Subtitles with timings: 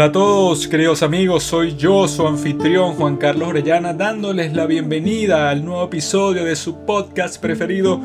[0.00, 5.50] Hola a todos, queridos amigos, soy yo, su anfitrión Juan Carlos Orellana, dándoles la bienvenida
[5.50, 8.00] al nuevo episodio de su podcast preferido,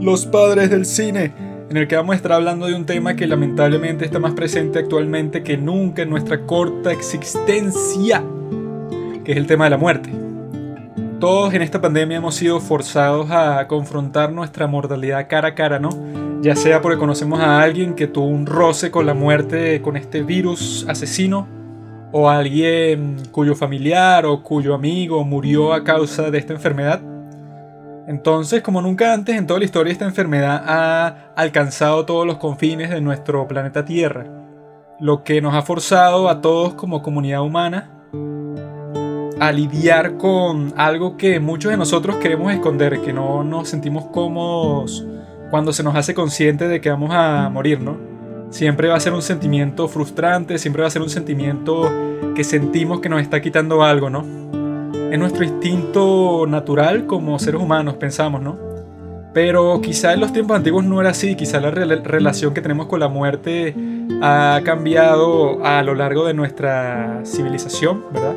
[0.00, 1.32] Los Padres del Cine,
[1.68, 4.78] en el que vamos a estar hablando de un tema que lamentablemente está más presente
[4.78, 8.22] actualmente que nunca en nuestra corta existencia,
[9.24, 10.08] que es el tema de la muerte.
[11.18, 15.90] Todos en esta pandemia hemos sido forzados a confrontar nuestra mortalidad cara a cara, ¿no?
[16.42, 20.22] Ya sea porque conocemos a alguien que tuvo un roce con la muerte, con este
[20.22, 21.46] virus asesino,
[22.12, 27.02] o alguien cuyo familiar o cuyo amigo murió a causa de esta enfermedad.
[28.08, 32.88] Entonces, como nunca antes en toda la historia, esta enfermedad ha alcanzado todos los confines
[32.88, 34.24] de nuestro planeta Tierra,
[34.98, 37.90] lo que nos ha forzado a todos como comunidad humana
[39.38, 45.06] a lidiar con algo que muchos de nosotros queremos esconder, que no nos sentimos cómodos
[45.50, 47.96] cuando se nos hace consciente de que vamos a morir, ¿no?
[48.50, 51.90] Siempre va a ser un sentimiento frustrante, siempre va a ser un sentimiento
[52.34, 54.24] que sentimos que nos está quitando algo, ¿no?
[55.10, 58.58] Es nuestro instinto natural como seres humanos, pensamos, ¿no?
[59.32, 62.98] Pero quizá en los tiempos antiguos no era así, quizá la relación que tenemos con
[62.98, 63.74] la muerte
[64.22, 68.34] ha cambiado a lo largo de nuestra civilización, ¿verdad?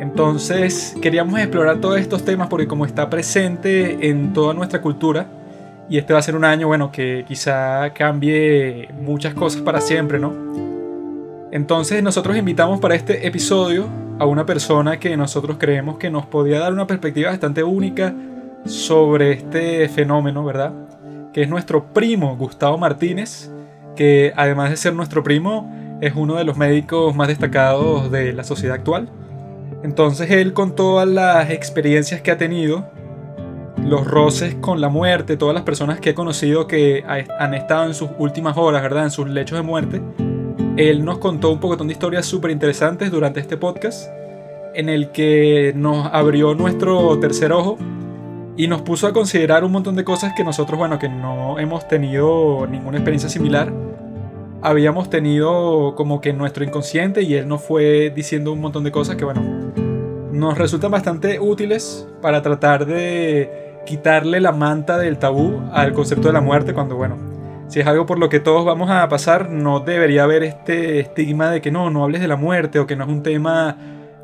[0.00, 5.26] Entonces queríamos explorar todos estos temas porque como está presente en toda nuestra cultura,
[5.92, 10.18] y este va a ser un año, bueno, que quizá cambie muchas cosas para siempre,
[10.18, 10.32] ¿no?
[11.50, 16.60] Entonces nosotros invitamos para este episodio a una persona que nosotros creemos que nos podía
[16.60, 18.14] dar una perspectiva bastante única
[18.64, 20.72] sobre este fenómeno, ¿verdad?
[21.34, 23.50] Que es nuestro primo Gustavo Martínez,
[23.94, 28.44] que además de ser nuestro primo, es uno de los médicos más destacados de la
[28.44, 29.10] sociedad actual.
[29.82, 32.86] Entonces él con todas las experiencias que ha tenido,
[33.84, 37.94] los roces con la muerte, todas las personas que he conocido que han estado en
[37.94, 39.04] sus últimas horas, ¿verdad?
[39.04, 40.00] En sus lechos de muerte,
[40.76, 44.08] él nos contó un poco de historias súper interesantes durante este podcast,
[44.74, 47.76] en el que nos abrió nuestro tercer ojo
[48.56, 51.86] y nos puso a considerar un montón de cosas que nosotros, bueno, que no hemos
[51.88, 53.72] tenido ninguna experiencia similar,
[54.62, 59.16] habíamos tenido como que nuestro inconsciente y él nos fue diciendo un montón de cosas
[59.16, 59.42] que, bueno,
[60.32, 66.34] nos resultan bastante útiles para tratar de quitarle la manta del tabú al concepto de
[66.34, 67.16] la muerte cuando, bueno,
[67.68, 71.50] si es algo por lo que todos vamos a pasar, no debería haber este estigma
[71.50, 73.76] de que no, no hables de la muerte o que no es un tema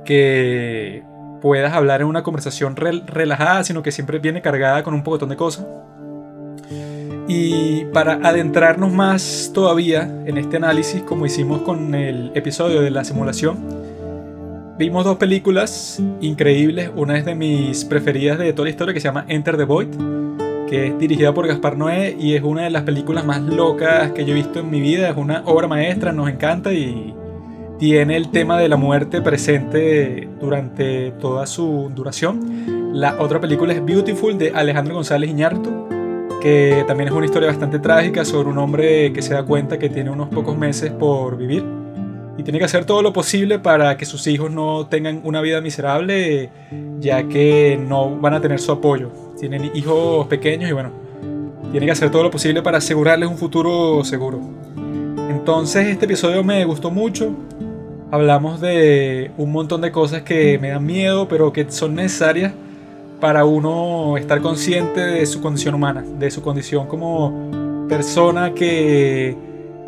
[0.05, 1.03] que
[1.41, 5.37] puedas hablar en una conversación relajada, sino que siempre viene cargada con un poquitón de
[5.37, 5.67] cosas.
[7.27, 13.05] Y para adentrarnos más todavía en este análisis, como hicimos con el episodio de la
[13.05, 13.59] simulación,
[14.79, 16.91] vimos dos películas increíbles.
[16.95, 19.89] Una es de mis preferidas de toda la historia que se llama Enter the Void,
[20.69, 24.25] que es dirigida por Gaspar Noé y es una de las películas más locas que
[24.25, 25.11] yo he visto en mi vida.
[25.11, 27.13] Es una obra maestra, nos encanta y
[27.79, 32.93] tiene el tema de la muerte presente durante toda su duración.
[32.95, 35.89] La otra película es Beautiful de Alejandro González Iñárritu
[36.41, 39.89] que también es una historia bastante trágica sobre un hombre que se da cuenta que
[39.89, 41.65] tiene unos pocos meses por vivir
[42.39, 45.61] y tiene que hacer todo lo posible para que sus hijos no tengan una vida
[45.61, 46.51] miserable,
[47.01, 49.11] ya que no van a tener su apoyo.
[49.39, 50.93] Tienen hijos pequeños y bueno,
[51.73, 54.41] tiene que hacer todo lo posible para asegurarles un futuro seguro.
[55.29, 57.35] Entonces este episodio me gustó mucho.
[58.13, 62.53] Hablamos de un montón de cosas que me dan miedo, pero que son necesarias
[63.21, 69.37] para uno estar consciente de su condición humana, de su condición como persona que,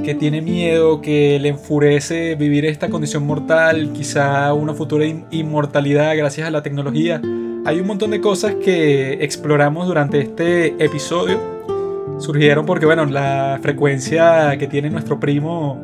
[0.02, 6.48] que tiene miedo, que le enfurece vivir esta condición mortal, quizá una futura inmortalidad gracias
[6.48, 7.20] a la tecnología.
[7.64, 11.38] Hay un montón de cosas que exploramos durante este episodio.
[12.18, 15.78] Surgieron porque, bueno, la frecuencia que tiene nuestro primo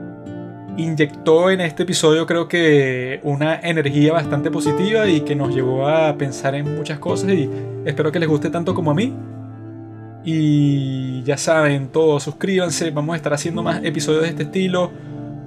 [0.76, 6.16] inyectó en este episodio creo que una energía bastante positiva y que nos llevó a
[6.16, 7.50] pensar en muchas cosas y
[7.84, 9.14] espero que les guste tanto como a mí.
[10.28, 14.90] Y ya saben, todos suscríbanse, vamos a estar haciendo más episodios de este estilo,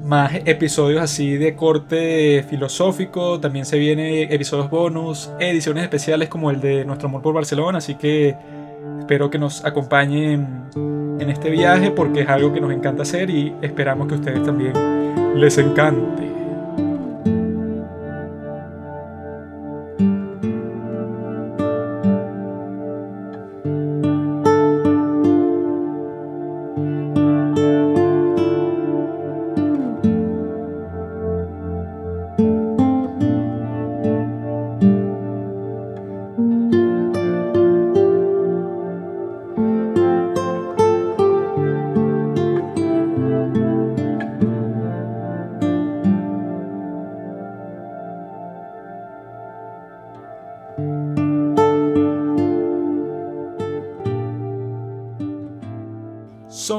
[0.06, 6.62] más episodios así de corte filosófico, también se vienen episodios bonus, ediciones especiales como el
[6.62, 8.38] de Nuestro Amor por Barcelona, así que
[9.00, 10.70] espero que nos acompañen
[11.20, 14.72] en este viaje porque es algo que nos encanta hacer y esperamos que ustedes también
[15.36, 16.39] les encante.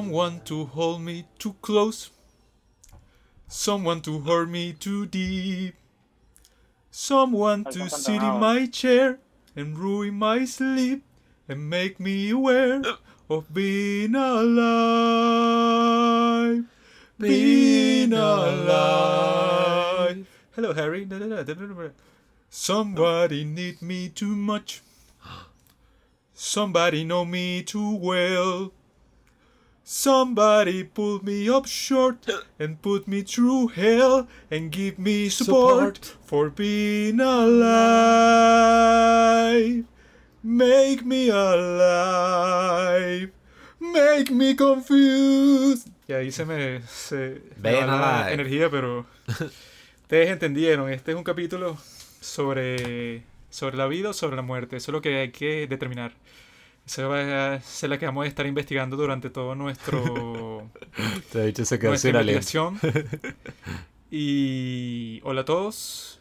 [0.00, 2.08] Someone to hold me too close.
[3.46, 5.74] Someone to hurt me too deep.
[6.90, 9.18] Someone to sit in my chair
[9.54, 11.04] and ruin my sleep
[11.46, 12.80] and make me aware
[13.28, 15.44] of being alive.
[17.18, 19.46] Being alive.
[20.52, 21.06] Hello, Harry.
[22.48, 24.80] Somebody need me too much.
[26.32, 28.72] Somebody know me too well.
[29.92, 32.24] Somebody pull me up short
[32.60, 36.16] and put me through hell and give me support, Support.
[36.24, 37.18] for being
[38.60, 39.84] alive.
[40.44, 43.32] Make me alive.
[43.80, 45.88] Make me confused.
[46.06, 49.06] Y ahí se me, se me va la energía, pero
[50.02, 50.88] ustedes entendieron.
[50.92, 51.76] Este es un capítulo
[52.20, 54.76] sobre, sobre la vida o sobre la muerte.
[54.76, 56.12] Eso es lo que hay que determinar.
[56.90, 60.68] Esa va a ser la que vamos a estar investigando durante todo nuestro
[61.30, 62.80] Te he dicho se quedó nuestra investigación.
[64.10, 66.18] Y hola a todos.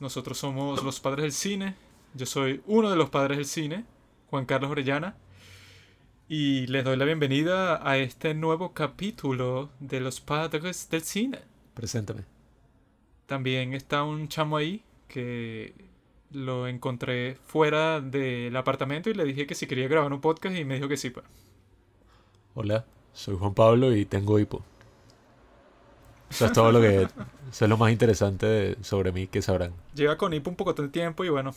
[0.00, 1.76] Nosotros somos los padres del cine.
[2.12, 3.84] Yo soy uno de los padres del cine,
[4.30, 5.14] Juan Carlos Orellana.
[6.28, 11.38] Y les doy la bienvenida a este nuevo capítulo de los padres del cine.
[11.74, 12.24] Preséntame.
[13.26, 15.72] También está un chamo ahí que
[16.34, 20.64] lo encontré fuera del apartamento y le dije que si quería grabar un podcast y
[20.64, 21.10] me dijo que sí.
[21.10, 21.24] pues.
[22.54, 24.62] Hola, soy Juan Pablo y tengo hipo.
[26.30, 27.02] Eso es todo lo que...
[27.50, 29.72] Eso es lo más interesante de- sobre mí que sabrán.
[29.94, 31.54] Lleva con hipo un poco de tiempo y bueno,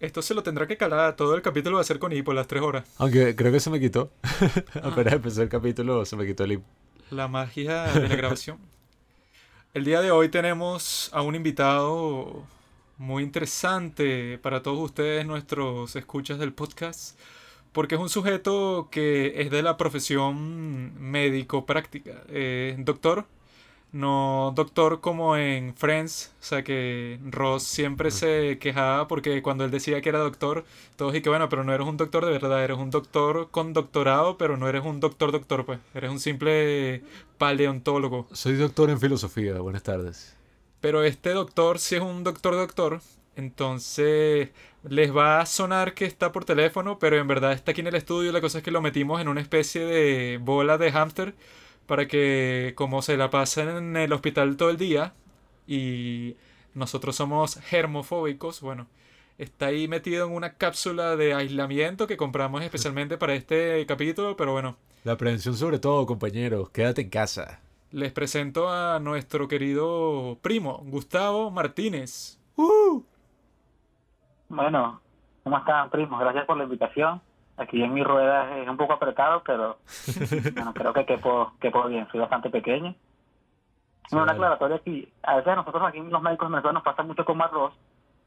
[0.00, 1.14] esto se lo tendrá que calar.
[1.14, 2.84] Todo el capítulo va a ser con hipo, las tres horas.
[2.98, 4.10] Aunque creo que se me quitó.
[4.82, 6.64] Apenas empezó el capítulo se me quitó el hipo.
[7.10, 8.58] La magia de la grabación.
[9.74, 12.42] El día de hoy tenemos a un invitado
[12.98, 17.18] muy interesante para todos ustedes, nuestros escuchas del podcast,
[17.72, 22.22] porque es un sujeto que es de la profesión médico-práctica.
[22.28, 23.26] Eh, doctor,
[23.92, 29.70] no doctor como en Friends, o sea que Ross siempre se quejaba porque cuando él
[29.70, 30.64] decía que era doctor,
[30.96, 33.72] todos y que bueno, pero no eres un doctor de verdad, eres un doctor con
[33.72, 37.02] doctorado, pero no eres un doctor doctor, pues, eres un simple
[37.38, 38.26] paleontólogo.
[38.32, 39.58] Soy doctor en filosofía.
[39.60, 40.35] Buenas tardes.
[40.86, 43.00] Pero este doctor sí es un doctor doctor,
[43.34, 44.50] entonces
[44.88, 47.96] les va a sonar que está por teléfono, pero en verdad está aquí en el
[47.96, 51.34] estudio, la cosa es que lo metimos en una especie de bola de hámster
[51.86, 55.12] para que como se la pasen en el hospital todo el día
[55.66, 56.36] y
[56.72, 58.86] nosotros somos germofóbicos, bueno,
[59.38, 64.52] está ahí metido en una cápsula de aislamiento que compramos especialmente para este capítulo, pero
[64.52, 66.70] bueno, La prevención sobre todo, compañeros.
[66.70, 67.65] Quédate en casa.
[67.96, 72.38] Les presento a nuestro querido primo, Gustavo Martínez.
[74.50, 75.00] Bueno,
[75.42, 76.20] ¿cómo están, primos?
[76.20, 77.22] Gracias por la invitación.
[77.56, 79.78] Aquí en mi rueda es un poco apretado, pero
[80.54, 82.06] bueno, creo que quepo, quepo bien.
[82.12, 82.94] Soy bastante pequeño.
[84.10, 84.32] Bueno, una vale.
[84.32, 85.10] aclaratoria aquí.
[85.22, 87.72] A veces a nosotros aquí los médicos venezolanos nos pasa mucho con arroz,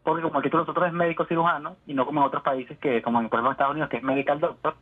[0.01, 2.75] porque como el título de nosotros es médico cirujano, y no como en otros países
[2.79, 4.75] que, como en, por ejemplo en Estados Unidos, que es medical doctor,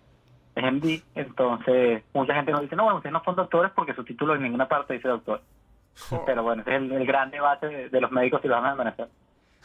[0.59, 4.03] es MD, entonces mucha gente nos dice, no, bueno, ustedes no son doctores porque su
[4.03, 5.41] título en ninguna parte dice doctor.
[6.25, 9.11] Pero bueno, ese es el, el gran debate de, de los médicos cirujanos en Venezuela.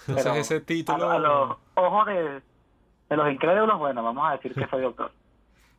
[0.01, 2.41] Entonces Pero ese título, lo- a los ojos de,
[3.11, 5.13] de los incrédulos, bueno, vamos a decir que soy doctor.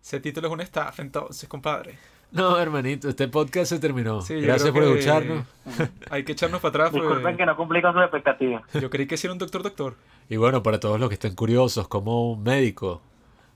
[0.01, 1.97] ese título es un staff, entonces, compadre.
[2.31, 4.21] No, hermanito, este podcast se terminó.
[4.21, 5.45] Sí, Gracias por escucharnos.
[6.09, 6.89] Hay que echarnos para atrás.
[6.89, 8.63] porque Disculpen que no cumplí con sus expectativas.
[8.73, 9.95] Yo creí que sí era un doctor doctor.
[10.29, 13.01] Y bueno, para todos los que estén curiosos, como un médico,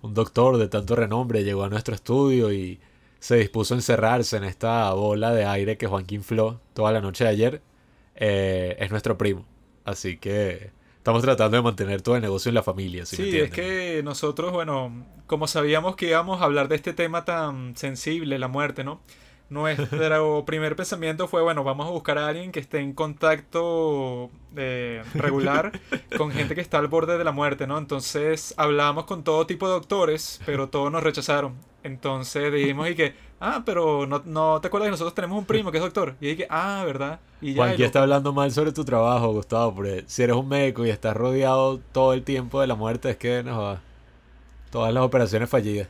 [0.01, 2.79] un doctor de tanto renombre llegó a nuestro estudio y
[3.19, 7.23] se dispuso a encerrarse en esta bola de aire que Joaquín infló toda la noche
[7.23, 7.61] de ayer,
[8.15, 9.45] eh, es nuestro primo.
[9.85, 13.05] Así que estamos tratando de mantener todo el negocio en la familia.
[13.05, 17.25] si Sí, es que nosotros, bueno, como sabíamos que íbamos a hablar de este tema
[17.25, 19.01] tan sensible, la muerte, ¿no?
[19.49, 25.03] Nuestro primer pensamiento fue, bueno, vamos a buscar a alguien que esté en contacto eh,
[25.13, 25.71] regular
[26.17, 27.77] con gente que está al borde de la muerte, ¿no?
[27.77, 31.55] Entonces hablamos con todo tipo de doctores, pero todos nos rechazaron.
[31.83, 35.71] Entonces dijimos y que, ah, pero no, no te acuerdas que nosotros tenemos un primo
[35.71, 36.15] que es doctor.
[36.19, 37.21] Y dije, ah, ¿verdad?
[37.39, 40.85] Y ya, y está hablando mal sobre tu trabajo, Gustavo, porque si eres un médico
[40.85, 43.79] y estás rodeado todo el tiempo de la muerte, es que no.
[44.71, 45.87] Todas las operaciones fallidas.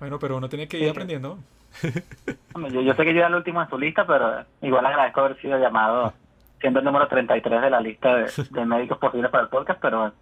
[0.00, 1.38] Bueno, pero uno tiene que ir aprendiendo.
[2.72, 5.40] Yo, yo sé que yo era el último en su lista, pero igual agradezco haber
[5.40, 6.14] sido llamado
[6.60, 10.12] siendo el número 33 de la lista de, de médicos posibles para el podcast, pero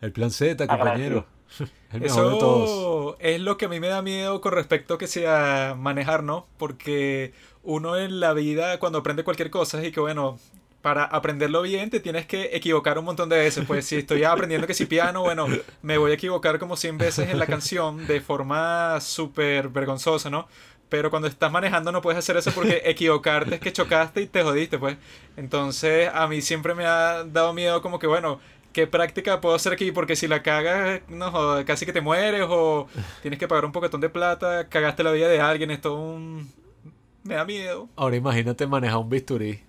[0.00, 1.26] El plan Z, compañero.
[1.92, 3.16] El Eso de todos.
[3.20, 6.46] es lo que a mí me da miedo con respecto a que sea manejar, ¿no?
[6.56, 10.38] Porque uno en la vida cuando aprende cualquier cosa es que bueno,
[10.80, 13.64] para aprenderlo bien te tienes que equivocar un montón de veces.
[13.66, 15.46] Pues si estoy aprendiendo que si piano, bueno,
[15.82, 20.48] me voy a equivocar como 100 veces en la canción de forma súper vergonzosa, ¿no?
[20.92, 24.42] Pero cuando estás manejando no puedes hacer eso porque equivocarte es que chocaste y te
[24.42, 24.98] jodiste, pues.
[25.38, 28.40] Entonces a mí siempre me ha dado miedo como que, bueno,
[28.74, 29.90] ¿qué práctica puedo hacer aquí?
[29.90, 32.88] Porque si la cagas, no joder, casi que te mueres o
[33.22, 36.52] tienes que pagar un poquetón de plata, cagaste la vida de alguien, esto un...
[37.24, 37.88] me da miedo.
[37.96, 39.62] Ahora imagínate manejar un bisturí.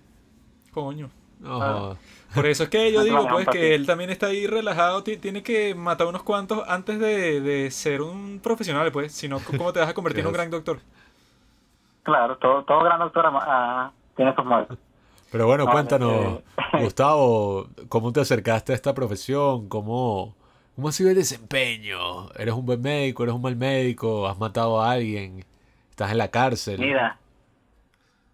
[0.74, 1.10] Coño.
[1.46, 1.96] Ah.
[2.36, 5.42] Por eso es que yo digo, pues, que él también está ahí relajado, ti- tiene
[5.42, 9.14] que matar unos cuantos antes de, de ser un profesional, pues.
[9.14, 10.82] Si no, ¿cómo te vas a convertir en un gran doctor?
[12.04, 14.78] Claro, todo, todo gran doctor ah, tiene sus muertos.
[15.32, 16.44] Pero bueno, No, cuéntanos, eh,
[16.84, 19.68] Gustavo, ¿cómo te acercaste a esta profesión?
[19.70, 20.36] ¿Cómo,
[20.76, 22.30] ¿Cómo ha sido el desempeño?
[22.38, 23.24] ¿Eres un buen médico?
[23.24, 24.28] ¿Eres un mal médico?
[24.28, 25.44] ¿Has matado a alguien?
[25.90, 26.80] ¿Estás en la cárcel?
[26.80, 27.18] Mira,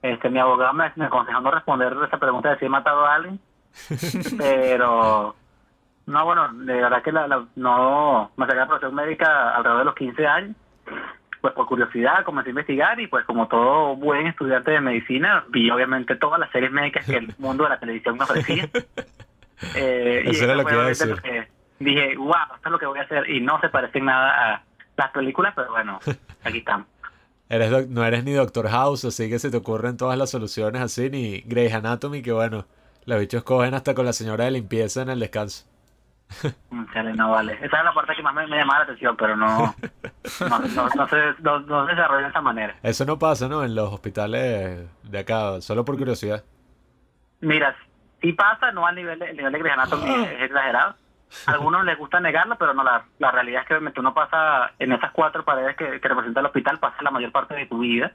[0.01, 3.15] este, mi abogado me, me aconsejó no responder esa pregunta de si he matado a
[3.15, 3.39] alguien,
[4.37, 5.35] pero
[6.05, 9.85] no, bueno, de verdad que la, la- no me saqué la profesión médica alrededor de
[9.85, 10.55] los 15 años,
[11.41, 15.69] pues por curiosidad comencé a investigar y pues como todo buen estudiante de medicina vi
[15.69, 18.69] obviamente todas las series médicas que el mundo de la televisión me ofrecía.
[19.75, 21.21] Eh, y Eso era eso lo que iba a decir.
[21.79, 24.53] dije, wow, esto es lo que voy a hacer y no se parece en nada
[24.53, 24.63] a
[24.95, 25.99] las películas, pero bueno,
[26.43, 26.87] aquí estamos.
[27.49, 31.09] Eres no eres ni Doctor House, así que se te ocurren todas las soluciones así,
[31.09, 32.65] ni Grey's Anatomy, que bueno,
[33.05, 35.68] los bichos cogen hasta con la señora de limpieza en el descanso.
[36.69, 37.53] Mm, chale, no vale.
[37.53, 39.75] Esa es la parte que más me, me llamaba la atención, pero no,
[40.41, 42.75] no, no, no se, no, no se desarrolla de esa manera.
[42.83, 43.63] Eso no pasa, ¿no?
[43.63, 46.43] En los hospitales de acá, solo por curiosidad.
[47.41, 47.75] Mira,
[48.21, 50.95] sí pasa, no al nivel el nivel de Grey's Anatomy es exagerado.
[51.45, 54.71] A algunos les gusta negarlo, pero no, la, la realidad es que obviamente uno pasa
[54.79, 57.79] en esas cuatro paredes que, que representa el hospital, pasa la mayor parte de tu
[57.79, 58.13] vida.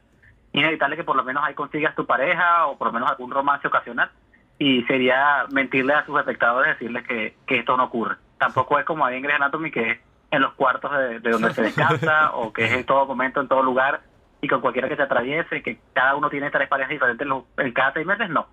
[0.53, 3.67] Inevitable que por lo menos ahí consigas tu pareja o por lo menos algún romance
[3.67, 4.11] ocasional.
[4.59, 8.17] Y sería mentirle a sus espectadores decirles que, que esto no ocurre.
[8.39, 9.99] Tampoco es como ahí en Grey's Anatomy que es
[10.31, 13.49] en los cuartos de, de donde se descansa o que es en todo momento, en
[13.49, 14.01] todo lugar
[14.41, 17.93] y con cualquiera que se atraviese, que cada uno tiene tres parejas diferentes en, cada
[17.95, 18.47] seis meses, no.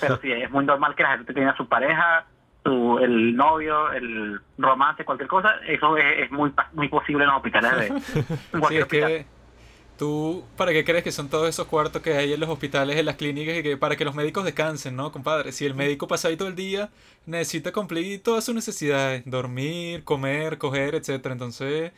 [0.00, 2.26] Pero sí, es muy normal que la gente tenga su pareja,
[2.64, 5.54] su, el novio, el romance, cualquier cosa.
[5.66, 9.08] Eso es, es muy muy posible en los hospitales de en Sí, cualquier es hospital.
[9.08, 9.26] que
[9.98, 13.04] tú, ¿para qué crees que son todos esos cuartos que hay en los hospitales, en
[13.04, 15.52] las clínicas, y que para que los médicos descansen, ¿no, compadre?
[15.52, 16.90] Si el médico pasa ahí todo el día,
[17.26, 21.34] necesita cumplir todas sus necesidades, dormir, comer, coger, etcétera.
[21.34, 21.92] Entonces,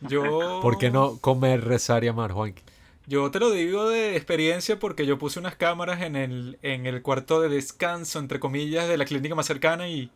[0.00, 0.60] yo...
[0.62, 2.62] ¿Por qué no comer, rezar y amar, Juanqui?
[3.08, 7.02] Yo te lo digo de experiencia porque yo puse unas cámaras en el, en el
[7.02, 10.10] cuarto de descanso, entre comillas, de la clínica más cercana y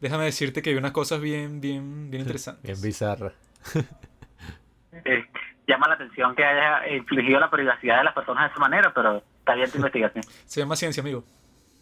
[0.00, 2.64] déjame decirte que hay unas cosas bien, bien, bien interesantes.
[2.64, 3.32] Bien bizarra.
[5.66, 9.22] Llama la atención que haya infligido la privacidad de las personas de esa manera, pero
[9.38, 10.24] está bien tu investigación.
[10.44, 11.24] Se llama ciencia, amigo.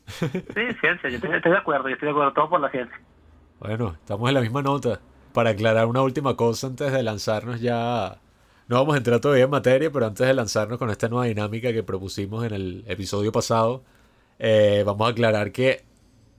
[0.07, 0.27] Sí,
[0.81, 2.99] ciencia, yo estoy, estoy de acuerdo, yo estoy de acuerdo, todo por la ciencia.
[3.61, 5.01] Bueno, estamos en la misma nota.
[5.33, 8.19] Para aclarar una última cosa antes de lanzarnos ya...
[8.67, 11.73] No vamos a entrar todavía en materia, pero antes de lanzarnos con esta nueva dinámica
[11.73, 13.83] que propusimos en el episodio pasado,
[14.39, 15.85] eh, vamos a aclarar que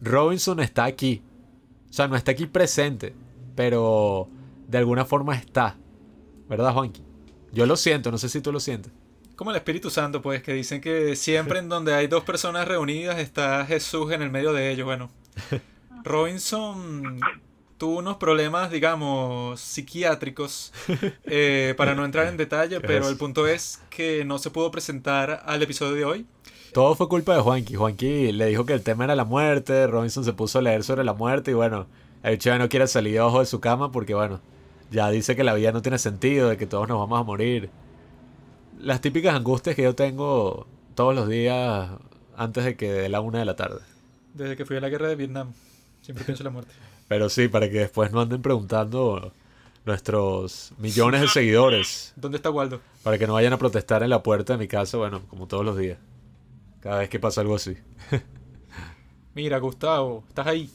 [0.01, 1.21] Robinson está aquí.
[1.89, 3.13] O sea, no está aquí presente,
[3.55, 4.29] pero
[4.67, 5.75] de alguna forma está.
[6.47, 7.03] ¿Verdad, Juanqui?
[7.51, 8.91] Yo lo siento, no sé si tú lo sientes.
[9.35, 13.19] Como el Espíritu Santo, pues, que dicen que siempre en donde hay dos personas reunidas
[13.19, 14.85] está Jesús en el medio de ellos.
[14.85, 15.09] Bueno,
[16.03, 17.19] Robinson
[17.77, 20.71] tuvo unos problemas, digamos, psiquiátricos,
[21.25, 25.41] eh, para no entrar en detalle, pero el punto es que no se pudo presentar
[25.45, 26.25] al episodio de hoy.
[26.73, 27.73] Todo fue culpa de Juanqui.
[27.73, 29.87] Juanqui le dijo que el tema era la muerte.
[29.87, 31.87] Robinson se puso a leer sobre la muerte y bueno,
[32.23, 34.39] el ya no quiere salir debajo de su cama porque bueno,
[34.91, 37.69] ya dice que la vida no tiene sentido, de que todos nos vamos a morir.
[38.77, 41.89] Las típicas angustias que yo tengo todos los días
[42.35, 43.79] antes de que de la una de la tarde.
[44.33, 45.53] Desde que fui a la guerra de Vietnam,
[46.01, 46.73] siempre pienso en la muerte.
[47.07, 49.33] Pero sí, para que después no anden preguntando
[49.85, 52.13] nuestros millones de seguidores.
[52.17, 52.81] ¿Dónde está Waldo?
[53.03, 55.65] Para que no vayan a protestar en la puerta de mi casa, bueno, como todos
[55.65, 55.97] los días.
[56.81, 57.77] Cada vez que pasa algo así.
[59.35, 60.69] Mira, Gustavo, estás ahí.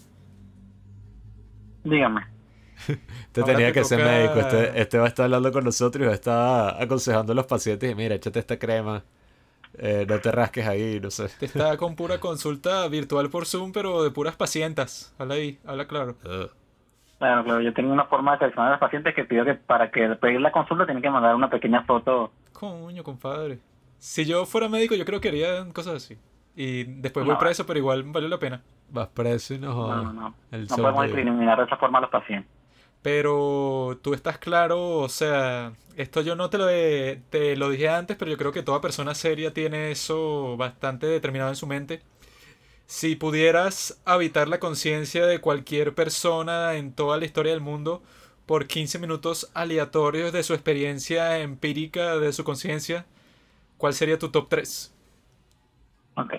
[1.84, 2.35] Dígame.
[3.32, 4.40] Te Ahora tenía te que ser médico.
[4.40, 7.46] Este, este va a estar hablando con nosotros y va a estar aconsejando a los
[7.46, 7.90] pacientes.
[7.90, 9.02] Y mira, échate esta crema.
[9.78, 11.28] eh, no te rasques ahí, no sé.
[11.38, 15.14] Te está con pura consulta virtual por Zoom, pero de puras pacientas.
[15.18, 16.16] Habla ahí, habla claro.
[16.24, 16.50] Ugh.
[17.18, 19.90] Claro, claro, yo tengo una forma de seleccionar a los pacientes que pido que para
[19.90, 22.30] que pedir la consulta tienen que mandar una pequeña foto.
[22.52, 23.58] Coño, compadre.
[23.98, 26.18] Si yo fuera médico, yo creo que haría cosas así.
[26.54, 27.32] Y después No.
[27.32, 28.62] voy preso, pero igual valió la pena.
[28.90, 30.04] Vas preso y no No, jodas.
[30.04, 30.34] no, no.
[30.50, 32.50] El No podemos discriminar de esa forma a los pacientes.
[33.06, 37.88] Pero tú estás claro, o sea, esto yo no te lo, he- te lo dije
[37.88, 42.02] antes, pero yo creo que toda persona seria tiene eso bastante determinado en su mente.
[42.86, 48.02] Si pudieras habitar la conciencia de cualquier persona en toda la historia del mundo
[48.46, 53.06] por 15 minutos aleatorios de su experiencia empírica de su conciencia,
[53.78, 54.94] ¿Cuál sería tu top 3?
[56.16, 56.32] Ok.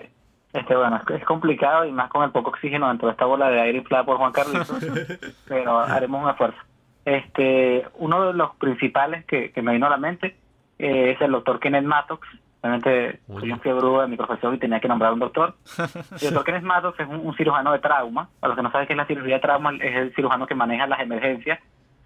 [0.58, 3.48] Este, bueno, es, es complicado y más con el poco oxígeno dentro de esta bola
[3.50, 4.70] de aire inflada por Juan Carlitos,
[5.48, 6.58] pero haremos un esfuerzo.
[7.04, 10.36] Este, uno de los principales que, que me vino a la mente
[10.78, 12.26] eh, es el doctor Kenneth Mattox.
[12.60, 15.54] Realmente Muy soy un fiebre de mi profesión y tenía que nombrar un doctor.
[16.20, 18.28] El doctor Kenneth Mattox es un, un cirujano de trauma.
[18.40, 20.56] Para los que no saben qué es la cirugía de trauma, es el cirujano que
[20.56, 21.60] maneja las emergencias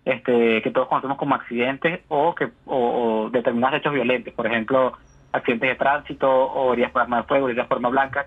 [0.04, 4.34] este, que todos conocemos como accidentes o que o, o determinados hechos violentos.
[4.34, 4.92] Por ejemplo,
[5.32, 8.26] accidentes de tránsito o heridas por arma de fuego, heridas por arma blanca.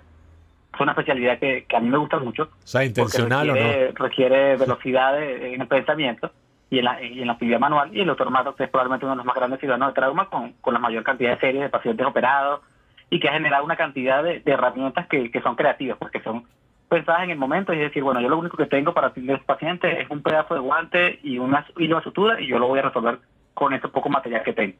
[0.75, 2.43] Es una especialidad que, que a mí me gusta mucho.
[2.43, 4.05] O sea, porque intencional o requiere, no.
[4.05, 6.31] requiere velocidad en el pensamiento
[6.69, 7.95] y en, la, y en la actividad manual.
[7.95, 10.53] Y el doctor Matos es probablemente uno de los más grandes ciudadanos de trauma con,
[10.53, 12.61] con la mayor cantidad de series de pacientes operados
[13.09, 16.45] y que ha generado una cantidad de, de herramientas que, que son creativas, porque son
[16.89, 19.35] pensadas en el momento y es decir, bueno, yo lo único que tengo para atender
[19.35, 22.59] a este paciente es un pedazo de guante y una hilo de sutura y yo
[22.59, 23.19] lo voy a resolver
[23.53, 24.75] con ese poco material que tengo.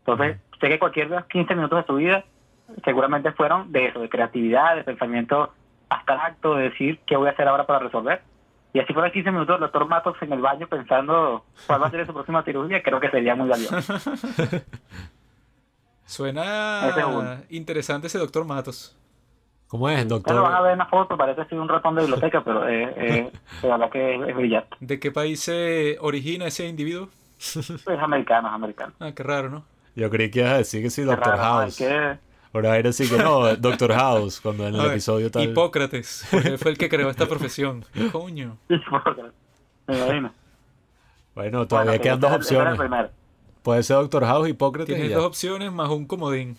[0.00, 2.24] Entonces, sé que cualquier 15 minutos de tu vida
[2.84, 5.52] seguramente fueron de eso, de creatividad, de pensamiento
[5.88, 8.22] abstracto, de decir qué voy a hacer ahora para resolver.
[8.72, 11.90] Y así fueron 15 minutos el doctor Matos en el baño pensando cuál va a
[11.90, 13.76] ser su próxima cirugía, creo que sería muy valioso.
[16.04, 17.36] Suena Ese es uno.
[17.50, 18.96] interesante ese doctor Matos.
[19.66, 20.62] ¿Cómo es, Ustedes lo van a doctor?
[20.62, 23.32] ver en la foto, parece ser un ratón de biblioteca, pero eh, eh,
[23.62, 24.76] verdad que es, es brillante.
[24.78, 27.08] ¿De qué país se origina ese individuo?
[27.38, 27.70] Es
[28.00, 28.92] americano, es americano.
[29.00, 29.64] Ah, qué raro, ¿no?
[29.96, 31.36] Yo creí que ibas a decir que sí, Qué Doctor.
[31.36, 31.80] House.
[31.80, 32.25] Es que-
[32.56, 35.42] Ahora era así que no, Doctor House, cuando en el ver, episodio tal.
[35.44, 36.26] Hipócrates,
[36.58, 37.84] fue el que creó esta profesión.
[38.12, 38.56] Coño.
[38.68, 40.32] Me imagino.
[41.34, 42.80] Bueno, todavía Bueno, quedan dos opciones.
[43.62, 45.16] Puede ser Doctor House, Hipócrates y Tienes ya.
[45.18, 46.56] dos opciones más un comodín.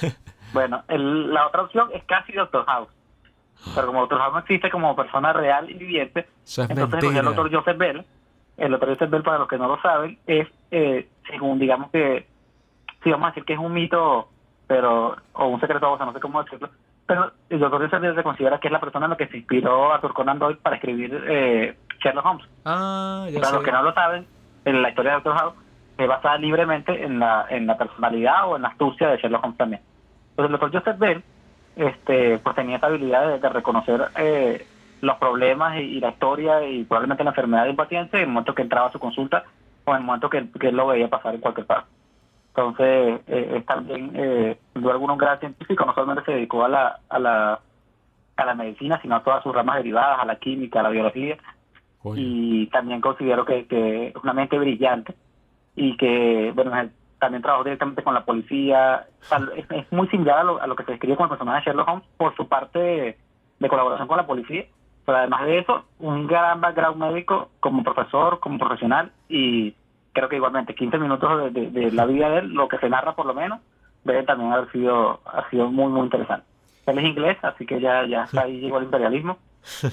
[0.52, 2.88] Bueno, el- la otra opción es casi Doctor House.
[3.72, 7.20] Pero como Doctor House no existe como persona real y viviente, Eso es entonces mentira.
[7.20, 8.04] el doctor Joseph Bell.
[8.56, 12.26] El doctor Joseph Bell, para los que no lo saben, es, eh, según digamos que,
[13.04, 14.28] sí, vamos a decir que es un mito,
[14.70, 16.70] pero o un secreto, o sea, no sé cómo decirlo,
[17.04, 19.38] pero el doctor Joseph Bell se considera que es la persona en la que se
[19.38, 22.46] inspiró Arthur Conan Doyle para escribir eh, Sherlock Holmes.
[22.64, 23.54] Ah, ya Para sé.
[23.56, 24.28] los que no lo saben,
[24.64, 25.54] en la historia de Doctor House
[25.96, 29.58] se basa libremente en la, en la personalidad o en la astucia de Sherlock Holmes
[29.58, 29.82] también.
[30.30, 31.24] Entonces el doctor Joseph Bell
[31.74, 34.64] este, pues tenía esa habilidad de, de reconocer eh,
[35.00, 38.28] los problemas y, y la historia y probablemente la enfermedad de un paciente en el
[38.28, 39.42] momento que entraba a su consulta
[39.84, 41.88] o en el momento que, que él lo veía pasar en cualquier parte.
[42.60, 46.64] Entonces eh, es también, eh, sin duda alguna, un gran científico, no solamente se dedicó
[46.64, 47.60] a la, a la,
[48.36, 51.38] a la medicina, sino a todas sus ramas derivadas, a la química, a la biología,
[52.14, 55.14] y también considero que, que es una mente brillante
[55.74, 56.72] y que, bueno,
[57.18, 59.06] también trabajó directamente con la policía.
[59.66, 61.88] Es muy similar a lo, a lo que se describe con el personaje de Sherlock
[61.88, 63.18] Holmes por su parte de,
[63.58, 64.64] de colaboración con la policía.
[65.04, 69.74] Pero además de eso, un gran background médico como profesor, como profesional y
[70.12, 72.88] creo que igualmente 15 minutos de, de- de la vida de él, lo que se
[72.88, 73.60] narra por lo menos,
[74.04, 76.46] debe también haber sido, ha sido muy, muy interesante.
[76.86, 79.38] Él es inglés, así que ya, ya hasta ahí llegó el imperialismo.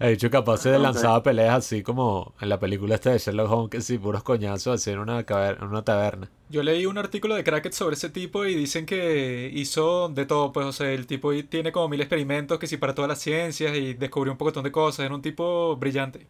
[0.00, 3.70] He dicho capaz se lanzaba peleas así como en la película esta de Sherlock Holmes,
[3.70, 6.28] que sí, puros coñazos así en una, en una taberna.
[6.48, 10.52] Yo leí un artículo de Crackett sobre ese tipo y dicen que hizo de todo,
[10.52, 13.74] pues, o sea, el tipo tiene como mil experimentos que sí para todas las ciencias
[13.76, 16.26] y descubrió un poco de cosas, era un tipo brillante.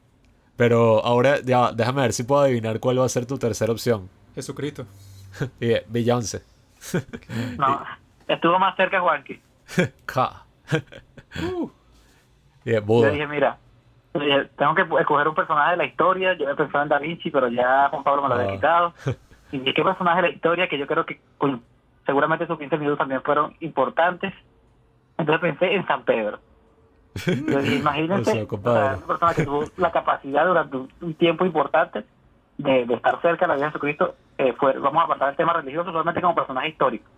[0.56, 4.08] Pero ahora, ya, déjame ver si puedo adivinar cuál va a ser tu tercera opción.
[4.34, 4.86] Jesucristo.
[5.60, 6.42] Y eh, Beyoncé.
[7.58, 7.82] No,
[8.28, 9.40] estuvo más cerca Juanqui.
[10.06, 10.44] Ka.
[11.42, 11.68] Uh,
[12.64, 13.10] Y eh, Yo Buda.
[13.10, 13.58] dije, mira,
[14.56, 16.34] tengo que escoger un personaje de la historia.
[16.34, 18.54] Yo había pensado en Da Vinci, pero ya Juan Pablo me lo había Ah.
[18.54, 18.94] quitado.
[19.50, 21.20] Y dije, ¿qué personaje de la historia que yo creo que
[22.06, 24.32] seguramente esos 15 minutos también fueron importantes?
[25.18, 26.38] Entonces pensé en San Pedro.
[28.20, 28.80] O sea, compadre.
[28.80, 32.04] o sea, una persona que tuvo la capacidad durante un, tiempo importante
[32.58, 34.14] de, de estar cerca de la vida de Jesucristo.
[34.38, 37.08] eh, fue, vamos a apartar el tema religioso solamente como personaje histórico.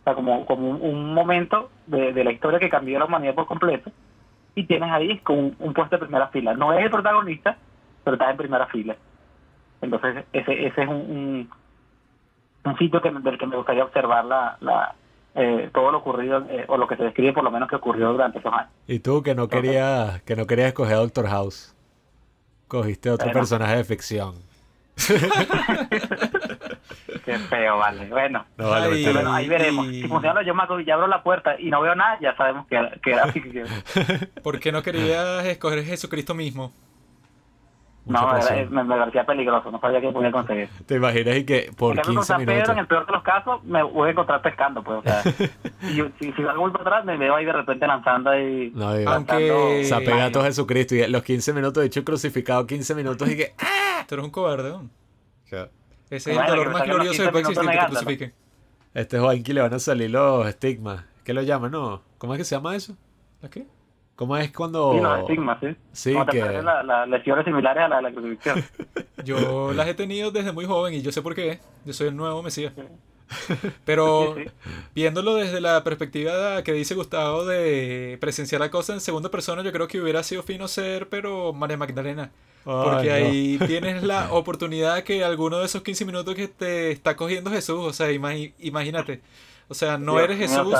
[0.00, 3.34] O sea, como, como un, un momento de, de la historia que cambió la humanidad
[3.34, 3.90] por completo
[4.54, 6.54] y tienes ahí con un, un puesto de primera fila.
[6.54, 7.56] No es el protagonista,
[8.02, 8.96] pero está en primera fila.
[9.80, 11.50] Entonces, ese, ese es un, un,
[12.64, 14.94] un sitio que, del que me gustaría observar la, la,
[15.36, 18.10] eh, todo lo ocurrido, eh, o lo que se describe por lo menos que ocurrió
[18.12, 18.70] durante esos años.
[18.88, 21.74] Y tú que no querías, que no querías escoger a Doctor House.
[22.68, 23.40] Cogiste otro Bueno.
[23.40, 24.34] personaje de ficción.
[27.24, 28.08] Qué feo, vale.
[28.08, 29.12] Bueno, No, vale, Ay, mentira.
[29.12, 29.86] bueno ahí veremos.
[29.88, 32.66] y- Si funciona yo Marco y abro la puerta y no veo nada, ya sabemos
[32.66, 33.66] que, que era ficción.
[34.42, 36.72] ¿Por qué no querías escoger Jesucristo mismo?
[38.06, 38.72] Mucha No, presión.
[38.72, 40.68] me, me parecía peligroso, no sabía que podía conseguir.
[40.86, 42.72] ¿Te imaginas y que por en cambio, con 15 San Pedro, minutos?
[42.72, 44.98] en el peor de los casos, me voy a encontrar pescando, pues.
[44.98, 45.22] O sea,
[45.90, 48.70] y yo- si, si algo voy para atrás, me veo ahí de repente lanzando ahí.
[48.74, 52.64] No, digo, Aunque- se apega a todo Jesucristo y los 15 minutos, de hecho crucificado
[52.66, 53.54] 15 minutos y que...
[53.58, 54.04] ¡ah!
[54.08, 54.88] Tú eres un cobarde, ¿no?
[56.08, 58.34] Ese es el dolor que más glorioso que puede 15 existir, que te minutos crucifiquen.
[58.94, 61.04] este Juanqui le van a salir los estigmas.
[61.24, 62.02] ¿Qué lo llaman, no?
[62.18, 62.96] ¿Cómo es que se llama eso?
[63.42, 63.66] ¿La qué?
[64.16, 64.92] ¿Cómo es cuando...?
[64.94, 65.76] Sí, los estigmas, sí.
[65.92, 66.42] Sí, Cuando te que...
[66.42, 68.64] aparecen la- las lesiones similares a la de la crucifixión.
[69.24, 71.60] Yo las he tenido desde muy joven y yo sé por qué.
[71.84, 72.72] Yo soy el nuevo Mesías.
[73.84, 74.50] Pero Sí, sí.
[74.94, 79.72] viéndolo desde la perspectiva que dice Gustavo de presenciar la cosa en segunda persona, yo
[79.72, 82.30] creo que hubiera sido fino ser, pero María Magdalena.
[82.64, 83.14] Porque no.
[83.14, 87.78] ahí tienes la oportunidad que alguno de esos 15 minutos que te está cogiendo Jesús,
[87.84, 89.20] o sea, imagínate.
[89.68, 90.72] O sea, no Dios eres Jesús,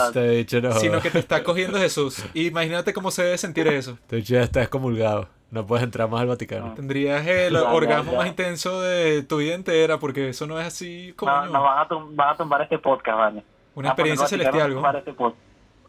[0.63, 0.73] no.
[0.81, 2.25] sino que te está cogiendo Jesús.
[2.35, 3.99] Imagínate cómo se debe sentir eso.
[4.07, 5.29] Te he dicho ya estás excomulgado.
[5.51, 6.67] No puedes entrar más al Vaticano.
[6.69, 6.75] No.
[6.75, 8.19] Tendrías el Ya, orgasmo ya.
[8.19, 11.89] más intenso de tu vida entera, porque eso no es así como No, van a,
[11.89, 13.43] tum- van a tumbar este podcast, vale.
[13.75, 14.69] una Van a poner experiencia celestial.
[14.71, 14.75] ¿no?
[14.77, 15.43] tumbar este podcast.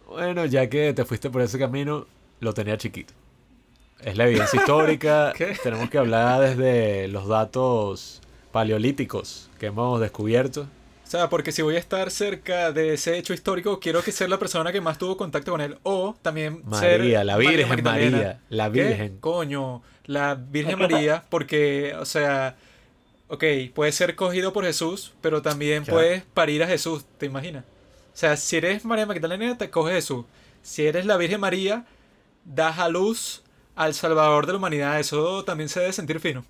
[0.08, 2.06] Bueno, ya que te fuiste por ese camino,
[2.40, 3.14] lo tenía chiquito.
[4.00, 5.34] Es la evidencia histórica.
[5.36, 5.56] ¿Qué?
[5.62, 10.68] Tenemos que hablar desde los datos paleolíticos que hemos descubierto.
[11.08, 14.28] O sea, porque si voy a estar cerca de ese hecho histórico, quiero que sea
[14.28, 15.78] la persona que más tuvo contacto con él.
[15.84, 17.82] O también ser María, la Virgen.
[17.82, 18.84] María, la ¿Qué?
[18.84, 19.18] Virgen.
[19.20, 22.58] Coño, la Virgen María, porque, o sea,
[23.30, 23.42] ok,
[23.74, 25.98] puede ser cogido por Jesús, pero también Claro.
[26.00, 27.64] puedes parir a Jesús, ¿te imaginas?
[27.64, 30.26] O sea, si eres María Magdalena, te coge Jesús.
[30.62, 31.86] Si eres la Virgen María,
[32.44, 33.44] das a luz
[33.78, 35.00] al Salvador de la humanidad.
[35.00, 36.44] Eso también se debe sentir fino.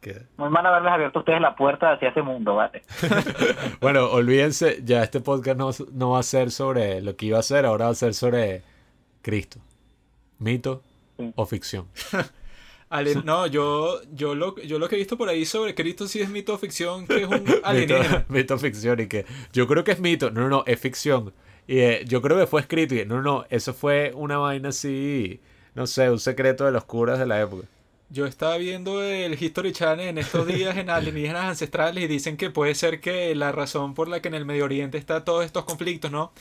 [0.00, 2.82] Que- Muy mal haberles abierto a ustedes la puerta hacia ese mundo, ¿vale?
[3.80, 7.42] Bueno, olvídense, ya este podcast no, no va a ser sobre lo que iba a
[7.42, 8.62] ser, ahora va a ser sobre
[9.22, 9.58] Cristo.
[10.38, 10.82] Mito
[11.18, 11.32] Sí.
[11.34, 11.86] o ficción.
[12.90, 16.20] Ale- no, yo, yo, lo, yo lo que he visto por ahí sobre Cristo sí
[16.22, 18.18] es mito o ficción, que es un alienígena.
[18.28, 21.34] Mito, mito ficción y que yo creo que es mito, no, no, no, es ficción.
[21.66, 24.68] Y eh, yo creo que fue escrito y no, no, no, eso fue una vaina
[24.70, 25.40] así,
[25.74, 27.66] no sé, un secreto de los curas de la época.
[28.10, 32.50] Yo estaba viendo el History Channel en estos días en alienígenas ancestrales y dicen que
[32.50, 35.64] puede ser que la razón por la que en el Medio Oriente está todos estos
[35.64, 36.32] conflictos, ¿no?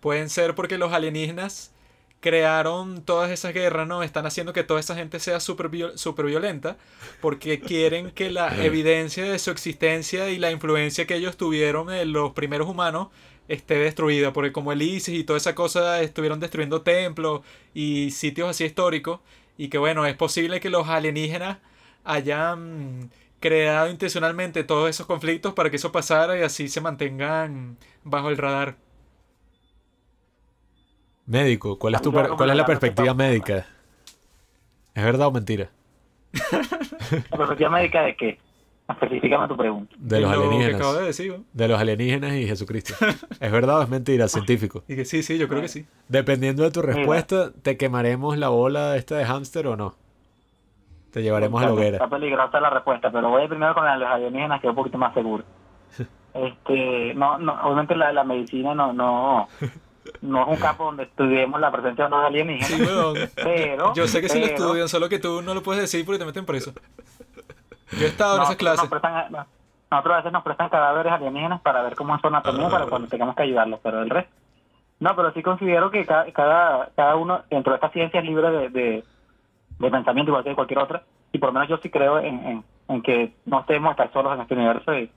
[0.00, 1.72] Pueden ser porque los alienígenas
[2.20, 4.02] crearon todas esas guerras, ¿no?
[4.04, 6.76] Están haciendo que toda esa gente sea súper viol- súper violenta
[7.20, 12.12] porque quieren que la evidencia de su existencia y la influencia que ellos tuvieron en
[12.12, 13.08] los primeros humanos
[13.48, 17.42] esté destruida, porque como el ISIS y toda esa cosa estuvieron destruyendo templos
[17.74, 19.20] y sitios así históricos,
[19.56, 21.58] y que bueno, es posible que los alienígenas
[22.04, 28.30] hayan creado intencionalmente todos esos conflictos para que eso pasara y así se mantengan bajo
[28.30, 28.76] el radar.
[31.26, 33.66] Médico, ¿cuál es, tu cuál es la perspectiva médica?
[34.94, 35.70] ¿Es verdad o mentira?
[37.30, 38.38] ¿La perspectiva médica de qué?
[38.88, 39.94] Específicame tu pregunta.
[39.98, 40.80] De los Es lo que alienígenas.
[40.80, 41.44] acabo de decir, ¿no?
[41.52, 42.94] De los alienígenas y Jesucristo.
[43.40, 44.28] ¿Es verdad o es mentira?
[44.28, 44.84] Científico.
[44.86, 45.86] Y que sí, sí, yo creo que sí.
[46.08, 49.94] Dependiendo de tu respuesta, ¿te quemaremos la bola esta de hámster o no?
[51.10, 51.96] Te llevaremos a la hoguera.
[51.96, 54.76] Está peligrosa la respuesta, pero voy primero con la de los alienígenas, que es un
[54.76, 55.44] poquito más seguro.
[56.36, 59.48] Este, no, no, obviamente la, la medicina no, no,
[60.20, 63.16] no es un campo donde estudiemos la presencia de los alienígenas, Sí, weón.
[63.34, 63.94] pero...
[63.94, 66.26] Yo sé que sí lo estudian, solo que tú no lo puedes decir porque te
[66.26, 66.74] meten preso.
[67.92, 68.90] Yo he estado en esas clases.
[68.90, 69.46] nos prestan- no,
[69.90, 73.08] nosotros a veces nos prestan cadáveres alienígenas para ver cómo es su anatomía para cuando
[73.08, 74.32] tengamos que ayudarlos, pero el resto.
[74.98, 78.50] No, pero sí considero que cada, cada, cada uno dentro de esta ciencia es libre
[78.50, 79.04] de, de,
[79.78, 81.02] de pensamiento igual que cualquier otra.
[81.32, 84.34] Y por lo menos yo sí creo en, en, en que no debemos estar solos
[84.34, 84.94] en este universo.
[84.94, 85.10] Y,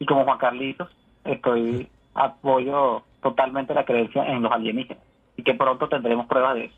[0.00, 0.90] y como Juan Carlitos,
[1.24, 5.02] estoy apoyo totalmente la creencia en los alienígenas.
[5.36, 6.76] Y que pronto tendremos pruebas de eso.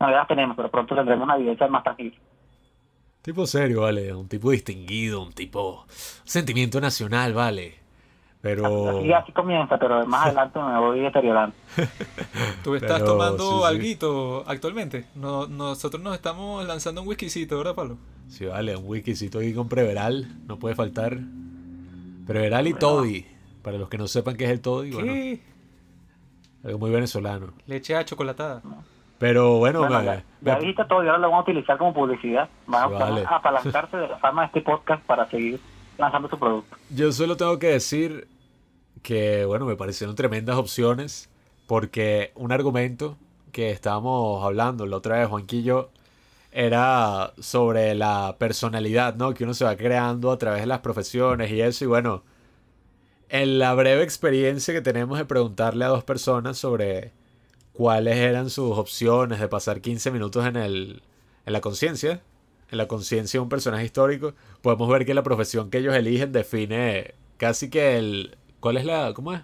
[0.00, 2.18] No, ya las tenemos, pero pronto tendremos una evidencia más tangible.
[3.22, 4.12] Tipo serio, vale.
[4.14, 5.84] Un tipo distinguido, un tipo.
[6.24, 7.74] Sentimiento nacional, vale.
[8.40, 8.98] Pero.
[8.98, 11.54] Así, así comienza, pero más adelante me voy deteriorando.
[12.64, 13.64] Tú estás Pero, tomando sí, sí.
[13.66, 15.06] alguito actualmente.
[15.14, 17.98] No, nosotros nos estamos lanzando un whiskycito, ¿verdad, Pablo?
[18.28, 18.76] Sí, vale.
[18.76, 20.28] Un wikisito aquí con Preveral.
[20.46, 21.18] No puede faltar.
[22.26, 23.26] Preveral y Toddy.
[23.62, 25.42] Para los que no sepan qué es el Toddy, bueno, ¿Qué?
[26.64, 27.52] algo muy venezolano.
[27.66, 28.62] Leche a chocolatada.
[29.20, 32.48] Pero bueno, Bueno, ya, ya dijiste todo y ahora lo vamos a utilizar como publicidad.
[32.66, 33.24] Van van a vale.
[33.28, 35.60] apalancarse de la fama de este podcast para seguir
[35.98, 36.74] lanzando su producto.
[36.88, 38.28] Yo solo tengo que decir
[39.02, 41.28] que, bueno, me parecieron tremendas opciones
[41.66, 43.18] porque un argumento
[43.52, 45.90] que estábamos hablando la otra vez, Juanquillo,
[46.50, 49.34] era sobre la personalidad, ¿no?
[49.34, 51.84] Que uno se va creando a través de las profesiones y eso.
[51.84, 52.22] Y bueno,
[53.28, 57.12] en la breve experiencia que tenemos de preguntarle a dos personas sobre
[57.80, 61.02] cuáles eran sus opciones de pasar 15 minutos en, el,
[61.46, 62.20] en la conciencia,
[62.70, 66.30] en la conciencia de un personaje histórico, podemos ver que la profesión que ellos eligen
[66.30, 68.36] define casi que el...
[68.60, 69.14] ¿Cuál es la...?
[69.14, 69.40] ¿Cómo es?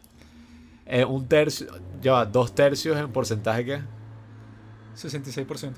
[0.84, 1.66] Eh, un tercio...
[2.02, 3.80] Ya va, dos tercios en porcentaje que...
[4.94, 5.72] 66%.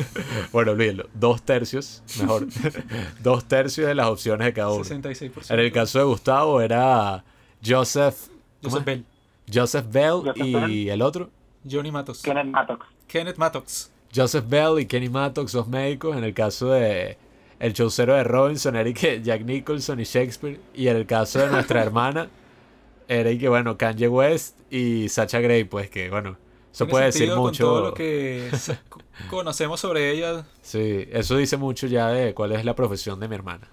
[0.50, 1.10] Bueno, olvídenlo.
[1.12, 2.46] Dos tercios, mejor.
[3.22, 4.82] dos tercios de las opciones de cada uno.
[4.82, 5.50] 66%.
[5.50, 7.22] En el caso de Gustavo era
[7.62, 8.16] Joseph
[8.64, 9.04] Joseph Bell.
[9.52, 10.88] Joseph Bell Joseph y Bell.
[10.88, 11.36] el otro.
[11.70, 12.22] Johnny Matos.
[12.22, 12.86] Kenneth Mattox.
[13.06, 13.92] Kenneth Mattox.
[14.14, 16.16] Joseph Bell y Kenny Mattox, dos médicos.
[16.16, 17.18] En el caso de
[17.60, 20.60] el chaucero de Robinson, que Jack Nicholson y Shakespeare.
[20.74, 22.28] Y en el caso de nuestra hermana,
[23.08, 26.36] era y que, bueno, Kanye West y Sacha Grey, pues que, bueno,
[26.72, 27.64] eso puede decir mucho.
[27.64, 28.50] Con todo lo que
[29.30, 30.44] conocemos sobre ella.
[30.62, 33.68] Sí, eso dice mucho ya de cuál es la profesión de mi hermana.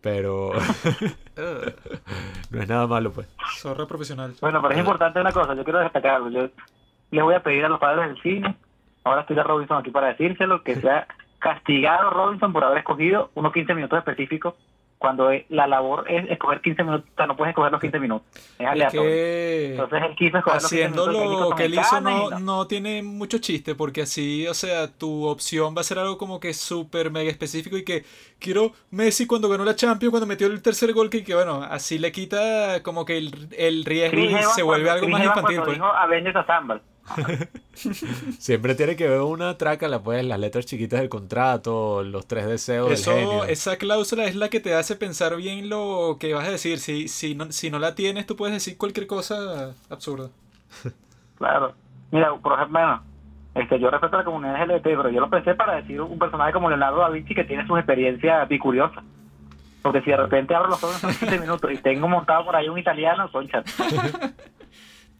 [0.00, 1.74] Pero Ugh,
[2.50, 3.26] no es nada malo, pues.
[3.58, 4.32] zorra profesional.
[4.40, 6.22] Bueno, pero es importante una cosa, yo quiero destacar.
[6.30, 6.48] Yo
[7.10, 8.54] les voy a pedir a los padres del cine,
[9.04, 11.06] ahora estoy de Robinson aquí para decírselo, que sea
[11.38, 14.54] castigado Robinson por haber escogido unos 15 minutos específicos,
[14.98, 18.00] cuando eh, la labor es escoger 15 minutos, o sea, no puedes escoger los 15
[18.00, 18.26] minutos,
[18.58, 19.02] es aleatorio.
[19.02, 22.66] que Entonces él quiso escoger los 15 haciendo minutos lo que él hizo no, no
[22.66, 26.52] tiene mucho chiste, porque así, o sea, tu opción va a ser algo como que
[26.52, 28.04] súper mega específico y que
[28.40, 32.00] quiero Messi cuando ganó la Champions, cuando metió el tercer gol, que, que bueno, así
[32.00, 35.12] le quita como que el, el riesgo Chris y Evans se vuelve cuando- algo Chris
[35.12, 35.60] más Evans infantil.
[35.62, 35.74] Pues.
[35.76, 36.80] dijo Avengers Assemble.
[38.38, 42.88] Siempre tiene que ver una trácala, pues, las letras chiquitas del contrato, los tres deseos
[42.88, 43.44] del Eso, genio.
[43.44, 46.78] esa cláusula es la que te hace pensar bien lo que vas a decir.
[46.78, 50.30] Si, si, no, si no la tienes, tú puedes decir cualquier cosa absurda.
[51.36, 51.74] Claro.
[52.10, 53.02] Mira, por ejemplo, bueno,
[53.54, 56.52] este, yo respeto a la comunidad LGBT, pero yo lo pensé para decir un personaje
[56.52, 59.04] como Leonardo da Vinci que tiene sus experiencias bicuriosas.
[59.82, 62.68] Porque si de repente abro los ojos en 15 minutos y tengo montado por ahí
[62.68, 63.62] un italiano, concha.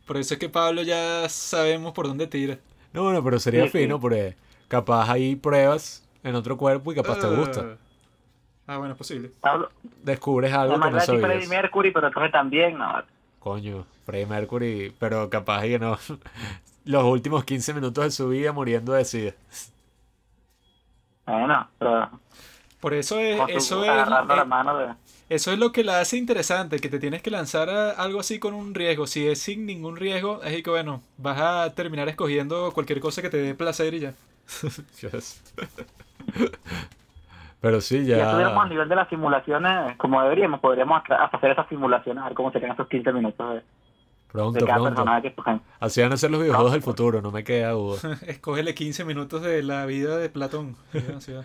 [0.09, 2.59] Por eso es que Pablo ya sabemos por dónde tira.
[2.93, 3.79] No, bueno, pero sería Sí, sí.
[3.79, 7.77] fino porque capaz hay pruebas en otro cuerpo y capaz te gusta.
[8.67, 9.33] Ah, bueno, es posible.
[9.43, 9.71] Hablo,
[10.03, 11.49] Descubres algo que no además de Freddie sabías.
[11.49, 13.03] Mercury, pero entonces también, no.
[13.39, 15.99] Coño, Freddie Mercury, pero capaz que no.
[16.85, 19.35] Los últimos 15 minutos de su vida muriendo de sida.
[21.27, 22.11] Bueno, pero
[22.81, 24.95] Por eso es, eso es, la eh, mano de...
[25.29, 28.39] eso es lo que la hace interesante, que te tienes que lanzar a algo así
[28.39, 29.07] con un riesgo.
[29.07, 33.31] Si es sin ningún riesgo, es que bueno, vas a terminar escogiendo cualquier cosa que
[33.31, 34.15] te dé placer y ya.
[35.01, 35.43] Yes.
[37.61, 38.71] Pero sí, Si estuviéramos a ya.
[38.71, 42.87] nivel de las simulaciones, como deberíamos, podríamos hacer esas simulaciones, a ver cómo serían esos
[42.87, 43.63] 15 minutos de,
[44.65, 45.05] cada pronto.
[45.23, 45.61] que escogen.
[45.81, 48.19] Así van a ser los videojuegos del futuro, no me queda duda.
[48.27, 50.77] Escógele 15 minutos de la vida de Platón.
[50.93, 51.43] Ya,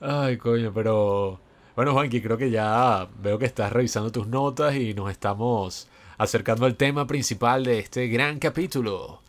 [0.00, 0.24] va.
[0.24, 1.40] Ay, coño, pero.
[1.80, 5.88] Bueno, Juanqui, creo que ya veo que estás revisando tus notas y nos estamos
[6.18, 9.22] acercando al tema principal de este gran capítulo.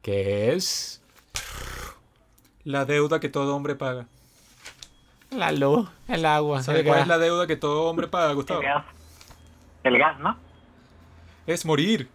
[0.00, 1.02] Que es.
[2.64, 4.06] La deuda que todo hombre paga.
[5.30, 6.62] La luz, el agua.
[6.62, 7.02] ¿Sabes cuál gas.
[7.02, 8.62] es la deuda que todo hombre paga, Gustavo?
[8.62, 8.84] El gas.
[9.84, 10.38] El gas, ¿no?
[11.46, 12.08] Es morir.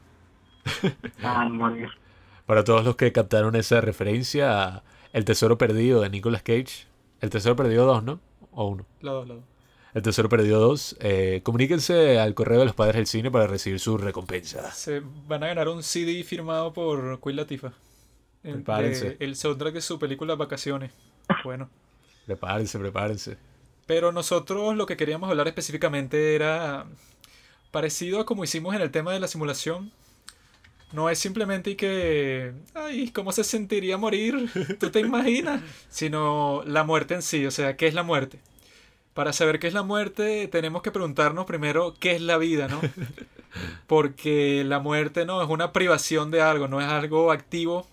[1.21, 1.89] Ay, morir.
[2.47, 6.87] Para todos los que captaron esa referencia, El Tesoro Perdido de Nicolas Cage.
[7.21, 8.19] El Tesoro Perdido 2, ¿no?
[8.53, 8.85] O 1.
[9.01, 9.52] La dos, la dos.
[9.93, 10.97] El Tesoro Perdido 2.
[11.01, 14.71] Eh, comuníquense al correo de los padres del cine para recibir su recompensa.
[14.71, 17.73] Se van a ganar un CD firmado por Queen Latifah.
[18.43, 19.17] El, Prepárense.
[19.19, 20.91] el soundtrack de su película Vacaciones.
[21.43, 21.69] Bueno.
[22.25, 23.37] Prepárense, prepárense.
[23.85, 26.85] Pero nosotros lo que queríamos hablar específicamente era
[27.71, 29.91] parecido a como hicimos en el tema de la simulación.
[30.91, 34.49] No es simplemente que, ay, ¿cómo se sentiría morir?
[34.79, 35.61] ¿Tú te imaginas?
[35.89, 38.39] Sino la muerte en sí, o sea, ¿qué es la muerte?
[39.13, 42.81] Para saber qué es la muerte, tenemos que preguntarnos primero qué es la vida, ¿no?
[43.87, 47.87] Porque la muerte no es una privación de algo, no es algo activo,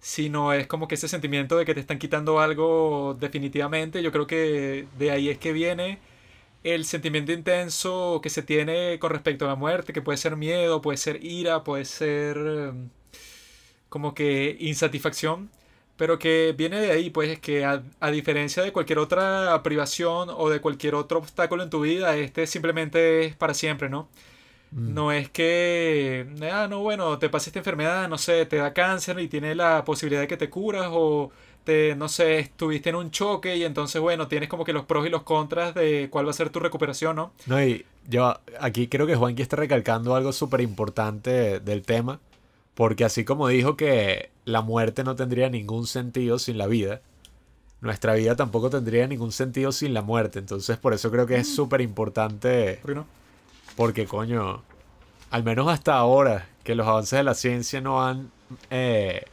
[0.00, 4.02] sino es como que ese sentimiento de que te están quitando algo definitivamente.
[4.02, 6.00] Yo creo que de ahí es que viene
[6.64, 10.82] el sentimiento intenso que se tiene con respecto a la muerte, que puede ser miedo,
[10.82, 12.72] puede ser ira, puede ser eh,
[13.88, 15.50] como que insatisfacción,
[15.96, 20.28] pero que viene de ahí, pues es que a, a diferencia de cualquier otra privación
[20.30, 24.08] o de cualquier otro obstáculo en tu vida, este simplemente es para siempre, ¿no?
[24.72, 24.94] Mm.
[24.94, 29.18] No es que, ah, no, bueno, te pasa esta enfermedad, no sé, te da cáncer
[29.20, 31.30] y tienes la posibilidad de que te curas o
[31.64, 35.06] te, no sé, estuviste en un choque y entonces, bueno, tienes como que los pros
[35.06, 37.32] y los contras de cuál va a ser tu recuperación, ¿no?
[37.46, 42.20] No, y yo aquí creo que Juanqui está recalcando algo súper importante del tema,
[42.74, 47.02] porque así como dijo que la muerte no tendría ningún sentido sin la vida,
[47.80, 51.54] nuestra vida tampoco tendría ningún sentido sin la muerte, entonces por eso creo que es
[51.54, 53.06] súper importante, ¿Por qué no?
[53.76, 54.62] porque coño,
[55.30, 58.30] al menos hasta ahora, que los avances de la ciencia no han,
[58.70, 59.24] eh,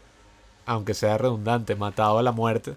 [0.65, 2.73] aunque sea redundante, matado a la muerte,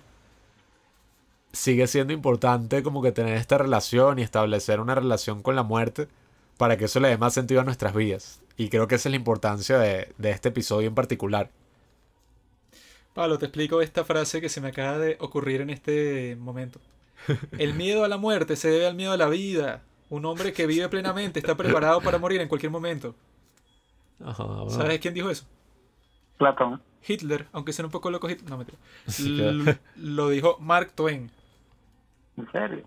[1.53, 6.07] sigue siendo importante como que tener esta relación y establecer una relación con la muerte
[6.59, 8.40] para que eso le dé más sentido a nuestras vidas.
[8.59, 11.51] Y creo que esa es la importancia de, de este episodio en particular.
[13.17, 16.81] Pablo, te explico esta frase que se me acaba de ocurrir en este momento.
[17.59, 19.83] El miedo a la muerte se debe al miedo a la vida.
[20.11, 23.15] Un hombre que vive plenamente está preparado para morir en cualquier momento.
[24.23, 24.69] Ajá, bueno.
[24.69, 25.47] ¿Sabes quién dijo eso?
[26.37, 26.83] Platón.
[27.09, 28.51] Hitler, aunque sea un poco loco Hitler.
[28.51, 28.77] No, mentira.
[29.07, 29.79] Sí, claro.
[29.97, 31.31] lo dijo Mark Twain.
[32.37, 32.85] ¿En serio?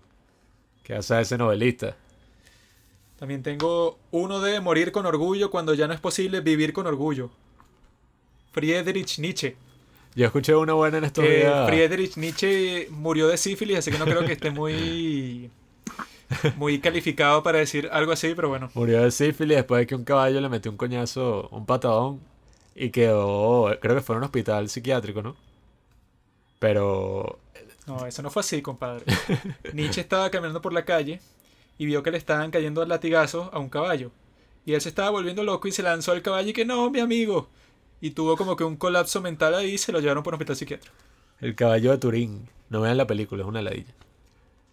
[0.83, 1.95] ¿Qué hace ese novelista?
[3.17, 7.31] También tengo uno de morir con orgullo cuando ya no es posible vivir con orgullo.
[8.51, 9.57] Friedrich Nietzsche.
[10.15, 11.67] Yo escuché una buena en estos Que días.
[11.67, 15.49] Friedrich Nietzsche murió de sífilis, así que no creo que esté muy,
[16.57, 18.69] muy calificado para decir algo así, pero bueno.
[18.73, 22.19] Murió de sífilis después de que un caballo le metió un coñazo, un patadón,
[22.75, 25.35] y quedó, creo que fue en un hospital psiquiátrico, ¿no?
[26.59, 27.39] Pero
[27.87, 29.05] No, eso no fue así, compadre.
[29.73, 31.21] Nietzsche estaba caminando por la calle
[31.77, 34.11] y vio que le estaban cayendo latigazos a un caballo.
[34.65, 36.99] Y él se estaba volviendo loco y se lanzó al caballo y que no, mi
[36.99, 37.47] amigo.
[38.01, 40.55] Y tuvo como que un colapso mental ahí y se lo llevaron por un hospital
[40.55, 40.95] psiquiátrico.
[41.41, 43.93] el caballo de Turín, no vean la película, es una ladilla.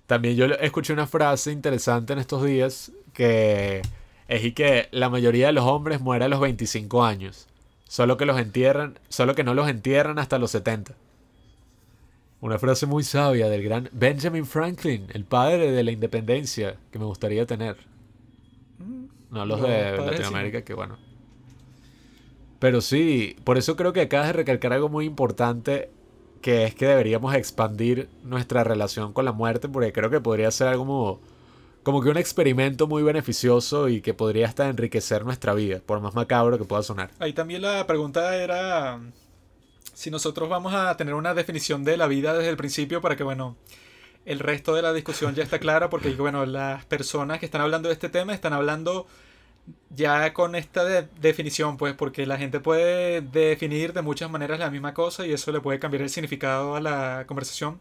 [0.07, 3.83] También yo escuché una frase interesante en estos días que
[4.29, 7.49] es y que la mayoría de los hombres mueren a los 25 años.
[7.89, 10.95] Solo que los entierran, solo que no los entierran hasta los 70.
[12.41, 17.05] Una frase muy sabia del gran Benjamin Franklin, el padre de la independencia que me
[17.05, 17.77] gustaría tener.
[19.31, 20.99] No los de Latinoamérica, que bueno.
[22.67, 25.89] Pero sí, por eso creo que acabas de recalcar algo muy importante,
[26.43, 30.67] que es que deberíamos expandir nuestra relación con la muerte, porque creo que podría ser
[30.67, 31.21] algo como,
[31.85, 36.17] como que un experimento muy beneficioso y que podría hasta enriquecer nuestra vida, por más
[36.17, 37.13] macabro que pueda sonar.
[37.21, 38.99] Ahí también la pregunta era
[39.95, 43.23] si nosotros vamos a tener una definición de la vida desde el principio para que,
[43.23, 43.55] bueno,
[44.25, 47.91] el resto de la discusión ya está clara porque, bueno, las personas que están hablando
[47.91, 49.07] de este tema están hablando
[49.91, 54.71] ya con esta de- definición, pues, porque la gente puede definir de muchas maneras la
[54.71, 57.81] misma cosa y eso le puede cambiar el significado a la conversación.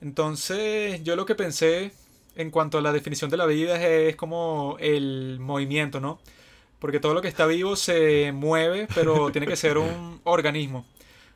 [0.00, 1.92] Entonces, yo lo que pensé
[2.36, 6.18] en cuanto a la definición de la vida es, como el movimiento, ¿no?
[6.78, 10.86] Porque todo lo que está vivo se mueve, pero tiene que ser un organismo.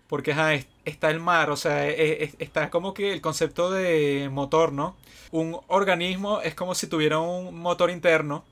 [0.09, 4.73] Porque ajá, es- está el mar, o sea, está como que el concepto de motor,
[4.73, 4.97] ¿no?
[5.33, 8.45] Un organismo es como si tuviera un motor interno,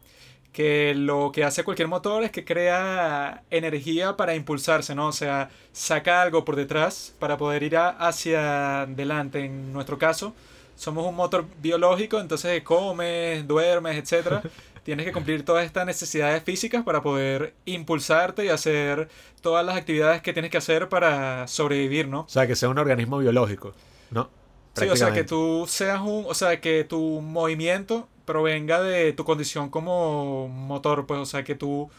[0.55, 5.09] que lo que hace cualquier motor es que crea energía para impulsarse, ¿no?
[5.09, 9.45] O sea, saca algo por detrás para poder ir a- hacia adelante.
[9.45, 10.33] En nuestro caso,
[10.77, 14.41] somos un motor biológico, entonces comes, duermes, etcétera.
[14.85, 19.09] Tienes que cumplir todas estas necesidades físicas para poder impulsarte y hacer
[19.41, 22.21] todas las actividades que tienes que hacer para sobrevivir, ¿no?
[22.21, 23.73] O sea, que sea un organismo biológico,
[24.11, 24.31] ¿no?
[24.77, 29.25] Sí, o sea, que tú seas un, o sea, que tu movimiento provenga de tu
[29.25, 31.91] condición como motor, pues, o sea, que tu,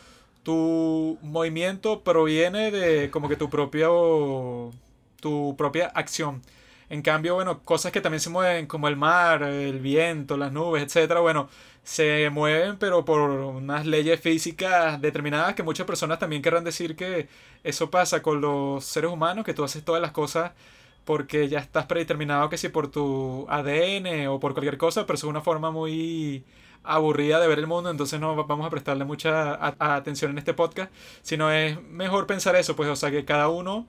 [1.21, 4.71] movimiento proviene de como que tu propio,
[5.21, 6.41] tu propia acción.
[6.89, 10.83] En cambio, bueno, cosas que también se mueven como el mar, el viento, las nubes,
[10.83, 11.49] etcétera, bueno,
[11.83, 17.27] se mueven pero por unas leyes físicas determinadas que muchas personas también querrán decir que
[17.63, 20.51] eso pasa con los seres humanos, que tú haces todas las cosas
[21.05, 25.23] porque ya estás predeterminado que si por tu ADN o por cualquier cosa, pero es
[25.23, 26.43] una forma muy
[26.83, 30.53] aburrida de ver el mundo, entonces no va- vamos a prestarle mucha atención en este
[30.53, 30.91] podcast,
[31.23, 33.87] sino es mejor pensar eso, pues, o sea, que cada uno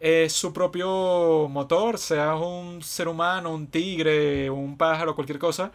[0.00, 5.72] es su propio motor, seas un ser humano, un tigre, un pájaro, cualquier cosa,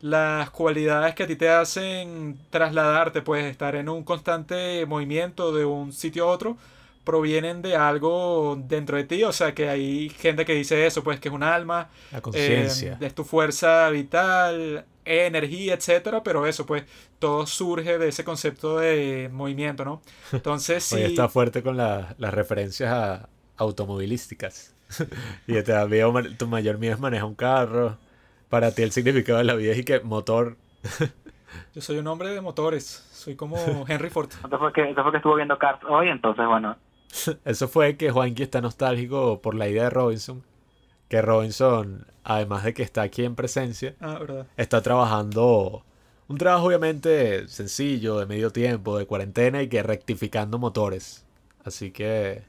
[0.00, 5.64] las cualidades que a ti te hacen trasladarte, pues estar en un constante movimiento de
[5.64, 6.56] un sitio a otro,
[7.04, 11.18] provienen de algo dentro de ti, o sea que hay gente que dice eso, pues
[11.20, 12.98] que es un alma, La eh, conciencia.
[13.00, 16.84] es tu fuerza vital, energía, etcétera, pero eso pues
[17.18, 20.02] todo surge de ese concepto de movimiento, ¿no?
[20.32, 24.74] Entonces sí, Hoy está fuerte con la- las referencias a automovilísticas.
[25.46, 27.96] y te da miedo, tu mayor miedo es manejar un carro.
[28.48, 30.56] Para ti el significado de la vida es y que motor.
[31.74, 34.30] yo soy un hombre de motores, soy como Henry Ford.
[34.34, 36.76] Entonces fue que, entonces fue que estuvo viendo Cars hoy, entonces bueno,
[37.44, 40.42] Eso fue que Juanqui está nostálgico por la idea de Robinson.
[41.08, 44.20] Que Robinson, además de que está aquí en presencia, Ah,
[44.56, 45.84] está trabajando
[46.28, 51.24] un trabajo obviamente sencillo, de medio tiempo, de cuarentena y que rectificando motores.
[51.64, 52.42] Así que,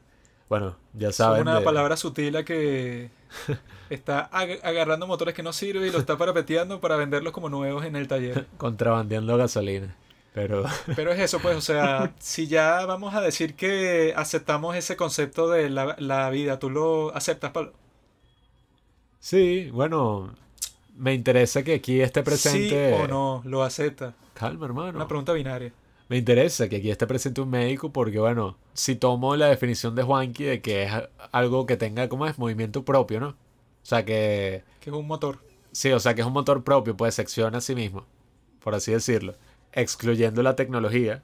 [0.48, 1.42] bueno, ya Es saben.
[1.42, 3.10] una de- palabra sutil a que
[3.90, 7.84] está ag- agarrando motores que no sirven y lo está parapeteando para venderlos como nuevos
[7.84, 8.46] en el taller.
[8.58, 9.96] Contrabandeando gasolina.
[10.34, 10.64] Pero
[10.96, 15.50] Pero es eso, pues, o sea, si ya vamos a decir que aceptamos ese concepto
[15.50, 17.74] de la, la vida, ¿tú lo aceptas, Pablo?
[19.20, 20.36] sí, bueno,
[20.96, 22.90] me interesa que aquí esté presente.
[22.90, 23.42] ¿Sí o no?
[23.46, 24.16] ¿Lo acepta?
[24.34, 24.96] Calma, hermano.
[24.98, 25.74] Una pregunta binaria.
[26.10, 30.04] Me interesa que aquí esté presente un médico porque, bueno, si tomo la definición de
[30.04, 30.92] Juanqui de que es
[31.32, 33.30] algo que tenga como es movimiento propio, ¿no?
[33.30, 33.36] O
[33.84, 35.40] sea que, Que es un motor.
[35.72, 38.06] sí, o sea que es un motor propio, pues se acciona a sí mismo,
[38.62, 39.36] por así decirlo,
[39.74, 41.24] excluyendo la tecnología,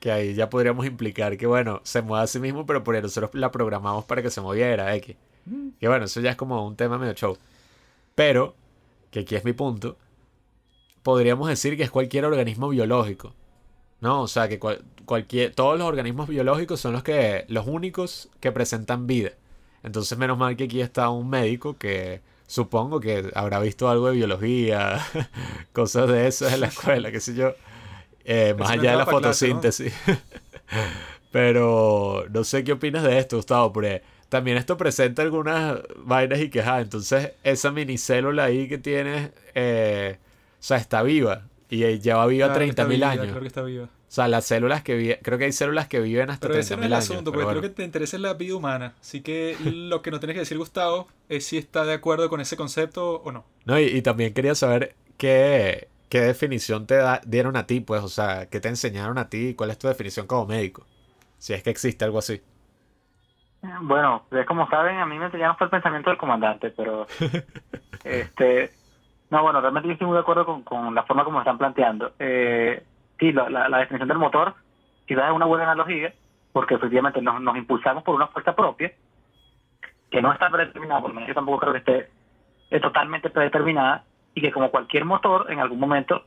[0.00, 3.30] que ahí ya podríamos implicar que, bueno, se mueve a sí mismo, pero por nosotros
[3.34, 5.16] la programamos para que se moviera, X.
[5.78, 7.38] Que bueno, eso ya es como un tema medio show.
[8.14, 8.54] Pero,
[9.10, 9.96] que aquí es mi punto,
[11.02, 13.32] podríamos decir que es cualquier organismo biológico.
[14.00, 14.22] ¿No?
[14.22, 14.58] O sea, que
[15.06, 19.30] cualquier, todos los organismos biológicos son los, que, los únicos que presentan vida.
[19.82, 24.16] Entonces, menos mal que aquí está un médico que supongo que habrá visto algo de
[24.16, 25.00] biología,
[25.72, 27.54] cosas de eso en la escuela, qué sé yo.
[28.28, 29.94] Eh, más allá de la fotosíntesis.
[31.30, 36.50] Pero no sé qué opinas de esto, Gustavo, porque también esto presenta algunas vainas y
[36.50, 36.82] quejas.
[36.82, 41.42] Entonces, esa minicélula ahí que tienes, eh, o sea, está viva.
[41.70, 43.26] Y lleva viva 30.000 años.
[43.28, 43.84] Creo que está viva.
[43.84, 46.58] O sea, las células que viven, creo que hay células que viven hasta 30.000 años.
[46.58, 48.94] Pero ese no es el asunto, porque creo que te interesa la vida humana.
[49.00, 52.40] Así que lo que no tienes que decir, Gustavo, es si está de acuerdo con
[52.40, 53.44] ese concepto o no.
[53.64, 58.48] No, y, también quería saber qué, qué definición te dieron a ti, pues, o sea,
[58.50, 60.86] qué te enseñaron a ti, cuál es tu definición como médico.
[61.38, 62.40] Si es que existe algo así.
[63.82, 67.06] Bueno, como saben, a mí me enseñaron fue el pensamiento del comandante, pero
[68.04, 68.70] este
[69.30, 72.12] no, bueno, realmente yo estoy muy de acuerdo con, con la forma como están planteando.
[72.18, 72.84] Eh,
[73.18, 74.54] sí, la, la, definición del motor
[75.06, 76.12] quizás es una buena analogía,
[76.52, 78.92] porque efectivamente nos, nos impulsamos por una fuerza propia,
[80.10, 82.10] que no está predeterminada, por lo menos yo tampoco creo que esté
[82.70, 84.04] es totalmente predeterminada,
[84.36, 86.24] y que como cualquier motor, en algún momento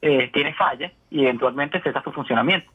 [0.00, 2.70] eh, tiene fallas y eventualmente cesa su funcionamiento.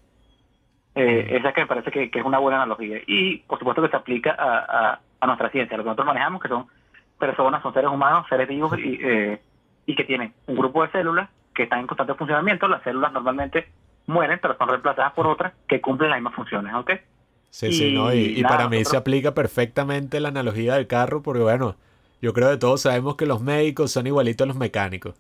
[0.94, 3.00] Eh, esa que me parece que, es una buena analogía.
[3.08, 6.42] Y por supuesto que se aplica a, a, a, nuestra ciencia, lo que nosotros manejamos,
[6.42, 6.68] que son
[7.18, 9.42] personas, son seres humanos, seres vivos y, eh,
[9.86, 12.68] y que tienen un grupo de células que están en constante funcionamiento.
[12.68, 13.70] Las células normalmente
[14.08, 16.92] mueren, pero son reemplazadas por otras que cumplen las mismas funciones, ¿ok?
[17.50, 21.78] Sí, sí, no, y, para mí se aplica perfectamente la analogía del carro, porque bueno,
[22.22, 25.16] yo creo que todos sabemos que los médicos son igualitos a los mecánicos.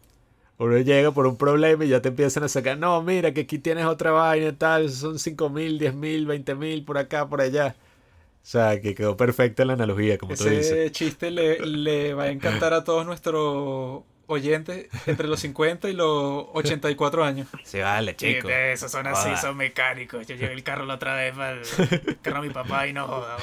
[0.57, 3.59] Uno llega por un problema y ya te empiezan a sacar, no, mira que aquí
[3.59, 7.41] tienes otra vaina y tal, son 5 mil, 10 mil, 20 mil, por acá, por
[7.41, 7.75] allá.
[8.41, 10.71] O sea, que quedó perfecta la analogía, como tú dices.
[10.71, 15.93] Ese chiste le, le va a encantar a todos nuestros oyentes entre los 50 y
[15.93, 17.47] los 84 años.
[17.63, 18.49] Sí, vale, chico.
[18.49, 20.25] Esos son así, son mecánicos.
[20.27, 23.07] Yo llevé el carro la otra vez para el carro de mi papá y no
[23.07, 23.37] joda,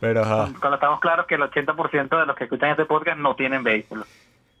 [0.00, 3.62] Pero Cuando estamos claros que el 80% de los que escuchan este podcast no tienen
[3.62, 4.06] vehículo.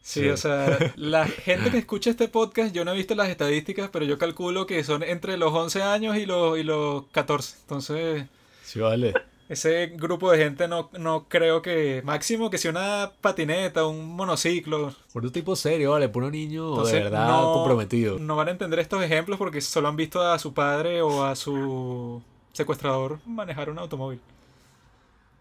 [0.02, 3.90] Sí, o sea, la gente que escucha este podcast, yo no he visto las estadísticas,
[3.92, 7.56] pero yo calculo que son entre los 11 años y los, y los 14.
[7.62, 8.24] Entonces...
[8.62, 9.14] Sí, vale.
[9.48, 12.02] Ese grupo de gente no, no creo que.
[12.04, 14.92] Máximo que sea una patineta, un monociclo.
[15.12, 18.18] Por un tipo serio, vale, puro niño de verdad comprometido.
[18.18, 21.36] No van a entender estos ejemplos porque solo han visto a su padre o a
[21.36, 22.22] su
[22.52, 24.20] secuestrador manejar un automóvil.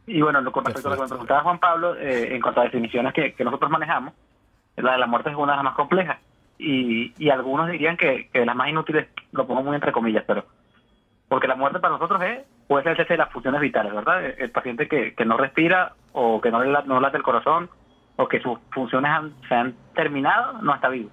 [0.06, 2.66] Y bueno, con respecto a lo que me preguntaba Juan Pablo, eh, en cuanto a
[2.66, 4.14] definiciones que, que, nosotros manejamos,
[4.76, 6.20] la de la muerte es una de las más complejas.
[6.60, 10.46] Y, y algunos dirían que, que las más inútiles, lo pongo muy entre comillas, pero.
[11.28, 14.26] Porque la muerte para nosotros es puede ser cese de las funciones vitales, ¿verdad?
[14.38, 17.70] El paciente que, que no respira o que no, no late el corazón
[18.16, 19.12] o que sus funciones
[19.48, 21.10] se han terminado, no está vivo.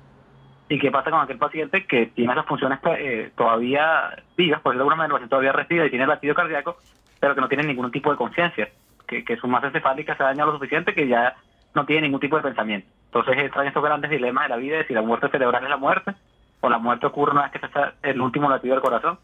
[0.68, 4.84] ¿Y qué pasa con aquel paciente que tiene esas funciones eh, todavía vivas, por decirlo
[4.84, 6.76] de alguna manera, el todavía respira y tiene latido cardíaco,
[7.20, 8.70] pero que no tiene ningún tipo de conciencia,
[9.06, 11.34] que, que su masa encefálica se ha dañado lo suficiente que ya
[11.74, 12.88] no tiene ningún tipo de pensamiento.
[13.06, 15.76] Entonces traen estos grandes dilemas de la vida de si la muerte cerebral es la
[15.76, 16.14] muerte
[16.60, 19.18] o la muerte ocurre una vez que se está el último latido del corazón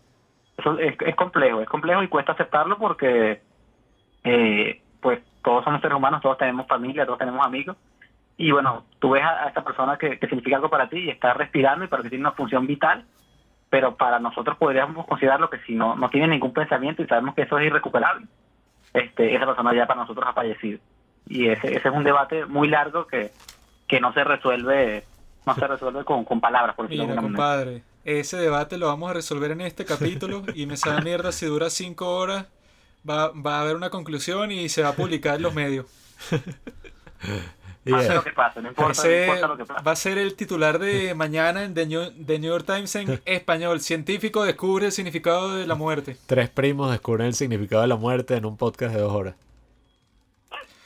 [0.58, 3.40] eso es, es complejo, es complejo y cuesta aceptarlo porque
[4.24, 7.76] eh, pues todos somos seres humanos, todos tenemos familia, todos tenemos amigos.
[8.36, 11.84] Y bueno, tú ves a, esta persona que, significa algo para ti y está respirando
[11.84, 13.04] y para que tiene una función vital,
[13.70, 17.42] pero para nosotros podríamos considerarlo que si no, no tiene ningún pensamiento y sabemos que
[17.42, 18.26] eso es irrecuperable,
[18.94, 20.80] este, esa persona ya para nosotros ha fallecido.
[21.28, 23.30] Y ese, ese es un debate muy largo que,
[23.86, 25.04] que no se resuelve
[25.46, 29.50] no se resuelve con, con palabras, por Mira, compadre, ese debate lo vamos a resolver
[29.50, 32.46] en este capítulo y me sale mierda si dura cinco horas.
[33.08, 35.86] Va, va a haber una conclusión y se va a publicar en los medios.
[37.88, 41.74] lo que pase, no importa, lo que Va a ser el titular de mañana en
[41.74, 43.80] The New, New, York Times en español.
[43.80, 46.16] Científico descubre el significado de la muerte.
[46.26, 49.34] Tres primos descubren el significado de la muerte en un podcast de dos horas.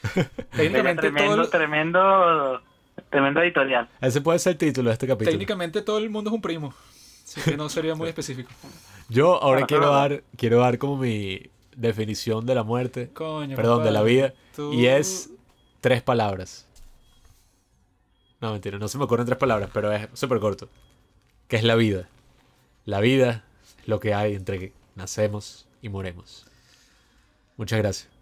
[0.55, 2.61] Técnicamente tremendo, tremendo,
[3.09, 3.87] tremendo editorial.
[4.01, 5.31] Ese puede ser el título de este capítulo.
[5.31, 6.73] Técnicamente todo el mundo es un primo.
[7.45, 8.49] Que no sería muy específico.
[9.09, 13.11] Yo ahora quiero dar, quiero dar como mi definición de la muerte.
[13.55, 14.33] perdón, de la vida.
[14.71, 15.29] Y es
[15.81, 16.67] tres palabras.
[18.39, 20.67] No, mentira, no se me ocurren tres palabras, pero es súper corto.
[21.47, 22.09] Que es la vida.
[22.85, 26.45] La vida es lo que hay entre que nacemos y moremos.
[27.57, 28.12] Muchas gracias.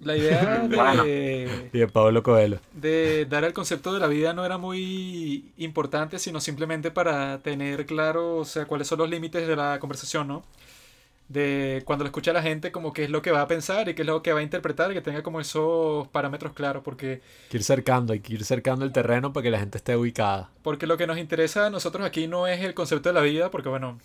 [0.00, 1.04] La idea Bueno.
[1.04, 2.60] de, Y de Pablo Coelho.
[2.72, 7.84] de dar el concepto de la vida no era muy importante, sino simplemente para tener
[7.86, 10.44] claro, o sea, cuáles son los límites de la conversación, ¿no?
[11.28, 13.94] De cuando lo escucha la gente, como qué es lo que va a pensar y
[13.94, 17.48] qué es lo que va a interpretar, que tenga como esos parámetros claros, porque Hay
[17.50, 20.50] que ir cercando, hay que ir cercando el terreno para que la gente esté ubicada.
[20.62, 23.50] Porque lo que nos interesa a nosotros aquí no es el concepto de la vida,
[23.50, 23.98] porque bueno,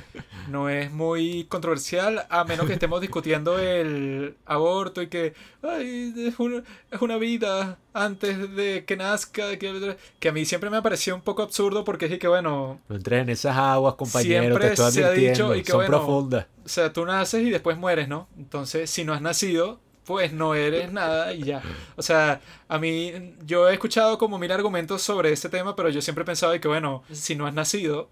[0.48, 6.38] no es muy controversial, a menos que estemos discutiendo el aborto y que ay, es,
[6.38, 10.82] una, es una vida antes de que nazca, que, que a mí siempre me ha
[10.82, 14.72] parecido un poco absurdo porque es que bueno, No entres en esas aguas, compañero, te
[14.72, 15.52] estoy advirtiendo.
[15.52, 16.46] dicho y que Son bueno, profundas.
[16.70, 18.28] O sea, tú naces y después mueres, ¿no?
[18.38, 21.62] Entonces, si no has nacido, pues no eres nada y ya.
[21.96, 26.00] O sea, a mí, yo he escuchado como mil argumentos sobre este tema, pero yo
[26.00, 28.08] siempre he pensado de que, bueno, si no has nacido,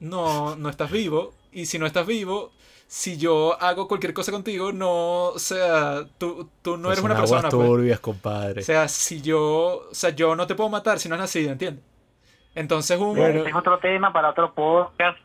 [0.00, 1.34] no, no estás vivo.
[1.52, 2.50] Y si no estás vivo,
[2.88, 7.14] si yo hago cualquier cosa contigo, no, o sea, tú, tú no Pues eres una
[7.14, 7.48] aguas persona.
[7.48, 7.68] pues.
[7.68, 8.60] turbias, compadre.
[8.62, 11.52] O sea, si yo, o sea, yo no te puedo matar si no has nacido,
[11.52, 11.84] ¿entiendes?
[12.56, 13.46] Entonces un, Bueno.
[13.46, 15.16] Es otro tema para otro podcast.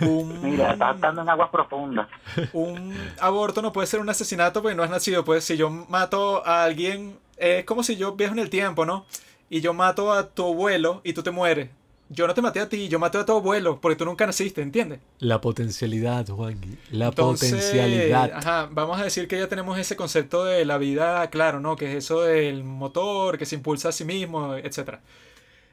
[0.00, 2.08] Un, mira, estás estando en aguas profundas.
[2.52, 5.24] un aborto no puede ser un asesinato porque no has nacido.
[5.24, 9.04] Pues si yo mato a alguien, es como si yo viajo en el tiempo, ¿no?
[9.48, 11.70] Y yo mato a tu abuelo y tú te mueres.
[12.12, 14.62] Yo no te maté a ti, yo maté a tu abuelo porque tú nunca naciste,
[14.62, 14.98] ¿entiendes?
[15.20, 16.58] La potencialidad, Juan.
[16.90, 18.32] La Entonces, potencialidad.
[18.34, 21.76] Ajá, vamos a decir que ya tenemos ese concepto de la vida, claro, ¿no?
[21.76, 24.96] Que es eso del motor, que se impulsa a sí mismo, etc.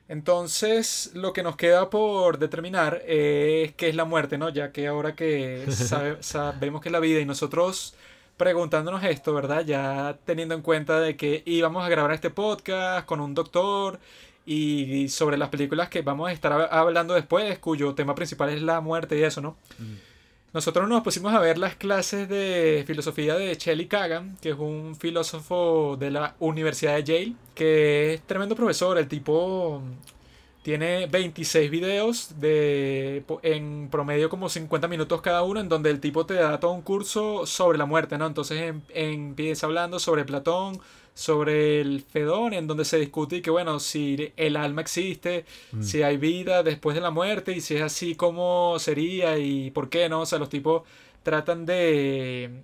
[0.09, 4.49] Entonces, lo que nos queda por determinar es qué es la muerte, ¿no?
[4.49, 7.93] Ya que ahora que sabe- sabemos que es la vida y nosotros
[8.37, 9.65] preguntándonos esto, ¿verdad?
[9.65, 13.99] Ya teniendo en cuenta de que íbamos a grabar este podcast con un doctor
[14.45, 18.61] y sobre las películas que vamos a estar hab- hablando después, cuyo tema principal es
[18.61, 19.57] la muerte y eso, ¿no?
[20.57, 24.95] Nosotros nos pusimos a ver las clases de filosofía de Shelley Kagan, que es un
[24.95, 28.97] filósofo de la Universidad de Yale, que es tremendo profesor.
[28.97, 29.83] El tipo
[30.63, 36.25] tiene 26 videos de en promedio como 50 minutos cada uno, en donde el tipo
[36.25, 38.25] te da todo un curso sobre la muerte, ¿no?
[38.25, 40.79] Entonces em- empieza hablando sobre Platón,
[41.17, 45.45] sobre el Fedón, en donde se discute que, bueno, si el alma existe,
[45.81, 49.89] si hay vida después de la muerte y si es así, cómo sería y por
[49.89, 50.21] qué, ¿no?
[50.21, 50.83] O sea, los tipos
[51.23, 52.61] tratan de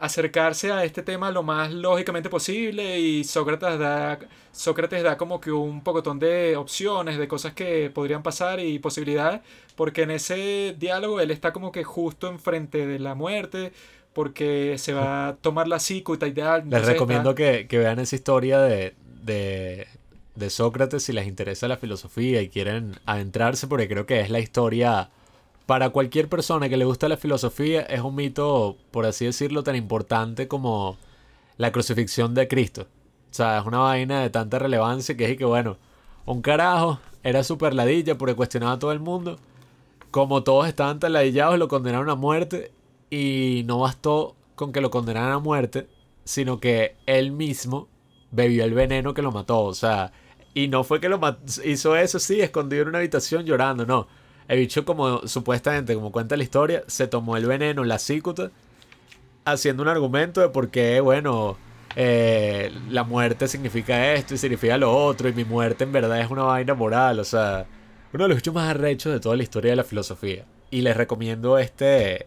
[0.00, 4.18] acercarse a este tema lo más lógicamente posible y Sócrates da,
[4.50, 9.42] Sócrates da como que un pocotón de opciones, de cosas que podrían pasar y posibilidades,
[9.76, 13.72] porque en ese diálogo él está como que justo enfrente de la muerte,
[14.16, 16.70] porque se va a tomar la cicuta y tal.
[16.70, 19.86] Les recomiendo que, que vean esa historia de, de,
[20.34, 24.40] de Sócrates si les interesa la filosofía y quieren adentrarse, porque creo que es la
[24.40, 25.10] historia
[25.66, 29.76] para cualquier persona que le gusta la filosofía, es un mito, por así decirlo, tan
[29.76, 30.96] importante como
[31.58, 32.86] la crucifixión de Cristo.
[33.30, 35.76] O sea, es una vaina de tanta relevancia que es que, bueno,
[36.24, 39.36] un carajo era super ladilla porque cuestionaba a todo el mundo.
[40.10, 42.72] Como todos estaban tan ladillados, lo condenaron a muerte.
[43.10, 45.86] Y no bastó con que lo condenaran a muerte,
[46.24, 47.88] sino que él mismo
[48.30, 49.62] bebió el veneno que lo mató.
[49.64, 50.12] O sea,
[50.54, 51.20] y no fue que lo
[51.64, 54.08] hizo eso, sí, escondido en una habitación llorando, no.
[54.48, 58.50] El bicho, como supuestamente, como cuenta la historia, se tomó el veneno, la cicuta,
[59.44, 61.56] haciendo un argumento de por qué, bueno,
[61.96, 66.30] eh, la muerte significa esto y significa lo otro, y mi muerte en verdad es
[66.30, 67.66] una vaina moral, o sea,
[68.12, 70.44] uno de los hechos más arrechos de toda la historia de la filosofía.
[70.70, 72.26] Y les recomiendo este,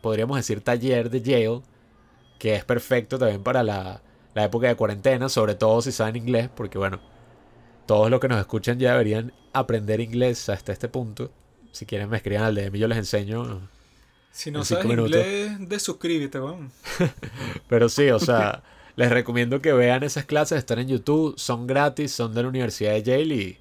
[0.00, 1.62] podríamos decir, taller de Yale,
[2.38, 4.02] que es perfecto también para la,
[4.34, 7.00] la época de cuarentena, sobre todo si saben inglés, porque bueno,
[7.86, 11.30] todos los que nos escuchan ya deberían aprender inglés hasta este punto.
[11.72, 13.68] Si quieren me escriban al DM, yo les enseño.
[14.32, 15.16] Si no en sabes minutos.
[15.16, 16.70] inglés, de suscríbete, weón.
[17.68, 18.62] Pero sí, o sea,
[18.96, 22.92] les recomiendo que vean esas clases, están en YouTube, son gratis, son de la Universidad
[22.92, 23.58] de Yale y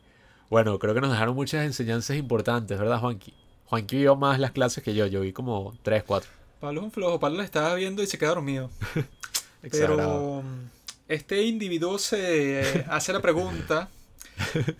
[0.49, 3.33] bueno, creo que nos dejaron muchas enseñanzas importantes, ¿verdad, Juanqui?
[3.65, 6.29] Juanqui vio más las clases que yo, yo vi como 3, 4.
[6.59, 8.69] Pablo es un flojo, Pablo la estaba viendo y se queda dormido.
[9.71, 10.69] Pero mm,
[11.07, 13.89] este individuo se eh, hace la pregunta,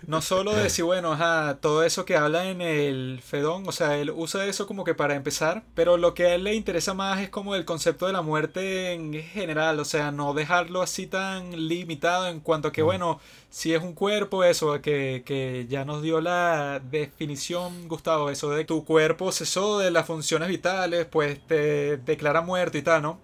[0.08, 3.98] no solo de si, bueno, ajá, todo eso que habla en el Fedón, o sea,
[3.98, 7.22] él usa eso como que para empezar, pero lo que a él le interesa más
[7.22, 11.68] es como el concepto de la muerte en general, o sea, no dejarlo así tan
[11.68, 16.02] limitado en cuanto a que, bueno, si es un cuerpo, eso, que, que ya nos
[16.02, 21.98] dio la definición, Gustavo, eso de tu cuerpo cesó de las funciones vitales, pues te
[21.98, 23.20] declara muerto y tal, ¿no?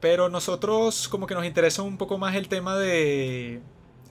[0.00, 3.62] Pero nosotros como que nos interesa un poco más el tema de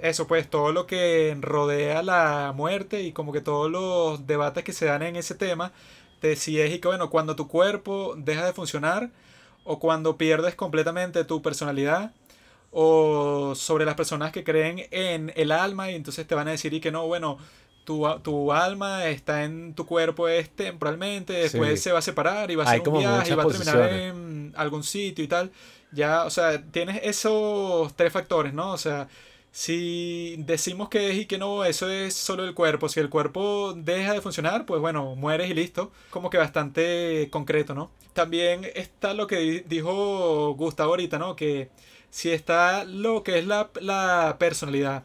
[0.04, 4.74] eso, pues todo lo que rodea la muerte y como que todos los debates que
[4.74, 5.72] se dan en ese tema
[6.22, 9.10] de si es y que bueno, cuando tu cuerpo deja de funcionar
[9.64, 12.14] o cuando pierdes completamente tu personalidad,
[12.74, 16.74] o sobre las personas que creen en el alma y entonces te van a decir
[16.74, 17.38] y que no, bueno,
[17.86, 22.56] tu, tu alma está en tu cuerpo es temporalmente, después se va a separar y
[22.56, 25.52] va a ser un viaje y va a terminar en algún sitio y tal.
[25.92, 28.72] Ya, o sea, tienes esos tres factores, ¿no?
[28.72, 29.08] O sea,
[29.54, 32.90] si decimos que es y que no, eso es solo el cuerpo.
[32.90, 35.92] Si el cuerpo deja de funcionar, pues bueno, mueres y listo.
[36.10, 37.92] Como que bastante concreto, ¿no?
[38.14, 41.36] También está lo que dijo Gustavo ahorita, ¿no?
[41.36, 41.70] Que
[42.10, 45.04] si está lo que es la, la personalidad.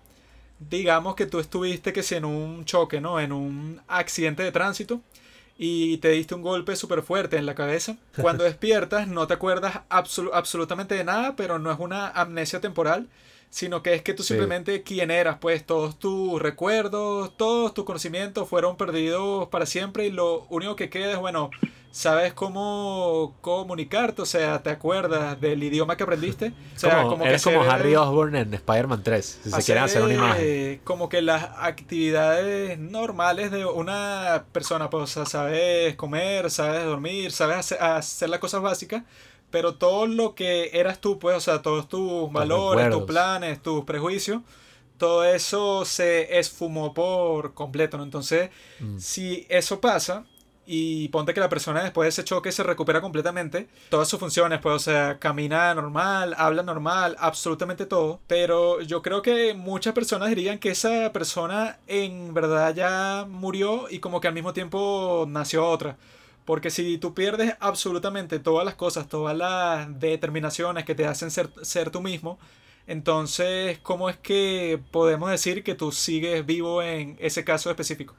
[0.58, 3.20] Digamos que tú estuviste que si en un choque, ¿no?
[3.20, 5.02] En un accidente de tránsito
[5.58, 7.98] y te diste un golpe súper fuerte en la cabeza.
[8.18, 13.08] Cuando despiertas no te acuerdas absolutamente de nada, pero no es una amnesia temporal,
[13.50, 18.48] sino que es que tú simplemente quién eras, pues todos tus recuerdos, todos tus conocimientos
[18.48, 21.50] fueron perdidos para siempre y lo único que queda es, bueno,
[21.90, 26.52] sabes cómo comunicarte, o sea, te acuerdas del idioma que aprendiste.
[26.76, 30.14] O sea, como, eres como Harry Osborn en Spider-Man 3, si se quiere hacer una
[30.14, 30.80] imagen.
[30.84, 37.32] Como que las actividades normales de una persona, pues, o sea, sabes comer, sabes dormir,
[37.32, 39.02] sabes hacer las cosas básicas,
[39.50, 43.84] pero todo lo que eras tú, pues, o sea, todos tus valores, tus planes, tus
[43.84, 44.42] prejuicios,
[44.98, 48.04] todo eso se esfumó por completo, ¿no?
[48.04, 48.98] Entonces, mm.
[48.98, 50.24] si eso pasa,
[50.70, 54.60] y ponte que la persona después de ese choque se recupera completamente, todas sus funciones,
[54.60, 60.28] pues, o sea, camina normal, habla normal, absolutamente todo, pero yo creo que muchas personas
[60.28, 65.66] dirían que esa persona en verdad ya murió y como que al mismo tiempo nació
[65.66, 65.96] otra.
[66.48, 71.50] Porque si tú pierdes absolutamente todas las cosas, todas las determinaciones que te hacen ser,
[71.60, 72.38] ser tú mismo,
[72.86, 78.14] entonces, ¿cómo es que podemos decir que tú sigues vivo en ese caso específico?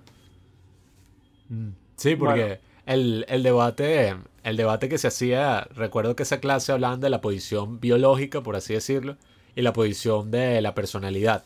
[1.47, 6.71] Mm, sí, porque el, el, debate, el debate que se hacía, recuerdo que esa clase
[6.71, 9.17] hablaban de la posición biológica, por así decirlo,
[9.55, 11.45] y la posición de la personalidad.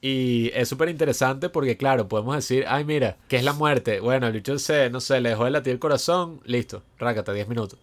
[0.00, 4.00] Y es súper interesante porque, claro, podemos decir, ay, mira, ¿qué es la muerte?
[4.00, 7.48] Bueno, el bicho se, no sé, le dejó de latir el corazón, listo, rácate, 10
[7.48, 7.78] minutos.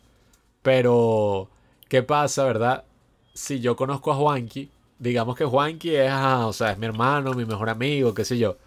[0.62, 1.50] Pero,
[1.90, 2.86] ¿qué pasa, verdad?
[3.34, 7.46] Si yo conozco a Juanqui, digamos que Juanqui es, o sea, es mi hermano, mi
[7.46, 8.58] mejor amigo, qué sé yo.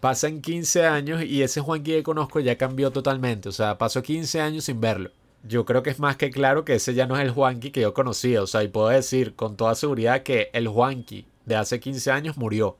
[0.00, 4.40] Pasan 15 años y ese Juanqui que conozco ya cambió totalmente, o sea, pasó 15
[4.40, 5.10] años sin verlo.
[5.42, 7.82] Yo creo que es más que claro que ese ya no es el Juanqui que
[7.82, 11.80] yo conocía, o sea, y puedo decir con toda seguridad que el Juanqui de hace
[11.80, 12.76] 15 años murió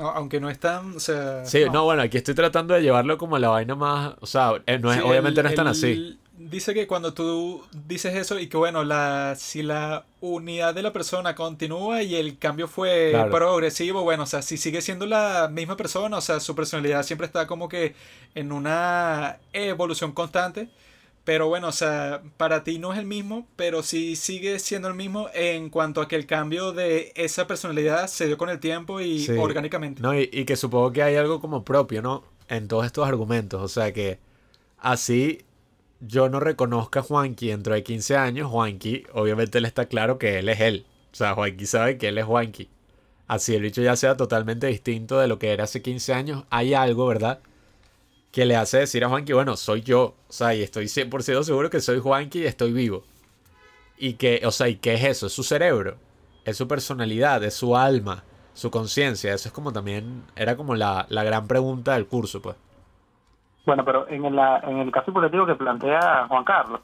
[0.00, 0.96] aunque no es tan.
[0.96, 1.84] O sea, sí, no.
[1.84, 4.14] bueno, aquí estoy tratando de llevarlo como la vaina más.
[4.20, 6.18] O sea, eh, no es, obviamente no es tan así.
[6.38, 10.90] Dice que cuando tú dices eso y que bueno, la, si la unidad de la
[10.90, 15.76] persona continúa y el cambio fue progresivo, bueno, o sea, si sigue siendo la misma
[15.76, 17.94] persona, o sea, su personalidad siempre está como que
[18.34, 20.70] en una evolución constante
[21.24, 24.94] pero bueno, o sea, para ti no es el mismo, pero sí sigue siendo el
[24.94, 29.00] mismo en cuanto a que el cambio de esa personalidad se dio con el tiempo
[29.00, 30.00] y orgánicamente.
[30.00, 32.24] No, y, que supongo que hay algo como propio, ¿no?
[32.48, 33.60] En todos estos argumentos.
[33.60, 34.18] O sea que
[34.78, 35.44] así
[36.00, 40.38] yo no reconozca a Juanqui dentro de 15 años, Juanqui, obviamente le está claro que
[40.38, 40.86] él es él.
[41.12, 42.70] O sea, Juanqui sabe que él es Juanqui.
[43.28, 46.74] Así el bicho ya sea totalmente distinto de lo que era hace 15 años, hay
[46.74, 47.40] algo, ¿verdad?
[48.32, 51.70] Que le hace decir a Juanqui, bueno, soy yo, o sea, y estoy 100% seguro
[51.70, 53.02] que soy Juanqui y estoy vivo.
[53.98, 55.26] Y que, o sea, ¿y qué es eso?
[55.26, 55.96] Es su cerebro,
[56.44, 58.22] es su personalidad, es su alma,
[58.54, 59.34] su conciencia.
[59.34, 62.56] Eso es como también, era como la, la, gran pregunta del curso, pues.
[63.66, 66.80] Bueno, pero en, en el caso hipotético que plantea Juan Carlos,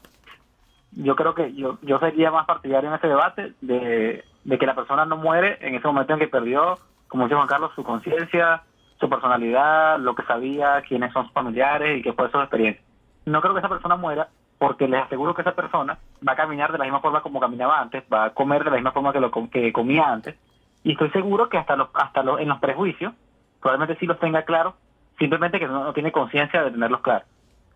[0.91, 4.75] yo creo que yo, yo sería más partidario en ese debate de, de que la
[4.75, 6.77] persona no muere en ese momento en que perdió,
[7.07, 8.63] como dice Juan Carlos, su conciencia,
[8.99, 12.83] su personalidad, lo que sabía, quiénes son sus familiares y qué fue su experiencia.
[13.25, 16.71] No creo que esa persona muera porque les aseguro que esa persona va a caminar
[16.71, 19.19] de la misma forma como caminaba antes, va a comer de la misma forma que
[19.19, 20.35] lo que comía antes
[20.83, 23.13] y estoy seguro que hasta los hasta los, en los prejuicios
[23.61, 24.75] probablemente sí los tenga claros,
[25.19, 27.27] simplemente que no, tiene conciencia de tenerlos claros.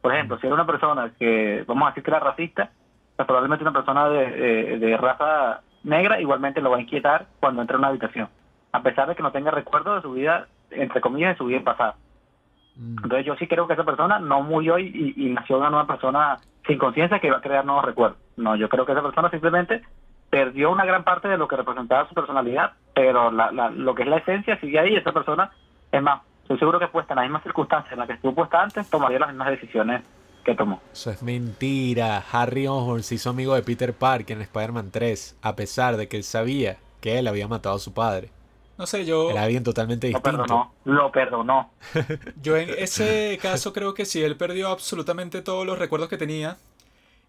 [0.01, 2.71] Por ejemplo, si era una persona que, vamos a decir que era racista,
[3.15, 7.75] pues probablemente una persona de, de raza negra igualmente lo va a inquietar cuando entre
[7.75, 8.29] a una habitación,
[8.71, 11.61] a pesar de que no tenga recuerdo de su vida entre comillas, de su vida
[11.63, 11.95] pasada.
[12.75, 12.97] Mm.
[13.03, 16.37] Entonces yo sí creo que esa persona no murió y, y, nació una nueva persona
[16.65, 18.17] sin conciencia que va a crear nuevos recuerdos.
[18.37, 19.81] No, yo creo que esa persona simplemente
[20.29, 24.03] perdió una gran parte de lo que representaba su personalidad, pero la, la, lo que
[24.03, 24.95] es la esencia sigue ahí.
[24.95, 25.51] Esa persona,
[25.91, 28.63] es más, estoy seguro que puesta en las mismas circunstancias en las que estuvo puesta
[28.63, 30.01] antes, tomaría las mismas decisiones
[30.43, 30.81] que tomó.
[30.91, 32.23] Eso es mentira.
[32.31, 36.17] Harry Osborn se hizo amigo de Peter Parker en Spider-Man 3, a pesar de que
[36.17, 38.29] él sabía que él había matado a su padre.
[38.81, 39.29] No sé, yo...
[39.29, 40.31] Era alguien totalmente distinto.
[40.31, 41.69] Lo perdonó, lo perdonó.
[42.41, 46.57] yo en ese caso creo que sí, él perdió absolutamente todos los recuerdos que tenía.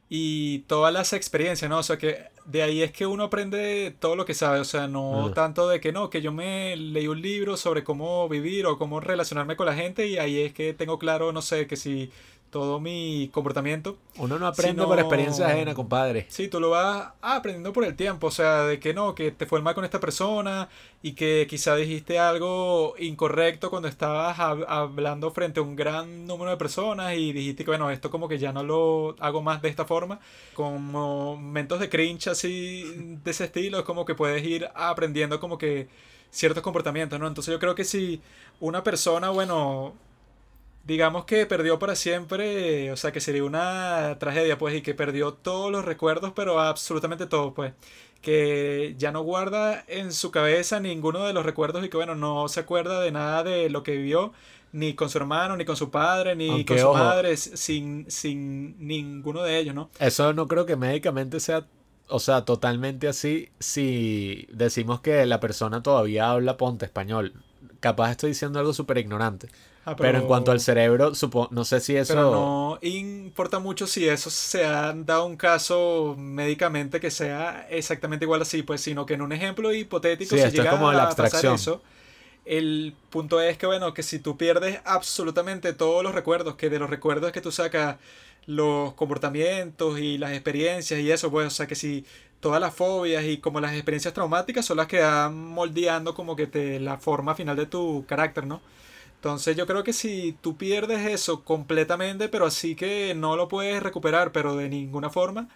[0.09, 1.79] y todas las experiencias, ¿no?
[1.79, 4.89] O sea que de ahí es que uno aprende todo lo que sabe, o sea,
[4.89, 8.79] no tanto de que no, que yo me leí un libro sobre cómo vivir o
[8.79, 12.11] cómo relacionarme con la gente y ahí es que tengo claro, no sé, que si
[12.53, 16.27] todo mi comportamiento Uno no aprende por experiencia ajena, compadre.
[16.29, 19.47] Sí, tú lo vas aprendiendo por el tiempo, o sea, de que no, que te
[19.47, 20.69] fue mal con esta persona
[21.03, 26.51] y que quizá dijiste algo incorrecto cuando estabas hab- hablando frente a un gran número
[26.51, 29.71] de personas y dijiste que bueno, esto como que ya no lo hago más de
[29.71, 30.21] esta forma,
[30.55, 32.85] con momentos de cringe así
[33.25, 35.89] de ese estilo, es como que puedes ir aprendiendo como que
[36.31, 37.27] ciertos comportamientos, ¿no?
[37.27, 38.21] Entonces yo creo que si
[38.61, 39.95] una persona, bueno,
[40.85, 45.33] digamos que perdió para siempre, o sea, que sería una tragedia, pues, y que perdió
[45.35, 47.73] todos los recuerdos, pero absolutamente todo, pues,
[48.21, 52.49] que ya no guarda en su cabeza ninguno de los recuerdos y que, bueno, no
[52.49, 54.33] se acuerda de nada de lo que vivió,
[54.73, 56.99] ni con su hermano, ni con su padre, ni Aunque, con su ojo.
[56.99, 59.91] madre, sin, sin ninguno de ellos, ¿no?
[59.99, 61.67] Eso no creo que médicamente sea,
[62.09, 67.35] o sea, totalmente así si decimos que la persona todavía habla ponte español.
[67.81, 69.49] Capaz estoy diciendo algo súper ignorante.
[69.85, 72.07] Ah, Pero en cuanto al cerebro, supo- no sé si eso...
[72.07, 78.25] Pero no importa mucho si eso se ha dado un caso médicamente que sea exactamente
[78.25, 81.17] igual así, pues, sino que en un ejemplo hipotético, Sí, si llega como la a
[81.17, 81.47] pasar abstracción.
[81.47, 81.81] eso,
[82.45, 86.79] el punto es que, bueno, que si tú pierdes absolutamente todos los recuerdos, que de
[86.81, 87.99] los recuerdos que tú sacas
[88.47, 92.07] los comportamientos y las experiencias y eso, pues, o sea, que si
[92.41, 96.47] todas las fobias y como las experiencias traumáticas son las que van moldeando como que
[96.49, 98.63] te la forma final de tu carácter, ¿no?
[99.23, 103.81] Entonces yo creo que si tú pierdes eso completamente, pero así que no lo puedes
[103.81, 105.47] recuperar, pero de ninguna forma,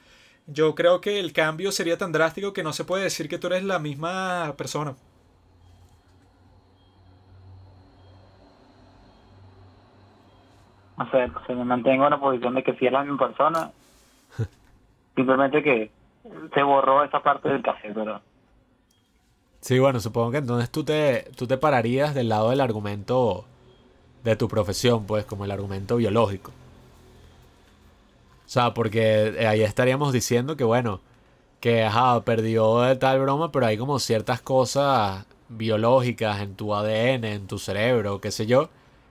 [0.47, 3.49] yo creo que el cambio sería tan drástico que no se puede decir que tú
[3.49, 4.95] eres la misma persona.
[10.97, 13.73] No sé, pues, me mantengo en la posición de que si es la misma persona,
[15.17, 15.91] simplemente que
[16.55, 18.21] se borró esa parte del café, pero
[19.61, 23.47] Sí, bueno, supongo que entonces tú te, tú te pararías del lado del argumento
[24.31, 26.51] de tu profesión, pues, como el argumento biológico.
[28.47, 31.01] O sea, porque eh, ahí estaríamos diciendo que, bueno,
[31.61, 37.25] que, ajá, perdió de tal broma, pero hay como ciertas cosas biológicas en tu ADN,
[37.25, 38.71] en tu cerebro, qué sé yo,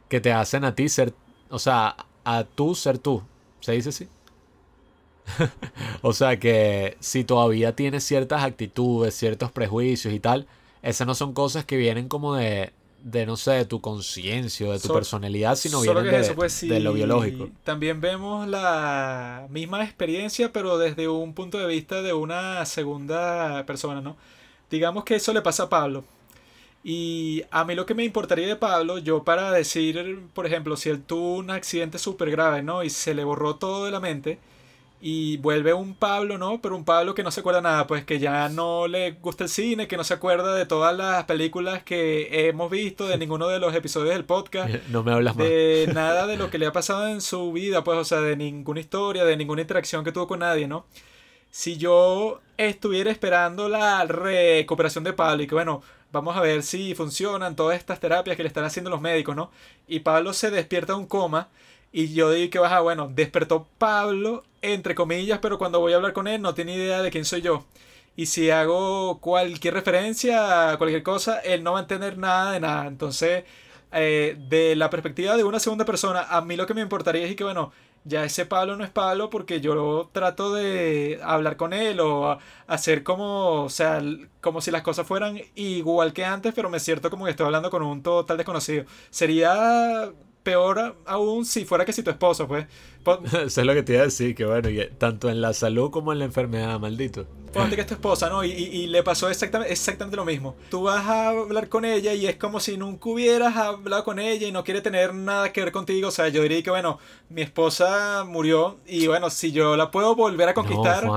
[0.10, 1.14] que te hacen a ti ser,
[1.50, 1.96] o sea,
[2.26, 3.24] a tú ser tú.
[3.62, 4.08] ¿Se dice así?
[6.02, 10.48] o sea que si todavía tienes ciertas actitudes, ciertos prejuicios y tal,
[10.84, 12.74] esas no son cosas que vienen como de,
[13.06, 16.18] de no sé, de tu conciencia o de tu So- personalidad, sino Solo vienen que
[16.18, 17.50] de, eso, pues, de lo biológico.
[17.64, 24.02] También vemos la misma experiencia, pero desde un punto de vista de una segunda persona,
[24.02, 24.18] ¿no?
[24.72, 26.04] Digamos que eso le pasa a Pablo.
[26.84, 30.90] Y a mí lo que me importaría de Pablo, yo para decir, por ejemplo, si
[30.90, 32.84] él tuvo un accidente súper grave, ¿no?
[32.84, 34.40] Y se le borró todo de la mente.
[35.08, 36.60] Y vuelve un Pablo, ¿no?
[36.64, 39.52] Pero un Pablo que no se acuerda nada, pues que ya no le gusta el
[39.52, 43.60] cine, que no se acuerda de todas las películas que hemos visto, de ninguno de
[43.60, 45.46] los episodios del podcast No me hablas más.
[45.46, 48.36] de nada de lo que le ha pasado en su vida, pues, o sea, de
[48.36, 50.88] ninguna historia, de ninguna interacción que tuvo con nadie, ¿no?
[51.52, 56.96] Si yo estuviera esperando la recuperación de Pablo y que, bueno, vamos a ver si
[56.96, 59.52] funcionan todas estas terapias que le están haciendo los médicos, ¿no?
[59.88, 61.50] Y Pablo se despierta de un coma
[61.96, 66.12] y yo digo que, baja, bueno, despertó Pablo, entre comillas, pero cuando voy a hablar
[66.12, 67.64] con él no tiene idea de quién soy yo.
[68.18, 72.60] Y si hago cualquier referencia a cualquier cosa, él no va a entender nada de
[72.60, 72.88] nada.
[72.88, 73.46] Entonces,
[73.94, 77.34] eh, de la perspectiva de una segunda persona, a mí lo que me importaría es
[77.38, 77.72] que, bueno,
[78.04, 82.38] ya ese Pablo no es Pablo porque yo trato de hablar con él o
[82.68, 84.02] hacer como, o sea,
[84.42, 87.70] como si las cosas fueran igual que antes, pero me siento como que estoy hablando
[87.70, 88.84] con un total desconocido.
[89.10, 90.12] Sería
[90.46, 92.66] peor aún si fuera que si tu esposo, pues.
[93.04, 95.52] Pon- Eso es lo que te iba a decir, que bueno, y tanto en la
[95.54, 97.28] salud como en la enfermedad, maldito.
[97.52, 98.44] Ponte que es tu esposa, ¿no?
[98.44, 100.56] Y, y- y le pasó exactamente, exactamente lo mismo.
[100.70, 104.46] Tú vas a hablar con ella y es como si nunca hubieras hablado con ella
[104.48, 106.10] y no quiere tener nada que ver contigo.
[106.10, 110.16] O sea, yo diría que, bueno, mi esposa murió y, bueno, si yo la puedo
[110.16, 111.14] volver a conquistar, No,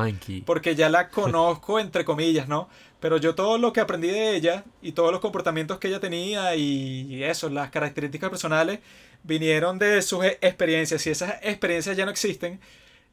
[0.47, 2.69] porque ya la conozco, entre comillas, ¿no?
[3.01, 6.55] Pero yo todo lo que aprendí de ella y todos los comportamientos que ella tenía
[6.57, 8.81] y eso, las características personales,
[9.23, 11.03] vinieron de sus e- experiencias.
[11.03, 12.61] Si esas experiencias ya no existen,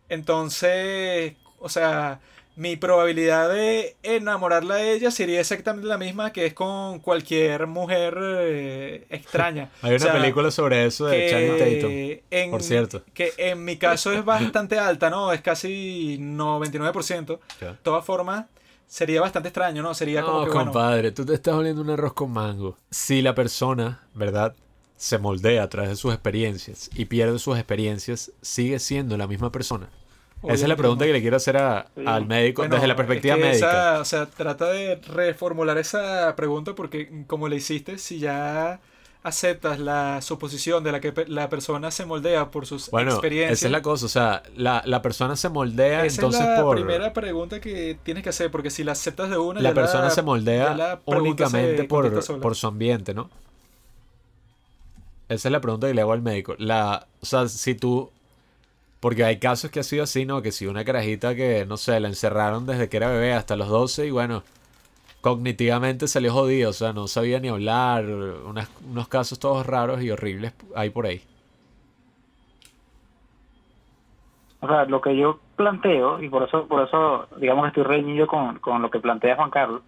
[0.09, 2.19] entonces, o sea,
[2.55, 8.17] mi probabilidad de enamorarla de ella sería exactamente la misma que es con cualquier mujer
[8.21, 9.69] eh, extraña.
[9.81, 12.51] Hay una O sea, película sobre eso de Channing Tatum.
[12.51, 13.03] por cierto.
[13.13, 15.33] Que en mi caso es bastante alta, ¿no?
[15.33, 17.39] Es casi 99%.
[17.59, 17.71] Ya.
[17.71, 18.45] De todas formas,
[18.87, 19.93] sería bastante extraño, ¿no?
[19.93, 22.77] Sería como bueno, compadre, tú te estás oliendo un arroz con mango.
[22.89, 24.55] Si la persona, ¿verdad?
[24.97, 29.51] Se moldea a través de sus experiencias y pierde sus experiencias, sigue siendo la misma
[29.51, 29.89] persona.
[30.43, 32.03] Esa es la pregunta que le quiero hacer a- Sí.
[32.05, 33.69] al médico Bueno, desde la perspectiva es que médica.
[33.93, 38.79] esa- o sea, trata de reformular esa pregunta porque como le hiciste, si ya
[39.23, 43.67] aceptas la suposición de la que la persona se moldea por sus Bueno, experiencias, esa
[43.67, 46.75] es la cosa, o sea, la, la persona se moldea, esa entonces es la por...
[46.75, 50.21] primera pregunta que tienes que hacer porque si la aceptas de una, la persona se
[50.21, 53.31] moldea se únicamente por, por su ambiente, ¿no?
[55.29, 56.55] Esa es la pregunta que le hago al médico.
[56.59, 58.11] La, o sea, si tú...
[58.99, 60.41] Porque hay casos que ha sido así, ¿no?
[60.41, 63.69] Que si una carajita que, no sé, la encerraron desde que era bebé hasta los
[63.69, 64.43] 12 y bueno,
[65.21, 70.11] cognitivamente salió jodido, o sea, no sabía ni hablar, unas- unos casos todos raros y
[70.11, 71.23] horribles hay por ahí.
[74.61, 78.59] O sea, lo que yo planteo, y por eso, por eso digamos estoy reñido con,
[78.59, 79.83] con lo que plantea Juan Carlos,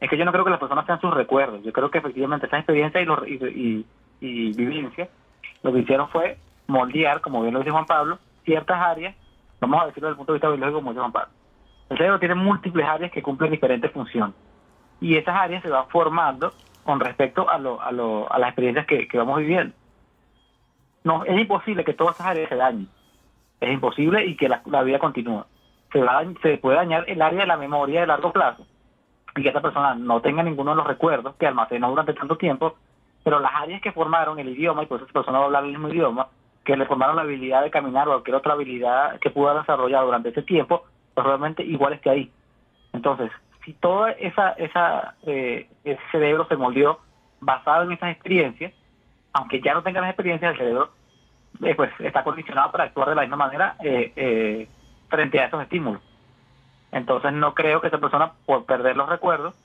[0.00, 1.62] es que yo no creo que las personas sean sus recuerdos.
[1.64, 3.86] Yo creo que efectivamente esas experiencias y, los- y, y,
[4.20, 5.08] y vivencias
[5.62, 9.14] lo que hicieron fue moldear, como bien lo dice Juan Pablo, ciertas áreas,
[9.60, 11.32] vamos a decirlo desde el punto de vista biológico, como dice Juan Pablo.
[11.90, 14.34] El cerebro tiene múltiples áreas que cumplen diferentes funciones.
[15.00, 16.52] Y esas áreas se van formando
[16.84, 19.74] con respecto a, lo, a, lo, a las experiencias que, vamos viviendo.
[21.04, 22.88] No, es imposible que todas esas áreas se dañen
[23.60, 25.46] es imposible y que la, vida continúa.
[25.92, 28.66] Se, va se puede dañar el área de la memoria de largo plazo
[29.34, 32.76] y que esa persona no tenga ninguno de los recuerdos que almacenó durante tanto tiempo,
[33.26, 35.64] pero las áreas que formaron el idioma, y por eso esa persona va a hablar
[35.64, 36.28] el mismo idioma,
[36.64, 40.06] que le formaron la habilidad de caminar o cualquier otra habilidad que pudo haber desarrollado
[40.06, 42.30] durante ese tiempo, pues realmente iguales que ahí.
[42.92, 43.32] Entonces,
[43.64, 47.00] si toda esa, esa eh, ese cerebro se moldeó
[47.40, 48.72] basado en esas experiencias,
[49.32, 50.90] aunque ya no tenga las experiencias, el cerebro
[51.64, 54.68] eh, pues está condicionado para actuar de la misma manera eh, eh,
[55.08, 56.00] frente a esos estímulos.
[56.92, 59.56] Entonces no creo que esa persona, por perder los recuerdos,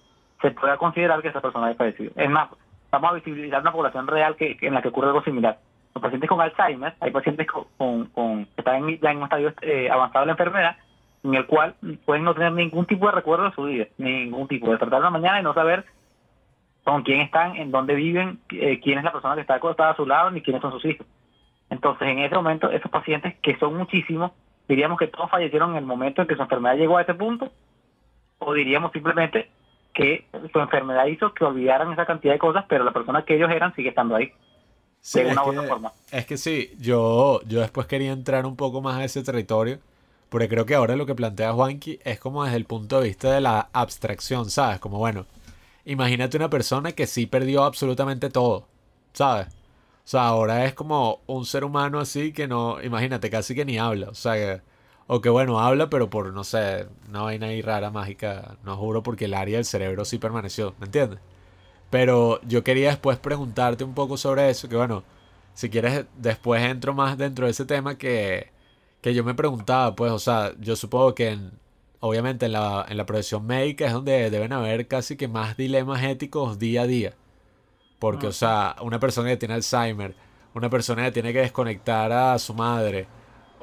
[0.42, 2.12] se pueda considerar que esa persona haya fallecido.
[2.16, 2.50] Es más,
[2.92, 5.60] vamos a visibilizar una población real que, en la que ocurre algo similar.
[5.94, 9.54] Los pacientes con Alzheimer, hay pacientes con, con, que están en- ya en un estadio
[9.62, 10.78] eh, avanzado de la enfermedad,
[11.24, 11.76] en el cual
[12.06, 15.10] pueden no tener ningún tipo de recuerdo de su vida, ningún tipo, de en la
[15.10, 15.86] mañana y no saber
[16.84, 19.96] con quién están, en dónde viven, eh, quién es la persona que está acostada a
[19.96, 21.06] su lado, ni quiénes son sus hijos.
[21.70, 24.32] Entonces, en ese momento, esos pacientes, que son muchísimos,
[24.68, 27.52] diríamos que todos fallecieron en el momento en que su enfermedad llegó a ese punto,
[28.40, 29.50] o diríamos simplemente
[29.94, 33.50] que su enfermedad hizo que olvidaran esa cantidad de cosas, pero la persona que ellos
[33.52, 34.32] eran sigue estando ahí,
[35.02, 35.94] Sí, de es una u que- otra forma.
[36.12, 39.80] Es que sí, yo, yo después quería entrar un poco más a ese territorio,
[40.30, 43.32] porque creo que ahora lo que plantea Juanqui es como desde el punto de vista
[43.32, 44.80] de la abstracción, ¿sabes?
[44.80, 45.26] Como bueno,
[45.86, 48.68] imagínate una persona que sí perdió absolutamente todo,
[49.14, 49.48] ¿sabes?
[49.48, 53.78] O sea, ahora es como un ser humano así que no, imagínate, casi que ni
[53.80, 54.62] habla, o sea, que,
[55.14, 59.04] o que bueno, habla, pero por, no sé, una vaina ahí rara, mágica, no juro,
[59.04, 61.20] porque el área del cerebro sí permaneció, ¿me entiendes?
[61.90, 65.04] Pero yo quería después preguntarte un poco sobre eso, que bueno,
[65.54, 68.52] si quieres después entro más dentro de ese tema que,
[69.02, 71.52] que yo me preguntaba, pues, o sea, yo supongo que en-
[72.00, 76.04] obviamente en la, en la profesión médica es donde deben haber casi que más dilemas
[76.04, 77.14] éticos día a día.
[78.00, 80.16] Porque, o sea, una persona que tiene Alzheimer,
[80.56, 83.08] una persona que tiene que desconectar a su madre,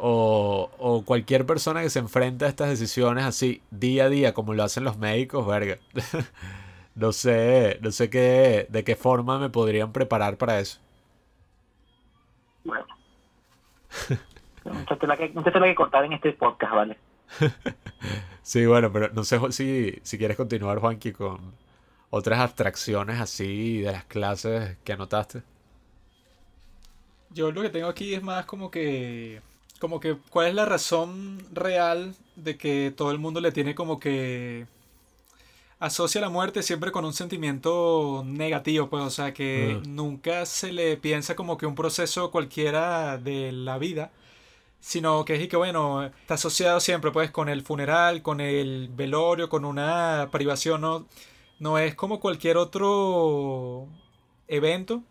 [0.00, 4.54] o, o cualquier persona que se enfrenta a estas decisiones así día a día, como
[4.54, 5.78] lo hacen los médicos, verga.
[6.94, 10.80] No sé, no sé qué, de qué forma me podrían preparar para eso.
[12.64, 12.86] Bueno.
[14.64, 16.98] mucha, tela que, mucha tela que cortar en este podcast, ¿vale?
[18.42, 21.52] Sí, bueno, pero no sé si, si quieres continuar, Juanqui, con
[22.08, 25.42] otras abstracciones así de las clases que anotaste.
[27.30, 29.42] Yo lo que tengo aquí es más como que.
[29.78, 30.16] Como que.
[30.30, 34.66] ¿Cuál es la razón real de que todo el mundo le tiene como que.
[35.80, 39.94] Asocia la muerte siempre con un sentimiento negativo, pues, o sea, que Mm.
[39.94, 44.10] nunca se le piensa como que un proceso cualquiera de la vida,
[44.80, 48.88] sino que es y que, bueno, está asociado siempre, pues, con el funeral, con el
[48.88, 51.06] velorio, con una privación, ¿no?
[51.60, 53.86] No es como cualquier otro
[54.48, 55.02] evento,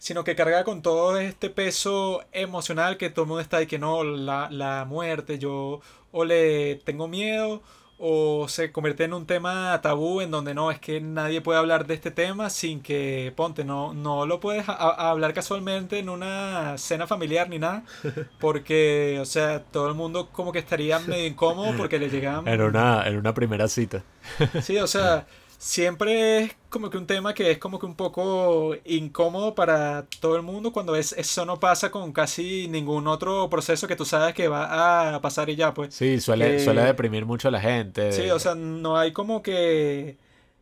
[0.00, 3.78] sino que carga con todo este peso emocional que todo el mundo está y que
[3.78, 5.80] no, la, la muerte, yo
[6.10, 7.62] o le tengo miedo
[8.02, 11.86] o se convierte en un tema tabú en donde no, es que nadie puede hablar
[11.86, 16.08] de este tema sin que, ponte, no, no lo puedes a- a- hablar casualmente en
[16.08, 17.84] una cena familiar ni nada,
[18.40, 22.48] porque, o sea, todo el mundo como que estaría medio incómodo porque le llegan...
[22.48, 24.02] En una, en una primera cita.
[24.62, 25.26] Sí, o sea,
[25.60, 30.36] siempre es como que un tema que es como que un poco incómodo para todo
[30.36, 34.34] el mundo cuando es, eso no pasa con casi ningún otro proceso que tú sabes
[34.34, 35.94] que va a pasar y ya, pues.
[35.94, 38.10] Sí, suele, Eh, suele deprimir mucho a la gente.
[38.12, 40.16] Sí, o sea, no hay como que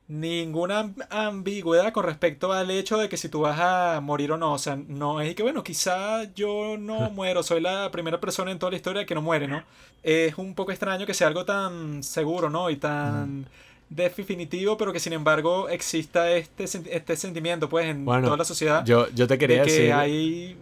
[0.09, 4.55] ninguna ambigüedad con respecto al hecho de que si tú vas a morir o no.
[4.55, 8.59] O sea, no es que, bueno, quizá yo no muero, soy la primera persona en
[8.59, 9.63] toda la historia que no muere, ¿no?
[10.03, 12.71] Es un poco extraño que sea algo tan seguro, ¿no?
[12.71, 13.49] Y tan
[13.91, 18.85] definitivo, pero que sin embargo exista este, este sentimiento, pues, en toda la sociedad.
[18.85, 19.93] Yo, yo te quería de que decir...
[19.93, 20.57] hay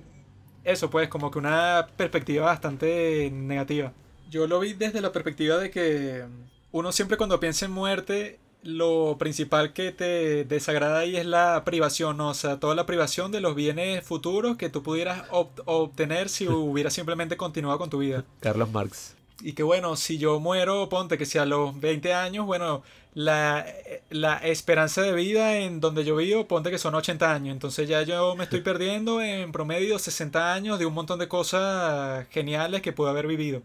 [0.65, 3.93] eso, pues, como que una perspectiva bastante negativa.
[4.31, 6.25] Yo lo vi desde la perspectiva de que
[6.73, 12.17] uno siempre cuando piensa en muerte lo principal que te desagrada ahí es la privación,
[12.17, 12.31] ¿no?
[12.31, 16.93] o sea, toda la privación de los bienes futuros que tú pudieras obtener si hubieras
[16.93, 18.25] simplemente continuado con tu vida.
[18.41, 19.15] Carlos Marx.
[19.41, 22.83] Y que bueno, si yo muero, ponte que si a los 20 años, bueno,
[23.17, 23.65] la,
[24.11, 27.55] la, esperanza de vida en donde yo vivo, ponte que son 80 años.
[27.55, 32.29] Entonces ya yo me estoy perdiendo en promedio 60 años de un montón de cosas
[32.29, 33.63] geniales que pude haber vivido.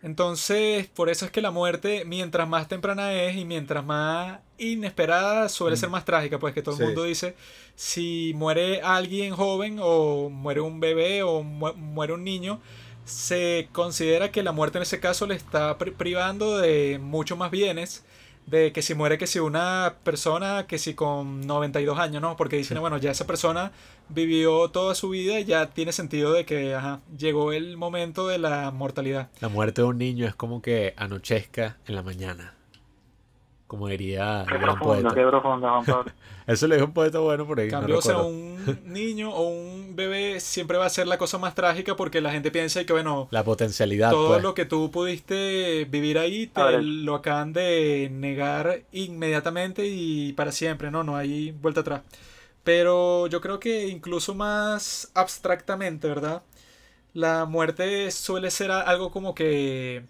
[0.00, 5.48] Entonces, por eso es que la muerte, mientras más temprana es y mientras más inesperada,
[5.48, 5.92] suele ser mm.
[5.92, 7.34] más trágica, pues que todo el mundo dice,
[7.74, 12.60] si muere alguien joven o muere un bebé o muere un niño,
[13.04, 18.04] se considera que la muerte en ese caso le está privando de muchos más bienes
[18.46, 22.36] de que si muere que si una persona que si con 92 años, ¿no?
[22.36, 23.72] Porque dicen, bueno, ya esa persona
[24.08, 28.38] vivió toda su vida y ya tiene sentido de que ajá, llegó el momento de
[28.38, 29.28] la mortalidad.
[29.40, 32.55] La muerte de un niño es como que anochezca en la mañana.
[33.66, 36.12] Como diría qué profundo, Qué profundo, Juan Pablo.
[36.46, 37.68] Eso le dijo un poeta bueno por ahí.
[37.68, 41.56] Cambio, o sea, un niño o un bebé siempre va a ser la cosa más
[41.56, 44.12] trágica porque la gente piensa que, bueno, la potencialidad.
[44.12, 44.42] Todo pues.
[44.42, 50.92] lo que tú pudiste vivir ahí te lo acaban de negar inmediatamente y para siempre,
[50.92, 51.02] ¿no?
[51.02, 52.02] No hay vuelta atrás.
[52.62, 56.42] Pero yo creo que incluso más abstractamente, ¿verdad?
[57.14, 60.04] La muerte suele ser algo como que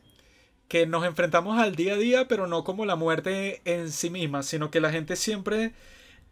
[0.68, 4.42] que nos enfrentamos al día a día, pero no como la muerte en sí misma,
[4.42, 5.72] sino que la gente siempre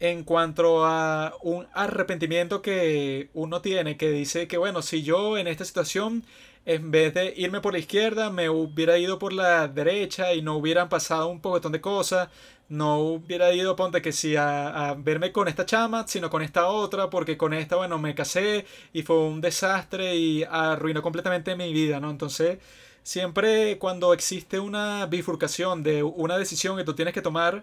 [0.00, 5.46] en cuanto a un arrepentimiento que uno tiene, que dice que bueno, si yo en
[5.46, 6.24] esta situación,
[6.66, 10.56] en vez de irme por la izquierda, me hubiera ido por la derecha y no
[10.56, 12.28] hubieran pasado un poquetón de cosas,
[12.68, 16.66] no hubiera ido, ponte que si a, a, verme con esta chama, sino con esta
[16.68, 21.72] otra, porque con esta, bueno, me casé y fue un desastre y arruinó completamente mi
[21.72, 22.10] vida, ¿no?
[22.10, 22.58] Entonces
[23.04, 27.62] Siempre cuando existe una bifurcación de una decisión que tú tienes que tomar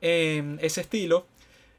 [0.00, 1.26] en ese estilo,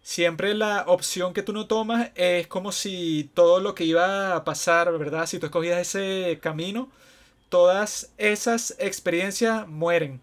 [0.03, 4.43] siempre la opción que tú no tomas es como si todo lo que iba a
[4.43, 5.25] pasar, ¿verdad?
[5.25, 6.89] Si tú escogías ese camino,
[7.49, 10.21] todas esas experiencias mueren.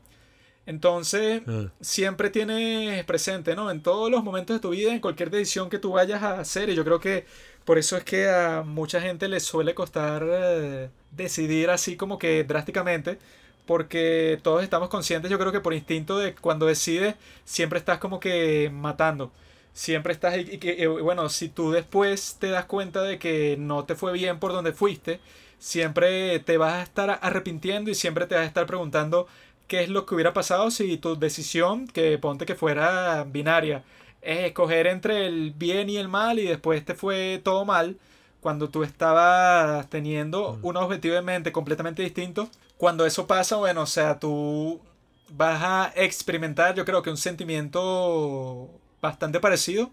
[0.64, 1.72] Entonces, ah.
[1.80, 3.72] siempre tienes presente, ¿no?
[3.72, 6.68] En todos los momentos de tu vida, en cualquier decisión que tú vayas a hacer,
[6.68, 7.26] y yo creo que
[7.68, 12.42] por eso es que a mucha gente le suele costar eh, decidir así como que
[12.44, 13.18] drásticamente.
[13.66, 18.20] Porque todos estamos conscientes, yo creo que por instinto de cuando decides, siempre estás como
[18.20, 19.32] que matando.
[19.74, 23.84] Siempre estás y que, eh, bueno, si tú después te das cuenta de que no
[23.84, 25.20] te fue bien por donde fuiste,
[25.58, 29.26] siempre te vas a estar arrepintiendo y siempre te vas a estar preguntando
[29.66, 33.84] qué es lo que hubiera pasado si tu decisión, que ponte que fuera binaria,
[34.28, 37.96] es escoger entre el bien y el mal y después te fue todo mal
[38.42, 40.66] cuando tú estabas teniendo mm.
[40.66, 42.50] un objetivo en mente completamente distinto.
[42.76, 44.82] Cuando eso pasa, bueno, o sea, tú
[45.30, 48.68] vas a experimentar, yo creo que un sentimiento
[49.00, 49.90] bastante parecido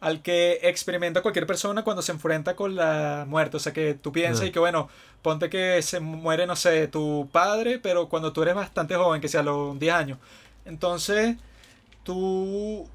[0.00, 3.56] al que experimenta cualquier persona cuando se enfrenta con la muerte.
[3.56, 4.90] O sea, que tú piensas y que, bueno,
[5.22, 9.28] ponte que se muere, no sé, tu padre, pero cuando tú eres bastante joven, que
[9.28, 10.18] sea a los 10 años.
[10.66, 11.36] Entonces,
[12.04, 12.86] tú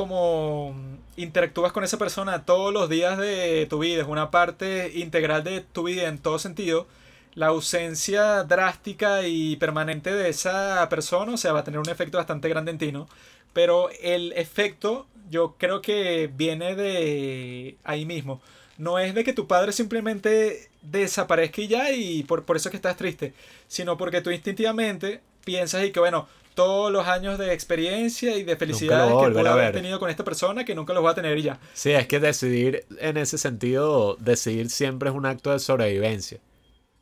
[0.00, 0.74] como
[1.16, 5.60] interactúas con esa persona todos los días de tu vida, es una parte integral de
[5.60, 6.86] tu vida en todo sentido,
[7.34, 12.16] la ausencia drástica y permanente de esa persona, o sea, va a tener un efecto
[12.16, 13.10] bastante grande en ti, ¿no?
[13.52, 18.40] Pero el efecto yo creo que viene de ahí mismo.
[18.78, 22.70] No es de que tu padre simplemente desaparezca y ya y por, por eso es
[22.70, 23.34] que estás triste,
[23.68, 28.56] sino porque tú instintivamente piensas y que bueno, todos los años de experiencia y de
[28.56, 31.42] felicidad que puedo haber tenido con esta persona que nunca los voy a tener y
[31.42, 31.58] ya.
[31.72, 36.40] Sí, es que decidir en ese sentido, decidir siempre es un acto de sobrevivencia.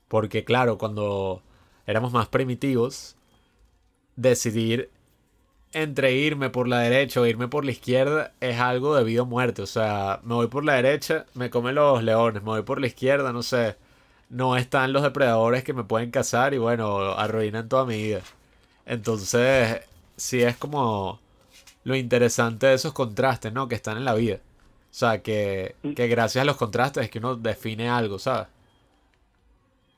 [0.08, 1.42] Porque claro, cuando
[1.86, 3.16] éramos más primitivos,
[4.16, 4.90] decidir
[5.72, 9.26] entre irme por la derecha o irme por la izquierda es algo de vida o
[9.26, 9.62] muerte.
[9.62, 12.86] O sea, me voy por la derecha, me comen los leones, me voy por la
[12.86, 13.76] izquierda, no sé.
[14.30, 18.20] No están los depredadores que me pueden cazar y bueno, arruinan toda mi vida.
[18.88, 19.86] Entonces,
[20.16, 21.20] sí es como
[21.84, 23.68] lo interesante de esos contrastes, ¿no?
[23.68, 24.36] Que están en la vida.
[24.90, 28.48] O sea, que, que gracias a los contrastes es que uno define algo, ¿sabes?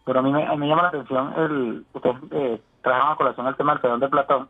[0.05, 1.85] Pero a mí me, a mí llama la atención el...
[1.93, 4.49] Ustedes eh, trajeron a colación el tema del perdón de Platón.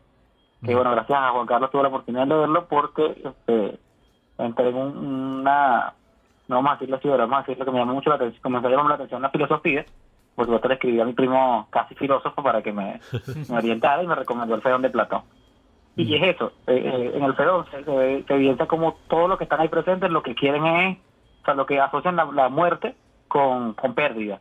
[0.65, 3.79] que bueno, gracias a Juan Carlos tuve la oportunidad de verlo porque este,
[4.37, 4.97] entré en un-
[5.41, 5.93] una,
[6.47, 8.41] no vamos a decirlo así, pero vamos a decirlo que me llamó mucho la atención,
[8.41, 9.85] comenzó a llamar la atención la filosofía,
[10.35, 12.99] porque yo le escribí a mi primo casi filósofo para que me,
[13.49, 15.23] me orientara y me recomendó el Fedón de Platón.
[15.95, 19.37] Y es eso, eh, eh, en el Fedón se, se, se evidencia como todos los
[19.37, 20.97] que están ahí presentes lo que quieren es,
[21.41, 22.95] o sea, lo que asocian la, la muerte
[23.27, 24.39] con, con pérdida,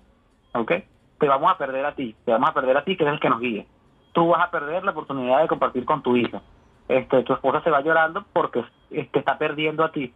[0.53, 0.73] ¿ok?
[1.19, 3.21] Te vamos a perder a ti, te vamos a perder a ti que eres el
[3.21, 3.67] que nos guíe.
[4.13, 6.41] Tú vas a perder la oportunidad de compartir con tu hija.
[6.89, 10.13] Este, tu esposa se va llorando porque te está perdiendo a ti.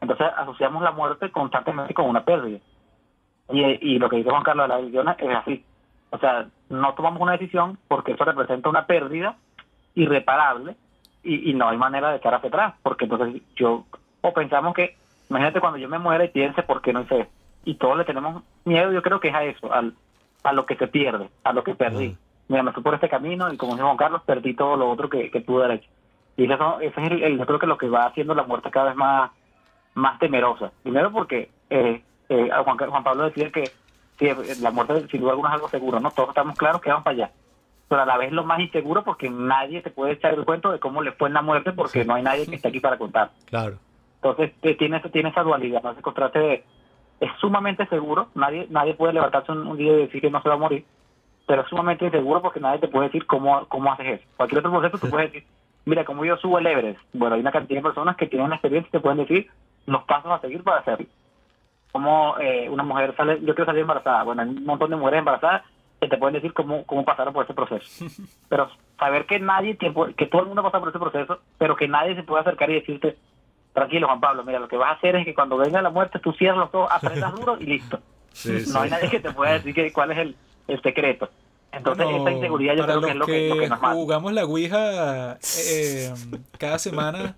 [0.00, 2.58] Entonces asociamos la muerte constantemente con una pérdida.
[3.52, 5.64] Y, y lo que dice Juan Carlos de la religión es así.
[6.10, 9.36] O sea, no tomamos una decisión porque eso representa una pérdida
[9.94, 10.76] irreparable
[11.22, 12.74] y, y no hay manera de echar hacia atrás.
[12.82, 13.84] Porque entonces yo,
[14.20, 14.96] o pensamos que,
[15.28, 17.32] imagínate cuando yo me muera y piense por qué no hice esto.
[17.64, 19.94] Y todos le tenemos miedo, yo creo que es a eso, al,
[20.44, 22.16] a lo que se pierde, a lo que perdí.
[22.48, 25.08] Mira, me fui por este camino y como dice Juan Carlos, perdí todo lo otro
[25.08, 25.90] que, que pude haber hecho.
[26.36, 28.70] Y eso, ese es el, el- yo creo que lo que va haciendo la muerte
[28.70, 29.30] cada vez más,
[29.94, 30.72] más temerosa.
[30.82, 33.70] Primero porque eh, eh, a Juan, Juan Pablo decía que
[34.18, 34.28] sí,
[34.62, 36.10] la muerte sin duda alguna es algo seguro, ¿no?
[36.10, 37.30] Todos estamos claros que vamos para allá.
[37.88, 40.78] Pero a la vez lo más inseguro porque nadie te puede echar el cuento de
[40.78, 42.08] cómo le fue en la muerte porque Sí.
[42.08, 43.30] no hay nadie que esté aquí para contar.
[43.46, 43.76] Claro.
[44.16, 46.64] Entonces eh, tiene, tiene esa dualidad, no se contraste de-
[47.20, 50.48] es sumamente seguro, nadie nadie puede levantarse un, un día y decir que no se
[50.48, 50.84] va a morir,
[51.46, 54.24] pero es sumamente inseguro porque nadie te puede decir cómo, cómo haces eso.
[54.36, 55.48] Cualquier otro proceso tú puedes decir,
[55.84, 58.56] mira, como yo subo el Everest, bueno, hay una cantidad de personas que tienen la
[58.56, 59.50] experiencia y te pueden decir
[59.86, 61.06] los pasos a seguir para hacerlo.
[61.92, 65.18] Como eh, una mujer sale, yo quiero salir embarazada, bueno, hay un montón de mujeres
[65.18, 65.62] embarazadas
[66.00, 68.04] que te pueden decir cómo, cómo pasaron por ese proceso.
[68.48, 71.74] Pero saber que nadie, te puede- que todo el mundo pasa por ese proceso, pero
[71.76, 73.16] que nadie se puede acercar y decirte,
[73.72, 76.18] tranquilo Juan Pablo, mira, lo que vas a hacer es que cuando venga la muerte
[76.18, 77.98] tú cierras los ojos, apretas duro y listo.
[78.32, 78.70] Sí, sí.
[78.72, 80.36] No hay nadie que te pueda decir que, cuál es el,
[80.68, 81.28] el secreto.
[81.72, 83.94] Entonces Bueno, esa inseguridad yo creo que es lo que, lo que nos mata.
[83.94, 85.36] jugamos la Ouija
[85.68, 86.12] eh,
[86.58, 87.34] cada semana,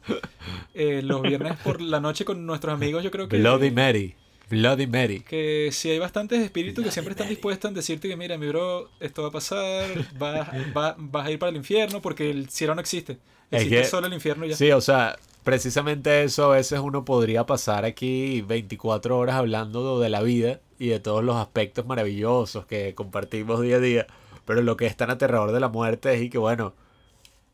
[0.74, 3.38] eh, los viernes por la noche con nuestros amigos, yo creo que...
[3.38, 4.14] Bloody Mary.
[4.50, 5.20] Bloody Mary.
[5.20, 8.90] que si hay bastantes espíritus que siempre están dispuestos en decirte que mira, mi bro,
[9.00, 9.88] esto va a pasar,
[10.18, 13.12] vas, va- vas a ir para el infierno porque el cielo no existe.
[13.50, 14.56] Es Existe que- solo el infierno y ya.
[14.56, 20.08] Sí, o sea, precisamente eso a veces uno podría pasar aquí 24 horas hablando de
[20.10, 24.06] la vida y de todos los aspectos maravillosos que compartimos día a día.
[24.44, 26.74] Pero lo que es tan aterrador de la muerte es y que, bueno,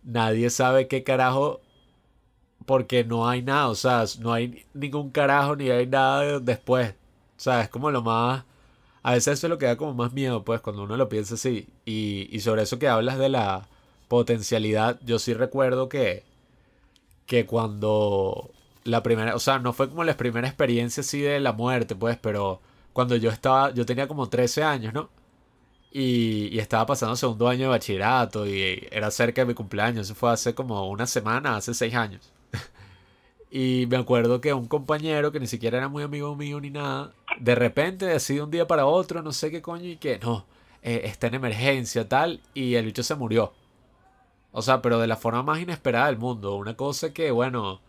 [0.03, 1.61] nadie sabe qué carajo
[2.66, 6.90] porque no hay nada, o sea, no hay ningún carajo ni hay nada después.
[7.36, 8.44] O sea, es como lo más...
[9.02, 11.34] A veces eso es lo que da como más miedo, pues, cuando uno lo piensa
[11.34, 11.68] así.
[11.86, 13.68] Y, y sobre eso que hablas de la
[14.09, 16.24] potencialidad, yo sí recuerdo que,
[17.26, 18.50] que cuando
[18.84, 22.18] la primera, o sea, no fue como la primera experiencia así de la muerte, pues,
[22.18, 22.61] pero
[22.92, 25.11] cuando yo estaba, yo tenía como 13 años, ¿no?
[25.92, 30.14] Y, y estaba pasando segundo año de bachillerato y era cerca de mi cumpleaños, eso
[30.14, 32.32] fue hace como una semana, hace seis años.
[33.51, 37.12] Y me acuerdo que un compañero que ni siquiera era muy amigo mío ni nada,
[37.40, 40.44] de repente decidió un día para otro, no sé qué coño, y que no,
[40.82, 43.53] eh, está en emergencia, tal, y el bicho se murió.
[44.53, 46.56] O sea, pero de la forma más inesperada del mundo.
[46.56, 47.81] Una cosa que, bueno,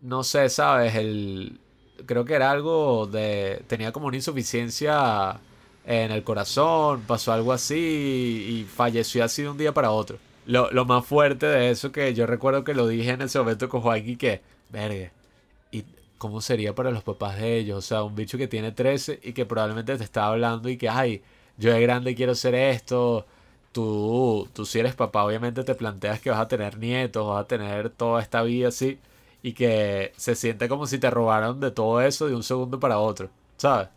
[0.00, 0.94] no sé, ¿sabes?
[0.94, 1.60] El,
[2.06, 3.62] creo que era algo de...
[3.68, 5.40] Tenía como una insuficiencia
[5.84, 10.18] en el corazón, pasó algo así y falleció así de un día para otro.
[10.46, 13.68] Lo, lo más fuerte de eso que yo recuerdo que lo dije en ese momento
[13.68, 15.12] con Joaquín que, verga,
[15.70, 15.84] ¿y
[16.18, 17.78] cómo sería para los papás de ellos?
[17.78, 20.88] O sea, un bicho que tiene 13 y que probablemente te está hablando y que,
[20.88, 21.22] ay,
[21.58, 23.26] yo de grande quiero ser esto.
[23.72, 27.48] Tú, tú si eres papá, obviamente te planteas que vas a tener nietos, vas a
[27.48, 29.00] tener toda esta vida así
[29.42, 32.98] y que se siente como si te robaran de todo eso de un segundo para
[32.98, 33.88] otro, ¿sabes?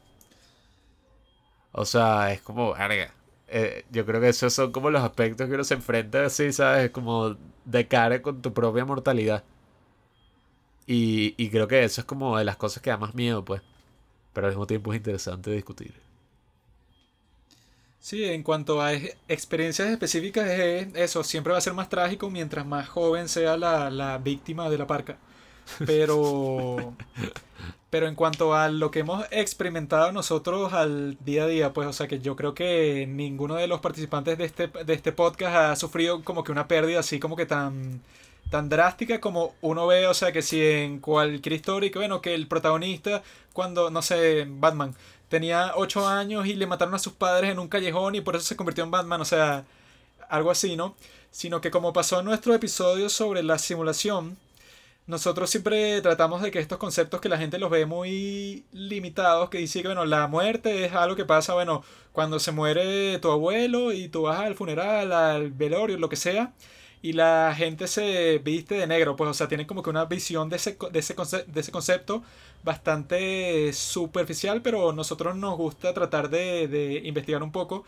[1.71, 3.13] O sea, es como, verga.
[3.47, 6.91] Eh, yo creo que esos son como los aspectos que uno se enfrenta así, ¿sabes?
[6.91, 9.43] Como de cara con tu propia mortalidad.
[10.87, 13.61] Y, y creo que eso es como de las cosas que da más miedo, pues.
[14.33, 15.95] Pero al mismo tiempo es interesante discutir.
[17.99, 22.29] Sí, en cuanto a ex- experiencias específicas, es eso, siempre va a ser más trágico
[22.29, 25.19] mientras más joven sea la, la víctima de la parca.
[25.85, 26.97] Pero,
[27.91, 31.93] pero en cuanto a lo que hemos experimentado nosotros al día a día, pues, o
[31.93, 35.75] sea que yo creo que ninguno de los participantes de este, de este podcast ha
[35.77, 38.01] sufrido como que una pérdida así como que tan,
[38.49, 42.33] tan drástica como uno ve, o sea que si en cualquier historia, que bueno, que
[42.33, 44.95] el protagonista, cuando, no sé, Batman,
[45.29, 48.45] tenía 8 años y le mataron a sus padres en un callejón y por eso
[48.45, 49.65] se convirtió en Batman, o sea,
[50.29, 50.95] algo así, ¿no?
[51.31, 54.37] Sino que como pasó en nuestro episodio sobre la simulación,
[55.07, 59.57] nosotros siempre tratamos de que estos conceptos que la gente los ve muy limitados, que
[59.57, 63.93] dice que, bueno, la muerte es algo que pasa, bueno, cuando se muere tu abuelo
[63.93, 66.53] y tú vas al funeral, al velorio, lo que sea,
[67.01, 70.49] y la gente se viste de negro, pues, o sea, tienen como que una visión
[70.49, 71.15] de ese, de ese,
[71.47, 72.23] de ese concepto
[72.63, 77.85] bastante superficial, pero nosotros nos gusta tratar de, de investigar un poco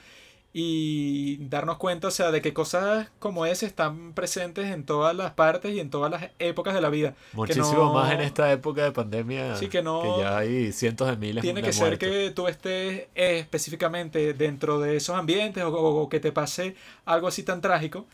[0.51, 5.31] y darnos cuenta, o sea, de que cosas como ese están presentes en todas las
[5.33, 7.13] partes y en todas las épocas de la vida.
[7.33, 9.55] Muchísimo más en esta época de pandemia.
[9.55, 10.19] Sí, que no.
[10.19, 15.15] ya hay cientos de miles Tiene que ser que tú estés específicamente dentro de esos
[15.15, 16.75] ambientes o, que te pase
[17.05, 18.07] algo así tan trágico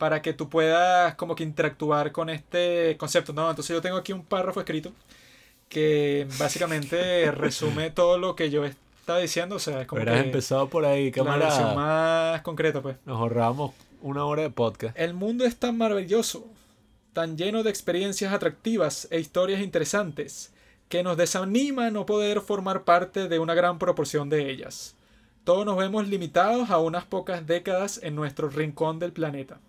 [0.00, 3.50] para que tú puedas como que interactuar con este concepto, ¿no?
[3.50, 4.92] Entonces yo tengo aquí un párrafo escrito
[5.68, 10.70] que básicamente resume todo lo que yo estaba diciendo, o sea, es como Hubieras empezado
[10.70, 11.50] por ahí, cámara.
[11.50, 12.96] La más concreta, pues.
[13.04, 14.98] Nos ahorramos una hora de podcast.
[14.98, 16.46] El mundo es tan maravilloso,
[17.12, 20.50] tan lleno de experiencias atractivas e historias interesantes,
[20.88, 24.94] que nos desanima no poder formar parte de una gran proporción de ellas.
[25.44, 29.60] Todos nos vemos limitados a unas pocas décadas en nuestro rincón del planeta.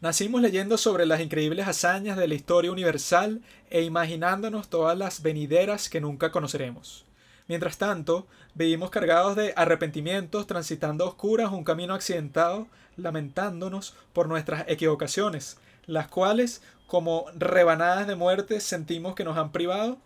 [0.00, 3.40] Nacimos leyendo sobre las increíbles hazañas de la historia universal
[3.70, 7.06] e imaginándonos todas las venideras que nunca conoceremos.
[7.48, 12.66] Mientras tanto, vivimos cargados de arrepentimientos, transitando a oscuras un camino accidentado,
[12.96, 15.56] lamentándonos por nuestras equivocaciones,
[15.86, 19.96] las cuales, como rebanadas de muerte, sentimos que nos han privado,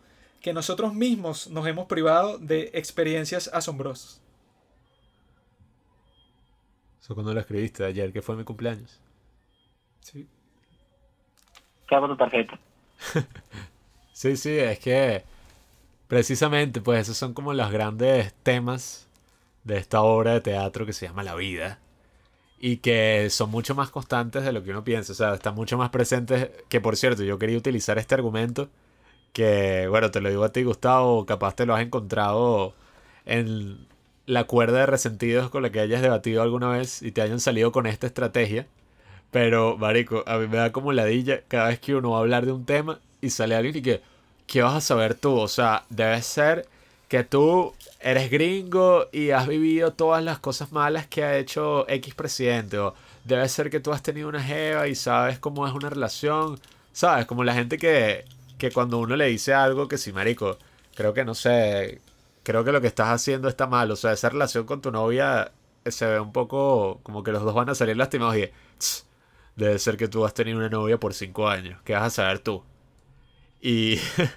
[0.41, 4.21] que nosotros mismos nos hemos privado de experiencias asombrosas.
[7.03, 9.01] Eso cuando lo escribiste ayer, que fue mi cumpleaños.
[10.13, 10.27] Sí.
[11.89, 12.59] ¿Qué hago tu tarjeta?
[14.13, 15.25] sí, sí, es que
[16.11, 19.07] Precisamente, pues esos son como los grandes temas
[19.63, 21.79] de esta obra de teatro que se llama La vida.
[22.59, 25.13] Y que son mucho más constantes de lo que uno piensa.
[25.13, 26.51] O sea, están mucho más presentes.
[26.69, 28.69] Que por cierto, yo quería utilizar este argumento.
[29.33, 31.27] Que, bueno, te lo digo a ti, Gustavo.
[31.27, 32.75] Capaz te lo has encontrado
[33.25, 33.87] en
[34.27, 37.73] la cuerda de resentidos con la que hayas debatido alguna vez y te hayan salido
[37.73, 38.67] con esta estrategia.
[39.31, 42.47] Pero, Marico, a mí me da como ladilla cada vez que uno va a hablar
[42.47, 44.03] de un tema y sale alguien y que
[44.51, 45.37] ¿qué vas a saber tú?
[45.39, 46.67] O sea, debe ser
[47.09, 52.15] que tú eres gringo y has vivido todas las cosas malas que ha hecho X
[52.15, 52.79] presidente.
[52.79, 52.95] O
[53.25, 56.59] debe ser que tú has tenido una jeva y sabes cómo es una relación.
[56.93, 57.27] ¿Sabes?
[57.27, 58.25] Como la gente que,
[58.59, 60.59] que cuando uno le dice algo que sí, marico,
[60.97, 62.01] creo que no sé,
[62.43, 63.91] creo que lo que estás haciendo está mal.
[63.93, 65.53] O sea, esa relación con tu novia
[65.87, 68.51] se ve un poco como que los dos van a salir lastimados y
[69.61, 71.81] debe ser que tú has tenido una novia por cinco años.
[71.85, 72.63] ¿Qué vas a saber tú?
[73.61, 73.97] Y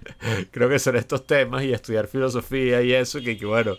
[0.52, 3.78] creo que son estos temas y estudiar filosofía y eso, que, bueno,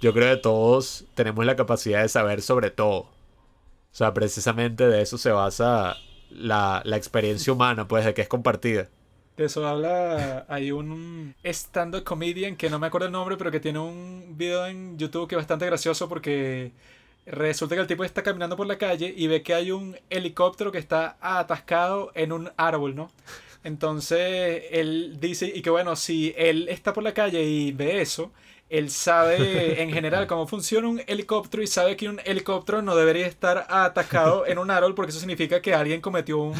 [0.00, 3.00] yo creo que todos tenemos la capacidad de saber sobre todo.
[3.00, 5.96] O sea, precisamente de eso se basa
[6.30, 8.88] la, la experiencia humana, pues, de que es compartida.
[9.36, 13.60] De eso habla, hay un stand-up comedian que no me acuerdo el nombre, pero que
[13.60, 16.72] tiene un video en YouTube que es bastante gracioso porque
[17.26, 20.72] resulta que el tipo está caminando por la calle y ve que hay un helicóptero
[20.72, 23.10] que está atascado en un árbol, ¿no?
[23.64, 28.32] Entonces él dice, y que bueno, si él está por la calle y ve eso,
[28.72, 33.26] él sabe en general cómo funciona un helicóptero y sabe que un helicóptero no debería
[33.26, 36.54] estar atacado en un árbol porque eso significa que alguien cometió un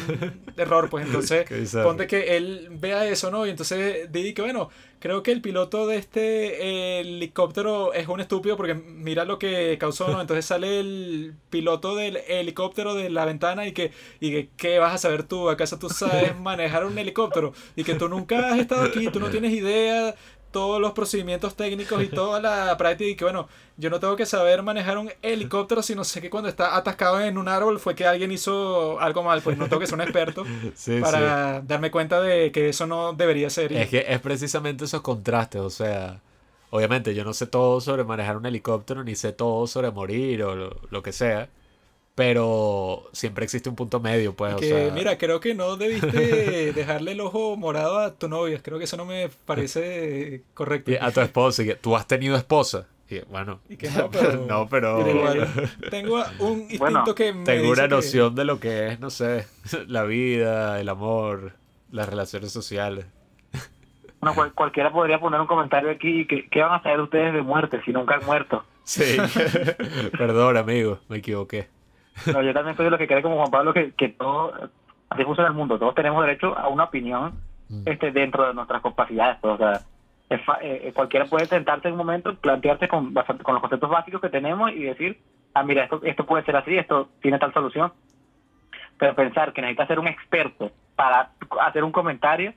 [0.57, 0.89] error.
[0.91, 1.47] Pues entonces,
[1.83, 3.47] ponte que él vea eso, ¿no?
[3.47, 4.69] Y entonces dice que, bueno,
[4.99, 10.07] creo que el piloto de este helicóptero es un estúpido porque mira lo que causó,
[10.09, 10.21] ¿no?
[10.21, 14.93] Entonces sale el piloto del helicóptero de la ventana y que, y que ¿qué vas
[14.93, 15.49] a saber tú?
[15.49, 17.53] ¿Acaso tú sabes manejar un helicóptero?
[17.75, 20.13] Y que tú nunca has estado aquí, tú no tienes idea
[20.53, 24.25] todos los procedimientos técnicos y toda la práctica y que bueno, yo no tengo que
[24.25, 28.07] saber manejar un helicóptero, sino sé que cuando está atascado en un árbol fue que
[28.07, 30.45] alguien hizo algo mal, pues no tengo que ser un experto
[31.01, 33.73] para darme cuenta de que eso no debería ser.
[33.73, 36.21] Es que es precisamente esos contrastes, o sea,
[36.69, 40.55] obviamente yo no sé todo sobre manejar un helicóptero, ni sé todo sobre morir o
[40.89, 41.49] lo que sea.
[42.15, 44.55] Pero siempre existe un punto medio, pues.
[44.55, 48.61] Que, mira, creo que no debiste dejarle el ojo morado a tu novia.
[48.61, 50.91] Creo que eso no me parece correcto.
[51.01, 51.63] a tu esposa.
[51.63, 52.87] Y tú has tenido esposa.
[53.09, 53.59] Y bueno,
[54.47, 55.03] no, pero,
[55.89, 59.45] tengo un instinto que me Tengo una noción de lo que es, no sé,
[59.87, 61.53] la vida, el amor,
[61.91, 63.05] las relaciones sociales.
[64.21, 66.25] Bueno, cualquiera podría poner un comentario aquí.
[66.25, 68.63] Que, ¿Qué van a saber ustedes de muerte si nunca han muerto?
[68.85, 69.17] Sí,
[70.17, 71.67] perdón, amigo, me equivoqué.
[72.31, 74.53] No, yo también soy de lo que cree como Juan Pablo que, que todo,
[75.09, 77.33] así funciona el mundo, todos tenemos derecho a una opinión
[77.69, 77.83] mm.
[77.85, 79.37] este dentro de nuestras capacidades.
[79.41, 79.81] Pues, o sea,
[80.29, 84.29] eh, eh, cualquiera puede sentarse en un momento, plantearse con, con los conceptos básicos que
[84.29, 85.19] tenemos y decir,
[85.53, 87.91] ah, mira, esto, esto puede ser así, esto tiene tal solución.
[88.97, 91.31] Pero pensar que necesita ser un experto para
[91.61, 92.53] hacer un comentario,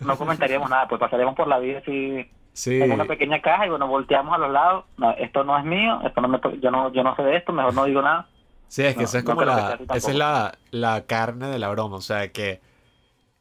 [0.00, 2.30] no comentaríamos nada, pues pasaremos por la vida así
[2.66, 6.00] en una pequeña caja y bueno, volteamos a los lados, no, esto no es mío,
[6.04, 8.26] esto no me, yo no yo no sé de esto, mejor no digo nada
[8.70, 11.48] Sí, es que No, esa es no como que la, esa es la, la carne
[11.48, 11.96] de la broma.
[11.96, 12.60] O sea, que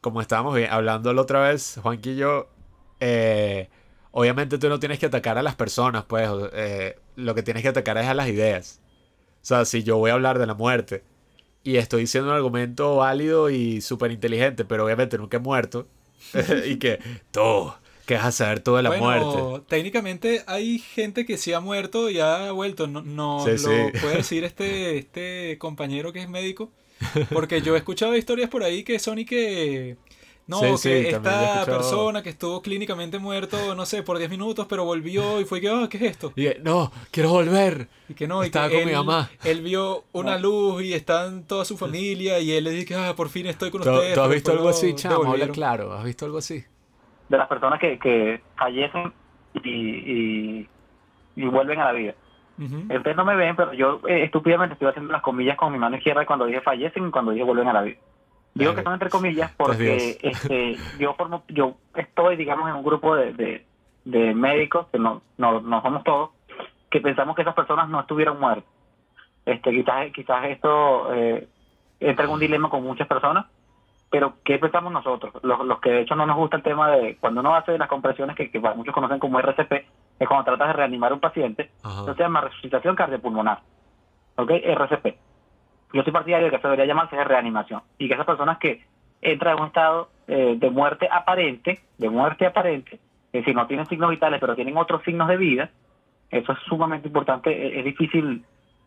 [0.01, 2.49] como estábamos bien- hablando la otra vez, Juanqui y yo,
[3.01, 3.69] eh,
[4.11, 7.69] obviamente tú no tienes que atacar a las personas, pues, eh, lo que tienes que
[7.69, 8.81] atacar es a las ideas.
[9.43, 11.03] O sea, si yo voy a hablar de la muerte
[11.63, 15.87] y estoy diciendo un argumento válido y súper inteligente, pero obviamente nunca he muerto,
[16.65, 16.99] y que
[17.31, 17.73] tú,
[18.09, 19.65] ¿qué vas a saber tú de la bueno, muerte?
[19.69, 22.87] técnicamente hay gente que sí ha muerto y ha vuelto.
[22.87, 23.99] No, no Sí, lo sí.
[24.01, 26.71] puede decir este, este compañero que es médico.
[27.31, 29.95] Porque yo he escuchado historias por ahí que son y que.
[30.47, 34.65] No, Sí, que sí, esta persona que estuvo clínicamente muerto, no sé, por 10 minutos,
[34.67, 36.33] pero volvió y fue que, ah, ¿qué es esto?
[36.35, 37.87] Y que, no, quiero volver.
[38.09, 39.29] Y que no, y que con mi él, mamá.
[39.43, 43.29] él vio una luz y están toda su familia y él le dice, ah, por
[43.29, 44.15] fin estoy con ¿Tú, ustedes.
[44.15, 45.31] tú has visto algo así, chamo?
[45.31, 46.63] Habla claro, ¿has visto algo así?
[47.29, 49.13] De las personas que, que fallecen
[49.53, 50.69] y, y,
[51.35, 52.15] y vuelven a la vida.
[52.57, 52.93] Ujú.
[52.93, 55.95] Ustedes no me ven, pero yo eh, estúpidamente estoy haciendo las comillas con mi mano
[55.95, 57.97] izquierda cuando dije fallecen y cuando dije vuelven a la vida.
[58.53, 63.15] Digo que son entre comillas porque este, yo formo, yo estoy, digamos, en un grupo
[63.15, 63.65] de, de,
[64.05, 66.31] de médicos, que no, no, no somos todos,
[66.89, 68.65] que pensamos que esas personas no estuvieron muertas.
[69.45, 71.47] Este, quizás, quizás esto eh,
[71.99, 73.45] entra en un dilema con muchas personas,
[74.09, 75.33] pero ¿qué pensamos nosotros?
[75.43, 77.87] Los, los que de hecho no nos gusta el tema de cuando uno hace las
[77.87, 79.71] compresiones que, muchos conocen como RCP,
[80.19, 82.01] es cuando tratas de reanimar a un paciente, Ajá.
[82.01, 83.59] eso se llama resucitación cardiopulmonar.
[84.35, 84.51] ¿Ok?
[84.51, 85.15] RCP.
[85.93, 87.81] Yo soy partidario de que eso debería llamarse reanimación.
[87.97, 88.85] Y que esas personas que
[89.21, 92.99] entran en un estado eh, de muerte aparente, de muerte aparente,
[93.31, 95.69] es decir, no tienen signos vitales, pero tienen otros signos de vida,
[96.31, 97.67] eso es sumamente importante.
[97.67, 98.43] Es, es difícil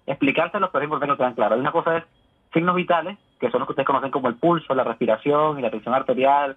[0.06, 1.54] explicárselos, pero es importante que lo tengan claro.
[1.54, 2.04] Hay una cosa es
[2.52, 5.70] signos vitales, que son los que ustedes conocen como el pulso, la respiración y la
[5.70, 6.56] tensión arterial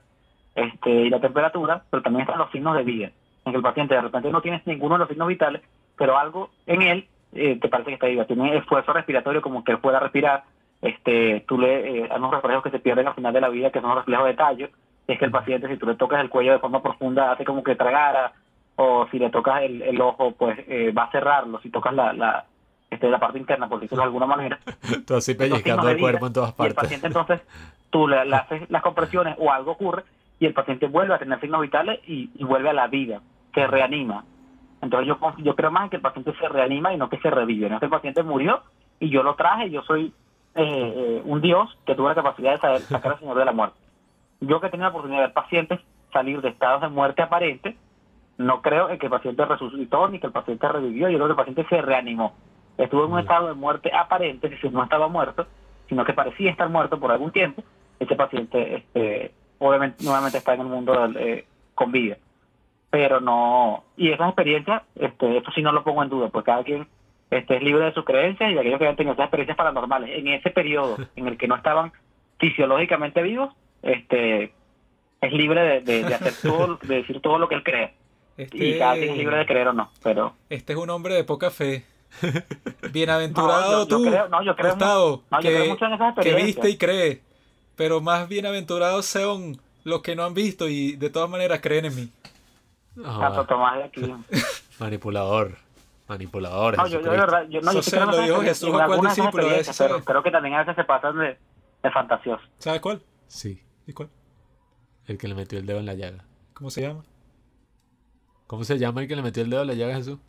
[0.53, 3.11] este, y la temperatura, pero también están los signos de vida,
[3.45, 5.61] en que el paciente de repente no tiene ninguno de los signos vitales,
[5.97, 8.25] pero algo en él eh, te parece que está viva.
[8.25, 10.43] Tiene esfuerzo respiratorio como que pueda respirar,
[10.81, 13.71] este, tú le, eh, hay unos reflejos que se pierden al final de la vida,
[13.71, 14.69] que son los reflejos de tallo,
[15.07, 17.63] es que el paciente si tú le tocas el cuello de forma profunda hace como
[17.63, 18.33] que tragara,
[18.75, 22.13] o si le tocas el, el ojo, pues eh, va a cerrarlo, si tocas la,
[22.13, 22.45] la,
[22.89, 24.59] este, la parte interna, por decirlo de alguna manera,
[25.07, 26.75] Tú así pellizcando el cuerpo en todas Y el partes.
[26.75, 27.41] paciente entonces,
[27.89, 30.03] tú le, le haces las compresiones o algo ocurre
[30.39, 33.21] y el paciente vuelve a tener signos vitales y, y vuelve a la vida,
[33.53, 34.23] se reanima.
[34.81, 37.29] Entonces yo, yo creo más en que el paciente se reanima y no que se
[37.29, 37.69] revive.
[37.69, 38.61] No que el paciente murió
[38.99, 40.13] y yo lo traje, yo soy
[40.55, 43.51] eh, eh, un Dios que tuvo la capacidad de saber- sacar al Señor de la
[43.51, 43.77] muerte.
[44.41, 45.79] Yo que he tenido la oportunidad de ver pacientes
[46.13, 47.75] salir de estados de muerte aparente,
[48.37, 51.31] no creo en que el paciente resucitó ni que el paciente revivió, yo creo que
[51.31, 52.33] el paciente se reanimó.
[52.77, 53.21] Estuvo en un Mm.
[53.21, 55.47] estado de muerte aparente, decir, no estaba muerto,
[55.89, 57.63] sino que parecía estar muerto por algún tiempo.
[57.99, 62.17] Ese paciente, este, obviamente, nuevamente está en el mundo del, eh, con vida.
[62.89, 66.63] Pero no, y esas experiencias, este, eso sí no lo pongo en duda, pues cada
[66.63, 66.87] quien
[67.31, 70.27] este, es libre de sus creencias y aquellos que hayan tenido esas experiencias paranormales en
[70.27, 71.91] ese periodo en el que no estaban
[72.39, 74.53] fisiológicamente vivos, este,
[75.21, 77.93] es libre de, de- de hacer todo, de decir todo lo que él cree.
[78.37, 81.13] Y cada quien es libre de Este, creer o no, pero este es un hombre
[81.15, 81.83] de poca fe.
[82.91, 85.93] Bienaventurado yo tú, creo- no, yo creo Gustavo, mu- no, yo que, creo mucho en
[85.93, 86.45] esas que experiencias.
[86.65, 87.21] viste y cree.
[87.75, 91.95] Pero más bienaventurados son los que no han visto y de todas maneras creen en
[91.95, 92.09] mí.
[93.03, 94.13] Ah, Santo Tomás de aquí.
[94.79, 95.57] manipulador.
[96.07, 96.77] Manipulador.
[96.77, 99.47] No, yo, yo de verdad, yo, no, yo sí lo dijo Jesús a cuál discípulo,
[99.49, 100.03] pero sabe.
[100.03, 101.37] creo que también a veces se pasan de,
[101.83, 102.47] de fantasiosos.
[102.59, 103.01] ¿Sabes cuál?
[103.27, 104.09] Sí, ¿Y cuál?
[105.07, 106.23] el que le metió el dedo en la llaga.
[106.53, 107.03] ¿Cómo se llama?
[108.47, 110.19] ¿Cómo se llama el que le metió el dedo en la llaga a Jesús?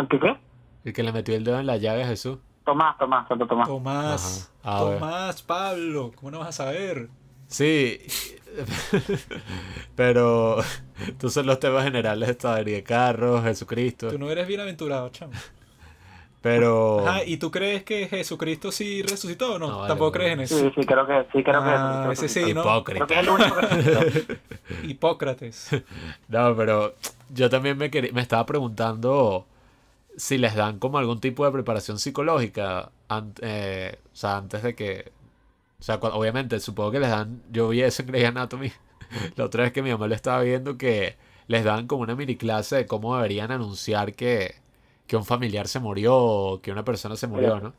[0.00, 0.36] ¿El qué qué?
[0.84, 2.38] El que le metió el dedo en la llaga a Jesús.
[2.64, 3.68] Tomás, Tomás, Santo Tomás.
[3.68, 4.52] Tomás.
[4.62, 4.78] Ah.
[4.80, 6.12] Tomás, Pablo.
[6.14, 7.08] ¿Cómo no vas a saber?
[7.48, 8.00] Sí,
[9.96, 10.58] pero
[11.06, 15.32] entonces los temas generales estaría de carros, Jesucristo, Tú no eres bienaventurado, chamo.
[16.42, 19.68] pero Ajá, ¿y tú crees que Jesucristo sí resucitó o no?
[19.68, 20.24] No, vale, Tampoco bueno.
[20.24, 20.58] crees en eso.
[20.58, 22.62] Sí, sí, creo que sí, creo Ah, que ese sí, ¿no?
[22.62, 23.14] Creo que hipócrita.
[23.14, 24.34] es el único que resucitó.
[24.84, 25.68] Hipócrates.
[26.28, 26.94] No, pero
[27.30, 29.46] yo también me, quería- me estaba preguntando
[30.20, 32.90] si les dan como algún tipo de preparación psicológica
[33.40, 35.12] eh, o sea, antes de que...
[35.78, 37.42] O sea, obviamente, supongo que les dan...
[37.50, 38.70] Yo vi eso en Grey's Anatomy
[39.36, 41.16] la otra vez que mi mamá lo estaba viendo que
[41.46, 44.56] les dan como una mini clase de cómo deberían anunciar que,
[45.06, 47.72] que un familiar se murió o que una persona se murió, ¿no?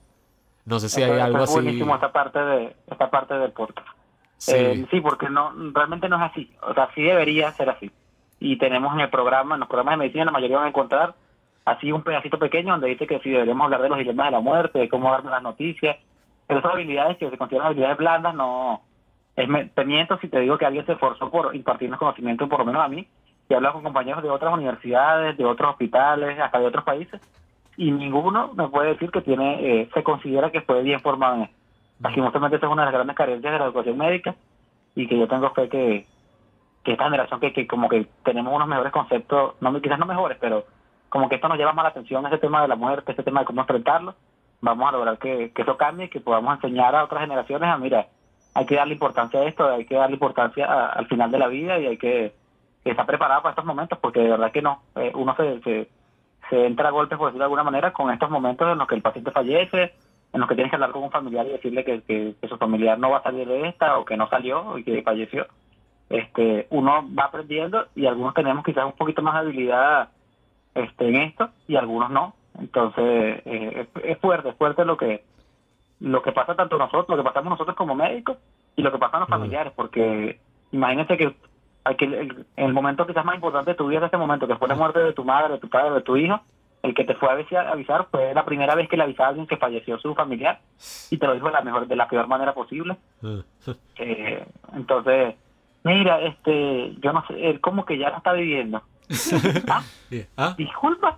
[0.65, 1.53] No sé si hay algo así...
[1.53, 3.87] buenísimo esta parte de esta parte del podcast.
[4.37, 6.51] Sí, Eh, sí, porque no realmente no es así.
[6.63, 7.91] O sea, sí debería ser así.
[8.39, 11.13] Y tenemos en el programa, en los programas de medicina, la mayoría van a encontrar
[11.65, 14.39] así un pedacito pequeño donde dice que sí deberíamos hablar de los dilemas de la
[14.39, 15.97] muerte, de cómo darnos las noticias.
[16.47, 18.81] Pero esas habilidades que se consideran habilidades blandas, no.
[19.35, 22.59] Es, me, te miento si te digo que alguien se esforzó por impartirnos conocimiento, por
[22.59, 23.07] lo menos a mí,
[23.47, 27.21] y he hablado con compañeros de otras universidades, de otros hospitales, hasta de otros países,
[27.77, 31.41] y ninguno me puede decir que tiene, eh, se considera que fue bien formado en
[31.43, 31.55] esto.
[32.01, 34.35] Lastimosamente, esa es una de las grandes carencias de la educación médica
[34.95, 36.05] y que yo tengo fe que,
[36.83, 40.37] que esta generación que, que como que tenemos unos mejores conceptos, no quizás no mejores,
[40.41, 40.65] pero
[41.11, 43.41] como que esto nos lleva más la atención, ese tema de la muerte, ese tema
[43.41, 44.15] de cómo enfrentarlo,
[44.61, 47.77] vamos a lograr que, que eso cambie y que podamos enseñar a otras generaciones a,
[47.77, 48.07] mira,
[48.53, 51.77] hay que darle importancia a esto, hay que darle importancia al final de la vida
[51.79, 52.33] y hay que,
[52.85, 55.61] estar preparado para estos momentos, porque de verdad que no, eh, uno se,
[56.49, 58.95] se, entra a golpes, por decirlo de alguna manera, con estos momentos en los que
[58.95, 59.93] el paciente fallece,
[60.31, 62.97] en los que tienes que hablar con un familiar y decirle que, que, su familiar
[62.97, 65.45] no va a salir de esta o que no salió y que falleció.
[66.09, 70.09] Este, uno va aprendiendo y algunos tenemos quizás un poquito más de habilidad
[70.75, 72.35] este, en esto y algunos no.
[72.59, 75.23] Entonces, eh, es, fuerte, es fuerte lo que
[75.99, 78.37] lo que pasa tanto nosotros, lo que pasamos nosotros como médicos
[78.75, 79.33] y lo que pasa en los mm.
[79.33, 80.39] familiares, porque
[80.71, 81.35] imagínense que,
[81.95, 84.75] que el momento quizás más importante de tu vida es este momento, que fue la
[84.75, 86.41] muerte de tu madre, de tu padre, de tu hijo,
[86.83, 89.47] el que te fue a avisar fue la primera vez que le avisaba a alguien
[89.47, 90.59] que falleció su familiar
[91.09, 93.39] y te lo dijo de la mejor de la peor manera posible mm.
[93.97, 95.35] eh, entonces
[95.83, 98.81] mira este yo no sé él como que ya lo está viviendo
[99.67, 99.83] ¿Ah?
[100.37, 100.55] ¿Ah?
[100.57, 101.17] disculpa.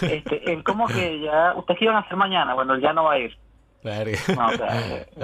[0.00, 3.18] Este él como que ya ustedes iban a hacer mañana bueno ya no va a
[3.18, 3.36] ir.
[3.84, 4.48] No,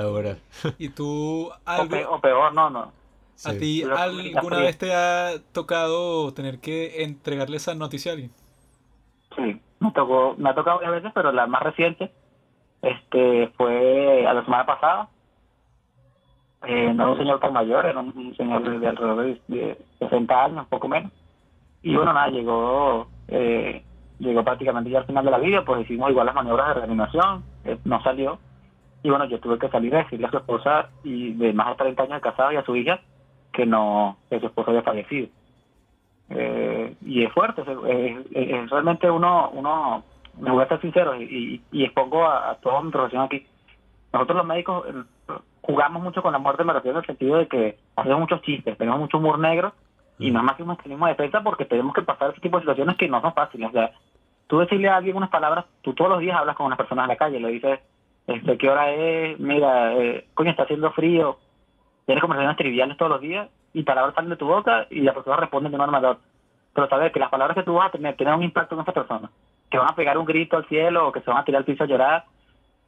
[0.04, 0.36] o eh,
[0.76, 2.92] y tú algo o, peor no no.
[3.46, 8.32] ¿A ti alguna vez te ha tocado tener que entregarle esa noticia a alguien?
[9.34, 12.12] Sí, me tocó, me ha tocado varias veces, pero la más reciente
[12.82, 15.08] este fue a la semana pasada.
[16.66, 20.66] Eh, no era un señor tan mayor, era un señor de, alrededor de, 60 años,
[20.68, 21.10] poco menos.
[21.82, 23.82] Y bueno, nada, llegó eh,
[24.20, 27.42] llegó prácticamente ya al final de la vida, pues hicimos igual las maniobras de reanimación,
[27.64, 28.38] eh, no salió.
[29.02, 31.74] Y bueno, yo tuve que salir a decirle a su esposa y de más de
[31.76, 33.00] 30 años de casado y a su hija
[33.52, 35.28] que no, que su esposo había fallecido.
[36.28, 40.04] Eh, y es fuerte, es, realmente uno, uno,
[40.38, 43.46] me voy a ser sincero y, y, expongo a, toda mi profesión aquí.
[44.12, 45.32] Nosotros los médicos eh,
[45.62, 48.76] jugamos mucho con la muerte, me refiero en el sentido de que hacemos muchos chistes,
[48.76, 49.72] tenemos mucho humor negro
[50.20, 52.96] y más que un mecanismo de defensa porque tenemos que pasar ese tipo de situaciones
[52.96, 53.70] que no son fáciles.
[53.70, 53.90] O sea,
[54.46, 57.08] tú decirle a alguien unas palabras, tú todos los días hablas con unas personas en
[57.08, 57.80] la calle, le dices,
[58.26, 59.40] este, ¿qué hora es?
[59.40, 61.38] Mira, eh, coño, está haciendo frío.
[62.06, 65.36] Tienes conversaciones triviales todos los días y palabras salen de tu boca y la persona
[65.36, 66.18] responde de una manera
[66.72, 68.92] pero sabes que las palabras que tú vas a tener tienen un impacto en esa
[68.92, 69.30] persona,
[69.70, 71.64] que van a pegar un grito al cielo o que se van a tirar al
[71.64, 72.24] piso a llorar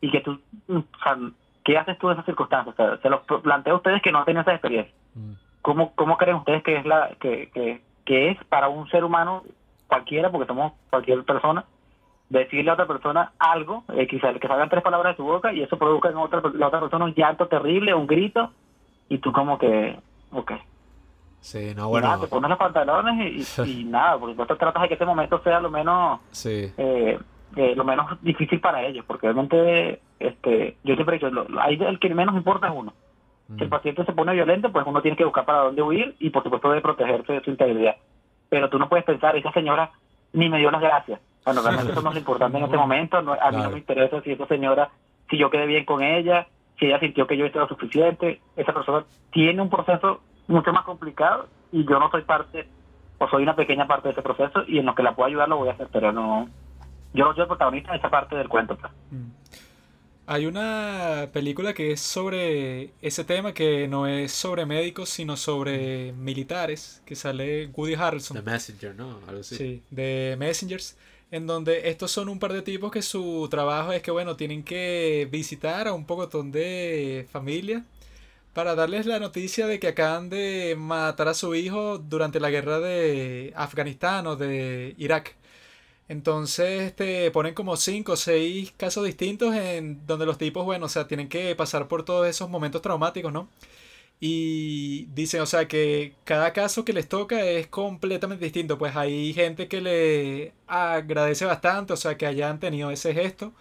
[0.01, 1.19] y que tú, o sea,
[1.65, 2.77] ¿qué haces tú en esas circunstancias?
[3.01, 4.95] se los planteo a ustedes que no han tenido esa experiencia.
[5.15, 5.33] Mm.
[5.63, 9.43] ¿Cómo, ¿Cómo creen ustedes que es la que, que, que es para un ser humano
[9.87, 11.65] cualquiera, porque somos cualquier persona,
[12.29, 15.63] decirle a otra persona algo, eh, quizás que salgan tres palabras de tu boca y
[15.63, 18.51] eso produzca en otra, la otra persona un llanto terrible, un grito,
[19.09, 19.99] y tú como que,
[20.33, 20.53] ok,
[21.43, 22.21] Sí, no, bueno.
[22.21, 25.71] te pones los pantalones y, nada, porque tú tratas de que este momento sea lo
[25.71, 26.73] menos, sí.
[26.79, 27.19] eh,
[27.57, 31.77] eh, lo menos difícil para ellos, porque realmente, este, yo siempre he dicho, lo, ahí
[31.81, 32.95] el que menos importa es uno.
[33.57, 36.31] Si el paciente se pone violento, pues uno tiene que buscar para dónde huir y
[36.31, 37.97] por supuesto de protegerse de su integridad.
[38.49, 39.91] Pero tú no puedes pensar, esa señora
[40.33, 41.21] ni me dio las gracias.
[41.45, 43.19] Bueno, realmente eso no es lo importante en este momento.
[43.19, 44.91] a mí no me interesa si esa señora,
[45.29, 46.47] si yo quedé bien con ella,
[46.79, 48.41] si ella sintió que yo estaba suficiente.
[48.57, 52.69] Esa persona tiene un proceso mucho más complicado y yo no soy parte
[53.19, 55.49] o soy una pequeña parte de ese proceso y en lo que la puedo ayudar
[55.49, 56.49] lo voy a hacer, pero no,
[57.15, 58.77] yo no soy el protagonista de esa parte del cuento.
[58.77, 58.93] Pues.
[59.11, 59.29] Mm.
[60.33, 66.13] Hay una película que es sobre ese tema, que no es sobre médicos, sino sobre
[66.13, 68.39] militares, que sale Woody Harrelson.
[68.39, 69.21] The Messenger, ¿no?
[69.43, 70.97] Sí, de Messengers,
[71.31, 74.63] en donde estos son un par de tipos que su trabajo es que, bueno, tienen
[74.63, 77.85] que visitar a un pocotón de familia
[78.55, 82.81] para darles la noticia de que acaban de matar a su hijo durante la guerra
[82.81, 85.37] de Afganistán o de Irak.
[86.09, 90.89] Entonces te ponen como cinco o seis casos distintos en donde los tipos, bueno, o
[90.89, 93.49] sea, tienen que pasar por todos esos momentos traumáticos, ¿no?
[94.21, 98.79] Y dicen, o sea, que cada caso que les toca es completamente distinto.
[98.79, 103.53] Pues hay gente que le agradece bastante, o sea, que hayan tenido ese gesto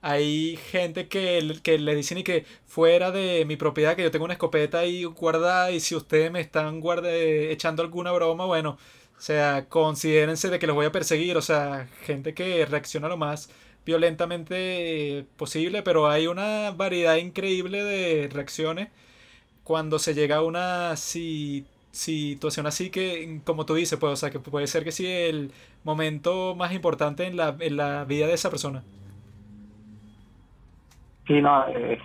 [0.00, 4.24] hay gente que, que le dicen y que fuera de mi propiedad, que yo tengo
[4.24, 6.80] una escopeta ahí guardada y si ustedes me están
[7.50, 8.78] echando alguna broma, bueno,
[9.18, 13.16] o sea, considérense de que los voy a perseguir, o sea, gente que reacciona lo
[13.16, 13.50] más
[13.84, 18.90] violentamente posible, pero hay una variedad increíble de reacciones
[19.64, 24.38] cuando se llega a una situación así que, como tú dices, pues, o sea, que
[24.38, 25.50] puede ser que sí el
[25.82, 28.84] momento más importante en la, en la vida de esa persona.
[31.26, 32.00] Sí, no, es,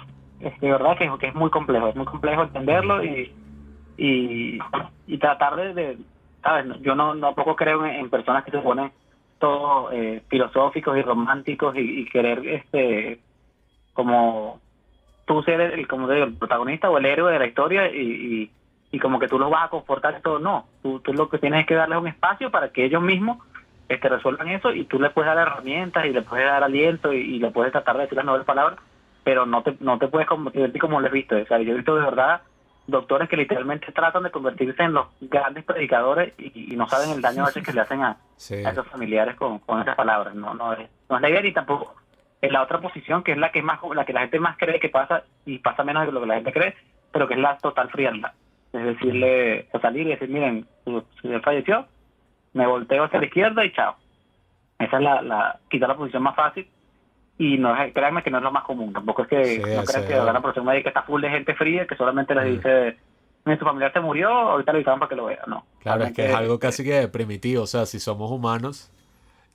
[0.59, 3.31] de verdad que, es muy complejo, es muy complejo entenderlo y,
[3.97, 5.97] y, tratar de,
[6.43, 6.65] ¿sabes?
[6.81, 8.91] Yo no, no poco creo en, personas que se ponen
[9.39, 13.19] todos eh, filosóficos y románticos y, querer este
[13.93, 14.59] como
[15.25, 18.51] tú ser el, como digo, el protagonista o el héroe de la historia y,
[18.91, 20.39] y, como que tú los vas a confortar todo.
[20.39, 23.37] No, tú, tú lo que tienes es que darles un espacio para que ellos mismos
[23.89, 27.17] este, resuelvan eso y tú les puedes dar herramientas y les puedes dar aliento y,
[27.17, 28.79] y le puedes tratar de decir las mejores palabras,
[29.23, 31.35] pero no te, no te puedes convertir como lo he visto.
[31.35, 32.41] O sea, yo he visto de verdad
[32.87, 37.21] doctores que literalmente tratan de convertirse en los grandes predicadores y, y no saben el
[37.21, 38.55] daño a veces que le hacen a, Sí.
[38.55, 40.35] a esos familiares con, con esas palabras.
[40.35, 41.95] No, no, es, no es la idea ni tampoco
[42.41, 44.57] es la otra posición que es la que es más la que la gente más
[44.57, 46.75] cree que pasa y pasa menos de lo que la gente cree,
[47.11, 48.33] pero que es la total frialdad.
[48.73, 51.85] Es decirle, o salir y decir, miren, su señor falleció,
[52.53, 53.95] me volteo hacia la izquierda y chao.
[54.79, 56.67] Esa es la, la quizá la posición más fácil
[57.37, 58.93] y no es, créanme que no es lo más común.
[58.93, 61.87] Tampoco es que Sí, no crean que la profesión médica está full de gente fría
[61.87, 62.55] que solamente les Mm.
[62.55, 62.97] dice,
[63.45, 65.41] "Mira, tu familiar se murió, ahorita le avisaron para que lo vea.
[65.47, 65.65] No.
[65.81, 67.63] Claro, es que es algo casi que primitivo.
[67.63, 68.91] O sea, si somos humanos,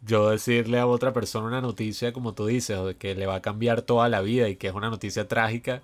[0.02, 3.82] yo decirle a otra persona una noticia, como tú dices, que le va a cambiar
[3.82, 5.80] toda la vida y que es una noticia trágica,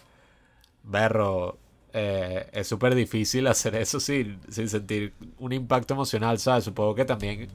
[0.83, 1.57] berro,
[1.93, 6.65] eh, es súper difícil hacer eso sin, sin sentir un impacto emocional, ¿sabes?
[6.65, 7.49] Supongo que también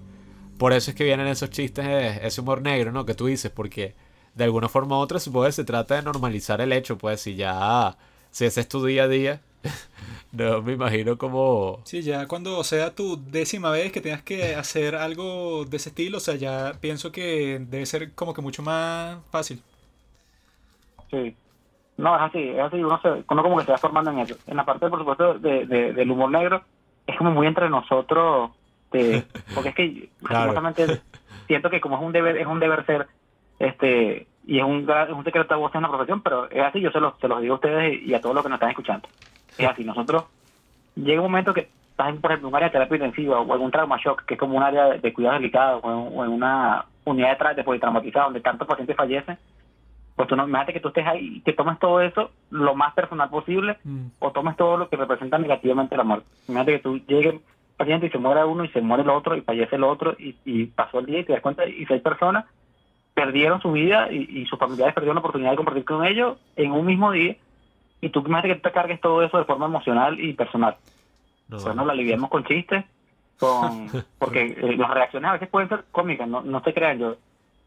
[0.58, 3.06] por eso es que vienen esos chistes, eh, ese humor negro, ¿no?
[3.06, 3.96] Que tú dices, porque
[4.40, 7.36] de alguna forma u otra supongo que se trata de normalizar el hecho, pues si
[7.36, 7.96] ya,
[8.32, 9.42] si ese es tu día a día,
[10.32, 11.82] no me imagino como...
[11.84, 16.18] Sí, ya cuando sea tu décima vez que tengas que hacer algo de ese estilo,
[16.18, 19.62] o sea, ya pienso que debe ser como que mucho más fácil.
[21.12, 21.36] Sí.
[21.98, 24.36] No, es así, es así, uno, se, uno como que se va formando en eso.
[24.48, 26.64] En la parte, por supuesto, de, de- del humor negro,
[27.06, 28.52] es como muy entre nosotros,
[28.94, 30.54] de- porque es que, Claro.
[31.48, 33.08] siento que como es un deber, es un deber ser,
[33.60, 36.82] este, y es un, es un secreto de voz en la profesión, pero es así,
[36.82, 38.72] yo se los, se los digo a ustedes y a todos los que nos están
[38.72, 39.08] escuchando.
[39.56, 40.24] Es así, nosotros,
[40.96, 43.70] llega un momento que estás en, por ejemplo, un área de terapia intensiva o un
[43.70, 46.86] trauma shock, que es como un área de, cuidados delicados, o en, o en una
[47.06, 49.38] unidad de, de politraumatizado donde tantos pacientes fallecen,
[50.16, 52.96] pues tú no, imagínate que tú estés ahí y que tomes todo eso lo más
[52.96, 54.08] personal posible Mm.
[54.18, 56.26] o tomes todo lo que representa negativamente la muerte.
[56.48, 57.42] Imagínate que tú llegues el
[57.78, 60.36] paciente y se muera uno y se muere el otro y fallece el otro y,
[60.44, 62.46] y pasó el día y te das cuenta y seis personas
[63.20, 66.72] perdieron su vida y, y sus familiares perdieron la oportunidad de compartir con ellos en
[66.72, 67.36] un mismo día
[68.02, 70.78] y tú imagínate que te cargues todo eso de forma emocional y personal.
[71.50, 71.58] No.
[71.60, 72.86] Pues nos lo aliviamos con chistes,
[73.40, 73.88] con
[74.20, 77.00] porque eh, las reacciones a veces pueden ser cómicas, no, no se crean.
[77.00, 77.16] Yo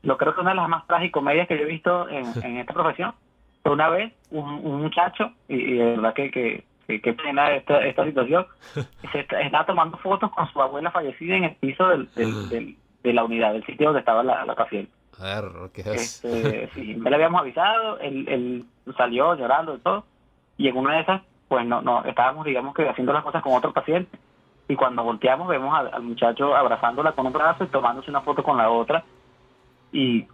[0.03, 2.73] lo creo que una de las más tragicomedias que yo he visto en, en esta
[2.75, 3.13] profesión
[3.63, 7.53] fue una vez un, un muchacho, y, y de verdad que, que, que, que pena
[7.55, 8.47] esta, esta situación,
[9.13, 12.77] se está- estaba tomando fotos con su abuela fallecida en el piso del, del- del-
[13.05, 14.91] de la unidad, del sitio donde estaba la, la paciente.
[15.21, 16.25] Berro, ¿qué es?
[16.25, 18.65] Este, sí, no le habíamos avisado, él, él
[18.97, 20.05] salió llorando y todo,
[20.57, 23.53] y en una de esas, pues no, no, estábamos, digamos que haciendo las cosas con
[23.55, 24.19] otro paciente,
[24.69, 28.43] y cuando volteamos vemos al, al muchacho abrazándola con un brazo y tomándose una foto
[28.43, 29.05] con la otra,
[29.93, 30.27] y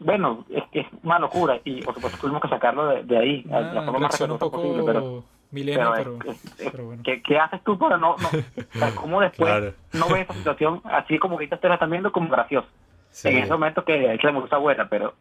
[0.00, 3.42] bueno, es que es una locura, y por supuesto tuvimos que sacarlo de, de ahí,
[3.42, 6.72] de la Ah, forma más un poco posible, pero, milenio, pero pero, es- es- es-
[6.72, 7.02] pero bueno.
[7.04, 9.72] ¿qué, qué haces tú para no, no o sea, cómo después Claro.
[9.94, 12.68] no ves esa situación así como ahorita ustedes la están viendo como gracioso?
[13.16, 13.28] Sí.
[13.28, 15.14] en ese momento que es que le gusta buena, pero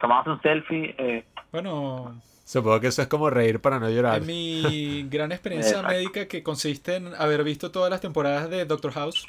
[0.00, 4.18] tomamos un selfie, eh, Bueno, Supongo que eso es como reír para no llorar.
[4.18, 8.92] en mi gran experiencia médica que consiste en haber visto todas las temporadas de Doctor
[8.92, 9.24] House,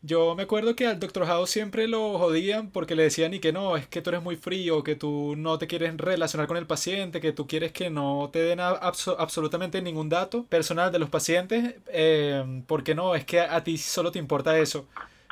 [0.00, 3.52] yo me acuerdo que al Doctor House siempre lo jodían porque le decían y que
[3.52, 6.66] no, es que tú eres muy frío, que tú no te quieres relacionar con el
[6.66, 11.74] paciente, que tú quieres que no te den absolutamente ningún dato personal de los pacientes,
[11.88, 14.86] eh, porque no, es que a ti solo te importa eso.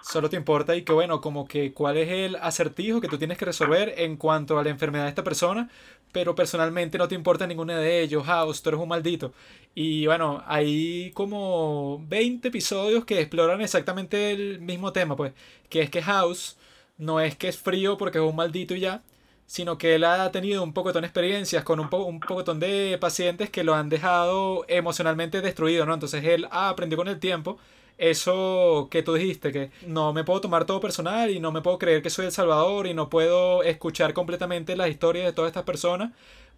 [0.05, 3.39] Solo te importa y que bueno, como que cuál es el acertijo que tú tienes
[3.39, 5.71] que resolver en cuanto a la enfermedad de esta persona,
[6.13, 9.33] pero personalmente no te importa ninguno de ellos, House, tú eres un maldito.
[9.75, 15.33] Y bueno, hay como 20 episodios que exploran exactamente el mismo tema, pues,
[15.71, 16.59] que es que House
[16.99, 19.03] no es que es frío porque es un maldito y ya,
[19.47, 22.21] sino que él ha tenido un poco de experiencias con un, po un
[22.61, 25.95] de pacientes que lo han dejado emocionalmente destruido, ¿no?
[25.95, 27.59] Entonces él ha aprendido con el tiempo
[27.99, 31.79] eso que tú dijiste, que no me puedo tomar todo personal y no me puedo
[31.79, 35.65] creer que soy el Salvador y no puedo escuchar completamente las historias de todas estas
[35.65, 36.13] personas.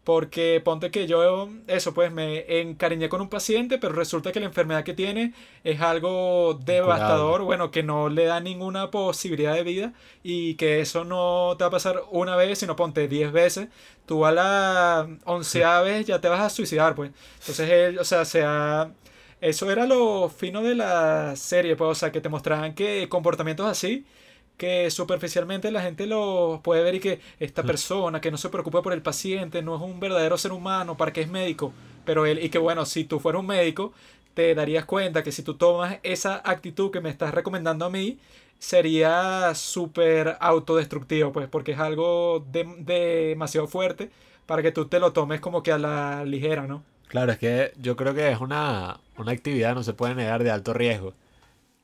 [0.04, 4.46] Porque ponte que yo, eso pues, me encariñé con un paciente, pero resulta que la
[4.46, 5.34] enfermedad que tiene
[5.64, 11.04] es algo devastador, bueno, que no le da ninguna posibilidad de vida y que eso
[11.04, 13.68] no te va a pasar una vez, sino ponte 10 veces.
[14.06, 17.10] Tú a la onceava vez ya te vas a suicidar, pues.
[17.40, 18.92] Entonces él, o sea, sea
[19.48, 23.66] eso era lo fino de la serie, pues, o sea, que te mostraban que comportamientos
[23.66, 24.04] así,
[24.56, 28.82] que superficialmente la gente los puede ver y que esta persona que no se preocupa
[28.82, 31.72] por el paciente no es un verdadero ser humano, para que es médico,
[32.04, 33.92] pero él, y que bueno, si tú fueras un médico,
[34.34, 38.18] te darías cuenta que si tú tomas esa actitud que me estás recomendando a mí,
[38.58, 44.10] sería súper autodestructivo, pues, porque es algo demasiado fuerte
[44.46, 46.82] para que tú te lo tomes como que a la ligera, ¿no?
[47.08, 50.50] Claro, es que yo creo que es una, una actividad, no se puede negar, de
[50.50, 51.14] alto riesgo.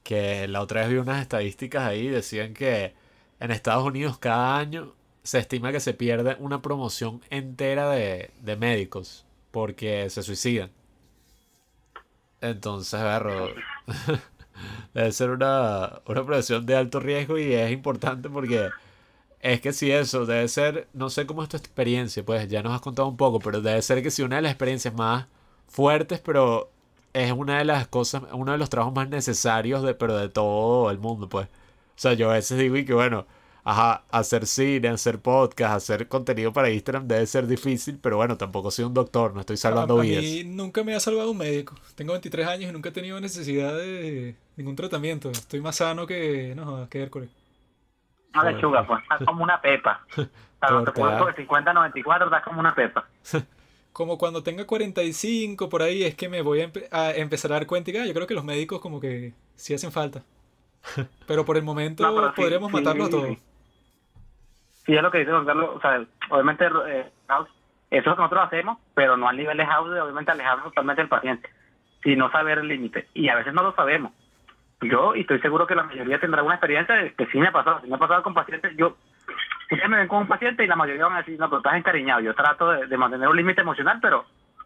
[0.05, 2.94] Que la otra vez vi unas estadísticas ahí, decían que
[3.40, 4.94] en Estados Unidos cada año
[5.24, 10.70] se estima que se pierde una promoción entera de, de médicos porque se suicidan.
[12.40, 13.49] Entonces, verro,
[14.94, 18.70] debe ser una, una profesión de alto riesgo y es importante porque
[19.43, 22.73] es que si eso debe ser, no sé cómo es tu experiencia, pues ya nos
[22.73, 25.27] has contado un poco, pero debe ser que si una de las experiencias más
[25.69, 26.70] fuertes, pero
[27.12, 30.90] es una de las cosas, uno de los trabajos más necesarios de, pero de todo
[30.90, 31.48] el mundo, pues.
[31.48, 33.27] O sea, yo a veces digo y que bueno,
[33.64, 38.70] ajá, hacer cine, hacer podcast, hacer contenido para Instagram debe ser difícil, pero bueno, tampoco
[38.70, 40.23] soy un doctor, no estoy salvando a, a vidas.
[40.23, 41.74] mí nunca me ha salvado un médico.
[41.97, 45.31] Tengo 23 años y nunca he tenido necesidad de ningún tratamiento.
[45.31, 47.41] Estoy más sano que, no, que Hércules.
[48.40, 50.04] Una lechuga, pues, estás como una pepa.
[50.59, 53.06] Claro, te pones de 50 a 94, estás como una pepa.
[53.92, 57.56] Como cuando tenga 45 por ahí es que me voy a, empe a empezar a
[57.56, 60.22] dar cuenta y ah, yo creo que los médicos como que sí hacen falta.
[61.26, 62.76] Pero por el momento No, sí, podríamos sí.
[62.76, 63.38] matarlos a todos.
[64.86, 65.70] Sí, es lo que dice Juan Carlos.
[65.76, 67.48] O sea, obviamente, eh, House,
[67.90, 71.02] eso es lo que nosotros hacemos, pero no al nivel de House, obviamente alejarnos totalmente
[71.02, 71.50] del paciente,
[72.02, 73.09] sino saber el límite.
[73.14, 74.12] Y a veces no lo sabemos.
[74.82, 77.52] Yo, y estoy seguro que la mayoría tendrá una experiencia de que sí me ha
[77.52, 77.80] pasado.
[77.82, 78.76] Sí me ha pasado con pacientes.
[78.76, 78.96] Yo,
[79.70, 81.74] ustedes me ven con un paciente y la mayoría van a decir, no, pero estás
[81.76, 82.20] encariñado.
[82.20, 84.24] Yo trato de, de mantener un límite emocional, pero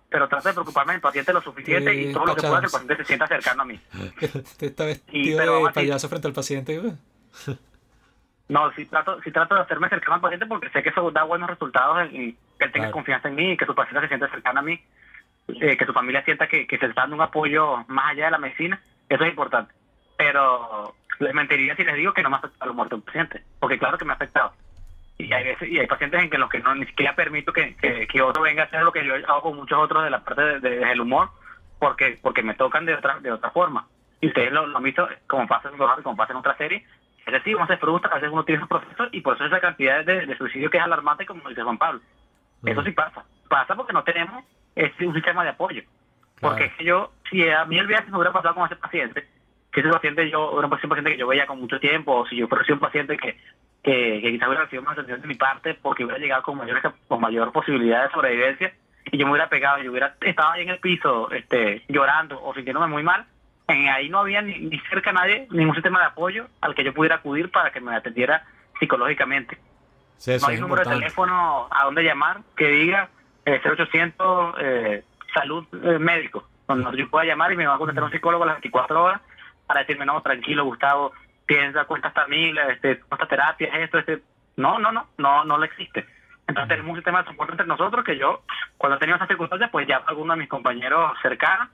[0.08, 2.72] pero trato de preocuparme del paciente lo suficiente y todo lo que pueda que el
[2.72, 3.80] paciente se sienta cercano a mí.
[4.22, 6.80] Usted está vestido pero aún de payaso frente al paciente.
[8.48, 11.24] No, sí trato, sí trato de hacerme cercano al paciente porque sé que eso da
[11.24, 12.92] buenos resultados y que él tenga Claro.
[12.92, 14.80] confianza en mí y que su paciente se sienta cercano a mí,
[15.48, 18.30] eh, que su familia sienta que, que se está dando un apoyo más allá de
[18.30, 18.80] la medicina.
[19.08, 19.74] Eso es importante.
[20.16, 23.02] Pero les mentiría si les digo que no me ha afectado la muerte de un
[23.02, 24.52] paciente, porque claro que me ha afectado.
[25.18, 27.74] Y hay veces, y hay pacientes en que los que no ni siquiera permito que,
[27.76, 30.20] que, que otro venga a hacer lo que yo hago con muchos otros de la
[30.22, 31.30] parte de- de- del humor,
[31.78, 33.86] porque porque me tocan de otra de otra forma.
[34.20, 36.84] Y ustedes lo, lo han visto como pasa en como pasa en otra serie,
[37.24, 39.60] es decir, uno se frustra, a veces uno tiene su proceso y por eso esa
[39.60, 42.00] cantidad de, de suicidio que es alarmante, como dice Juan Pablo.
[42.64, 43.24] Eso sí pasa.
[43.48, 44.44] Pasa porque no tenemos
[44.74, 45.82] este, un sistema de apoyo.
[46.40, 49.26] Porque es que yo, si a mí el viaje me hubiera pasado con ese paciente,
[49.76, 52.34] que ese paciente yo, era un paciente que yo veía con mucho tiempo, o si
[52.34, 53.36] yo fuera un paciente que,
[53.82, 56.80] que, que quizás hubiera recibido más atención de mi parte porque hubiera llegado con mayor,
[57.06, 58.72] con mayor posibilidad de sobrevivencia,
[59.04, 62.54] y yo me hubiera pegado, yo hubiera estado ahí en el piso este, llorando o
[62.54, 63.26] sintiéndome muy mal,
[63.68, 66.94] en ahí no había ni, ni cerca nadie, ningún sistema de apoyo al que yo
[66.94, 68.46] pudiera acudir para que me atendiera
[68.80, 69.58] psicológicamente.
[70.16, 73.10] Sí, no hay es número de teléfono a donde llamar que diga
[73.44, 75.04] eh, 0800 eh,
[75.34, 78.46] salud eh, médico, donde yo pueda llamar y me va a contestar un psicólogo a
[78.46, 79.20] las 24 horas
[79.66, 81.12] para decirme, no, tranquilo, Gustavo,
[81.44, 84.22] piensa, cuenta esta mil, este, cuesta terapias, esto, este.
[84.56, 86.06] No, no, no, no, no lo existe.
[86.46, 88.42] Entonces tenemos un sistema de soporte entre nosotros que yo,
[88.78, 91.68] cuando he tenido esas circunstancias, pues llamo a alguno de mis compañeros cercanos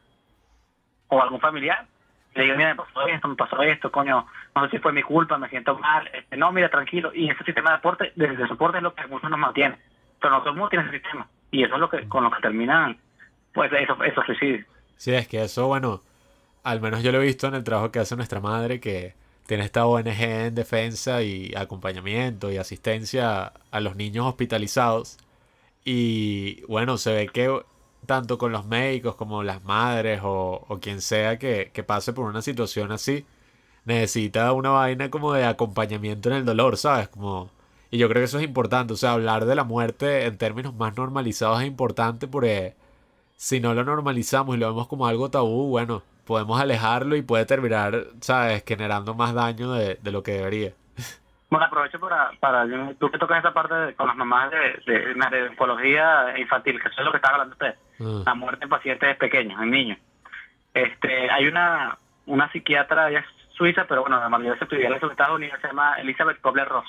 [1.08, 1.86] o algún familiar
[2.34, 5.02] le digo, mira, me pasó esto, me pasó esto, coño, no sé si fue mi
[5.02, 8.48] culpa, me siento mal, este, no, mira, tranquilo, y ese sistema de aporte, de, de
[8.48, 9.76] soporte es lo que muchos nos mantiene,
[10.20, 12.30] pero no todo el mundo tiene ese sistema, y eso es lo que, con lo
[12.30, 12.96] que terminan,
[13.52, 14.66] pues, esos, esos suicidios.
[14.96, 16.00] Sí, es que eso, bueno,
[16.62, 19.14] al menos yo lo he visto en el trabajo que hace nuestra madre, que
[19.46, 25.18] tiene esta ONG en defensa y acompañamiento y asistencia a los niños hospitalizados.
[25.84, 27.62] Y bueno, se ve que
[28.06, 32.42] tanto con los médicos como las madres o, quien sea que, que pase por una
[32.42, 33.24] situación así,
[33.84, 37.08] necesita una vaina como de acompañamiento en el dolor, ¿sabes?
[37.08, 37.50] Como...
[37.90, 40.74] Y yo creo que eso es importante, o sea, hablar de la muerte en términos
[40.74, 42.74] más normalizados es importante porque
[43.36, 47.44] si no lo normalizamos y lo vemos como algo tabú, bueno, podemos alejarlo y puede
[47.46, 50.72] terminar, ¿sabes?, generando más daño de, de lo que debería.
[51.50, 52.64] Bueno, aprovecho para, para
[52.98, 56.88] tú que tocas esa parte de- con las mamás de, de, de oncología infantil, que
[56.88, 59.98] eso es lo que estaba hablando usted, Ah, la muerte en pacientes pequeños, en niños.
[60.74, 63.26] Este, hay una, una psiquiatra, ella es
[63.56, 66.86] suiza, pero bueno, la mayoría se estudia en los Estados Unidos, se llama Elizabeth Kobler-Ross.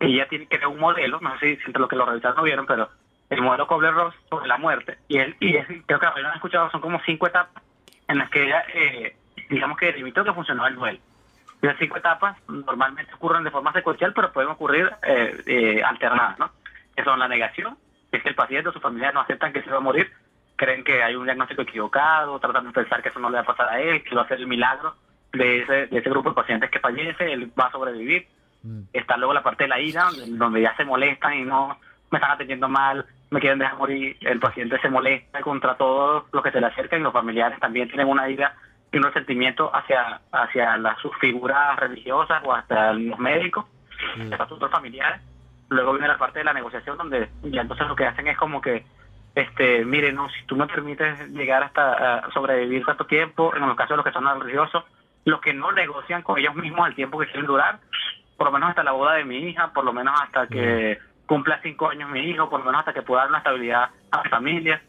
[0.00, 2.66] Ella tiene que un modelo, no sé si entre los que lo revisaron no vieron,
[2.66, 2.88] pero
[3.30, 4.98] el modelo Kobler-Ross sobre la muerte.
[5.08, 7.62] Y él, y es- creo que lo han escuchado, son como cinco etapas
[8.08, 9.16] en las que ella, eh,
[9.48, 10.98] digamos que limitó que funcionó el duelo.
[11.60, 16.50] Las cinco etapas normalmente ocurren de forma secuencial, pero pueden ocurrir eh, eh, alternadas, ¿no?
[16.94, 17.76] Que son la negación,
[18.10, 20.10] que es que el paciente o su familia no aceptan que se va a morir,
[20.56, 23.46] creen que hay un diagnóstico equivocado, tratan de pensar que eso no le va a
[23.46, 24.94] pasar a él, que va a ser el milagro
[25.32, 28.26] de ese, de ese grupo de pacientes que fallece, él va a sobrevivir.
[28.62, 31.78] mm, Está luego la parte de la ira, donde ya se molestan y no
[32.10, 36.42] me están atendiendo mal, me quieren dejar morir, el paciente se molesta contra todos los
[36.42, 38.54] que se le acercan y los familiares también tienen una ira
[38.90, 43.66] y un resentimiento hacia, hacia las, sus figuras religiosas o hasta los médicos,
[44.16, 44.32] Mm.
[44.32, 45.20] otros familiares.
[45.68, 48.60] Luego viene la parte de la negociación donde ya entonces lo que hacen es como
[48.60, 48.84] que,
[49.34, 53.76] este, mire, no, si tú me permites llegar hasta a sobrevivir tanto tiempo, en el
[53.76, 54.84] caso de los que son religiosos,
[55.24, 57.80] los que no negocian con ellos mismos el tiempo que quieren durar,
[58.36, 60.98] por lo menos hasta la boda de mi hija, por lo menos hasta que
[61.28, 64.22] cumpla cinco años mi hijo, por lo menos hasta que pueda dar una estabilidad a
[64.24, 64.82] mi familia.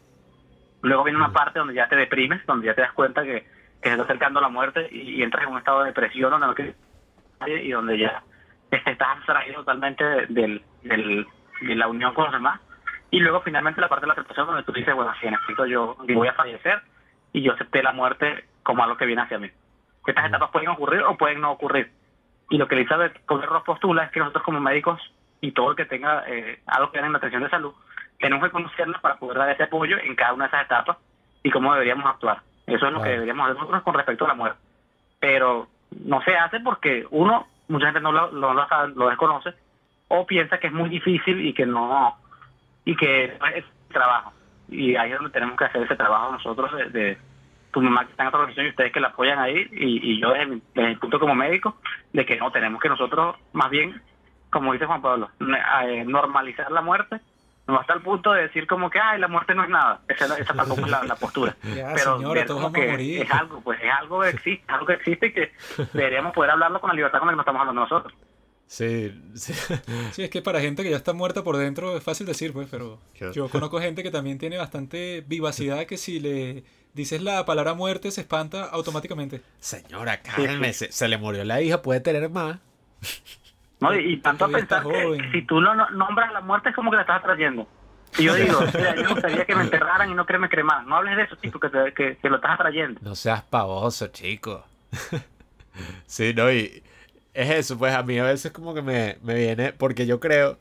[0.82, 3.46] Luego viene una parte donde ya te deprimes, donde ya te das cuenta que,
[3.82, 6.46] que se está acercando la muerte y, y entras en un estado de depresión donde
[6.46, 6.74] no quieres
[7.38, 8.22] nadie y donde ya
[8.70, 11.26] estás abstraído totalmente del, del,
[11.60, 12.60] de la unión con los demás.
[13.10, 15.66] Y luego finalmente la parte de la aceptación donde tú dices, bueno, si en efecto
[15.66, 16.80] yo, voy a fallecer
[17.32, 19.50] y yo acepté la muerte como algo que viene hacia mí.
[20.06, 21.90] Estas etapas pueden ocurrir o pueden no ocurrir.
[22.48, 25.00] Y lo que Elizabeth Coberros postula es que nosotros como médicos
[25.40, 27.72] y todo el que tenga eh, algo que ver en la atención de salud,
[28.18, 30.98] tenemos que conocerlas para poder dar ese apoyo en cada una de esas etapas
[31.42, 32.42] y cómo deberíamos actuar.
[32.66, 34.58] Eso es lo que deberíamos hacer nosotros con respecto a la muerte.
[35.18, 35.68] Pero
[36.04, 39.54] no se hace porque uno, mucha gente no lo, lo sabe, lo desconoce,
[40.08, 42.16] o piensa que es muy difícil y que no,
[42.84, 44.32] y que es trabajo.
[44.68, 47.18] Y ahí es donde tenemos que hacer ese trabajo nosotros de, de
[47.72, 50.20] tu mamá que está en otra organización y ustedes que la apoyan ahí, y, y
[50.20, 51.76] yo desde mi, desde mi punto como médico,
[52.12, 54.00] de que no, tenemos que nosotros más bien,
[54.50, 57.20] como dice Juan Pablo, eh, normalizar la muerte,
[57.66, 60.00] no hasta el punto de decir como que, ay, la muerte no es nada.
[60.08, 61.56] Esa, es la- esa tampoco es la, la postura.
[61.76, 63.22] Ya, Pero señora, todos como vamos a que morir.
[63.22, 65.52] es algo, pues es algo que existe, algo que existe y que
[65.92, 68.12] deberíamos poder hablarlo con la libertad con la que nos estamos hablando nosotros.
[68.66, 69.52] Sí, sí.
[70.12, 72.68] Sí, es que para gente que ya está muerta por dentro es fácil decir, pues,
[72.70, 72.98] pero
[73.32, 76.64] yo conozco gente que también tiene bastante vivacidad que si le
[76.94, 79.42] dices la palabra muerte se espanta automáticamente.
[79.60, 80.90] Señora, cálmese.
[80.90, 82.58] Se le murió la hija, puede tener más.
[83.80, 83.94] ¿No?
[83.94, 86.90] Y, y tanto a pensar que si tú no no- nombras la muerte es como
[86.90, 87.66] que la estás atrayendo.
[88.18, 90.86] Y yo digo, mira, yo me gustaría que me enterraran y no que me cremaran.
[90.86, 93.00] No hables de eso, chico, que, te- que, que lo estás atrayendo.
[93.02, 94.64] No seas pavoso, chico.
[96.06, 96.82] sí, no, y
[97.34, 100.58] es eso, pues a mí a veces como que me, me viene, porque yo creo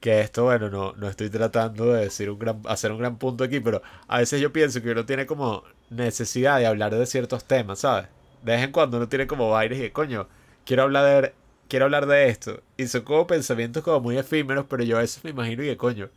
[0.00, 3.44] que esto, bueno, no, no estoy tratando de decir un gran, hacer un gran punto
[3.44, 7.44] aquí, pero a veces yo pienso que uno tiene como necesidad de hablar de ciertos
[7.46, 8.08] temas, ¿sabes?
[8.42, 10.28] De vez en cuando uno tiene como bailes y coño,
[10.66, 11.34] quiero hablar de,
[11.72, 12.60] quiero hablar de esto.
[12.76, 15.76] Y son como pensamientos como muy efímeros, pero yo a veces me imagino y que,
[15.78, 16.10] coño,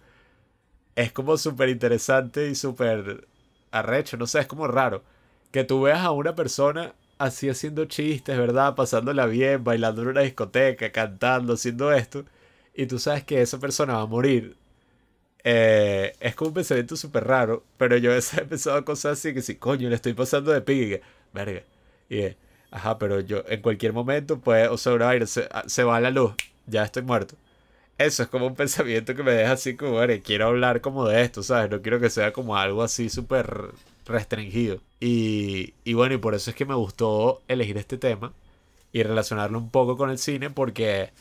[0.95, 3.25] es como súper interesante y súper
[3.71, 5.03] arrecho, no sé, es como raro.
[5.51, 8.75] Que tú veas a una persona así haciendo chistes, ¿verdad?
[8.75, 12.25] Pasándola bien, bailando en una discoteca, cantando, haciendo esto.
[12.73, 14.57] Y tú sabes que esa persona va a morir.
[15.45, 17.63] Eh, es como un pensamiento súper raro.
[17.77, 20.61] Pero yo a veces he pensado cosas así que si, coño, le estoy pasando de
[20.61, 21.01] pique.
[21.33, 21.63] Verga.
[22.09, 22.35] Y
[22.75, 26.11] ajá, pero yo en cualquier momento, pues, o sea, una vaina, se, se va la
[26.11, 26.33] luz.
[26.67, 27.35] Ya estoy muerto.
[27.97, 31.21] Eso es como un pensamiento que me deja así como, "Verga, quiero hablar como de
[31.23, 31.71] esto, ¿sabes?
[31.71, 33.71] No quiero que sea como algo así súper
[34.05, 34.81] restringido.
[34.99, 38.33] Y, y bueno, y por eso es que me gustó elegir este tema
[38.93, 41.11] y relacionarlo un poco con el cine, porque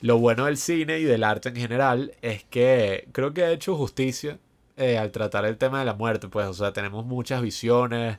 [0.00, 3.76] lo bueno del cine y del arte en general es que creo que ha hecho
[3.76, 4.38] justicia
[4.76, 8.18] eh, al tratar el tema de la muerte, pues, o sea, tenemos muchas visiones,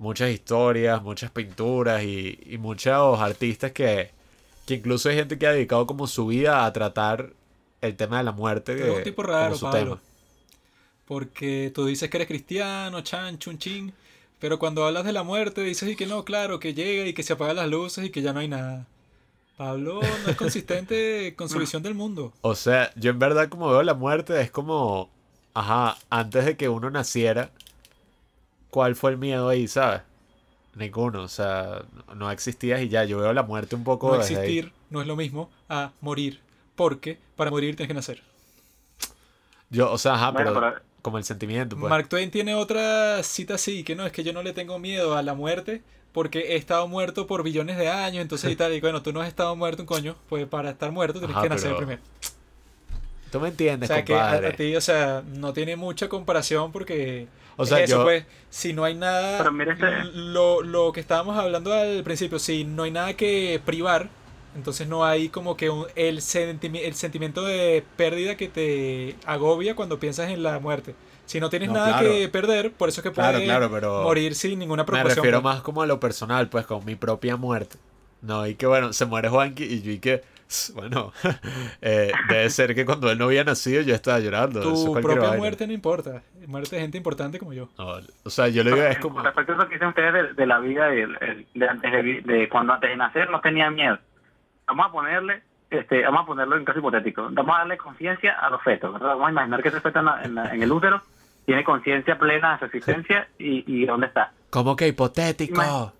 [0.00, 4.10] muchas historias, muchas pinturas y, y muchos artistas que,
[4.66, 7.32] que incluso hay gente que ha dedicado como su vida a tratar
[7.82, 9.78] el tema de la muerte Tú eres un tipo raro, su Pablo.
[9.78, 10.00] tema.
[11.04, 13.92] Porque tú dices que eres cristiano, chan, chun, chin.
[14.38, 17.22] Pero cuando hablas de la muerte dices y que no, claro, que llega y que
[17.22, 18.86] se apagan las luces y que ya no hay nada.
[19.58, 22.32] Pablo no es consistente con su visión del mundo.
[22.40, 25.10] O sea, yo en verdad como veo la muerte es como,
[25.52, 27.50] ajá, antes de que uno naciera,
[28.70, 30.02] ¿cuál fue el miedo ahí, sabes?
[30.74, 31.82] Ninguno, o sea,
[32.14, 34.40] no- existías y ya, yo veo la muerte un poco No desde ahí.
[34.42, 36.40] existir no es lo mismo a morir.
[36.76, 38.22] Porque para morir tienes que nacer.
[39.68, 41.88] Yo, o sea, ajá, Bueno, pero, pero- como el sentimiento, pues.
[41.90, 45.16] Mark Twain tiene otra cita así, que no, es que yo no le tengo miedo
[45.16, 45.82] a la muerte
[46.12, 49.20] porque he estado muerto por billones de años, entonces y tal, y bueno, tú no
[49.20, 52.02] has estado muerto un coño, pues para estar muerto tienes Ajá, que nacer pero- primero.
[53.30, 54.48] Tú me O entiendes, sea que a, compadre.
[54.48, 58.24] a ti, o sea, no tiene mucha comparación porque O es sea, eso, yo- pues,
[58.48, 62.64] si no hay nada, Pero mira este- lo, lo que estábamos hablando al principio, si
[62.64, 64.08] no hay nada que privar,
[64.56, 69.76] entonces no hay como que un- el, sentimi- el sentimiento de pérdida que te agobia
[69.76, 70.94] cuando piensas en la muerte.
[71.26, 72.08] Si no tienes No, nada claro.
[72.12, 75.16] que perder, por eso es que Claro, puedes claro, pero morir sin ninguna me preocupación.
[75.24, 75.54] refiero pues.
[75.54, 77.76] más como a lo personal, pues, con mi propia muerte.
[78.22, 80.22] No, y que bueno, se muere Juanqui y yo y que,
[80.74, 81.12] bueno,
[81.82, 84.60] eh, debe ser que cuando él no había nacido yo estaba llorando.
[84.60, 85.36] Tu propia vaina.
[85.36, 86.22] muerte no importa.
[86.46, 87.68] Muerte de gente importante como yo.
[87.78, 87.94] No,
[88.24, 89.20] o sea, yo le digo, es como...
[89.22, 91.92] Respecto a lo que dicen ustedes de, de la vida de, de antes
[92.26, 93.98] de, cuando antes de nacer no tenía miedo.
[94.66, 97.28] Vamos a ponerle, este, vamos a ponerlo en caso hipotético.
[97.30, 99.10] Vamos a darle conciencia a los fetos, ¿verdad?
[99.10, 101.00] Vamos a imaginar que ese feto en, la- en la- en el útero
[101.46, 104.32] tiene conciencia plena de su existencia y, y dónde está.
[104.50, 105.92] ¿Cómo que hipotético?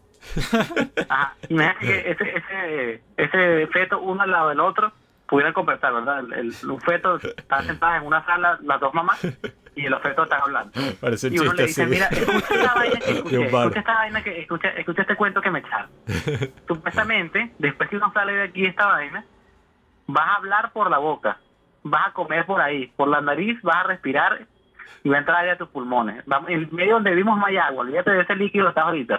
[1.09, 1.35] Ajá.
[1.49, 4.93] Imagínate que ese, ese, ese feto uno al lado del otro
[5.27, 6.21] pudieran conversar, ¿verdad?
[6.21, 9.25] El, el, un feto está sentado en una sala, las dos mamás,
[9.77, 10.73] y los fetos están hablando.
[11.01, 11.91] Parece Y uno le dice, así.
[11.91, 15.51] mira, escucha esta vaina que escuché, escucha esta vaina que, escucha, escucha este cuento que
[15.51, 15.91] me echaron.
[16.69, 19.25] Supuestamente, después que uno sale de aquí esta vaina,
[20.07, 21.39] vas a hablar por la boca,
[21.85, 24.47] vas a comer por ahí, por la nariz vas a respirar
[25.05, 26.25] y va a entrar aire a tus pulmones.
[26.49, 29.19] En medio donde vimos no hay agua, olvídate de ese líquido que estás ahorita.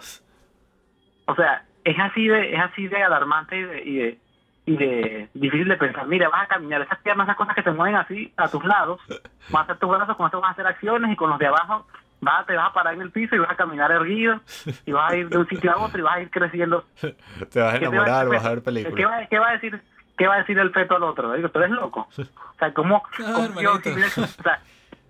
[1.32, 4.20] O sea, es así de, es así de alarmante y de, y de,
[4.66, 6.06] y de difícil de pensar.
[6.08, 9.00] Mira, vas a caminar esas piernas, esas cosas que te mueven así a tus lados,
[9.50, 11.48] vas a hacer tus brazos, con esto vas a hacer acciones y con los de
[11.48, 11.88] abajo
[12.20, 14.40] vas, te vas a parar en el piso y vas a caminar erguido
[14.86, 16.86] y vas a ir de un sitio a otro y vas a ir creciendo.
[17.00, 19.10] Te vas a ¿Qué te va enamorar, vas a ver ¿Qué películas.
[19.12, 19.82] va, qué va a decir?
[20.18, 21.34] ¿Qué va a decir el feto al otro?
[21.34, 22.08] Digo, tú eres loco.
[22.18, 23.02] O sea, ¿cómo?
[23.18, 24.22] Cómo yo- hermanito.
[24.22, 24.60] o sea,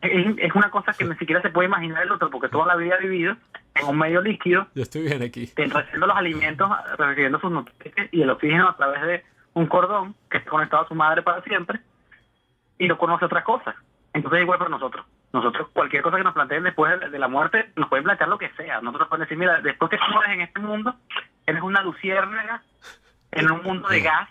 [0.01, 2.75] es, es una cosa que ni siquiera se puede imaginar el otro, porque toda la
[2.75, 3.35] vida ha vivido
[3.75, 5.51] en un medio líquido, Yo estoy bien aquí.
[5.55, 9.23] recibiendo los alimentos, recibiendo sus nutrientes y el oxígeno a través de
[9.53, 11.79] un cordón que está conectado a su madre para siempre
[12.77, 13.75] y no conoce otras cosas.
[14.13, 15.05] Entonces es igual para nosotros.
[15.33, 18.49] Nosotros, cualquier cosa que nos planteen después de, la muerte, nos pueden plantear lo que
[18.57, 18.81] sea.
[18.81, 20.95] Nosotros pueden decir, mira, después que tú mueres en este mundo,
[21.45, 22.61] eres una luciérnaga
[23.31, 24.27] en un mundo de gas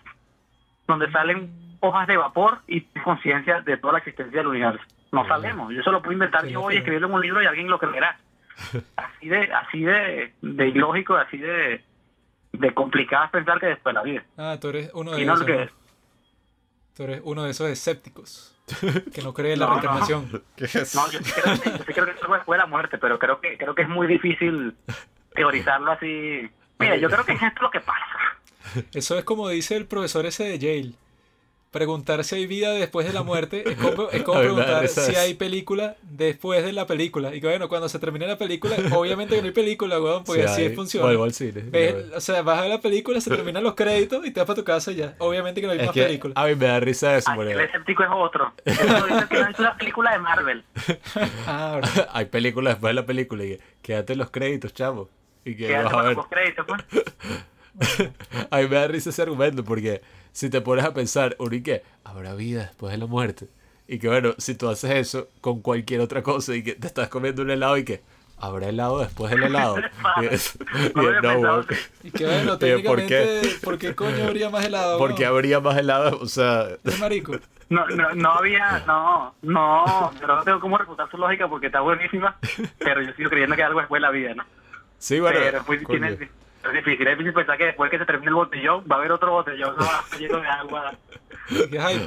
[0.87, 4.83] donde salen hojas de vapor y tienes conciencia de toda la existencia del universo.
[5.11, 5.73] No sabemos.
[5.73, 8.17] Yo eso lo puedo inventar yo hoy, escribirlo en un libro y alguien lo creerá.
[8.95, 11.83] Así de, así de, de ilógico, así de,
[12.53, 14.23] de complicado es pensar que después de la vida.
[14.37, 15.47] Ah, tú eres uno de Y no esos.
[15.47, 15.53] ¿no?
[15.53, 15.69] que
[16.95, 18.55] Tú eres uno de esos escépticos
[19.13, 19.79] que no cree en la No, no.
[19.81, 20.43] reencarnación.
[20.55, 20.95] ¿Qué es?
[20.95, 22.97] No, yo sí creo, que- yo sí creo que es algo después de la muerte,
[22.97, 24.75] pero creo que creo que es muy difícil
[25.33, 26.49] teorizarlo así.
[26.79, 28.85] Mira, yo creo que es esto lo que pasa.
[28.93, 30.93] Eso es como dice el profesor ese de Yale.
[31.71, 35.35] Preguntar si hay vida después de la muerte es como, es como preguntar si hay
[35.35, 37.33] película después de la película.
[37.33, 40.41] Y que bueno, cuando se termine la película, obviamente que no hay película, weón, porque
[40.43, 41.05] Sí, así hay- funciona.
[41.05, 41.61] Vuelvo al cine.
[41.65, 44.47] Ves- o sea, vas a ver la película, se terminan los créditos y te vas
[44.47, 45.15] para tu casa y ya.
[45.19, 46.33] Obviamente que no hay Es más que película.
[46.35, 48.53] a mí me da risa eso, Ay, el escéptico es otro.
[48.65, 50.63] Eso dice que no es una película de Marvel.
[51.47, 51.79] Ah,
[52.13, 55.09] hay películas después de la película y que quédate en los créditos, chavo.
[55.45, 56.15] Y que Quédate vas a con ver.
[56.17, 57.05] los créditos, pues.
[58.51, 61.61] A mí me da risa ese argumento porque si te pones a pensar, uno y
[61.63, 63.47] que habrá vida después de la muerte.
[63.87, 67.09] Y que bueno, si tú haces eso con cualquier otra cosa y que te estás
[67.09, 68.01] comiendo un helado y que
[68.37, 69.77] habrá helado después del helado.
[70.21, 71.65] y es- y No lo es, no.
[72.03, 73.07] Y que bueno, Oye, ¿por qué?
[73.07, 74.97] técnicamente, ¿por qué coño habría más helado?
[74.97, 75.35] Porque weón?
[75.35, 77.37] habría más helado, o sea, Es marico.
[77.69, 81.79] No, no, no había, no, no, pero no tengo cómo refutar su lógica porque está
[81.79, 82.35] buenísima,
[82.79, 84.43] pero yo sigo creyendo que algo después de la vida, ¿no?
[84.97, 85.39] sí, bueno.
[85.41, 86.29] pero pues, tiene-
[86.63, 89.11] es difícil, es difícil pensar que después que se termine el botellón va a haber
[89.11, 89.85] otro botellón ¿no?
[90.19, 90.93] lleno de agua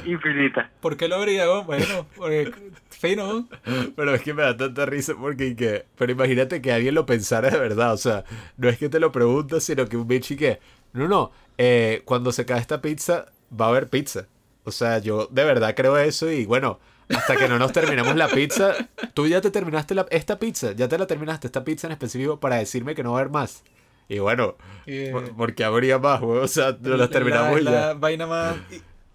[0.05, 0.69] infinita.
[0.79, 1.45] ¿Por qué lo habría?
[1.45, 1.65] weón?
[1.65, 2.51] Bueno, porque
[2.89, 3.47] fino.
[3.95, 7.49] Pero es que me da tanta risa porque que, pero imagínate que alguien lo pensara
[7.49, 8.23] de verdad, o sea,
[8.57, 10.59] no es que te lo preguntas, sino que un bicho y que,
[10.93, 13.25] no, no, eh, cuando se cae esta pizza,
[13.59, 14.27] va a haber pizza.
[14.63, 16.79] O sea, yo de verdad creo eso y bueno,
[17.09, 18.73] hasta que no nos terminemos la pizza,
[19.13, 22.39] tú ya te terminaste la, esta pizza, ya te la terminaste, esta pizza en específico
[22.39, 23.63] para decirme que no va a haber más.
[24.07, 24.55] Y bueno,
[24.85, 27.79] Eh, por- porque habría más, güey, o sea, nos la terminamos la, ya.
[27.87, 28.55] la vaina más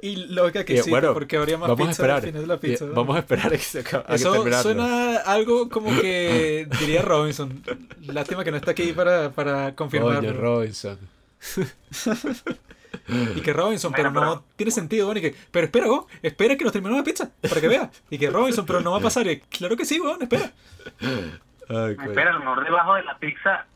[0.02, 2.16] y, y lógica que Y, existe, bueno, porque habría más vamos a pizza esperar.
[2.16, 2.84] al final de la pizza.
[2.84, 2.94] Y, ¿no?
[2.94, 4.04] Vamos a esperar a que se acabe.
[4.04, 7.62] a que Eso suena algo como que diría Robinson.
[8.06, 10.32] Lástima que no está aquí para, para Coño, confirmarlo.
[10.32, 10.98] Robinson.
[13.36, 16.56] y que Robinson, pero Bueno, no tiene sentido, weón, y que, pero espera, weón, espera
[16.56, 17.90] que nos terminemos la pizza, para que vea.
[18.10, 19.26] Y que Robinson, pero no va a pasar.
[19.28, 20.52] Y, claro que sí, weón, espera.
[21.68, 21.96] Ay.
[22.02, 23.66] Espera, a lo mejor debajo de la pizza,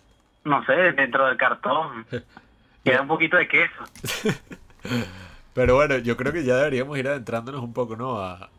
[0.45, 2.07] no sé, dentro del cartón,
[2.85, 3.83] queda un poquito de queso.
[5.55, 8.19] Pero bueno, yo creo que ya deberíamos ir adentrándonos un poco, ¿no?
[8.19, 8.51] A,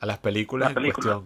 [0.00, 1.20] a las películas La en película.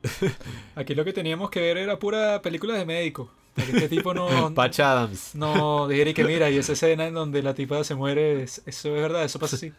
[0.00, 0.32] cuestión.
[0.76, 3.30] Aquí lo que teníamos que ver era pura película de médico.
[3.56, 5.34] Este tipo no, Patch Adams.
[5.34, 8.62] no dijera y que mira, y esa escena en donde la tipa se muere, es-
[8.66, 9.72] eso es verdad, eso pasa así.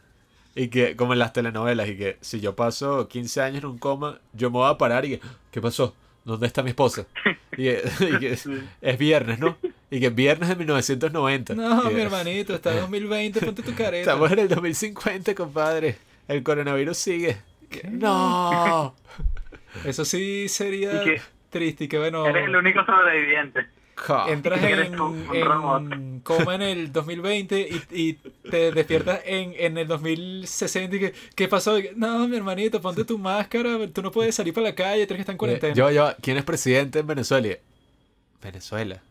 [0.55, 3.77] Y que, como en las telenovelas, y que si yo paso 15 años en un
[3.77, 5.95] coma, yo me voy a parar y que, ¿qué pasó?
[6.29, 7.05] ¿Dónde está mi esposa?
[7.53, 7.83] Y que,
[8.15, 8.37] y que
[8.81, 9.57] es viernes, ¿no?
[9.91, 11.55] Y que es viernes de 1990.
[11.55, 14.11] No, Y mi hermanito, está en 2020, ponte tu careta.
[14.11, 15.97] Estamos en el 2050, compadre.
[16.27, 17.37] El coronavirus sigue.
[17.89, 18.95] ¡No!
[19.85, 23.65] Eso sí sería Y que- triste y que bueno, Eres el único sobreviviente.
[24.27, 24.95] Entras en,
[25.33, 27.59] en coma en el 2020
[27.91, 28.13] y, y
[28.49, 31.77] te despiertas en, en el 2060 y que, ¿qué pasó?
[31.95, 35.21] No, mi hermanito, ponte tu máscara, tú no puedes salir para la calle, tienes que
[35.21, 35.73] estar en cuarentena.
[35.75, 37.55] Yo, yo, ¿quién es presidente en Venezuela?
[38.41, 39.01] Venezuela.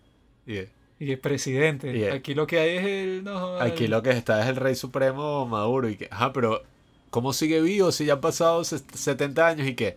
[0.46, 0.58] Y,
[1.00, 2.14] Y que presidente, Yeah.
[2.14, 3.24] aquí lo que hay es el...
[3.24, 6.62] No, Aquí el- lo que está es el rey supremo Maduro y que, ajá, pero
[7.10, 9.96] ¿cómo sigue vivo si ya han pasado ses- 70 años y que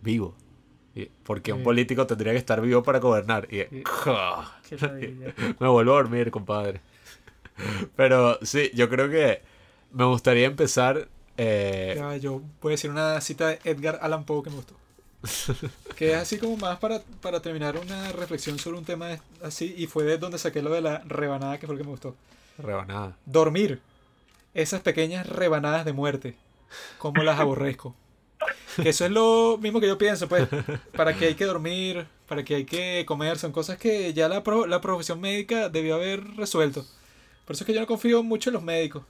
[0.00, 0.34] vivo?
[1.24, 3.48] Porque un político tendría que estar vivo para gobernar.
[3.52, 3.64] Y
[5.60, 6.80] me vuelvo a dormir, compadre.
[7.96, 9.42] Pero sí, yo creo que
[9.92, 11.08] me gustaría empezar.
[11.36, 14.74] eh, Ya, yo voy a decir una cita de Edgar Allan Poe que me gustó.
[15.96, 19.74] que es así como más para, para terminar una reflexión sobre un tema así.
[19.76, 22.14] Y fue de donde saqué lo de la rebanada, que fue lo que me gustó.
[22.58, 23.16] rebanada.
[23.26, 23.80] Dormir.
[24.54, 26.36] Esas pequeñas rebanadas de muerte.
[26.98, 27.94] Como las aborrezco.
[28.80, 30.48] Que eso es lo mismo que yo pienso, pues.
[30.94, 34.42] Para que hay que dormir, para que hay que comer, son cosas que ya la,
[34.44, 36.86] pro- la profesión médica debió haber resuelto.
[37.44, 39.04] Por eso es que yo no confío mucho en los médicos.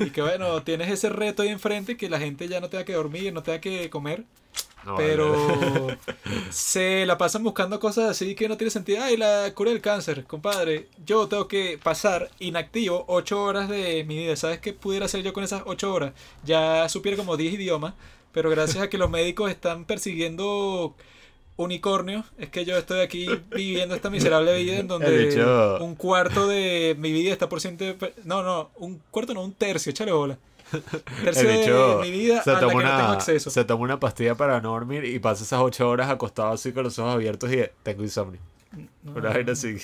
[0.00, 2.94] Y que bueno, tienes ese reto ahí enfrente que la gente ya no tenga que
[2.94, 4.24] dormir, no tenga que comer.
[4.84, 5.96] No, Pero
[6.50, 9.02] se la pasan buscando cosas así que no tiene sentido.
[9.02, 10.88] Ay, la cura del cáncer, compadre.
[11.06, 14.36] Yo tengo que pasar inactivo 8 horas de mi vida.
[14.36, 16.12] ¿Sabes qué pudiera hacer yo con esas 8 horas?
[16.44, 17.94] Ya supiera como 10 idiomas.
[18.34, 20.94] Pero gracias a que los médicos están persiguiendo
[21.56, 26.96] unicornios, es que yo estoy aquí viviendo esta miserable vida en donde un cuarto de
[26.98, 27.84] mi vida está por ciento...
[27.84, 30.36] de- No, no, un cuarto no, un tercio, échale bola.
[31.22, 33.50] Tercio bicho de mi vida se a la que toma, no tengo una, acceso.
[33.50, 36.82] se toma una pastilla para no dormir y pasa esas ocho horas acostado así con
[36.82, 38.40] los ojos abiertos y tengo insomnio.
[39.04, 39.76] No, Una vaina así.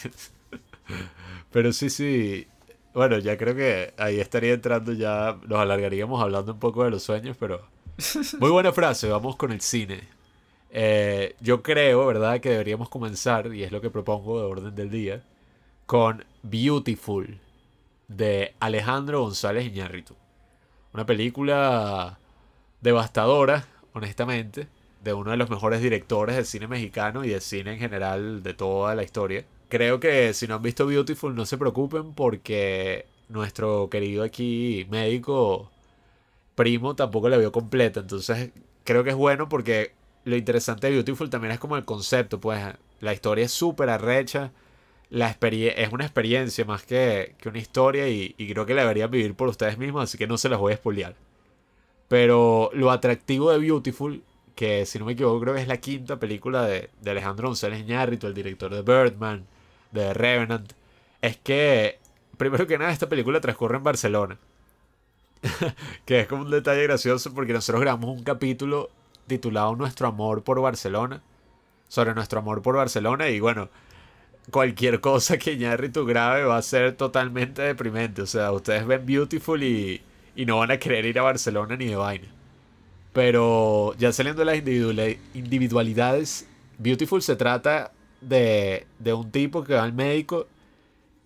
[1.53, 2.47] Pero sí, sí.
[2.95, 5.37] Bueno, ya creo que ahí estaría entrando ya.
[5.47, 7.61] Nos alargaríamos hablando un poco de los sueños, pero.
[8.39, 10.01] Muy buena frase, vamos con el cine.
[10.71, 14.91] Eh, yo creo, ¿verdad?, que deberíamos comenzar, y es lo que propongo de orden del
[14.91, 15.23] día,
[15.87, 17.39] con Beautiful,
[18.09, 20.15] de Alejandro González Iñárritu.
[20.93, 22.19] Una película
[22.81, 24.69] devastadora, honestamente,
[25.03, 28.55] de uno de los mejores directores de cine mexicano y de cine en general de
[28.55, 29.45] toda la historia.
[29.69, 35.71] Creo que si no han visto Beautiful no se preocupen porque nuestro querido aquí médico
[36.55, 38.01] primo tampoco la vio completa.
[38.01, 38.51] Entonces
[38.85, 39.93] creo que es bueno porque
[40.25, 42.41] lo interesante de Beautiful también es como el concepto.
[42.41, 42.63] Pues
[43.01, 44.53] la historia es súper arrecha.
[45.11, 49.35] La es una experiencia más que, que una historia y, creo que la deberían vivir
[49.35, 51.17] por ustedes mismos, así que no se las voy a spoilear.
[52.09, 54.23] Pero lo atractivo de Beautiful,
[54.55, 57.81] que si no me equivoco creo que es la quinta película de, de Alejandro González
[57.81, 59.47] Iñárritu, el director de Birdman,
[59.93, 60.73] de Revenant,
[61.23, 61.99] es que,
[62.37, 64.39] primero que nada, esta película transcurre en Barcelona.
[66.05, 68.91] que es como un detalle gracioso porque nosotros grabamos un capítulo
[69.27, 71.23] titulado Nuestro amor por Barcelona,
[71.89, 73.71] sobre nuestro amor por Barcelona y bueno,
[74.51, 78.23] cualquier cosa que Iñárritu grabe va a ser totalmente deprimente.
[78.23, 80.03] O sea, ustedes ven Beautiful y,
[80.37, 82.29] y no van a querer ir a Barcelona ni de vaina.
[83.13, 86.47] Pero ya saliendo de las individuali- individualidades,
[86.79, 90.47] Beautiful se trata de, de un tipo que va al médico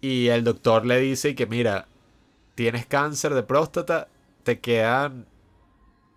[0.00, 1.88] y el doctor le dice que mira,
[2.54, 4.08] tienes cáncer de próstata,
[4.42, 5.26] te quedan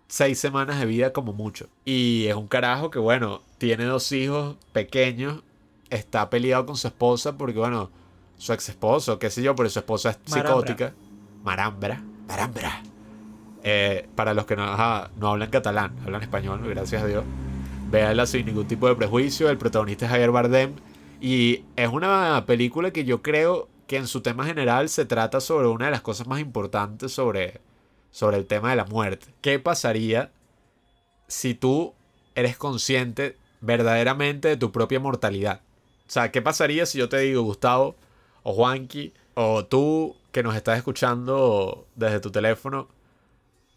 [0.08, 1.68] seis semanas de vida como mucho.
[1.84, 5.42] Y es un carajo que bueno, tiene dos hijos pequeños,
[5.90, 7.90] está peleado con su esposa porque bueno,
[8.36, 10.94] su ex esposo, qué sé yo, pero su esposa es psicótica.
[11.42, 12.02] Marambra.
[12.26, 12.82] Marambra.
[13.64, 17.24] Eh, para los que no hablan catalán, hablan español, gracias a Dios.
[17.90, 19.48] Véanla sin ningún tipo de prejuicio.
[19.48, 20.74] El protagonista es Javier Bardem.
[21.20, 25.66] Y es una película que yo creo que en su tema general se trata sobre
[25.66, 27.60] una de las cosas más importantes sobre,
[28.12, 29.26] sobre el tema de la muerte.
[29.40, 30.30] ¿Qué pasaría
[31.26, 31.94] si tú
[32.34, 35.62] eres consciente verdaderamente de tu propia mortalidad?
[36.06, 37.96] O sea, ¿qué pasaría si yo te digo, Gustavo,
[38.42, 42.88] o Juanqui, o tú que nos estás escuchando desde tu teléfono,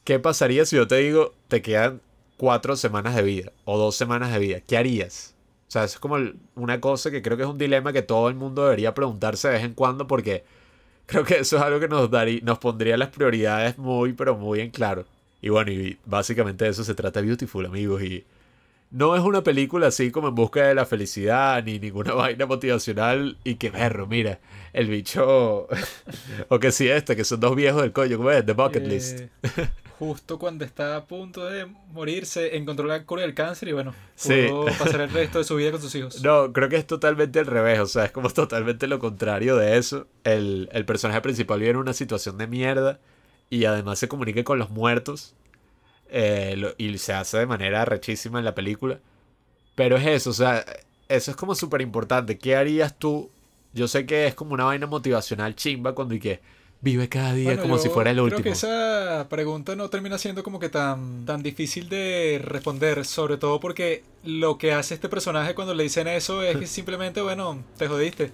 [0.04, 2.02] ¿qué pasaría si yo te digo, te quedan
[2.36, 4.60] cuatro semanas de vida o dos semanas de vida?
[4.60, 5.36] ¿Qué harías?
[5.72, 8.02] O sea, eso es como el- una cosa que creo que es un dilema que
[8.02, 10.44] todo el mundo debería preguntarse de vez en cuando porque
[11.06, 14.60] creo que eso es algo que nos, daría, nos pondría las prioridades muy, pero muy
[14.60, 15.06] en claro.
[15.42, 18.04] Y bueno, y básicamente de eso se trata Beautiful, amigos.
[18.04, 18.26] Y
[18.90, 23.38] no es una película así como en busca de la felicidad, ni ninguna vaina motivacional.
[23.46, 24.40] Y que berro, mira,
[24.74, 25.70] el bicho.
[26.50, 28.46] o que sí, este, que son dos viejos del coño, ¿cómo es?
[28.46, 29.22] The Bucket List.
[30.02, 34.48] Justo cuando está a punto de morirse, encontró la cura del cáncer y bueno, Sí.
[34.50, 36.22] pudo pasar el resto de su vida con sus hijos.
[36.24, 39.78] No, creo que es totalmente al revés, o sea, es como totalmente lo contrario de
[39.78, 40.08] eso.
[40.24, 43.00] El, el personaje principal vive en una situación de mierda
[43.52, 45.36] y además se comunica con los muertos
[46.10, 49.00] eh, lo- y se hace de manera rechísima en la película.
[49.76, 50.66] Pero es eso, o sea,
[51.10, 52.38] eso es como súper importante.
[52.40, 53.30] ¿Qué harías tú?
[53.74, 56.42] Yo sé que es como una vaina motivacional chimba cuando y que
[56.82, 58.44] vive cada día Bueno, como si fuera el Creo último.
[58.44, 63.60] que esa pregunta no termina siendo como que tan, tan difícil de responder, sobre todo
[63.60, 67.88] porque lo que hace este personaje cuando le dicen eso es que simplemente, bueno, te
[67.88, 68.32] jodiste.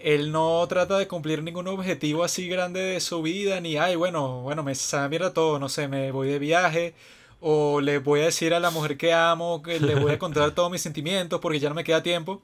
[0.00, 4.42] Él no trata de cumplir ningún objetivo así grande de su vida, ni, ay, bueno,
[4.42, 6.94] bueno, me sabe mierda todo, no sé, me voy de viaje,
[7.40, 10.50] o le voy a decir a la mujer que amo, que le voy a contar
[10.54, 12.42] todos mis sentimientos porque ya no me queda tiempo,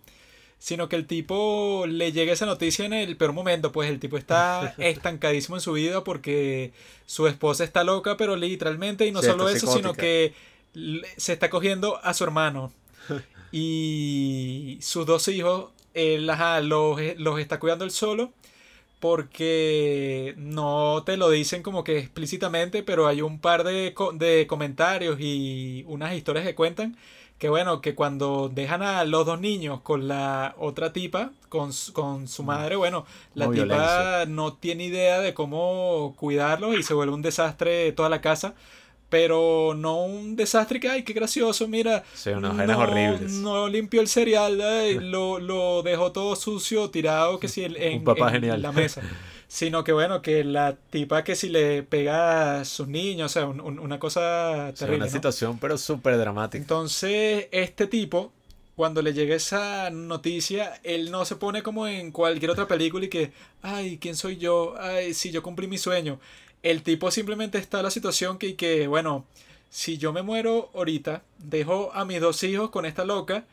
[0.59, 4.17] sino que el tipo le llega esa noticia en el peor momento, pues el tipo
[4.19, 6.73] está estancadísimo en su vida porque
[7.07, 10.35] su esposa está loca, pero literalmente, y no Sí, solo eso, sino que
[11.17, 12.73] se está cogiendo a su hermano.
[13.51, 18.33] Y sus dos hijos, él ajá, los, los está cuidando él solo
[19.01, 24.47] porque no te lo dicen como que explícitamente, pero hay un par de, co- de
[24.49, 26.97] comentarios y unas historias que cuentan
[27.39, 31.93] que bueno, que cuando dejan a los dos niños con la otra tipa, con, su-
[31.93, 34.27] con su madre, bueno, la tipa violencia.
[34.27, 38.55] no tiene idea de cómo cuidarlos y se vuelve un desastre toda la casa.
[39.11, 42.05] Pero no un desastre que, ay, qué gracioso, mira.
[42.13, 43.33] Sí, unas vainas horribles.
[43.33, 47.99] No limpió el cereal, ay, lo, lo dejó todo sucio, tirado, que si el- en,
[48.01, 48.61] Un papá en genial.
[48.61, 49.01] la mesa.
[49.51, 53.47] Sino que bueno, que la tipa que si le pega a sus niños, o sea,
[53.47, 54.97] un- un- una cosa O sea, terrible.
[54.99, 55.13] una ¿no?
[55.13, 56.59] situación pero súper dramática.
[56.61, 58.31] Entonces, este tipo,
[58.77, 63.09] cuando le llega esa noticia, él no se pone como en cualquier otra película y
[63.09, 64.75] que, ay, ¿quién soy yo?
[64.79, 66.21] Ay, sí, yo cumplí mi sueño.
[66.63, 69.25] El tipo simplemente está en la situación que, que, bueno,
[69.71, 73.45] si yo me muero ahorita, dejo a mis dos hijos con esta loca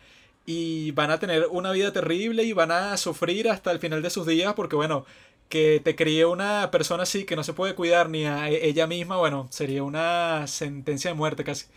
[0.45, 4.09] y van a tener una vida terrible y van a sufrir hasta el final de
[4.11, 5.05] sus días porque, bueno,
[5.49, 8.87] que te críe una persona así que no se puede cuidar ni a e- ella
[8.87, 11.67] misma, bueno, sería una sentencia de muerte casi.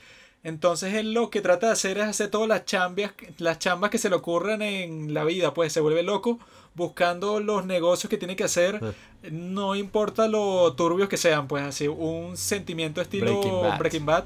[0.45, 3.99] Entonces él lo que trata de hacer es hacer todas las chambas, las chambas que
[3.99, 6.39] se le ocurran en la vida, pues se vuelve loco
[6.75, 8.81] buscando los negocios que tiene que hacer,
[9.31, 13.79] no importa lo turbios que sean, pues así un sentimiento estilo Breaking Bad.
[13.79, 14.25] Breaking Bad,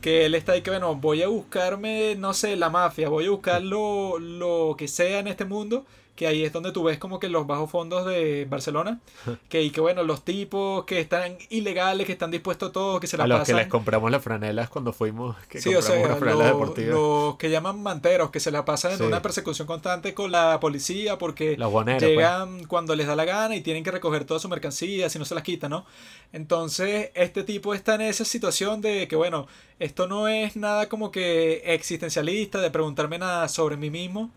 [0.00, 3.30] que él está ahí que bueno, voy a buscarme, no sé, la mafia, voy a
[3.30, 5.86] buscar lo, lo que sea en este mundo,
[6.16, 9.00] que ahí es donde tú ves como que los bajos fondos de Barcelona,
[9.48, 13.06] que y que bueno, los tipos que están ilegales, que están dispuestos a todo, que
[13.08, 15.96] se la A los que les compramos las franelas cuando fuimos, que Sí, o compramos
[15.98, 16.90] sea, unas franelas lo- deportivas.
[16.94, 19.04] los que llaman manteros, que se la pasan en Sí.
[19.04, 22.10] una persecución constante con la policía porque Los boneros, pues.
[22.12, 25.24] llegan cuando les da la gana y tienen que recoger toda su mercancía si no
[25.24, 25.84] se las quitan, ¿no?
[26.32, 29.46] Entonces, este tipo está en esa situación de que, bueno,
[29.78, 34.30] esto no es nada como que existencialista, de preguntarme nada sobre mí mismo,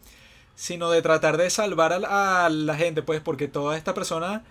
[0.60, 4.42] sino de tratar de salvar a la, a la gente, pues, porque todas estas personas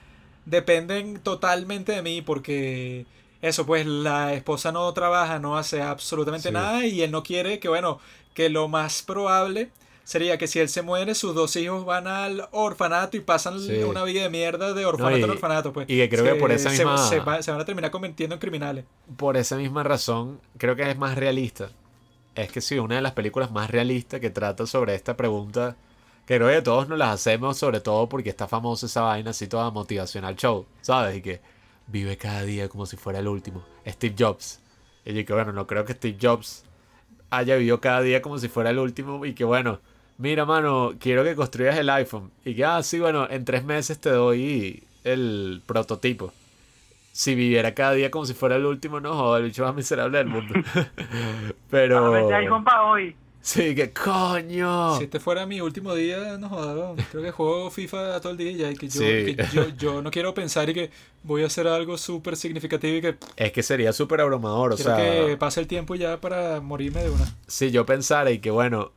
[0.44, 3.06] dependen totalmente de mí, porque
[3.42, 6.54] eso, pues, la esposa no trabaja, no hace absolutamente Sí.
[6.54, 7.98] nada y él no quiere que, bueno,
[8.34, 9.70] que lo más probable
[10.04, 13.78] sería que si él se muere, sus dos hijos van al orfanato y pasan Sí.
[13.82, 15.90] una vida de mierda de orfanato y- en orfanato, pues.
[15.90, 18.34] y que creo que por esa se- misma- se, va- se van a terminar convirtiendo
[18.36, 18.84] en criminales.
[19.16, 21.70] Por esa misma razón, creo que es más realista.
[22.36, 25.74] Es que sí, una de las películas más realistas que trata sobre esta pregunta,
[26.26, 29.46] que creo que todos nos las hacemos, sobre todo porque está famosa esa vaina así
[29.46, 31.16] toda motivacional show, ¿sabes?
[31.16, 31.40] Y que
[31.86, 33.64] vive cada día como si fuera el último.
[33.86, 34.60] Steve Jobs.
[35.04, 36.64] Y yo que bueno, no creo que Steve Jobs
[37.30, 39.78] haya vivido cada día como si fuera el último y que bueno,
[40.18, 42.32] mira mano, quiero que construyas el iPhone.
[42.44, 46.32] Y que, ah, sí, bueno, en tres meses te doy el prototipo.
[47.12, 50.18] Si viviera cada día como si fuera el último, no joder, el bicho más miserable
[50.18, 50.54] del mundo.
[51.70, 52.12] Pero...
[52.90, 53.16] Hoy.
[53.46, 54.96] Sí, que coño.
[54.98, 58.50] Si este fuera mi último día, no jodas, creo que juego FIFA todo el día
[58.50, 59.36] y ya, y que yo, Sí.
[59.36, 60.90] que yo, yo no quiero pensar y que
[61.22, 64.96] voy a hacer algo súper significativo y que Es que sería súper abrumador, o sea,
[64.96, 67.36] que pase el tiempo ya para morirme de una.
[67.46, 68.90] si yo pensara y que bueno,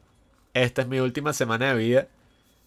[0.55, 2.07] esta es mi última semana de vida,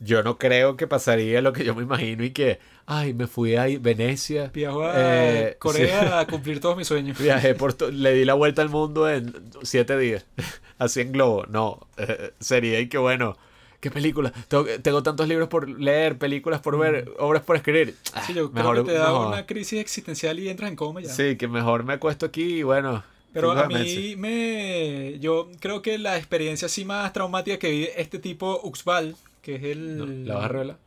[0.05, 3.57] yo no creo que pasaría lo que yo me imagino y que, ay, me fui
[3.57, 7.19] a Venecia, Viajo a Eh, Corea a cumplir todos mis sueños.
[7.19, 10.27] viajé por, le di la vuelta al mundo en siete días,
[10.79, 13.37] así en globo, no, eh, sería y que bueno,
[13.81, 14.33] ¿qué película?
[14.49, 17.95] Tengo, tengo tantos libros por leer, películas por ver, obras por escribir.
[18.15, 18.19] Mm.
[18.27, 19.29] Sí, yo Mejor- creo que te da no.
[19.29, 21.09] una crisis existencial y entras en coma ya.
[21.13, 23.03] Sí, que mejor me acuesto aquí y bueno.
[23.35, 25.19] Pero a mí me...
[25.19, 29.65] Yo creo que la experiencia así más traumática que vive este tipo Uxbal, que es
[29.65, 29.99] el...
[29.99, 30.79] No, ¿La vas a revelar?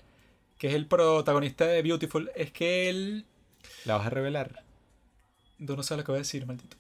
[0.58, 3.26] Que es el protagonista de Beautiful, es que él...
[3.84, 4.64] ¿La vas a revelar?
[5.60, 6.78] No, no sé lo que voy a decir, maldito.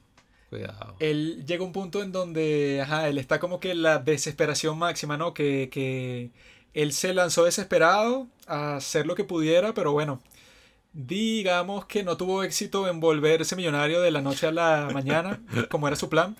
[0.50, 0.96] Cuidado.
[1.00, 4.78] Él llega a un punto en donde, ajá, él está como que en la desesperación
[4.78, 5.34] máxima, ¿no?
[5.34, 6.32] Que, que
[6.74, 10.22] él se lanzó desesperado a hacer lo que pudiera, pero bueno,
[10.94, 15.88] digamos que no tuvo éxito en volverse millonario de la noche a la mañana, como
[15.88, 16.36] era su plan.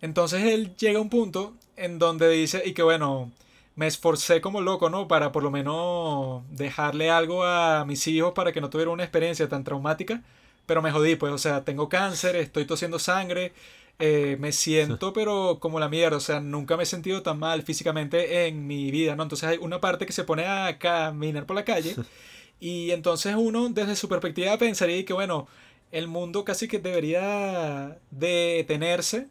[0.00, 3.30] Entonces él llega a un punto en donde dice, y que bueno,
[3.74, 5.08] me esforcé como loco, ¿no?
[5.08, 9.48] Para por lo menos dejarle algo a mis hijos para que no tuvieran una experiencia
[9.48, 10.22] tan traumática.
[10.66, 13.52] Pero me jodí, pues, o sea, tengo cáncer, estoy tosiendo sangre,
[13.98, 17.62] eh, me siento pero como la mierda, o sea, nunca me he sentido tan mal
[17.62, 19.22] físicamente en mi vida, ¿no?
[19.22, 21.96] Entonces hay una parte que se pone a caminar por la calle
[22.60, 25.48] y entonces uno desde su perspectiva pensaría que, bueno,
[25.90, 29.28] el mundo casi que debería detenerse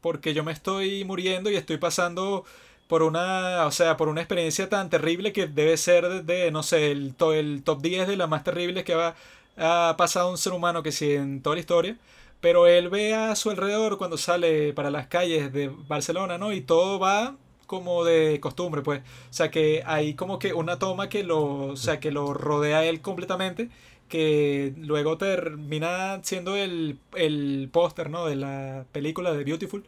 [0.00, 2.44] porque yo me estoy muriendo y estoy pasando
[2.90, 6.90] por una, o sea, por una experiencia tan terrible que debe ser de, no sé,
[6.90, 9.14] el, el top 10 de las más terribles que ha,
[9.56, 11.96] ha pasado un ser humano que sí en toda la historia.
[12.40, 16.52] Pero él ve a su alrededor cuando sale para las calles de Barcelona, ¿no?
[16.52, 17.36] Y todo va
[17.66, 19.02] como de costumbre, pues.
[19.02, 22.78] O sea que hay como que una toma que lo, o sea, que lo rodea
[22.78, 23.70] a él completamente,
[24.08, 28.26] que luego termina siendo el, el póster, ¿no?
[28.26, 29.84] De la película de Beautiful,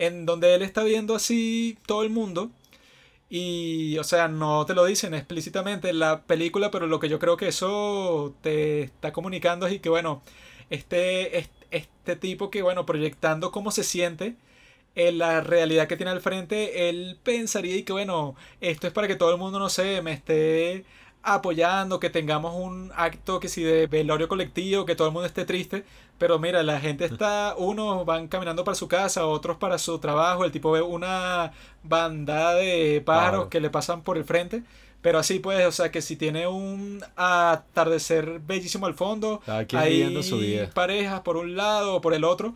[0.00, 2.50] en donde él está viendo así todo el mundo.
[3.30, 7.18] Y, o sea, no te lo dicen explícitamente en la película, pero lo que yo
[7.20, 10.22] creo que eso te está comunicando es que, bueno,
[10.70, 14.36] este, este tipo que, bueno, proyectando cómo se siente
[14.94, 19.08] en la realidad que tiene al frente, él pensaría y que, bueno, esto es para
[19.08, 20.84] que todo el mundo, no sé, me esté
[21.22, 25.44] apoyando, que tengamos un acto que si de velorio colectivo, que todo el mundo esté
[25.44, 25.84] triste,
[26.20, 30.44] pero mira, la gente está, unos van caminando para su casa, otros para su trabajo,
[30.44, 31.52] el tipo ve una
[31.82, 34.62] bandada de pájaros que le pasan por el frente,
[35.00, 40.36] pero así pues, o sea que si tiene un atardecer bellísimo al fondo, hay su
[40.36, 40.68] vida.
[40.74, 42.52] parejas por un lado o por el otro.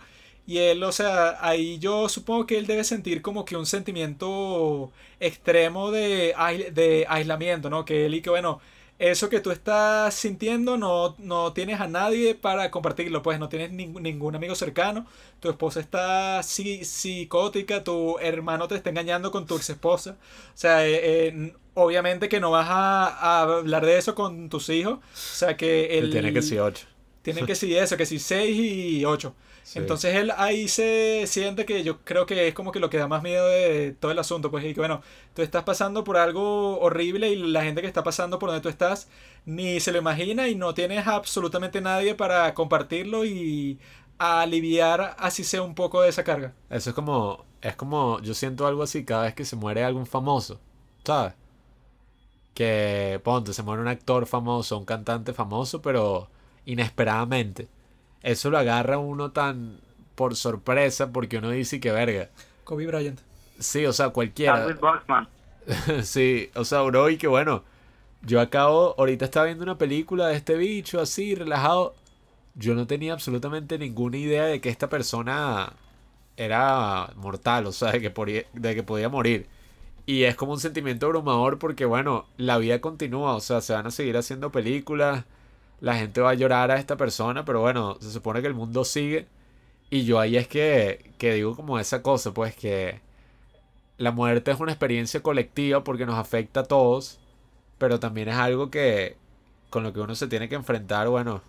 [0.47, 4.93] Y él, o sea, ahí yo supongo que él debe sentir como que un sentimiento
[5.19, 6.35] extremo de,
[6.75, 7.87] de aislamiento, ¿no?
[7.87, 8.61] Que él y que, bueno,
[9.11, 13.71] eso que tú estás sintiendo no, no tienes a nadie para compartirlo, pues no tienes
[13.73, 15.07] ningún amigo cercano,
[15.41, 20.17] tu esposa está psicótica, tu hermano te está engañando con tu ex esposa,
[20.55, 24.99] o sea, eh, eh, obviamente que no vas a, hablar de eso con tus hijos,
[24.99, 26.11] o sea que él...
[26.11, 26.94] Tiene que ser 8.
[27.25, 29.35] Tiene que ser eso, que si 6 y 8.
[29.77, 33.09] Entonces él ahí se siente que yo creo que es como que lo que da
[33.09, 35.01] más miedo de todo el asunto, pues y que bueno,
[35.33, 38.69] tú estás pasando por algo horrible y la gente que está pasando por donde tú
[38.69, 39.09] estás
[39.47, 43.79] ni se lo imagina y no tienes absolutamente nadie para compartirlo y
[44.19, 46.53] aliviar así sea un poco de esa carga.
[46.69, 50.05] Eso es como, es como, yo siento algo así cada vez que se muere algún
[50.05, 50.61] famoso,
[51.05, 51.33] ¿sabes?
[52.53, 56.29] Que, ponte, se muere un actor famoso, un cantante famoso, pero
[56.67, 57.69] inesperadamente
[58.25, 59.79] eso lo agarra uno tan
[60.15, 62.31] por sorpresa porque uno dice que verga.
[62.65, 63.21] Kobe Bryant.
[63.59, 64.67] Sí, o sea, cualquiera.
[66.03, 67.63] sí, o sea, bro, y que bueno.
[68.23, 71.95] Yo acabo, ahorita estaba viendo una película de este bicho así, relajado.
[72.55, 75.75] Yo no tenía absolutamente ninguna idea de que esta persona
[76.39, 79.47] era mortal, o sea, de que, de que podía morir.
[80.07, 83.87] Y es como un sentimiento abrumador porque, bueno, la vida continúa, o sea, se van
[83.87, 85.27] a seguir haciendo películas
[85.85, 88.85] la gente va a llorar a esta persona, pero bueno, se supone que el mundo
[88.87, 89.27] sigue.
[89.91, 93.03] Y yo ahí es que, que digo como esa cosa, pues que
[93.99, 97.21] la muerte es una experiencia colectiva porque nos afecta a todos,
[97.77, 99.17] pero también es algo que
[99.69, 101.43] con lo que uno se tiene que enfrentar, bueno,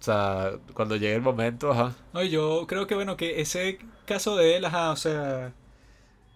[0.00, 1.92] o sea, cuando llegue el momento, ajá.
[2.12, 5.52] No, yo creo que bueno, que ese caso de él, ajá, o sea,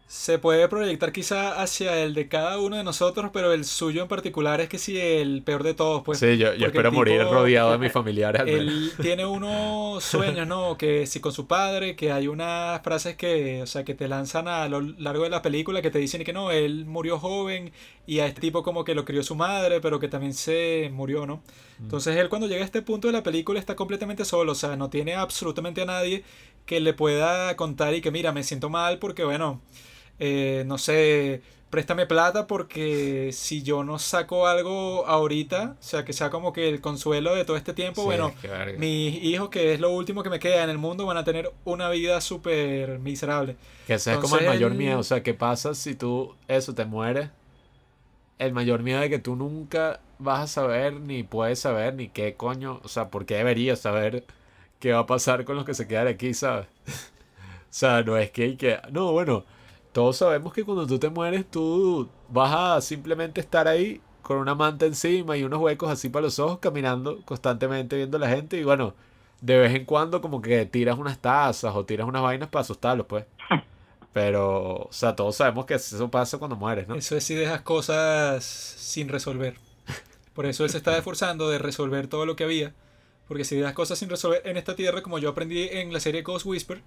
[0.09, 4.09] se puede proyectar quizá hacia el de cada uno de nosotros, pero el suyo en
[4.09, 6.21] particular es que sí, el peor de todos, pues.
[6.21, 8.43] Sí, yo, espero morir rodeado de mis familiares.
[8.47, 10.79] Él tiene unos sueños, ¿no?
[10.79, 14.47] Que si con su padre, que hay unas frases que, o sea, que te lanzan
[14.47, 17.73] a lo largo de la película que te dicen que no, él murió joven
[18.07, 21.27] y a este tipo como que lo crió su madre, pero que también se murió,
[21.27, 21.43] ¿no?
[21.79, 21.83] Mm.
[21.83, 24.77] Entonces él cuando llega a este punto de la película está completamente solo, o sea,
[24.77, 26.23] no tiene absolutamente a nadie
[26.65, 29.61] que le pueda contar y que mira, me siento mal porque, bueno,
[30.19, 36.13] eh, no sé, préstame plata porque si yo no saco algo ahorita, o sea, que
[36.13, 38.33] sea como que el consuelo de todo este tiempo, bueno,
[38.79, 41.53] mis hijos, que es lo último que me queda en el mundo, van a tener
[41.65, 43.57] una vida súper miserable.
[43.87, 46.85] Que ese es como el mayor miedo, o sea, ¿qué pasa si tú, eso, te
[46.85, 47.31] mueres?
[48.39, 52.35] El mayor miedo de que tú nunca vas a saber, ni puedes saber, ni qué
[52.35, 54.25] coño, o sea, porque deberías saber
[54.79, 56.67] qué va a pasar con los que se quedan aquí, ¿sabes?
[56.87, 59.45] o sea, no es que, que no, bueno
[59.97, 64.55] todos sabemos que cuando tú te mueres, tú vas a simplemente estar ahí con una
[64.55, 68.59] manta encima y unos huecos así para los ojos, caminando constantemente viendo a la gente.
[68.59, 68.95] Y bueno,
[69.41, 73.07] de vez en cuando, como que tiras unas tazas o tiras unas vainas para asustarlos,
[73.07, 73.25] pues.
[74.13, 76.97] Pero, o sea, todos sabemos que eso pasa cuando mueres, ¿no?
[76.97, 79.57] Eso es si dejas cosas sin resolver.
[80.35, 82.75] Por eso él se está esforzando de resolver todo lo que había.
[83.29, 86.21] Porque si dejas cosas sin resolver en esta tierra, como yo aprendí en la serie
[86.21, 86.83] Ghost Whisper,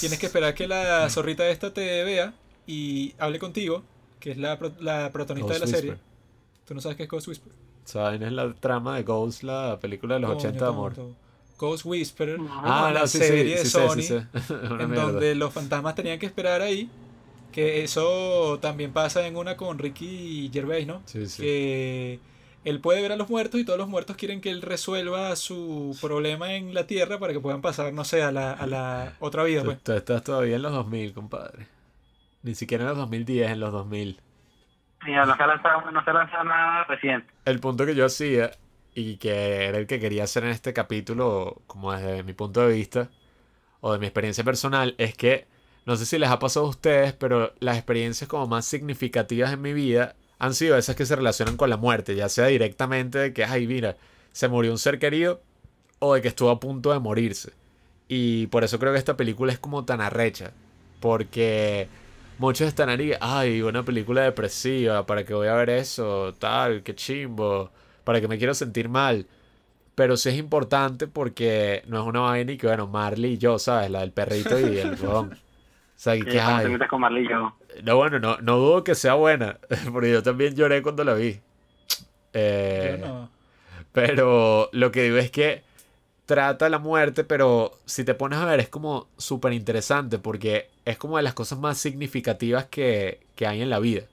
[0.00, 2.32] Tienes que esperar que la zorrita esta te vea
[2.66, 3.82] y hable contigo,
[4.20, 5.96] que es la, la protagonista de la serie.
[6.64, 7.52] ¿Tú no sabes qué es Ghost Whisper?
[7.84, 8.22] ¿Saben?
[8.22, 10.94] Es la trama de Ghost, la película de los 80 de amor.
[11.58, 14.24] Ghost Whisper, ah, la serie de Sony,
[14.80, 16.88] en donde los fantasmas tenían que esperar ahí.
[17.52, 21.02] Que eso también pasa en una con Ricky Gervais, ¿no?
[21.06, 21.42] Sí, sí.
[21.42, 22.20] Que
[22.64, 25.96] él puede ver a los muertos y todos los muertos quieren que él resuelva su
[26.00, 29.44] problema en la Tierra para que puedan pasar, no sé, a la, a la otra
[29.44, 29.64] vida.
[29.64, 29.82] Pues.
[29.82, 31.66] Tú estás todavía en los 2000, compadre.
[32.42, 34.20] Ni siquiera en los 2010, en los 2000.
[35.06, 37.32] Mira, no se ha lanzado, no se ha lanzado nada reciente.
[37.46, 38.50] El punto que yo hacía,
[38.94, 42.74] y que era el que quería hacer en este capítulo, como desde mi punto de
[42.74, 43.08] vista,
[43.80, 45.46] o de mi experiencia personal, es que,
[45.86, 49.62] no sé si les ha pasado a ustedes, pero las experiencias como más significativas en
[49.62, 53.32] mi vida han sido esas que se relacionan con la muerte, ya sea directamente de
[53.34, 53.96] que, ay, mira,
[54.32, 55.42] se murió un ser querido,
[55.98, 57.52] o de que estuvo a punto de morirse.
[58.08, 60.52] Y por eso creo que esta película es como tan arrecha,
[60.98, 61.88] porque
[62.38, 66.34] muchos están ahí, ay, una película depresiva, ¿para qué voy a ver eso?
[66.38, 67.70] Tal, qué chimbo,
[68.04, 69.26] para que me quiero sentir mal.
[69.94, 73.58] Pero sí es importante porque no es una vaina y que, bueno, Marley y yo,
[73.58, 73.90] ¿sabes?
[73.90, 75.32] La del perrito y el huevón.
[75.34, 75.36] O
[75.96, 77.52] sea, Sí, que, te metes con Marley y yo.
[77.82, 79.58] No, bueno, no, no dudo que sea buena,
[79.92, 81.40] porque yo también lloré cuando la vi.
[82.32, 83.30] Eh, Yo no.
[83.92, 85.62] pero lo que digo es que
[86.26, 90.96] trata la muerte, pero si te pones a ver es como súper interesante porque es
[90.96, 94.04] como de las cosas más significativas que, que hay en la vida.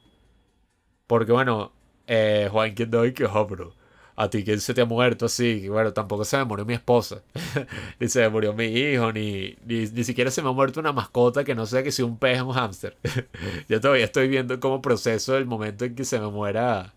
[1.06, 1.72] Porque bueno,
[2.08, 3.74] eh, Juan quien doy que oh, bro.
[4.18, 7.22] A ti quién se te ha muerto así, bueno, tampoco se me murió mi esposa,
[8.00, 10.92] ni se me murió mi hijo, ni, ni, ni siquiera se me ha muerto una
[10.92, 12.98] mascota que no sé que si un pez o un hámster.
[13.70, 16.94] Yo todavía estoy viendo cómo proceso el momento en que se me muera.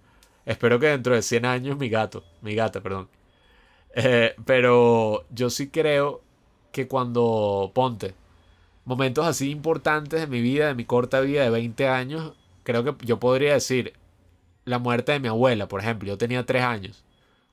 [0.47, 3.09] Espero que dentro de 100 años mi gato, mi gata, perdón.
[3.95, 6.23] Eh, pero yo sí creo
[6.73, 8.15] que cuando ponte
[8.85, 12.35] momentos así importantes de mi vida, de mi corta vida de 20 años,
[12.65, 13.95] creo que yo podría decir
[14.65, 16.09] la muerte de mi abuela, por ejemplo.
[16.09, 17.05] Yo tenía 3 años.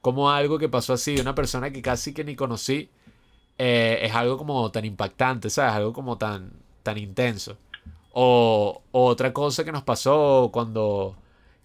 [0.02, 2.90] Como algo que pasó así, de una persona que casi que ni conocí,
[3.58, 5.74] eh, es algo como tan impactante, ¿sabes?
[5.74, 6.52] Algo como tan,
[6.84, 7.58] tan intenso.
[8.14, 11.16] O, otra cosa que nos pasó cuando...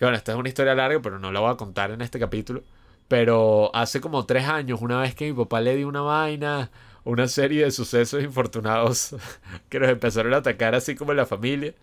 [0.01, 2.63] Bueno, esta es una historia larga, pero no la voy a contar en este capítulo.
[3.09, 6.71] Pero hace como tres años, una vez que mi papá le dio una vaina,
[7.05, 9.15] una serie de sucesos infortunados
[9.69, 11.75] que nos empezaron a atacar así como en la familia.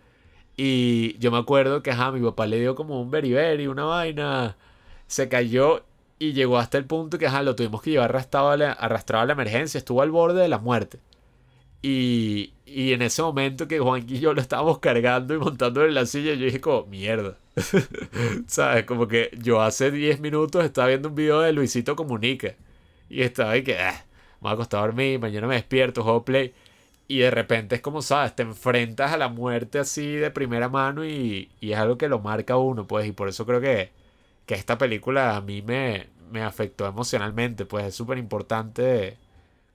[0.56, 4.56] Y yo me acuerdo que, ajá, mi papá le dio como un beriberi, una vaina,
[5.06, 5.84] se cayó
[6.20, 9.26] y llegó hasta el punto que, lo tuvimos que llevar arrastrado a la, arrastrado a
[9.26, 11.00] la emergencia, estuvo al borde de la muerte.
[11.82, 16.06] Y, en ese momento que Juan y yo lo estábamos cargando y montando en la
[16.06, 17.36] silla, yo dije como, mierda.
[18.46, 18.84] ¿Sabes?
[18.84, 22.54] Como que yo hace 10 minutos estaba viendo un video de Luisito Comunica.
[23.08, 24.04] Y estaba ahí que, "Ah,
[24.40, 26.52] me voy a acostar a dormir, mañana me despierto, juego play.
[27.08, 28.36] Y de repente es como, ¿sabes?
[28.36, 32.56] Te enfrentas a la muerte así de primera mano y, es algo que lo marca
[32.58, 33.06] uno, pues.
[33.06, 33.90] Y por eso creo que,
[34.50, 39.16] que esta película a mí me, me afectó emocionalmente, pues es súper importante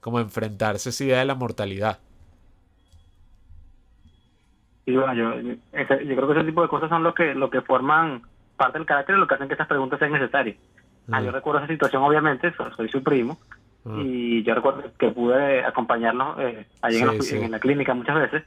[0.02, 1.98] como enfrentarse a esa idea de la mortalidad.
[4.84, 5.32] Y bueno, yo,
[5.72, 8.20] ese- yo creo que ese tipo de cosas son lo que, lo que forman
[8.58, 10.58] parte del carácter y lo que hacen que esas preguntas sean necesarias.
[11.10, 11.34] Ah, yo Mm.
[11.34, 13.38] recuerdo esa situación, obviamente, so- soy su primo,
[13.84, 14.00] Mm.
[14.04, 17.36] y yo recuerdo que pude acompañarlos eh, allí en, Sí, los- sí.
[17.38, 18.44] en la clínica muchas veces,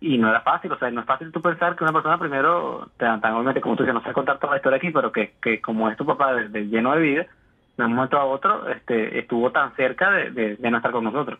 [0.00, 2.90] y no era fácil, o sea, no es fácil tú pensar que una persona primero,
[2.98, 5.34] tan, tan obviamente como tú dices, no sé contar toda la historia aquí, pero que,
[5.42, 7.26] que como es tu papá de, de lleno de vida,
[7.76, 11.04] de un momento a otro este, estuvo tan cerca de, de, de no estar con
[11.04, 11.38] nosotros.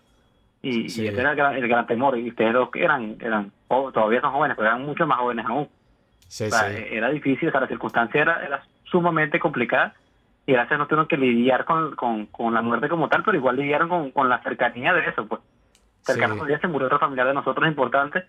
[0.62, 1.02] Y, Sí.
[1.04, 4.32] y ese era el gran, el gran temor, y ustedes dos eran, eran todavía son
[4.32, 5.68] jóvenes, pero eran mucho más jóvenes aún.
[6.28, 6.82] Sí, O sea, sí.
[6.90, 9.94] era difícil, o sea, la circunstancia era, era sumamente complicada
[10.46, 13.56] y gracias no tuvieron que lidiar con, con, con la muerte como tal, pero igual
[13.56, 15.40] lidiaron con, con la cercanía de eso, pues.
[16.02, 16.46] Cercano Sí.
[16.46, 18.24] día se murió otro familiar de nosotros importante.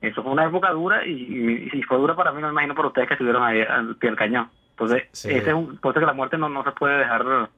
[0.00, 2.74] Eso fue una época dura y, y, y fue dura para mí, no me imagino
[2.74, 4.50] por ustedes que estuvieron ahí al pie del cañón.
[4.70, 5.28] Entonces, Sí.
[5.28, 7.50] ese es un, por eso que la muerte no, no se puede dejar,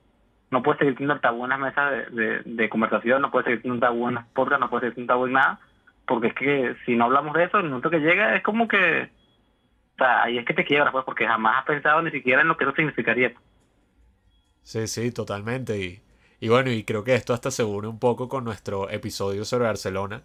[0.51, 3.45] no puede seguir siendo el tabú en las mesas de, de, de conversación, no puede
[3.45, 5.61] seguir siendo un tabú en las podcasts, no puede seguir siendo un tabú en nada,
[6.07, 9.11] porque es que si no hablamos de eso, el momento que llega es como que
[9.95, 12.49] o sea, ahí es que te quiebras, pues, porque jamás has pensado ni siquiera en
[12.49, 13.35] lo que eso significaría.
[14.63, 15.79] Sí, sí, totalmente.
[15.79, 16.03] Y,
[16.41, 19.65] y bueno, y creo que esto hasta se une un poco con nuestro episodio sobre
[19.67, 20.23] Barcelona.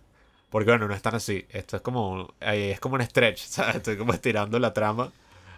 [0.49, 1.45] Porque bueno, no es tan así.
[1.49, 3.77] Esto es como, ahí es como un stretch, ¿sabes?
[3.77, 5.11] Estoy como estirando la trama.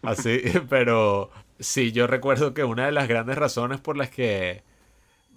[0.03, 4.63] Así, pero sí, yo recuerdo que una de las grandes razones por las que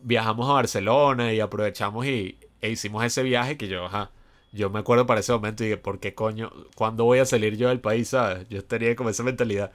[0.03, 4.11] viajamos a Barcelona y aprovechamos y, e hicimos ese viaje que yo, ajá,
[4.53, 6.53] yo me acuerdo para ese momento y dije, ¿por qué coño?
[6.75, 8.49] ¿Cuándo voy a salir yo del país, sabes?
[8.49, 9.73] Yo estaría con esa mentalidad.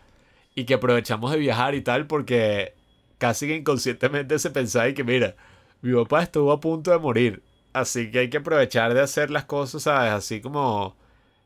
[0.55, 2.73] Y que aprovechamos de viajar y tal porque
[3.17, 5.35] casi inconscientemente se pensaba y que mira,
[5.81, 7.43] mi papá estuvo a punto de morir.
[7.75, 10.11] Así que hay que aprovechar de hacer las cosas, ¿sabes?
[10.13, 10.95] Así como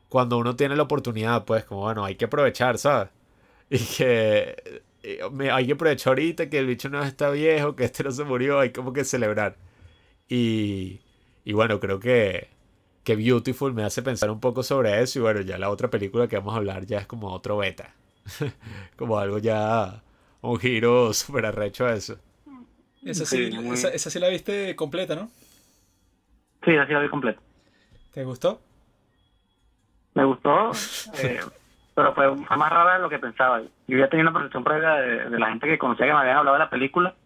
[0.08, 3.10] cuando uno tiene la oportunidad, pues como bueno, hay que aprovechar, ¿sabes?
[3.70, 4.82] Y que
[5.32, 8.24] me- hay que aprovechar ahorita que el bicho no está viejo, que este no se
[8.24, 9.56] murió, hay como que celebrar.
[10.28, 11.00] Y,
[11.44, 12.48] y bueno, creo que,
[13.04, 15.18] que Beautiful me hace pensar un poco sobre eso.
[15.20, 17.94] Y bueno, ya la otra película que vamos a hablar ya es como otro beta.
[18.96, 20.02] como algo ya
[20.42, 22.18] un giro súper arrecho a eso.
[23.04, 25.30] Esa sí, esa, esa sí la viste completa, ¿no?
[26.70, 27.40] Sí, así la vi completa.
[28.14, 28.60] ¿Te gustó?
[30.14, 30.70] Me gustó,
[31.18, 31.40] eh,
[31.96, 33.60] pero fue, más rara de lo que pensaba.
[33.88, 36.36] Yo ya tenía una percepción previa de, de la gente que conocía que me habían
[36.36, 37.16] hablado de la película.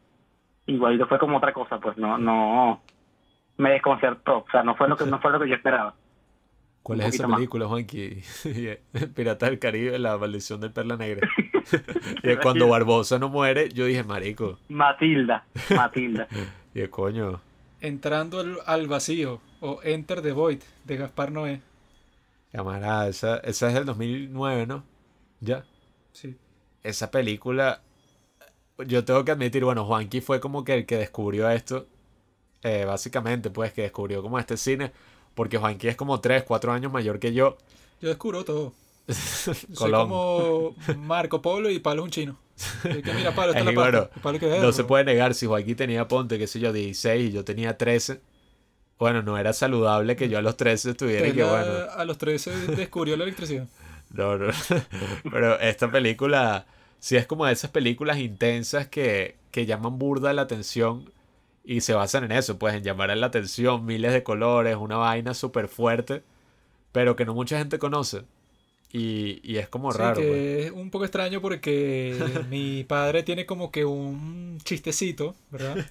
[0.64, 2.80] Igualito fue como otra cosa, pues no, no,
[3.58, 4.38] me desconcertó.
[4.38, 5.94] O sea, no fue lo que, no fue lo que yo esperaba.
[6.82, 8.22] ¿Cuál es esa película, Juanqui?
[9.14, 11.28] Piratas del Caribe, la maldición del Perla Negra.
[12.22, 14.58] y es cuando Barbosa no muere, yo dije, marico.
[14.70, 15.44] Matilda,
[15.76, 16.28] Matilda.
[16.74, 17.40] Y es coño.
[17.84, 21.60] Entrando al, al vacío o Enter the Void de Gaspar Noé.
[22.50, 24.84] Camarada, esa, esa es del 2009, ¿no?
[25.40, 25.66] Ya.
[26.12, 26.34] Sí.
[26.82, 27.82] Esa película,
[28.86, 31.86] yo tengo que admitir, bueno, Juanqui fue como que el que descubrió esto,
[32.62, 34.90] eh, básicamente, pues, que descubrió como este cine,
[35.34, 37.58] porque Juanqui es como 3, 4 años mayor que yo.
[38.00, 38.72] Yo descubro todo.
[39.08, 42.43] Soy como Marco Polo y Pablo es un chino.
[42.84, 43.90] Y que mira, Pablo, está Es la que, pasta.
[43.90, 46.60] bueno, Y Pablo, ¿qué es No se puede negar, si Joaquín tenía, ponte, qué sé
[46.60, 48.20] yo, 16 y yo tenía 13,
[48.98, 51.66] bueno, no era saludable que yo a los 13 estuviera y que bueno,
[51.96, 53.66] A los 13 descubrió la electricidad.
[54.10, 54.52] no, no.
[55.30, 56.66] Pero esta película,
[57.00, 61.10] sí es como de esas películas intensas que, que llaman burda la atención
[61.64, 65.34] y se basan en eso, pues en llamar la atención, miles de colores, una vaina
[65.34, 66.22] súper fuerte,
[66.92, 68.22] pero que no mucha gente conoce.
[68.96, 70.14] Y, y es como Sí, raro.
[70.14, 70.26] pues.
[70.28, 72.14] que es un poco extraño porque
[72.48, 75.84] mi padre tiene como que un chistecito, ¿verdad?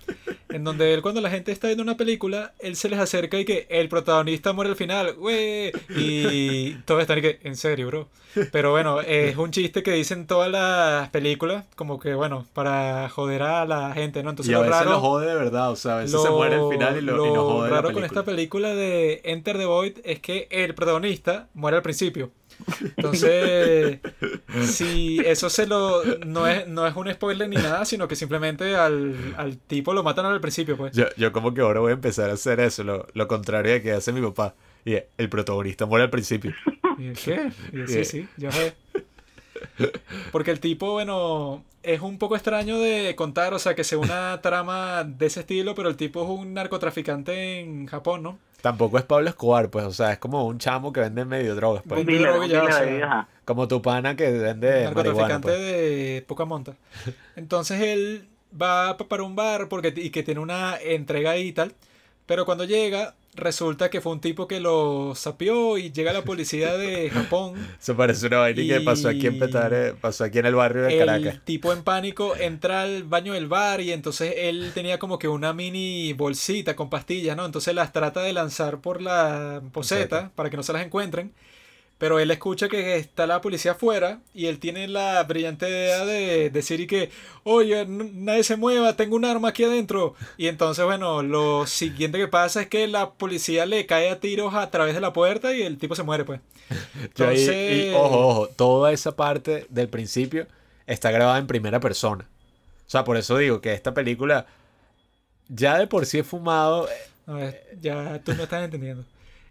[0.48, 3.44] En donde él cuando la gente está viendo una película, él se les acerca y
[3.44, 8.08] que el protagonista muere al final, güey, y todos están y que, en serio, bro.
[8.52, 13.44] Pero bueno, es un chiste que dicen todas las películas, como que bueno, para joder
[13.44, 14.30] a la gente, ¿no?
[14.32, 16.28] Entonces y a lo veces raro, lo jode de verdad, o sea, a veces se
[16.30, 18.08] lo- muere al final y, lo, y nos lo jode la raro con película.
[18.22, 22.32] esta película de Enter the Void es que el protagonista muere al principio.
[22.98, 24.00] Entonces,
[24.66, 28.76] si eso se lo no es, no es un spoiler ni nada, sino que simplemente
[28.76, 30.96] al, al tipo lo matan al principio, pues.
[30.96, 33.82] Yo, yo como que ahora voy a empezar a hacer eso, lo, lo contrario de
[33.82, 34.56] que hace mi papá.
[34.86, 36.54] Y el protagonista muere al principio.
[36.98, 37.52] ¿Y el qué?
[37.88, 38.06] Sí, Yeah.
[38.06, 38.74] sí, yo sé.
[40.32, 44.42] Porque el tipo, bueno, es un poco extraño de contar, o sea, que sea una
[44.42, 48.40] trama de ese estilo, pero el tipo es un narcotraficante en Japón, ¿no?
[48.64, 51.84] Tampoco es Pablo Escobar, pues, o sea, es como un chamo que vende medio drogas,
[51.86, 52.00] pues.
[52.00, 53.28] Un Vende droga un ya, o sea.
[53.44, 55.60] Como tu pana que vende marihuana, narcotraficante pues.
[55.60, 56.74] de poca monta.
[57.36, 58.26] Entonces él
[58.60, 61.74] va pa- para un bar porque y que tiene una entrega ahí y tal.
[62.26, 66.78] Pero cuando llega, resulta que fue un tipo que lo sapió y llega la policía
[66.78, 67.54] de Japón.
[67.80, 70.84] Se parece una vaina que Y- pasó aquí en Petare, pasó aquí en el barrio
[70.84, 71.40] de El Caracas.
[71.46, 75.54] tipo en pánico entra al baño del bar y entonces él tenía como que una
[75.54, 77.46] mini bolsita con pastillas, ¿no?
[77.46, 80.32] Entonces las trata de lanzar por la Poseta.
[80.36, 81.34] para que no se las encuentren.
[82.04, 86.50] Pero él escucha que está la policía afuera y él tiene la brillante idea de
[86.50, 87.10] decir y que,
[87.46, 90.14] oye, nadie se mueva, tengo un arma aquí adentro.
[90.36, 94.54] Y entonces, bueno, lo siguiente que pasa es que la policía le cae a tiros
[94.54, 96.42] a través de la puerta y el tipo se muere, pues.
[96.70, 100.46] Ahí- Entonces, y ojo, ojo, toda esa parte del principio
[100.86, 102.28] está grabada en primera persona.
[102.86, 104.46] O sea, por eso digo que esta película
[105.48, 106.90] ya de por sí es fumado.
[107.30, 109.06] eh, ya tú no estás entendiendo.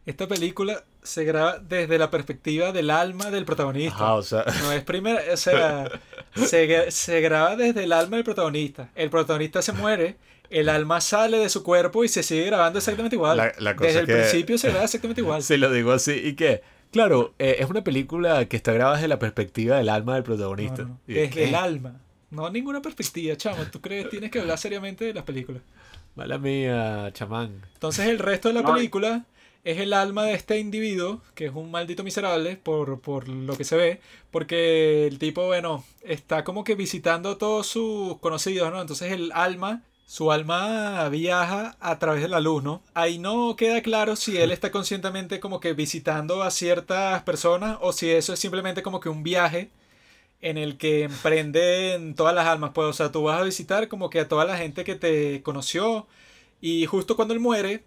[0.05, 3.95] Esta película se graba desde la perspectiva del alma del protagonista.
[3.97, 5.91] Ajá, o sea, No es primera, o sea,
[6.35, 8.91] se, se graba desde el alma del protagonista.
[8.95, 10.17] El protagonista se muere,
[10.51, 13.37] el alma sale de su cuerpo y se sigue grabando exactamente igual.
[13.37, 15.43] La- la cosa desde el es que- principio se graba exactamente igual.
[15.43, 16.63] si lo digo así, y que,
[16.93, 20.83] claro, eh, es una película que está grabada desde la perspectiva del alma del protagonista.
[20.83, 21.01] no, no.
[21.07, 21.57] Desde el ¿qué?
[21.57, 22.01] alma.
[22.31, 23.65] No ninguna perspectiva, chamo.
[23.71, 25.63] Tú crees tienes que hablar seriamente de las películas.
[26.15, 27.61] Mala mía, chamán.
[27.75, 29.25] Entonces el resto de la No, película
[29.65, 33.65] es el alma de este individuo, que es un maldito miserable, por, por lo que
[33.65, 38.81] se ve, porque el tipo, bueno, está como que visitando a todos sus conocidos, ¿no?
[38.81, 42.83] Entonces el alma, su alma viaja a través de la luz, ¿no?
[42.95, 47.93] Ahí no queda claro si él está conscientemente como que visitando a ciertas personas o
[47.93, 49.71] si eso es simplemente como que un viaje
[50.41, 54.11] en el que emprenden todas las almas, pues, o sea, tú vas a visitar como
[54.11, 56.07] que a toda la gente que te conoció
[56.61, 57.85] y justo cuando él muere,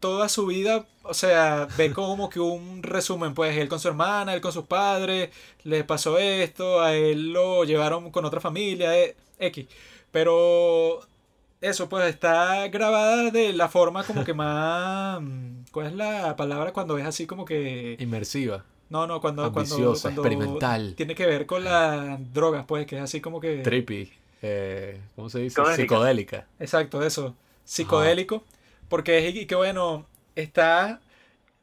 [0.00, 4.34] toda su vida, o sea, ve como que un resumen, pues, él con su hermana,
[4.34, 5.30] él con sus padres,
[5.64, 9.66] le pasó esto, a él lo llevaron con otra familia, eh, X.
[10.10, 11.00] Pero
[11.60, 15.20] eso, pues, está grabada de la forma como que más...
[15.72, 17.96] ¿Cuál es la palabra cuando es así como que...
[17.98, 18.64] Inmersiva.
[18.88, 20.94] No, no, cuando, cuando, Ambiciosa, cuando experimental.
[20.96, 23.58] tiene que ver con las drogas, pues, que es así como que...
[23.58, 24.12] Trippy.
[24.42, 25.56] eh, ¿Cómo se dice?
[25.56, 25.82] Psicodélica.
[25.82, 26.46] Psicodélica.
[26.60, 27.34] Exacto, eso.
[27.64, 28.44] Psicodélico.
[28.88, 31.00] Porque es que bueno, está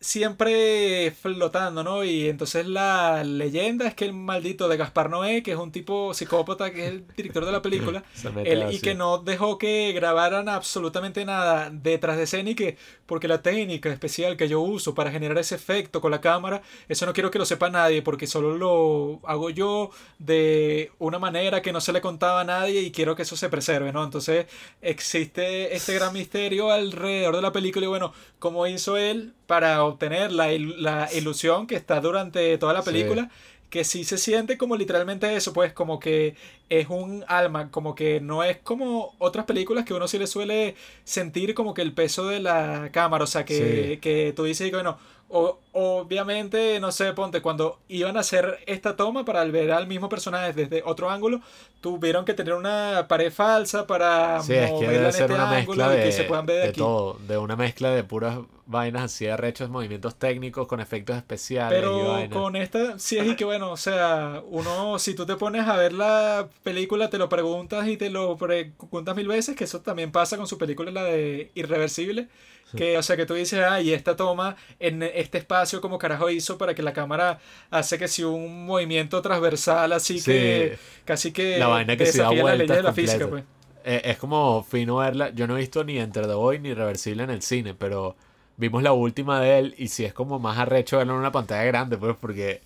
[0.03, 2.03] siempre flotando, ¿no?
[2.03, 6.13] Y entonces la leyenda es que el maldito de Gaspar Noé, que es un tipo
[6.13, 8.03] psicópata, que es el director de la película,
[8.45, 13.29] él, y que no dejó que grabaran absolutamente nada detrás de escena y que, porque
[13.29, 17.13] la técnica especial que yo uso para generar ese efecto con la cámara, eso no
[17.13, 19.89] quiero que lo sepa nadie, porque solo lo hago yo
[20.19, 23.47] de una manera que no se le contaba a nadie y quiero que eso se
[23.47, 24.03] preserve, ¿no?
[24.03, 24.47] Entonces
[24.81, 30.31] existe este gran misterio alrededor de la película y bueno, cómo hizo él para obtener
[30.31, 32.91] la, il- la ilusión que está durante toda la Sí.
[32.91, 33.29] película.
[33.69, 36.35] Que sí se siente como literalmente eso, pues como que
[36.69, 40.75] es un alma, como que no es como otras películas que uno sí le suele
[41.03, 43.97] sentir como que el peso de la cámara, o sea, que, Sí.
[43.99, 44.99] que tú dices bueno,
[45.33, 50.09] o- obviamente, no sé, ponte, cuando iban a hacer esta toma para ver al mismo
[50.09, 51.41] personaje desde otro ángulo,
[51.81, 55.89] tuvieron que tener una pared falsa para Sí, es que debe ser este una mezcla
[55.89, 56.73] de, que se puedan ver de de aquí.
[56.73, 61.91] todo, de una mezcla de puras vainas así de rechos, movimientos técnicos con efectos especiales
[61.91, 62.43] y Pero vainas.
[62.43, 65.77] con esta, sí es y que bueno, o sea, uno, si tú te pones a
[65.77, 70.11] ver la película, te lo preguntas y te lo preguntas mil veces, que eso también
[70.11, 72.27] pasa con su película, la de Irreversible,
[72.75, 76.29] que, o sea, que tú dices, ah, y esta toma en este espacio, como carajo
[76.29, 77.39] hizo para que la cámara
[77.71, 80.31] hace que si un movimiento transversal, así Sí.
[80.31, 83.27] que casi que La vaina que se da desafía las leyes vueltas de la física,
[83.27, 83.43] pues.
[83.85, 85.29] Eh, es como fino verla.
[85.31, 88.15] Yo no he visto ni Enter the Void ni Reversible en el cine, pero
[88.55, 91.63] vimos la última de él y sí es como más arrecho verlo en una pantalla
[91.65, 92.61] grande, pues, porque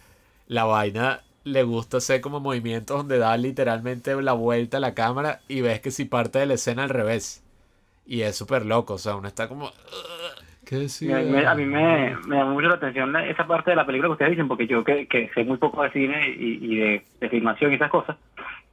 [0.48, 5.42] la vaina le gusta hacer como movimientos donde da literalmente la vuelta a la cámara
[5.48, 7.42] y ves que si parte de la escena al revés.
[8.08, 9.70] Y es súper loco, o sea, uno está como...
[11.08, 14.08] ¿Qué me- a mí me, me llama mucho la atención esa parte de la película
[14.10, 17.06] que ustedes dicen, porque yo que, que sé muy poco de cine y, y de,
[17.22, 18.18] de filmación y esas cosas,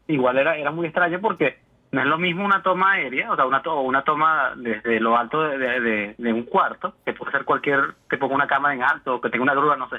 [0.08, 1.58] igual era, era muy extraño porque
[1.92, 5.16] no es lo mismo una toma aérea, o sea, una, to- una toma desde lo
[5.16, 8.74] alto de, de- de- de un cuarto, que puede ser cualquier, que ponga una cámara
[8.74, 9.98] en alto, o que tenga una grúa, no sé.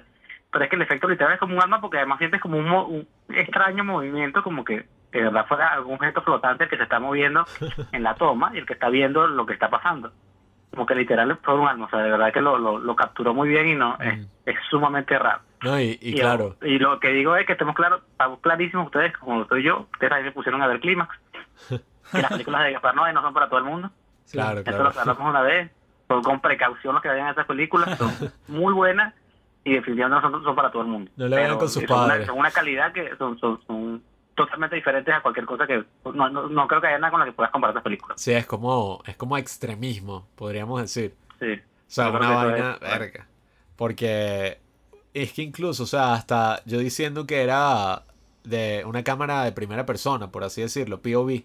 [0.55, 2.65] Pero es que el efecto literal es como un arma porque además sientes como un,
[2.69, 6.97] mo- un extraño movimiento, como que de verdad fuera algún objeto flotante que se está
[6.97, 7.43] moviendo
[7.91, 10.13] en la toma y el que está viendo lo que está pasando
[10.71, 13.33] como que literal fue un alma, o sea, de verdad que lo, lo, lo capturó
[13.33, 14.25] muy bien y no, es, Mm.
[14.45, 15.39] es sumamente raro.
[15.63, 19.17] No, y, y claro, Y lo que digo es que estemos claros, estamos clarísimos ustedes,
[19.17, 21.17] como lo estoy yo, ustedes también se pusieron a ver Clímax,
[21.69, 23.89] que las películas de Gaspar Noé no son para todo el mundo,
[24.31, 24.83] claro, esto claro.
[24.93, 25.71] lo hablamos una vez,
[26.07, 28.11] con precaución los que vayan a esas películas, son
[28.49, 29.13] muy buenas
[29.65, 31.11] y definitivamente no son, son para todo el mundo.
[31.17, 32.27] No le Pero con sus son una- padres.
[32.27, 34.01] son una calidad que son, son, son
[34.35, 35.83] totalmente diferentes a cualquier cosa que,
[36.13, 38.21] no, no, no creo que haya nada con la que puedas comparar estas películas.
[38.21, 41.13] Sí, es como, es como extremismo, podríamos decir.
[41.39, 41.53] Sí.
[41.53, 43.27] O sea, una vaina es- verga.
[43.75, 44.59] Porque
[45.13, 48.03] es que incluso, o sea, hasta yo diciendo que era
[48.43, 51.43] de una cámara de primera persona, por así decirlo, POV,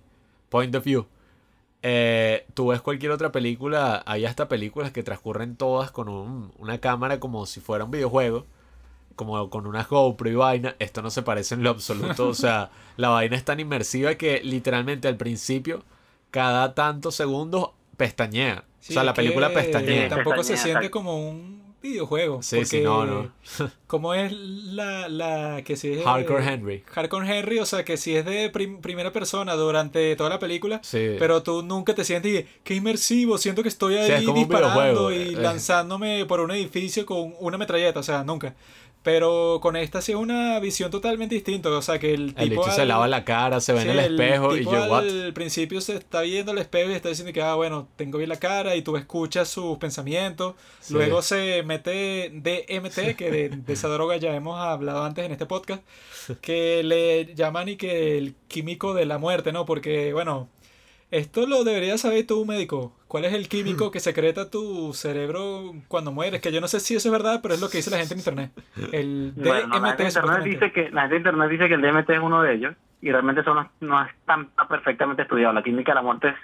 [0.48, 1.06] Point of View.
[1.82, 6.78] Eh, tú ves cualquier otra película, hay hasta películas que transcurren todas con un- una
[6.78, 8.46] cámara como si fuera un videojuego,
[9.16, 10.76] como con una GoPro y vaina.
[10.78, 14.40] Esto no se parece en lo absoluto, o sea, la vaina es tan inmersiva que
[14.42, 15.82] literalmente al principio,
[16.30, 18.64] cada tantos segundos, pestañea.
[18.80, 20.08] Sí, o sea, la película pestañea.
[20.08, 22.42] Tampoco se siente como un videojuego.
[22.42, 23.32] Sí, sí, no, no.
[23.86, 26.84] Como es la, la que si es Hardcore Henry.
[26.86, 30.80] Hardcore Henry, o sea, que si es de prim- primera persona durante toda la película,
[30.82, 31.16] Sí.
[31.18, 35.16] pero tú nunca te sientes y qué inmersivo, siento que estoy ahí Sí, disparando y
[35.16, 35.32] eh.
[35.32, 38.54] lanzándome por un edificio con una metralleta, o sea, nunca.
[39.02, 42.50] Pero con esta sí es una visión totalmente distinta, o sea, que el tipo el
[42.50, 44.84] bicho se al- lava la cara, se ve Sí, en el espejo y tipo yo,
[44.90, 44.98] what?
[45.04, 48.28] al principio se está viendo el espejo y está diciendo que, ah, bueno, tengo bien
[48.28, 50.54] la cara y tú escuchas sus pensamientos.
[50.80, 50.92] Sí.
[50.92, 55.46] Luego se mete DMT, que de, de esa droga ya hemos hablado antes en este
[55.46, 55.82] podcast,
[56.42, 59.64] que le llaman y que el químico de la muerte, ¿no?
[59.64, 60.50] Porque, bueno,
[61.10, 62.92] esto lo deberías saber tú, médico.
[63.08, 66.40] ¿Cuál es el químico que secreta tu cerebro cuando mueres?
[66.40, 68.14] Que yo no sé si eso es verdad, pero es lo que dice la gente
[68.14, 68.50] en internet.
[68.92, 72.10] El DMT, Bueno, la gente, internet dice que, la gente internet dice que el DMT
[72.10, 75.52] es uno de ellos y realmente eso no, no es tan tan perfectamente estudiado.
[75.52, 76.34] La química de la muerte es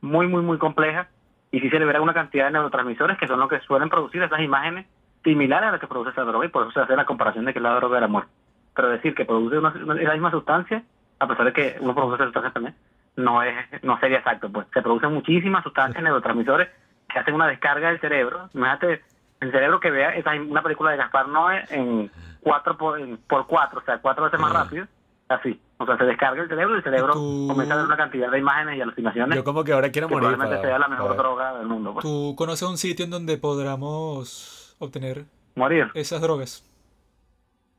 [0.00, 1.08] muy, muy, muy compleja
[1.50, 4.40] y sí se libera una cantidad de neurotransmisores que son los que suelen producir esas
[4.40, 4.86] imágenes
[5.24, 7.52] similares a las que produce esa droga y por eso se hace la comparación de
[7.52, 8.30] que es la droga de la muerte.
[8.74, 10.82] Pero decir que produce una, una- la misma sustancia,
[11.18, 12.74] a pesar de que uno produce esa sustancia también,
[13.18, 14.50] no es no sería exacto.
[14.50, 16.68] pues Se producen muchísimas sustancias, neurotransmisores
[17.08, 18.48] que hacen una descarga del cerebro.
[18.54, 19.02] Imagínate
[19.40, 23.46] el cerebro que vea esa, una película de Gaspar Noé en 4 por, en- por
[23.46, 24.64] 4, o sea, cuatro veces más Ah.
[24.64, 24.86] rápido.
[25.28, 25.60] Así.
[25.76, 28.30] O sea, se descarga el cerebro y el cerebro Tú- comienza a ver una cantidad
[28.30, 30.28] de imágenes y alucinaciones Yo como que ahora quiero que morir.
[30.30, 31.92] probablemente para- sea la mejor droga del mundo.
[31.92, 32.02] pues.
[32.02, 35.24] ¿Tú conoces un sitio en donde podamos obtener
[35.54, 35.90] Morir.
[35.94, 36.64] esas drogas?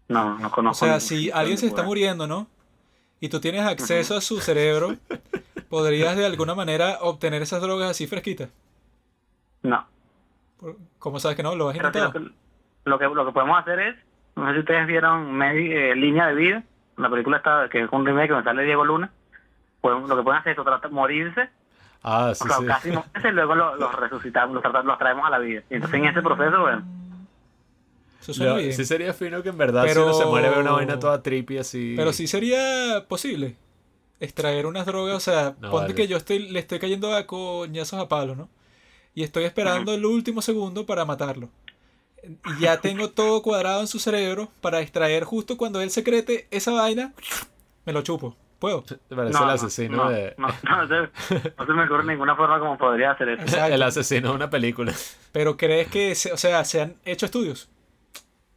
[0.07, 0.85] No, no O conozco.
[0.85, 2.47] sea, ningún si alguien se está muriendo, ¿no?
[3.19, 4.95] Y tú tienes acceso a su cerebro,
[5.69, 8.49] ¿podrías de alguna manera obtener esas drogas así fresquitas?
[9.63, 9.85] No.
[10.99, 11.55] ¿Cómo sabes que no?
[11.55, 12.05] ¿Lo has intentado?
[12.07, 12.19] lo, que,
[12.85, 13.95] lo, que, lo que podemos hacer es,
[14.35, 16.63] no sé si ustedes vieron Medi- eh, Línea de Vida,
[16.97, 19.11] la película está, que es un remake donde sale Diego Luna,
[19.81, 21.49] pues lo que pueden hacer es tratar, morirse,
[22.01, 22.65] Ah, sí, o sea, sí.
[22.65, 25.61] casi morirse y luego los, los resucitamos, los, tratamos- los traemos a la vida.
[25.69, 26.83] Y entonces en ese proceso, bueno,
[28.21, 28.73] Eso suena Lo- bien.
[28.73, 31.21] sí sería fino que en verdad Pero- si uno se muere ve una vaina toda
[31.23, 31.93] trippy así.
[31.95, 33.55] Pero sí sería posible
[34.19, 35.95] extraer unas drogas, o sea, No, ponte vale.
[35.95, 38.49] que yo estoy, le estoy cayendo a coñazos a palo, ¿no?
[39.15, 41.49] Y estoy esperando el último segundo para matarlo.
[42.23, 46.71] Y ya tengo todo cuadrado en su cerebro para extraer justo cuando él secrete esa
[46.71, 47.13] vaina,
[47.85, 48.35] me lo chupo.
[48.59, 48.81] ¿Puedo?
[48.83, 50.35] Te parece no, el no, asesino no, de.
[50.37, 50.95] no, no, se,
[51.57, 53.43] no se me ocurre ninguna forma como podría hacer eso.
[53.43, 53.73] Exacto.
[53.73, 54.93] el asesino de una película.
[55.31, 57.69] Pero crees que, se- o sea, se han hecho estudios.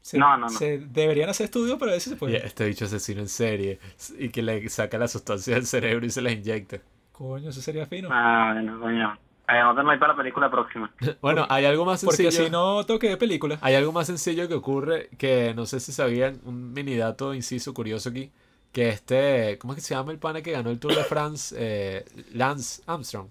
[0.03, 0.51] Se, No, no, no.
[0.51, 2.45] se deberían hacer estudios para ver si se puede.
[2.45, 3.79] este bicho asesino en serie.
[4.19, 6.79] Y que le saca la sustancia del cerebro y se la inyecta.
[7.13, 8.09] Coño, eso sería fino.
[8.13, 9.17] Ah, bueno, coño.
[9.47, 10.93] Anótenlo ahí para la película próxima.
[11.21, 12.31] Bueno, hay algo más sencillo.
[12.31, 13.59] Porque si no toque de película.
[13.61, 17.73] Hay algo más sencillo que ocurre que no sé si sabían, un mini dato inciso
[17.75, 18.33] curioso aquí,
[18.73, 21.55] que este, ¿cómo es que se llama el pana que ganó el Tour de France?
[21.59, 23.29] Eh, Lance Armstrong.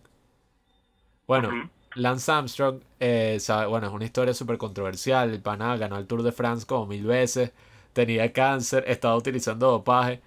[1.27, 1.69] Bueno.
[1.95, 3.39] Lance Armstrong, eh,
[3.69, 7.03] bueno, es una historia súper controversial, el pana ganó el Tour de France como mil
[7.05, 7.51] veces,
[7.93, 10.21] tenía cáncer, estaba utilizando dopaje,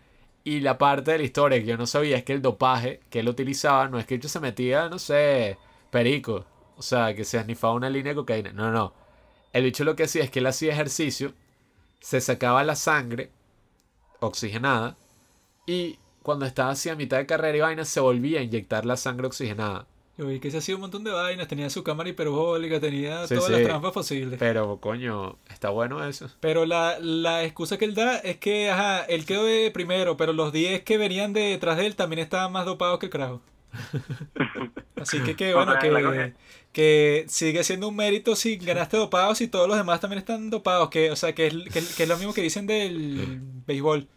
[0.45, 3.21] y la parte de la historia que yo no sabía es que el dopaje que
[3.21, 5.57] él utilizaba no es que él se metía, no sé,
[5.91, 6.45] perico,
[6.77, 8.93] o sea, que se anifaba una línea de cocaína, no, no.
[9.53, 11.33] El bicho lo que hacía es que él hacía ejercicio,
[12.01, 13.31] se sacaba la sangre
[14.21, 14.97] oxigenada
[15.67, 18.97] y cuando estaba así a mitad de carrera y vaina se volvía a inyectar la
[18.97, 19.87] sangre oxigenada.
[20.17, 23.35] Yo vi que se hacía un montón de vainas, tenía su cámara hiperbólica, tenía Sí,
[23.35, 23.53] todas sí.
[23.53, 24.39] las trampas posibles.
[24.39, 26.31] Pero coño, está bueno eso.
[26.41, 30.33] Pero la, la excusa que él da es que, ajá, él quedó de primero, pero
[30.33, 33.43] los 10 que venían detrás de él también estaban más dopados que el carajo.
[34.97, 36.33] Así que, que bueno, que,
[36.73, 40.91] que sigue siendo un mérito si ganaste dopados y todos los demás también están dopados.
[40.91, 44.09] Que, o sea, que es, que, que es lo mismo que dicen del béisbol.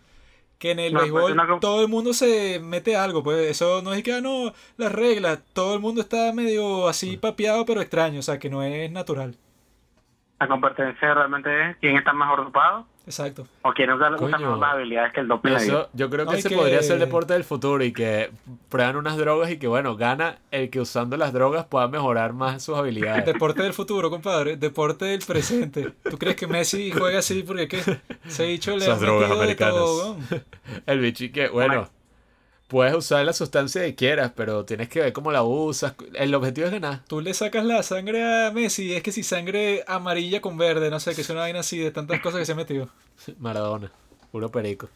[0.58, 3.82] Que en el No, pues, béisbol una todo el mundo se mete algo, pues eso
[3.84, 7.82] no es que, ah, no, las reglas, todo el mundo está medio así papeado, pero
[7.82, 9.36] extraño, o sea, que no es natural.
[10.40, 13.48] La competencia realmente es quién está mejor dopado Exacto.
[13.64, 13.74] o
[14.38, 14.38] Coño.
[14.38, 15.64] mejor las habilidades que el.
[15.64, 18.30] Eso, yo creo que Ay, ese que- podría ser el deporte del futuro y que
[18.70, 22.62] prueban unas drogas y que bueno, gana el que usando las drogas pueda mejorar más
[22.62, 23.26] sus habilidades.
[23.26, 24.58] Deporte del futuro, compadre.
[24.58, 25.94] Deporte del presente.
[26.10, 27.44] ¿Tú crees que Messi juega así?
[27.44, 27.82] Porque ¿qué?
[28.28, 29.76] Se ha dicho le Esas drogas americanas.
[29.76, 30.18] todo.
[30.86, 31.90] El bicho que, bueno,
[32.68, 35.96] puedes usar la sustancia que quieras, pero tienes que ver cómo la usas.
[36.14, 37.00] El objetivo es ganar.
[37.08, 38.94] Tú le sacas la sangre a Messi.
[38.94, 41.92] Es que si sangre amarilla con verde, no sé, que es una vaina así de
[41.92, 42.90] tantas cosas que se ha metido.
[43.40, 43.92] Maradona,
[44.32, 44.90] puro perico.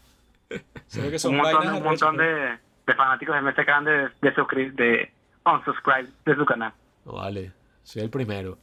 [0.88, 3.86] Se ve que son un montón, vainas un montón de, de fanáticos de Messi acaban
[3.86, 5.12] de, de, de
[5.46, 6.74] unsubscribe de su canal.
[7.06, 7.52] Vale,
[7.84, 8.58] soy el primero.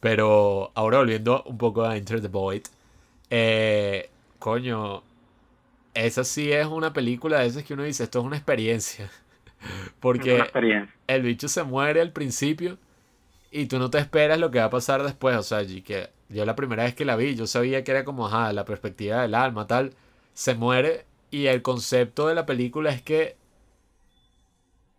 [0.00, 2.62] Pero ahora volviendo un poco a Enter the Void.
[3.30, 5.04] Eh, coño,
[5.94, 9.10] esa sí es una película de esas que uno dice, esto es una experiencia.
[10.14, 10.94] Una Porque experiencia.
[11.08, 12.78] el bicho se muere al principio
[13.50, 15.36] y tú no te esperas lo que va a pasar después.
[15.36, 18.04] O sea, y que yo la primera vez que la vi, yo sabía que era
[18.04, 19.94] como, ajá, la perspectiva del alma, tal.
[20.34, 23.36] Se muere y el concepto de la película es que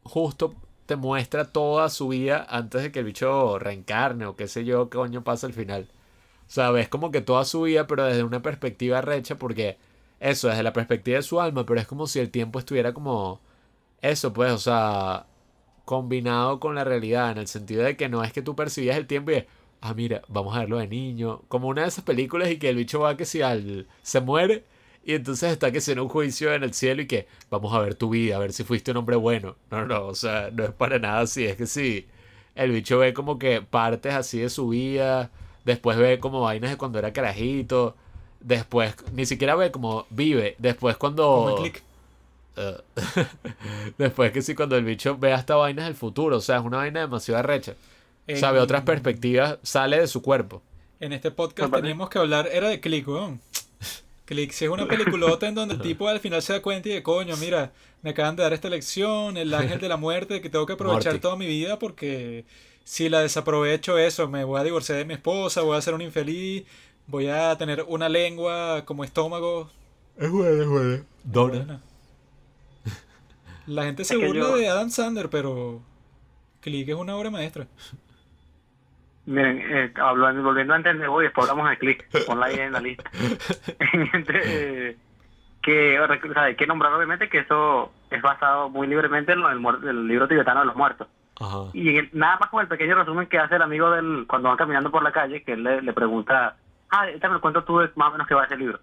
[0.03, 0.55] justo
[0.85, 4.89] te muestra toda su vida antes de que el bicho reencarne o qué sé yo,
[4.89, 5.89] qué coño pasa al final.
[6.47, 9.77] O sea, ves como que toda su vida, pero desde una perspectiva recha, porque
[10.24, 13.42] eso, desde la perspectiva de su alma, pero es como si el tiempo estuviera como
[14.02, 15.27] eso, pues, o sea,
[15.85, 19.08] combinado con la realidad, en el sentido de que no es que tú percibías el
[19.08, 19.45] tiempo y es,
[19.82, 22.77] ah, mira, vamos a verlo de niño, como una de esas películas y que el
[22.77, 24.64] bicho va que si al, se muere
[25.06, 27.80] y entonces está que si en un juicio en el cielo y que vamos a
[27.80, 29.58] ver tu vida, a ver si fuiste un hombre bueno.
[29.72, 32.08] No, no, o sea, no es para nada así, es que sí,
[32.56, 35.32] el bicho ve como que partes así de su vida,
[35.66, 37.98] después ve como vainas de cuando era carajito,
[38.43, 41.63] después ni siquiera ve como vive, después cuando...
[42.55, 42.77] Eh,
[43.97, 46.77] Después que sí, cuando el bicho ve hasta vainas del futuro, o sea, es una
[46.77, 47.73] vaina demasiado arrecha.
[48.27, 50.61] En- Sabe otras perspectivas, sale de su cuerpo.
[50.99, 53.41] En este podcast teníamos que hablar, era de Click, weón.
[54.25, 56.93] Click, si es una peliculota en donde el tipo al final se da cuenta y
[56.93, 60.49] de coño, mira, me acaban de dar esta lección, el ángel de la muerte, que
[60.49, 61.22] tengo que aprovechar Morty.
[61.22, 62.45] toda mi vida porque
[62.85, 66.01] si la desaprovecho eso, me voy a divorciar de mi esposa, voy a ser un
[66.01, 66.63] infeliz,
[67.07, 69.69] voy a tener una lengua como estómago.
[70.17, 71.03] Es bueno, es bueno.
[71.23, 71.82] Buena.
[73.65, 75.82] La gente se Es burla yo- de Adam Sandler, pero
[76.61, 77.67] Click es una obra maestra.
[79.25, 82.82] Miren, eh, hablando, volviendo a entender, hoy después hablamos de click, ponla ahí en la
[82.82, 83.09] lista.
[84.14, 84.98] Entre, eh,
[85.61, 89.48] que o sea, hay que nombrar obviamente que eso es basado muy libremente en lo
[89.80, 91.07] del, libro tibetano de los muertos.
[91.40, 91.69] Ajá.
[91.72, 94.57] Y el- nada más con el pequeño resumen que hace el amigo del cuando van
[94.57, 96.57] caminando por la calle, que él le, le pregunta,
[96.93, 98.80] ah, me lo cuento tú más o menos que va ese libro.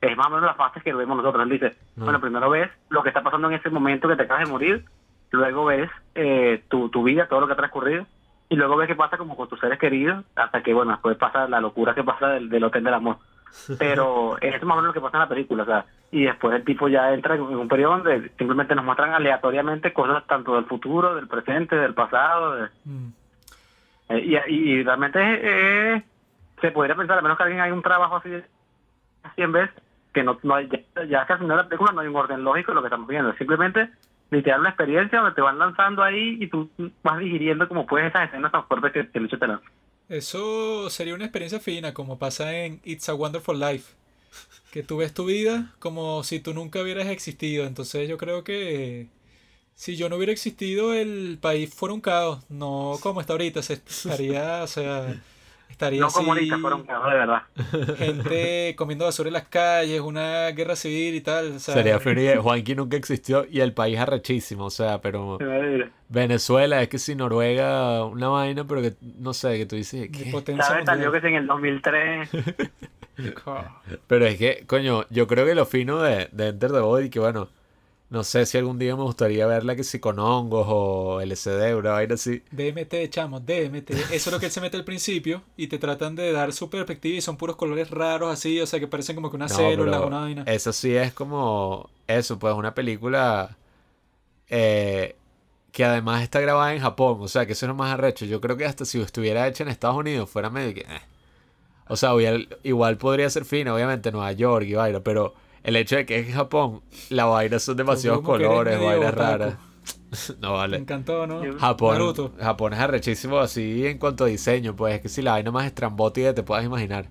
[0.00, 1.42] Es más o menos las fases que vemos nosotros.
[1.44, 2.04] Él dice, Ah.
[2.04, 4.84] bueno, primero ves lo que está pasando en ese momento que te acabas de morir,
[5.30, 8.06] luego ves eh, tu, tu vida, todo lo que ha transcurrido,
[8.48, 11.48] y luego ves qué pasa como con tus seres queridos, hasta que, bueno, después pasa
[11.48, 13.16] la locura que pasa del, del Hotel del Amor.
[13.78, 16.24] Pero eso es más o menos lo que pasa en la película, o sea, y
[16.24, 20.54] después el tipo ya entra en un periodo donde simplemente nos muestran aleatoriamente cosas tanto
[20.56, 23.12] del futuro, del presente, del pasado, de- Mm.
[24.10, 26.02] eh, y, y realmente eh,
[26.62, 28.30] se podría pensar, a menos que alguien haga un trabajo así,
[29.22, 29.70] así en vez,
[30.14, 32.16] que no, no hay, ya, ya que al final de la película no hay un
[32.16, 33.90] orden lógico en lo que estamos viendo, simplemente
[34.30, 36.70] literal una experiencia donde te van lanzando ahí y tú
[37.02, 39.66] vas digiriendo como puedes esas escenas tan fuertes que, que el hecho te lanza.
[40.08, 43.94] Eso sería una experiencia fina, como pasa en It's a Wonderful Life.
[44.70, 47.66] Que tú ves tu vida como si tú nunca hubieras existido.
[47.66, 49.08] Entonces yo creo que
[49.74, 52.44] si yo no hubiera existido, el país fuera un caos.
[52.50, 53.62] No como está ahorita.
[53.62, 55.14] Se estaría, o sea,
[55.72, 57.42] estaría No así, comunistas fueron de verdad.
[57.98, 61.56] gente comiendo basura en las calles, una guerra civil y tal.
[61.56, 62.38] o sea, Sería feliz.
[62.38, 65.38] Juanqui nunca existió y el país arrechísimo, o sea, pero
[66.08, 70.30] Venezuela es que si Noruega, una vaina, pero que no sé, que tú dices, ¿qué?
[70.30, 70.84] potencia ¿Sabes?
[70.86, 72.28] Salió que si en el 2003
[74.06, 77.20] Pero es que, coño, yo creo que lo fino de, de Enter the Void, que
[77.20, 77.48] bueno,
[78.12, 81.92] no sé si algún día me gustaría verla que si con hongos o LSD, una
[81.92, 82.42] vaina así.
[82.50, 83.90] DMT, chamo, DMT.
[83.90, 86.68] Eso es lo que él se mete al principio y te tratan de dar su
[86.70, 89.54] perspectiva y son puros colores raros así, o sea, que parecen como que una No,
[89.54, 90.42] célula, pero una vaina.
[90.46, 93.56] Eso sí es como eso, pues una película
[94.48, 95.16] eh,
[95.72, 98.26] que además está grabada en Japón, o sea, que eso es lo más arrecho.
[98.26, 100.80] Yo creo que hasta si estuviera hecha en Estados Unidos fuera medio que...
[100.82, 101.02] eh.
[101.88, 102.12] O sea,
[102.62, 105.34] igual podría ser fina, obviamente, Nueva York y vaina, pero
[105.64, 109.54] el hecho de que es en Japón, la vaina son demasiados colores, vainas raras.
[110.40, 110.76] no Me vale.
[110.76, 111.42] encantó, ¿no?
[111.58, 112.32] Japón, Naruto.
[112.38, 115.66] Japón es arrechísimo así en cuanto a diseño, pues es que si la vaina más
[115.66, 117.06] estrambótica te puedas imaginar.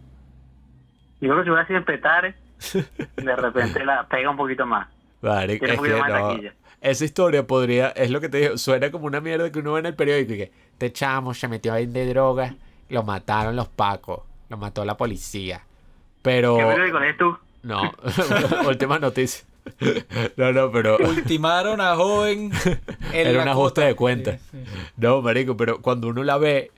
[1.20, 2.36] yo creo que si hubiera sido en Petare,
[3.18, 4.88] de repente la pega un poquito más.
[5.22, 6.20] Vale, Tiene es un poquito que más de no.
[6.20, 6.54] taquilla.
[6.82, 9.82] Esa historia podría, es lo que te digo, suena como una mierda que uno ve
[9.82, 12.56] en el periódico y que este chamo se metió a vender drogas,
[12.90, 15.64] lo mataron los pacos, lo mató la policía.
[16.24, 17.38] Pero, ¿Qué periódico lees tú?
[17.64, 17.92] No,
[18.68, 19.46] última noticia.
[20.38, 22.52] No, no, pero, Ultimaron a joven.
[23.14, 24.38] en Era un ajuste de cuenta.
[24.38, 24.80] Sí, sí.
[24.98, 26.72] no, marico, pero cuando uno la ve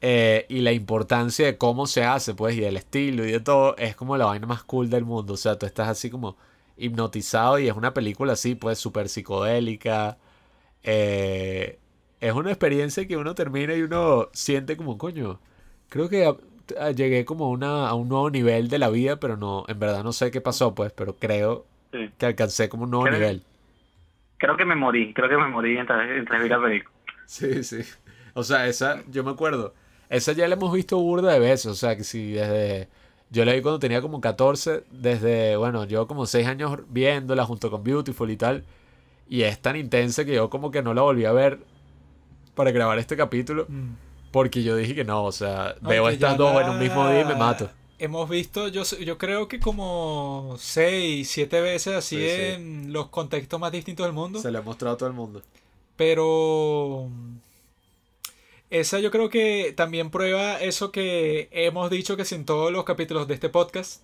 [0.00, 3.76] eh, y la importancia de cómo se hace, pues, y del estilo y de todo,
[3.76, 5.34] es como la vaina más cool del mundo.
[5.34, 6.36] O sea, tú estás así como
[6.76, 10.18] hipnotizado y es una película así, pues, súper psicodélica.
[10.82, 11.78] Eh,
[12.20, 15.40] es una experiencia que uno termina y uno siente como, coño,
[15.88, 16.34] creo que
[16.94, 20.02] llegué como a, una, a un nuevo nivel de la vida, pero no, en verdad
[20.04, 22.10] no sé qué pasó, pues, pero creo Sí.
[22.18, 23.42] que alcancé como un nuevo Creo- nivel.
[24.38, 26.94] Creo que me morí, creo que me morí mientras, mientras vi la película.
[27.26, 27.78] Sí, sí.
[28.34, 29.74] O sea, esa, yo me acuerdo.
[30.08, 31.66] Esa ya la hemos visto burda de veces.
[31.66, 32.88] O sea, que si desde.
[33.30, 34.82] Yo la vi cuando tenía como 14.
[34.90, 38.64] Desde, bueno, yo como 6 años viéndola junto con Beautiful y tal.
[39.28, 41.60] Y es tan intensa que yo como que no la volví a ver
[42.54, 43.66] para grabar este capítulo.
[43.68, 43.90] Mm.
[44.32, 47.08] Porque yo dije que no, o sea, No, veo estas dos la- en un mismo
[47.08, 47.70] día y me mato.
[47.98, 52.42] Hemos visto, yo, yo creo que como seis, siete veces así Sí, sí.
[52.54, 54.40] en los contextos más distintos del mundo.
[54.40, 55.42] Se le ha mostrado a todo el mundo.
[55.96, 57.08] Pero
[58.70, 62.84] esa yo creo que también prueba eso que hemos dicho que si en todos los
[62.84, 64.02] capítulos de este podcast,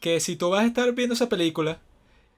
[0.00, 1.78] que si tú vas a estar viendo esa película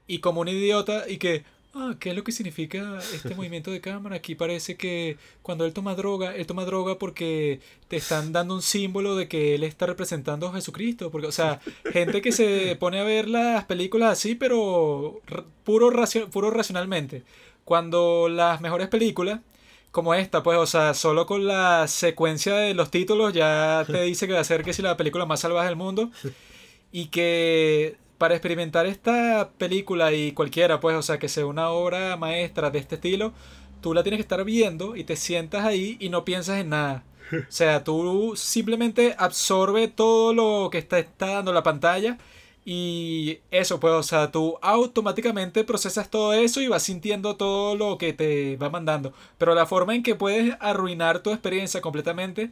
[0.09, 1.45] y como un idiota y que,
[1.77, 4.17] ah, ¿qué es lo que significa este movimiento de cámara?
[4.17, 8.63] Aquí parece que cuando él toma droga, él toma droga porque te están dando un
[8.63, 11.11] símbolo de que él está representando a Jesucristo.
[11.11, 11.61] Porque, o sea,
[11.93, 15.21] gente que se pone a ver las películas así, pero
[15.65, 17.23] puro, racio- puro racionalmente.
[17.65, 19.41] Cuando las mejores películas,
[19.91, 24.27] como esta, pues, o sea, solo con la secuencia de los títulos ya te dice
[24.27, 26.11] que va a ser que si la película más salvaje del mundo.
[26.93, 32.17] Y que para experimentar esta película y cualquiera, pues, o sea, que sea una obra
[32.17, 33.33] maestra de este estilo,
[33.81, 37.05] tú la tienes que estar viendo y te sientas ahí y no piensas en nada.
[37.33, 42.19] O sea, tú simplemente absorbe todo lo que está, está dando la pantalla
[42.65, 47.97] y eso, pues, o sea, tú automáticamente procesas todo eso y vas sintiendo todo lo
[47.97, 49.13] que te va mandando.
[49.39, 52.51] Pero la forma en que puedes arruinar tu experiencia completamente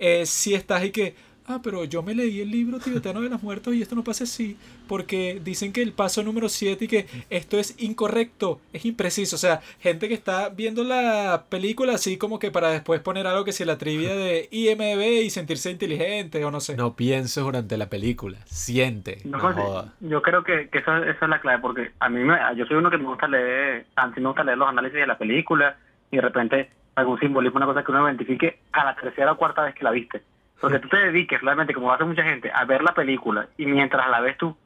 [0.00, 1.14] es si estás y que,
[1.54, 4.24] ah, pero yo me leí el libro tibetano de los muertos y esto no pasa
[4.24, 4.56] así,
[4.88, 9.36] porque dicen que el paso número 7 y que esto es incorrecto, es impreciso.
[9.36, 13.44] O sea, gente que está viendo la película así como que para después poner algo
[13.44, 16.76] que si la trivia de IMB y sentirse inteligente o no sé.
[16.76, 18.38] No pienses durante la película.
[18.46, 19.18] Siente.
[19.24, 19.92] No, No joda.
[20.00, 22.76] yo creo que, que eso, eso es la clave, porque a mí me, yo soy
[22.76, 25.76] uno que me gusta leer, a mí me gusta leer los análisis de la película
[26.10, 29.62] y de repente algún simbolismo, una cosa que uno identifique a la tercera o cuarta
[29.62, 30.22] vez que la viste.
[30.62, 34.08] Porque tú te dediques realmente, como hace mucha gente, a ver la película y mientras
[34.08, 34.56] la ves tú,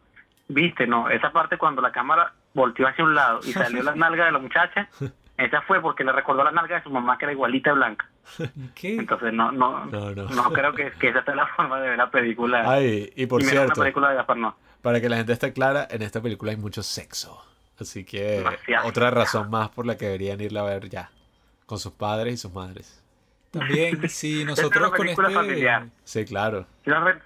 [0.48, 4.26] viste, no, esa parte cuando la cámara volteó hacia un lado y salió la nalga
[4.26, 4.88] de la muchacha,
[5.38, 8.06] esa fue porque le recordó la nalga de su mamá que era igualita blanca.
[8.74, 8.96] ¿Qué?
[8.96, 10.28] Entonces no no, No, no.
[10.28, 12.62] no, creo que, que esa sea la forma de ver la película.
[12.70, 14.56] Ay, y por y cierto, una película de Gaspar no.
[14.82, 17.42] para que la gente esté clara, en esta película hay mucho sexo.
[17.80, 18.88] Así que Demasiado.
[18.88, 21.10] otra razón más por la que deberían irla a ver ya.
[21.66, 23.02] Con sus padres y sus madres.
[23.58, 24.04] También,
[24.40, 25.34] Es nosotros con este...
[25.34, 25.86] familiar.
[26.04, 26.66] Sí, claro.
[26.84, 27.20] Si no re-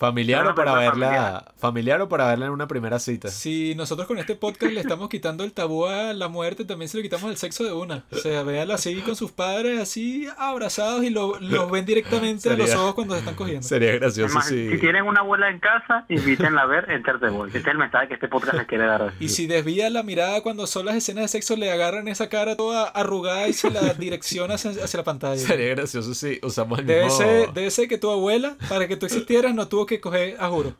[0.00, 1.44] Familiar o para verla.
[1.58, 3.28] Familiar o para verla en una primera cita.
[3.28, 6.96] Si nosotros con este podcast le estamos quitando el tabú a la muerte, también se
[6.96, 8.04] lo quitamos el sexo de una.
[8.10, 12.56] O sea, véanlo así con sus padres, así abrazados y lo- los ven directamente a
[12.56, 13.62] los ojos cuando se están cogiendo.
[13.62, 14.70] Sería gracioso más, si.
[14.70, 17.58] Si tienen una abuela en casa, invítenla a ver Enter the Voice.
[17.58, 19.12] Este es el mensaje que este podcast les quiere dar.
[19.20, 22.56] Y si desvía la mirada cuando son las escenas de sexo, le agarran esa cara
[22.56, 25.36] toda arrugada y se la direcciona hacia, hacia la pantalla.
[25.36, 27.18] Sería gracioso si usamos el Debe mismo.
[27.18, 30.48] ser, debe ser que tu abuela, para que tú existieras, no tuvo que coger a
[30.48, 30.74] juro.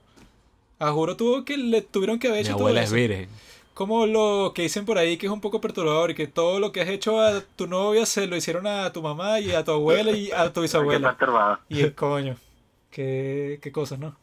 [0.78, 2.94] A juro tuvo que le tuvieron que haber Mi hecho todo abuela es eso.
[2.94, 3.28] virgen.
[3.74, 6.70] Como lo que dicen por ahí que es un poco perturbador y que todo lo
[6.70, 9.72] que has hecho a tu novia se lo hicieron a tu mamá y a tu
[9.72, 11.16] abuela y a tu bisabuela.
[11.70, 12.36] Y el coño.
[12.90, 14.14] Qué, qué cosas, ¿no?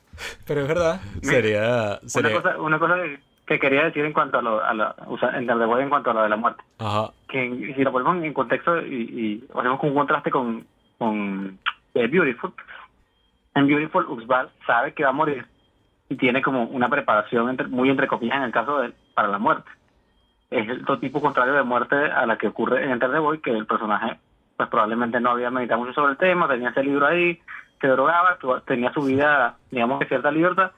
[0.46, 1.02] Pero es verdad.
[1.22, 2.00] Sería.
[2.02, 2.34] Una sería...
[2.42, 5.30] cosa, una cosa que- que quería decir en cuanto a lo, a la, o sea,
[5.38, 6.62] Enter the Voice en cuanto a lo de la muerte.
[6.80, 7.12] Ajá.
[7.30, 10.68] que en- si lo ponemos en contexto y, y hacemos un contraste con,
[10.98, 11.58] con
[11.94, 12.52] eh, Beautiful,
[13.58, 15.46] en Beautiful Uxbal sabe que va a morir
[16.10, 19.28] y tiene como una preparación entre- muy entre comillas en el caso de él para
[19.28, 19.70] la muerte.
[20.50, 23.52] Es el tipo contrario de muerte a la que ocurre en Enter the Void, que
[23.52, 24.18] el personaje
[24.56, 27.40] pues probablemente no había meditado mucho sobre el tema, tenía ese libro ahí,
[27.80, 30.72] se drogaba, tenía su vida, digamos, de cierta libertad,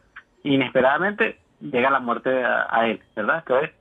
[0.44, 3.38] y inesperadamente llega la muerte a, a él, ¿verdad?
[3.40, 3.72] Entonces,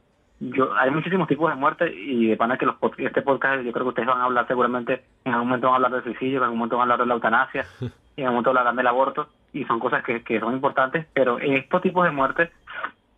[0.40, 3.84] yo, hay muchísimos tipos de muerte y de pana que los este podcast yo creo
[3.84, 6.44] que ustedes van a hablar seguramente en algún momento van a hablar del suicidio, en
[6.44, 7.84] algún momento van a hablar de la eutanasia, y
[8.20, 11.82] en algún momento hablarán del aborto y son cosas que, que son importantes, pero estos
[11.82, 12.50] tipos de muerte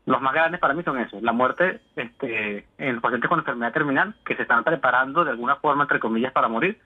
[0.07, 3.73] los más grandes para mí son esos, la muerte este, en los pacientes con enfermedad
[3.73, 6.79] terminal que se están preparando de alguna forma entre comillas para morir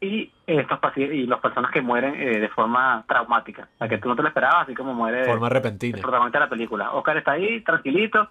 [0.00, 3.98] y estos pacientes y las personas que mueren eh, de forma traumática, o sea que
[3.98, 5.98] tú no te lo esperabas, así como muere Forma el repentina.
[6.00, 6.92] protagonista de la película.
[6.92, 8.28] Oscar está ahí, tranquilito,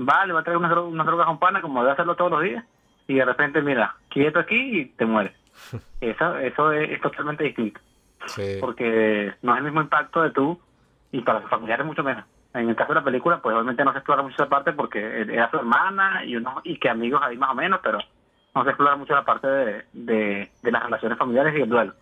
[0.00, 2.16] va, le va a traer unas, dro- unas drogas a un pana, como debe hacerlo
[2.16, 2.64] todos los días,
[3.06, 5.32] y de repente, mira, quieto aquí y te mueres.
[6.00, 7.80] Eso, eso es, es totalmente distinto,
[8.26, 8.58] Sí.
[8.60, 10.60] porque no es el mismo impacto de tú,
[11.12, 12.24] y para sus familiares mucho menos.
[12.52, 15.22] En el caso de la película, pues obviamente no se explora mucho esa parte porque
[15.22, 17.98] era su hermana y unos y que amigos ahí más o menos, pero
[18.54, 21.94] no se explora mucho la parte de, de, de las relaciones familiares y el duelo.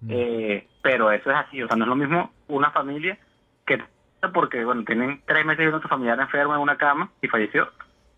[0.00, 0.08] Mm.
[0.12, 3.16] Eh, pero eso es así, o sea, no es lo mismo una familia
[4.32, 7.68] porque, bueno, tienen tres meses viendo a su familiar enfermo en una cama y falleció,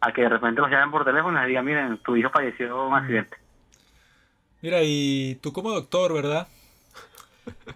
[0.01, 2.67] a que de repente los llamen por teléfono y les digan, miren, tu hijo falleció
[2.67, 3.37] en un accidente.
[4.63, 6.49] Mira, y tú como doctor, ¿verdad?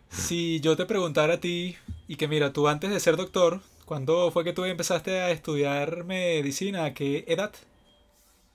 [0.09, 4.31] Si yo te preguntara a ti, y que mira, tú antes de ser doctor, ¿cuándo
[4.31, 6.85] fue que tú empezaste a estudiar medicina?
[6.85, 7.53] ¿A qué edad?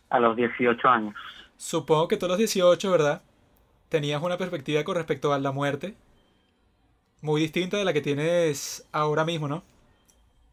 [0.09, 1.15] A los 18 años.
[1.57, 3.21] Supongo que tú a los 18, ¿verdad?
[3.89, 5.95] Tenías una perspectiva con respecto a la muerte
[7.21, 9.63] muy distinta de la que tienes ahora mismo, ¿no?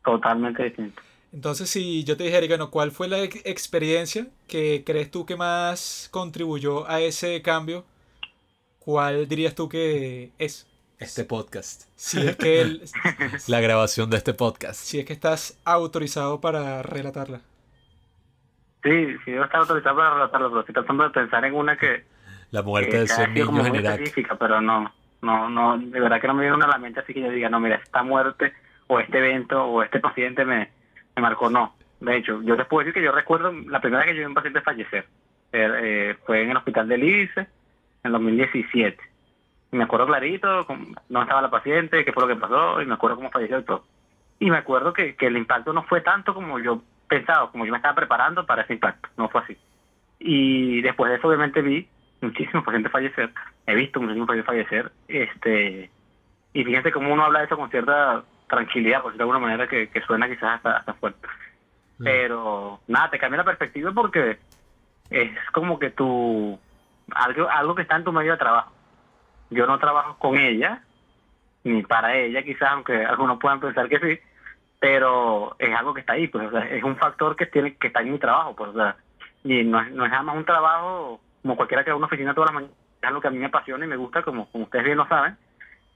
[0.05, 1.01] Totalmente distinto.
[1.33, 5.37] Entonces, si yo te dijera, bueno, ¿cuál fue la ex- experiencia que crees tú que
[5.37, 7.85] más contribuyó a ese cambio?
[8.79, 10.67] ¿Cuál dirías tú que es?
[10.99, 11.83] Este podcast.
[11.97, 12.83] Si es que, el-
[13.49, 14.81] La grabación de este podcast.
[14.81, 17.41] si es que estás autorizado para relatarla.
[18.83, 22.05] Sí, sí, yo estaba autorizado para relatarlo, pero estoy tratando de pensar en una que,
[22.51, 24.39] La muerte que de haya 100 sido como niños en Irak.
[24.39, 27.15] pero no, no, no, de verdad que no me viene una a la mente así
[27.15, 28.53] que yo diga, no, mira, esta muerte
[28.87, 30.71] o este evento o este paciente me,
[31.15, 31.75] me marcó, no.
[32.01, 34.27] De hecho, yo les puedo decir que yo recuerdo la primera vez que yo vi
[34.27, 35.07] un paciente fallecer.
[35.53, 37.47] Eh, eh, fue en el hospital del ICE
[38.05, 38.99] en 2017.
[39.73, 42.95] Y me acuerdo clarito dónde estaba la paciente, qué fue lo que pasó, y me
[42.95, 43.85] acuerdo cómo falleció y todo.
[44.39, 47.73] Y me acuerdo que, que el impacto no fue tanto como yo pensaba, como yo
[47.73, 49.09] me estaba preparando para ese impacto.
[49.17, 49.57] No fue así.
[50.19, 51.89] Y después de eso, obviamente, vi
[52.21, 53.31] muchísimos pacientes fallecer.
[53.67, 54.93] He visto muchísimos pacientes fallecer.
[55.09, 55.91] Este,
[56.53, 59.69] y fíjense cómo uno habla de eso con cierta tranquilidad, por decirlo de alguna manera,
[59.69, 61.27] que, que suena quizás hasta, hasta fuerte.
[61.99, 62.05] Mm.
[62.05, 64.39] Pero nada, te cambia la perspectiva porque
[65.11, 66.59] es como que tú,
[67.15, 68.73] algo, algo que está en tu medio de trabajo.
[69.51, 70.83] Yo no trabajo con ella,
[71.65, 74.21] ni para ella quizás, aunque algunos puedan pensar que sí,
[74.81, 77.89] pero es algo que está ahí, pues, o sea, es un factor que tiene que
[77.89, 78.97] está en mi trabajo, pues, o sea,
[79.45, 82.07] y no es, no es nada más un trabajo como cualquiera que va a una
[82.07, 84.51] oficina todas las mañanas, es algo que a mí me apasiona y me gusta, como,
[84.51, 85.37] como ustedes bien lo saben,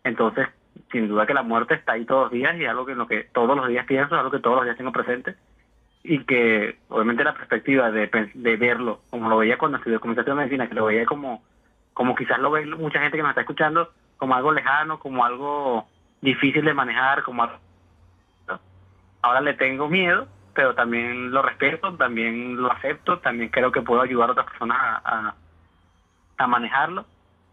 [0.05, 0.47] entonces,
[0.93, 2.99] sin duda que la muerte está ahí todos los días y es algo que en
[2.99, 5.35] lo que todos los días pienso, es algo que todos los días tengo presente,
[6.05, 10.43] y que obviamente la perspectiva de, de verlo, como lo veía cuando estudié comunicación de
[10.45, 11.43] medicina, que lo veía como,
[11.95, 15.89] como quizás lo ve mucha gente que me está escuchando, como algo lejano, como algo
[16.21, 17.49] difícil de manejar, como
[19.23, 24.01] ahora le tengo miedo, pero también lo respeto, también lo acepto, también creo que puedo
[24.01, 25.35] ayudar a otras personas a,
[26.39, 27.05] a, manejarlo.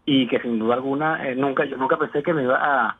[0.04, 2.96] Y que sin duda alguna eh, nunca yo nunca pensé que me iba a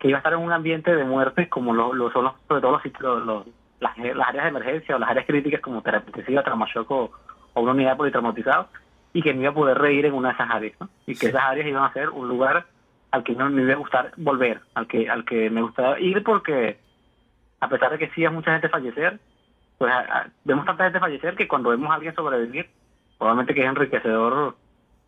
[0.00, 2.60] que iba a estar en un ambiente de muerte como lo, lo son los, sobre
[2.60, 3.46] todo los, los,
[3.78, 7.12] las, áreas de emergencia o las áreas críticas como terapia intensiva, traumashock o,
[7.54, 8.68] una unidad politraumatizado
[9.12, 11.42] y que me iba a poder reír en una de esas áreas y que esas
[11.42, 12.66] áreas iban a ser un lugar
[13.12, 16.24] al que no me iba a gustar volver, al que al que me gustaba ir
[16.24, 16.78] porque
[17.62, 19.20] a pesar de que sí hay mucha gente fallecer,
[19.78, 19.94] pues
[20.42, 22.68] vemos tanta gente fallecer que cuando vemos a alguien sobrevivir,
[23.16, 24.56] probablemente que es enriquecedor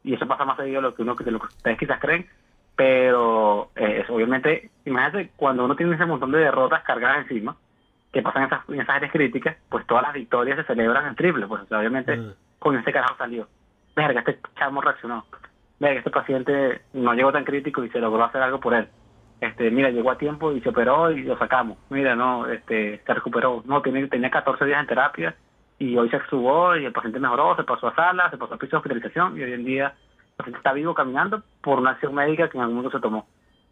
[0.05, 2.29] y eso pasa más seguido de lo que uno de lo que ustedes quizás creen,
[2.77, 7.57] pero eh, obviamente, imagínate cuando uno tiene ese montón de derrotas cargadas encima,
[8.13, 11.49] que pasan esas, en esas áreas críticas, pues todas las victorias se celebran en triple,
[11.49, 12.35] pues obviamente mm.
[12.61, 13.49] con ese carajo salió.
[13.97, 15.25] Verga, este chamo reaccionó.
[15.81, 18.87] Verga, este paciente no llegó tan crítico y se logró hacer algo por él
[19.45, 21.79] este, mira, llegó a tiempo y se operó y lo sacamos.
[21.91, 23.63] Mira, no, este, se recuperó.
[23.67, 25.35] No, tiene, tenía 14 días en terapia
[25.79, 28.59] y hoy se extubó y el paciente mejoró, se pasó a sala, se pasó a
[28.59, 32.15] piso de hospitalización y hoy en día el paciente está vivo caminando por una acción
[32.15, 33.27] médica que en algún momento se tomó.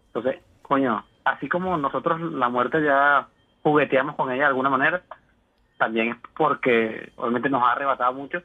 [0.09, 3.28] Entonces, coño, así como nosotros la muerte ya
[3.62, 5.02] jugueteamos con ella de alguna manera,
[5.78, 8.42] también es porque obviamente nos ha arrebatado mucho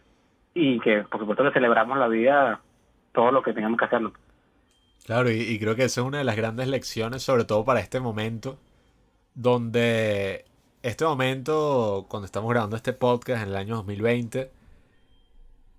[0.54, 2.60] y que por supuesto que celebramos la vida
[3.14, 4.14] todo lo que tengamos que hacerlo.
[5.08, 8.02] Claro, y, creo que esa es una de las grandes lecciones, sobre todo para este
[8.02, 8.60] momento,
[9.36, 10.44] donde
[10.84, 14.52] este momento, cuando estamos grabando este podcast en el año 2020,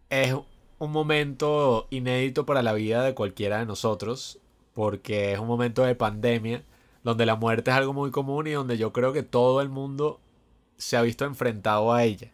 [0.08, 0.34] es
[0.78, 4.38] un momento inédito para la vida de cualquiera de nosotros,
[4.72, 6.64] porque es un momento de pandemia,
[7.04, 10.20] donde la muerte es algo muy común y donde yo creo que todo el mundo
[10.78, 12.32] se ha visto enfrentado a ella.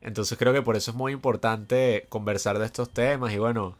[0.00, 3.76] Entonces creo que por eso es muy importante conversar de estos temas y bueno,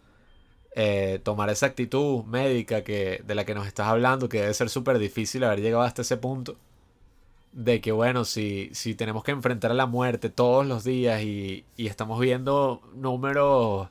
[0.74, 4.70] eh, tomar esa actitud médica que, de la que nos estás hablando, que debe ser
[4.70, 6.56] súper difícil haber llegado hasta ese punto,
[7.52, 11.64] de que bueno, si, si tenemos que enfrentar a la muerte todos los días y,
[11.76, 13.88] y estamos viendo números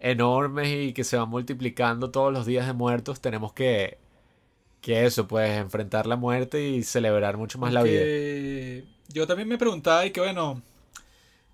[0.00, 3.98] enormes y que se van multiplicando todos los días de muertos, tenemos que,
[4.80, 8.02] que eso, pues enfrentar la muerte y celebrar mucho más la vida.
[9.08, 10.60] Yo también me preguntaba y que bueno,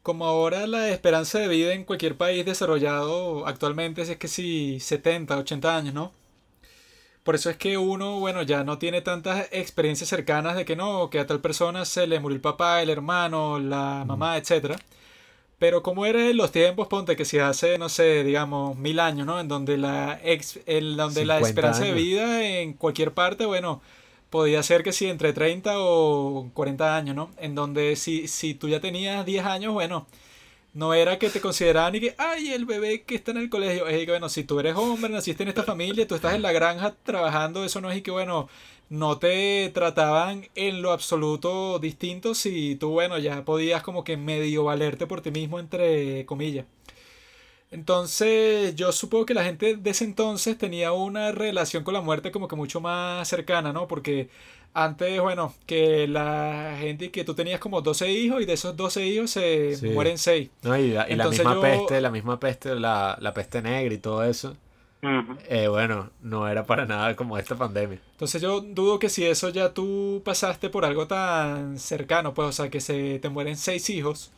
[0.02, 5.36] como ahora la esperanza de vida en cualquier país desarrollado actualmente es que si 70,
[5.36, 6.12] 80 años, ¿no?
[7.22, 11.10] Por eso es que uno, bueno, ya no tiene tantas experiencias cercanas de que no,
[11.10, 14.76] que a tal persona se le murió el papá, el hermano, la mamá, etc.
[15.58, 19.26] Pero como era en los tiempos, ponte que si hace, no sé, digamos, mil años,
[19.26, 19.38] ¿no?
[19.38, 23.82] En donde la, ex, el, donde la esperanza de vida en cualquier parte, bueno,
[24.30, 27.30] podía ser que sí, entre 30 o 40 años, ¿no?
[27.38, 30.06] En donde si, si tú ya tenías 10 años, bueno,
[30.74, 33.88] no era que te consideraban y que, ay, el bebé que está en el colegio.
[33.88, 36.52] Es que, bueno, si tú eres hombre, naciste en esta familia, tú estás en la
[36.52, 38.48] granja trabajando, eso no es y que, bueno,
[38.88, 44.64] no te trataban en lo absoluto distinto si tú, bueno, ya podías como que medio
[44.64, 46.66] valerte por ti mismo, entre comillas.
[47.70, 52.32] Entonces, yo supongo que la gente de ese entonces tenía una relación con la muerte
[52.32, 53.86] como que mucho más cercana, ¿no?
[53.86, 54.28] Porque
[54.74, 59.06] antes, bueno, que la gente que tú tenías como 12 hijos y de esos 12
[59.06, 60.50] hijos se mueren 6.
[60.62, 64.56] No, y la, misma peste, la misma peste, la, la, peste negra y todo eso.
[65.48, 68.00] Eh, bueno, no era para nada como esta pandemia.
[68.12, 72.52] Entonces yo dudo que si eso ya tú pasaste por algo tan cercano, pues, o
[72.52, 74.32] sea, que se te mueren 6 hijos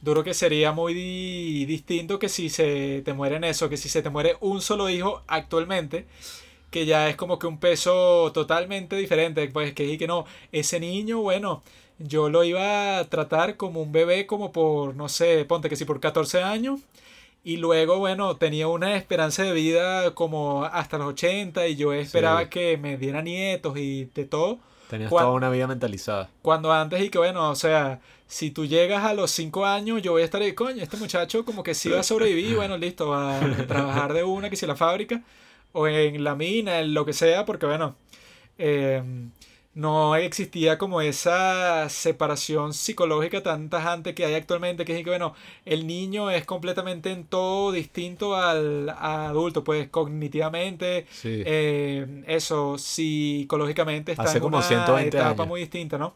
[0.00, 0.94] duro que sería muy
[1.64, 5.22] distinto que si se te mueren eso, que si se te muere un solo hijo
[5.26, 6.06] actualmente,
[6.70, 11.20] que ya es como que un peso totalmente diferente, pues que que no, ese niño,
[11.20, 11.62] bueno,
[11.98, 15.84] yo lo iba a tratar como un bebé como por, no sé, ponte que si
[15.84, 16.80] por 14 años.
[17.42, 22.50] Y luego, bueno, tenía una esperanza de vida como hasta los 80 y yo esperaba
[22.50, 24.58] que me diera nietos y de todo.
[24.90, 26.28] Tenías toda una vida mentalizada.
[26.42, 30.12] Cuando antes y que, bueno, o sea, si tú llegas a los 5 años, yo
[30.12, 33.08] voy a estar ahí, coño, este muchacho como que sí va a sobrevivir, bueno, listo,
[33.08, 35.22] va a trabajar de una, que si la fábrica,
[35.72, 37.94] o en la mina, en lo que sea, porque bueno,
[38.58, 39.02] eh,
[39.76, 45.34] no existía como esa separación psicológica tan tajante que hay actualmente, que es que, bueno,
[45.66, 54.34] el niño es completamente en todo distinto al, adulto, pues cognitivamente, eh, eso, psicológicamente está
[54.34, 56.14] en una etapa muy distinta, ¿no?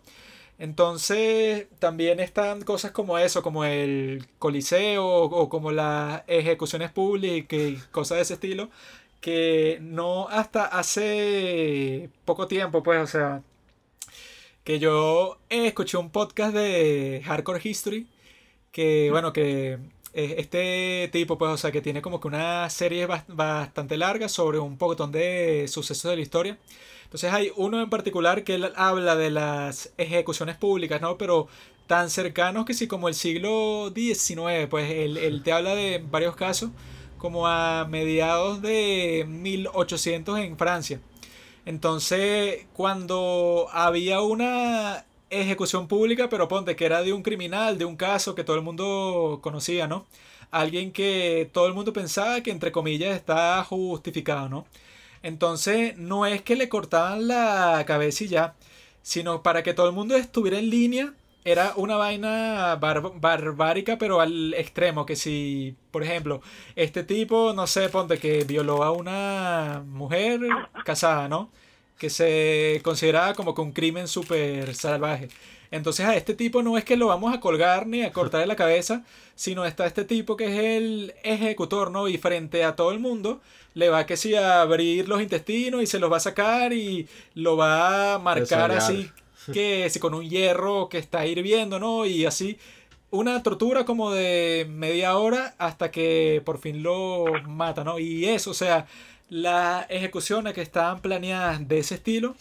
[0.61, 7.77] Entonces, también están cosas como eso, como el coliseo o como las ejecuciones públicas y
[7.91, 8.71] cosas de ese estilo,
[9.21, 13.43] que no hasta hace poco tiempo, pues, o sea,
[14.65, 18.07] que yo escuché un podcast de Hardcore History,
[18.73, 19.79] que bueno, que
[20.13, 24.77] este tipo, pues, o sea, que tiene como que una serie bastante larga sobre un
[24.79, 26.59] poquitón de sucesos de la historia.
[27.11, 31.19] Entonces hay uno en particular que él habla de las ejecuciones públicas, ¿no?
[31.19, 31.49] Pero
[31.89, 36.37] tan cercanos que sí como el siglo XIX, pues él, él te habla de varios
[36.37, 36.71] casos
[37.19, 41.01] como a mediados de 1800 en Francia.
[41.67, 47.97] Entonces, cuando había una ejecución pública, pero ponte que era de un criminal, de un
[47.97, 50.07] caso que todo el mundo conocía, ¿no?
[50.53, 54.65] Alguien que todo el mundo pensaba que entre comillas está justificado, ¿no?
[55.23, 58.55] Entonces no es que le cortaban la cabeza y ya,
[59.03, 64.55] sino para que todo el mundo estuviera en línea, era una vaina barbárica, pero al
[64.55, 66.43] extremo, que si, por ejemplo,
[66.77, 70.41] este tipo, no sé, ponte que violó a una mujer
[70.85, 71.51] casada, ¿no?
[72.01, 75.29] que se consideraba como que un crimen súper salvaje.
[75.71, 78.57] Entonces a este tipo no es que lo vamos a colgar ni a cortarle la
[78.57, 79.05] cabeza,
[79.37, 82.09] sino está este tipo que es el ejecutor, ¿no?
[82.09, 83.41] Y frente a todo el mundo
[83.75, 87.09] le va que sí a abrir los intestinos y se los va a sacar y
[87.35, 89.11] lo va a marcar así
[89.53, 92.05] que si con un hierro que está hirviendo, ¿no?
[92.05, 92.59] Y así
[93.11, 97.99] una tortura como de media hora hasta que por fin lo mata, ¿no?
[97.99, 98.87] Y eso, o sea,
[99.29, 102.35] las ejecuciones que estaban planeadas de ese estilo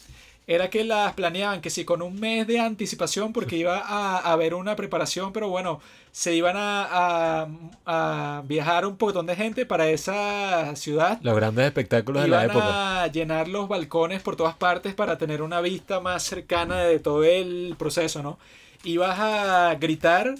[0.49, 4.55] era que las planeaban que sí con un mes de anticipación porque iba a, haber
[4.55, 5.79] una preparación, pero bueno,
[6.11, 7.47] se iban a,
[7.85, 11.19] a, viajar un poquitón de gente para esa ciudad.
[11.21, 13.03] Los grandes espectáculos de la época.
[13.03, 17.23] a llenar los balcones por todas partes para tener una vista más cercana de todo
[17.23, 18.39] el proceso, ¿no?
[18.83, 20.33] Ibas a gritar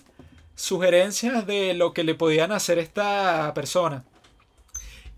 [0.55, 4.03] sugerencias de lo que le podían hacer esta persona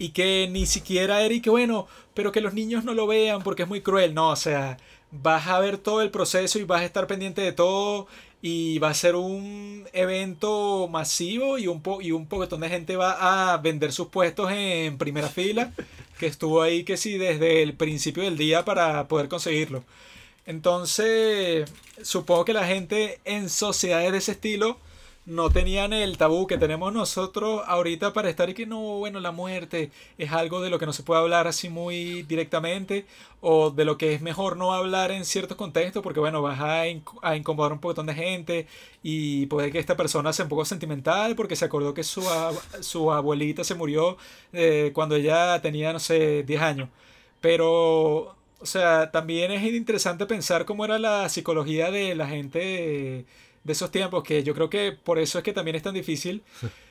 [0.02, 3.44] y que ni siquiera era y que bueno, pero que los niños no lo vean
[3.44, 4.78] porque es muy cruel, no, o sea,
[5.12, 8.08] vas a ver todo el proceso y vas a estar pendiente de todo
[8.42, 12.96] y va a ser un evento masivo y un, po y un poquetón de gente
[12.96, 15.72] va a vender sus puestos en primera fila,
[16.18, 19.84] que estuvo ahí que sí desde el principio del día para poder conseguirlo.
[20.48, 21.72] Entonces,
[22.02, 24.80] supongo que la gente en sociedades de ese estilo
[25.26, 29.32] no tenían el tabú que tenemos nosotros ahorita para estar y que no, bueno, la
[29.32, 33.06] muerte es algo de lo que no se puede hablar así muy directamente
[33.40, 36.82] o de lo que es mejor no hablar en ciertos contextos porque, bueno, vas a,
[37.22, 38.68] a incomodar un montón de gente
[39.04, 42.24] y puede que esta persona sea un poco sentimental porque se acordó que su,
[42.82, 44.18] su abuelita se murió
[44.54, 46.90] eh, cuando ella tenía, no sé, 10 años.
[47.42, 53.26] Pero, o sea, también es interesante pensar cómo era la psicología de la gente
[53.64, 56.44] de esos tiempos, que yo creo que por eso es que también es tan difícil.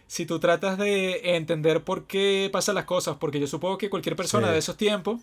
[0.06, 4.16] si tú tratas de entender por qué pasan las cosas, porque yo supongo que cualquier
[4.16, 5.20] persona de esos tiempos,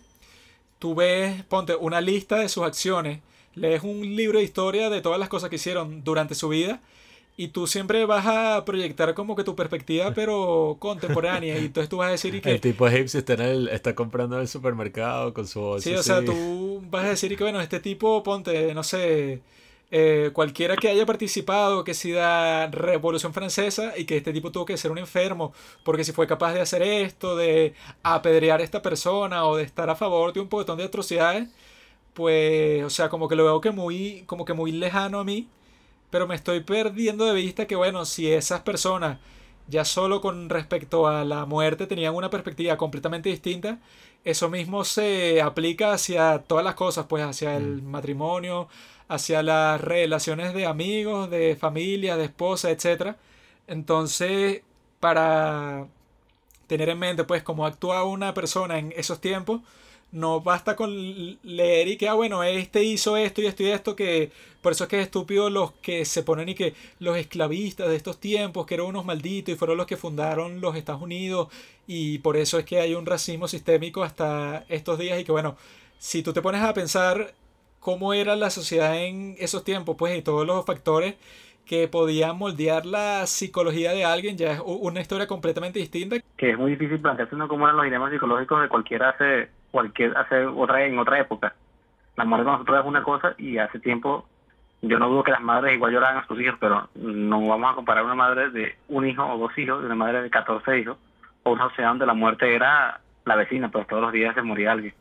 [0.78, 3.20] tú ves, ponte una lista de sus acciones,
[3.54, 6.80] lees un libro de historia de todas las cosas que hicieron durante su vida,
[7.36, 11.56] y tú siempre vas a proyectar como que tu perspectiva, pero contemporánea.
[11.56, 12.50] Y entonces tú vas a decir que...
[12.50, 16.02] El tipo egipcio está, en el, está comprando en el supermercado con su Sí, o
[16.02, 19.40] sea, tú vas a decir que, bueno, este tipo, ponte, no sé,
[19.90, 24.66] eh, cualquiera que haya participado, que si da Revolución Francesa y que este tipo tuvo
[24.66, 25.52] que ser un enfermo,
[25.82, 29.88] porque si fue capaz de hacer esto, de apedrear a esta persona o de estar
[29.88, 31.48] a favor de un montón de atrocidades,
[32.14, 35.48] pues, o sea, como que lo veo que muy, como que muy lejano a mí,
[36.10, 39.18] pero me estoy perdiendo de vista que, bueno, si esas personas
[39.68, 43.78] ya solo con respecto a la muerte tenían una perspectiva completamente distinta,
[44.24, 47.86] eso mismo se aplica hacia todas las cosas, pues hacia el mm.
[47.86, 48.68] matrimonio,
[49.08, 53.16] hacia las relaciones de amigos, de familia, de esposa, etc.
[53.66, 54.62] Entonces,
[55.00, 55.86] para
[56.66, 59.62] tener en mente pues cómo actúa una persona en esos tiempos,
[60.12, 63.96] no basta con leer y que, ah, bueno, este hizo esto y esto y esto,
[63.96, 64.30] que
[64.62, 67.96] por eso es que es estúpido los que se ponen y que los esclavistas de
[67.96, 71.48] estos tiempos, que eran unos malditos y fueron los que fundaron los Estados Unidos,
[71.86, 75.56] y por eso es que hay un racismo sistémico hasta estos días y que, bueno,
[75.98, 77.34] si tú te pones a pensar
[77.80, 81.16] cómo era la sociedad en esos tiempos, pues, y todos los factores
[81.68, 86.16] que podían moldear la psicología de alguien, ya es una historia completamente distinta.
[86.36, 90.16] Que es muy difícil plantearse uno cómo eran los dilemas psicológicos de cualquiera hace, cualquier,
[90.16, 91.54] hace otra, en otra época.
[92.16, 94.26] La muerte de nosotros es una cosa y hace tiempo,
[94.80, 97.74] yo no dudo que las madres igual lloran a sus hijos, pero no vamos a
[97.74, 100.96] comparar una madre de un hijo o dos hijos, de una madre de 14 hijos,
[101.42, 104.72] o una sociedad donde la muerte era la vecina, pero todos los días se moría
[104.72, 104.94] alguien.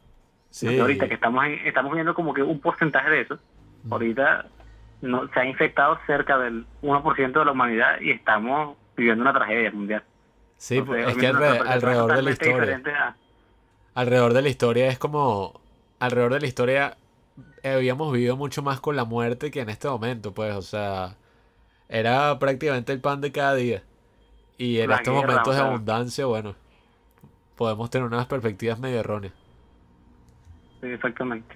[0.49, 0.79] Sí.
[0.79, 3.39] ahorita que estamos estamos viendo como que un porcentaje de eso,
[3.83, 3.93] mm.
[3.93, 4.45] ahorita
[5.01, 9.71] no, se ha infectado cerca del 1% de la humanidad y estamos viviendo una tragedia
[9.71, 10.03] mundial.
[10.57, 13.15] Sí, pues, es que alrededor, de la historia.
[13.93, 15.61] Alrededor de la historia es como.
[15.99, 16.97] Alrededor de la historia
[17.63, 21.15] habíamos vivido mucho más con la muerte que en este momento, pues, o sea,
[21.89, 23.83] era prácticamente el pan de cada día.
[24.57, 26.55] Y en La estos guerra, momentos de abundancia, bueno,
[27.55, 29.33] podemos tener unas perspectivas medio erróneas.
[30.81, 31.55] Sí, exactamente.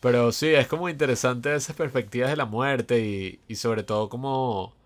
[0.00, 4.76] Pero sí, es como interesante esas perspectivas de la muerte y, y sobre todo como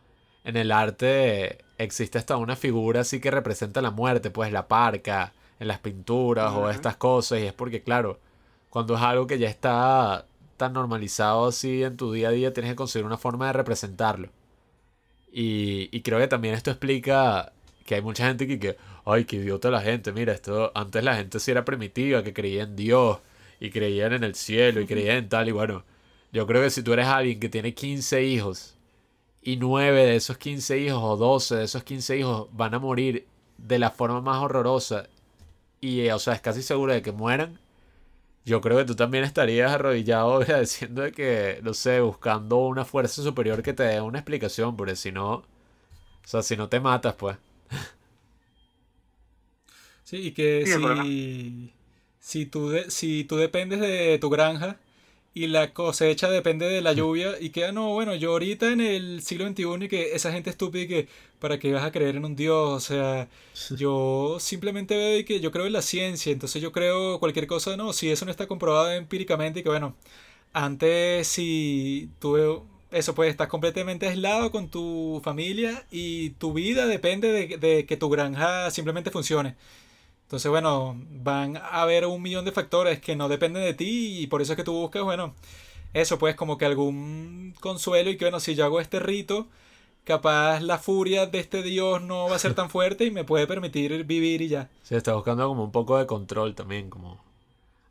[0.45, 5.35] en el arte existe hasta una figura así que representa la muerte, pues la parca,
[5.59, 7.41] en las pinturas o estas cosas.
[7.41, 8.21] Y es porque, claro,
[8.71, 10.27] cuando es algo que ya está
[10.57, 14.31] tan normalizado así en tu día a día, tienes que conseguir una forma de representarlo.
[15.33, 17.53] Y, y creo que también esto explica
[17.87, 21.17] que hay mucha gente que, que, ay, qué idiota la gente, mira, esto, antes la
[21.17, 23.19] gente sí era primitiva, que creía en Dios
[23.61, 25.85] y creían en el cielo y creían en tal y bueno,
[26.33, 28.77] yo creo que si tú eres alguien que tiene 15 hijos
[29.43, 33.27] y 9 de esos 15 hijos o 12 de esos 15 hijos van a morir
[33.59, 35.09] de la forma más horrorosa
[35.81, 37.59] y o sea, es casi seguro de que mueran,
[38.45, 43.23] yo creo que tú también estarías arrodillado agradeciendo de que, no sé, buscando una fuerza
[43.23, 45.45] superior que te dé una explicación, porque si no, o
[46.25, 47.37] sea, si no te matas, pues.
[50.11, 51.71] Sí, y que Sí, si,
[52.21, 54.79] si, tú de- si tú dependes de tu granja
[55.35, 58.81] y la cosecha depende de la lluvia y que, ah, no, bueno, yo ahorita en
[58.81, 61.09] el siglo XXI y que esa gente estúpida y que,
[61.39, 62.57] ¿para qué vas a creer en un Dios?
[62.77, 63.29] O sea,
[63.69, 67.77] yo simplemente veo y que yo creo en la ciencia, entonces yo creo cualquier cosa,
[67.77, 69.95] no, si eso no está comprobado empíricamente y que, bueno,
[70.53, 77.29] antes si tú, eso pues, estás completamente aislado con tu familia y tu vida depende
[77.33, 79.55] de, de que tu granja simplemente funcione.
[80.31, 84.29] Entonces, bueno, van a haber un millón de factores que no dependen de ti y
[84.29, 85.35] por eso es que tú buscas, bueno,
[85.93, 89.49] eso pues como que algún consuelo y que, bueno, si yo hago este rito,
[90.05, 93.49] capaz la furia de este dios no va a ser tan fuerte y me puede
[93.49, 94.69] permitir vivir y ya.
[94.85, 97.21] Sí, estás buscando como un poco de control también, como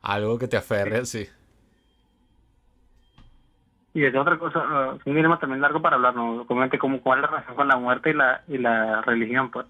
[0.01, 1.27] algo que te aferre así.
[3.93, 6.43] Y es otra cosa, uh, es un dilema también largo para hablar, ¿no?
[6.43, 9.65] Obviamente, como, cuál es la relación con la muerte y la, y la religión, pues.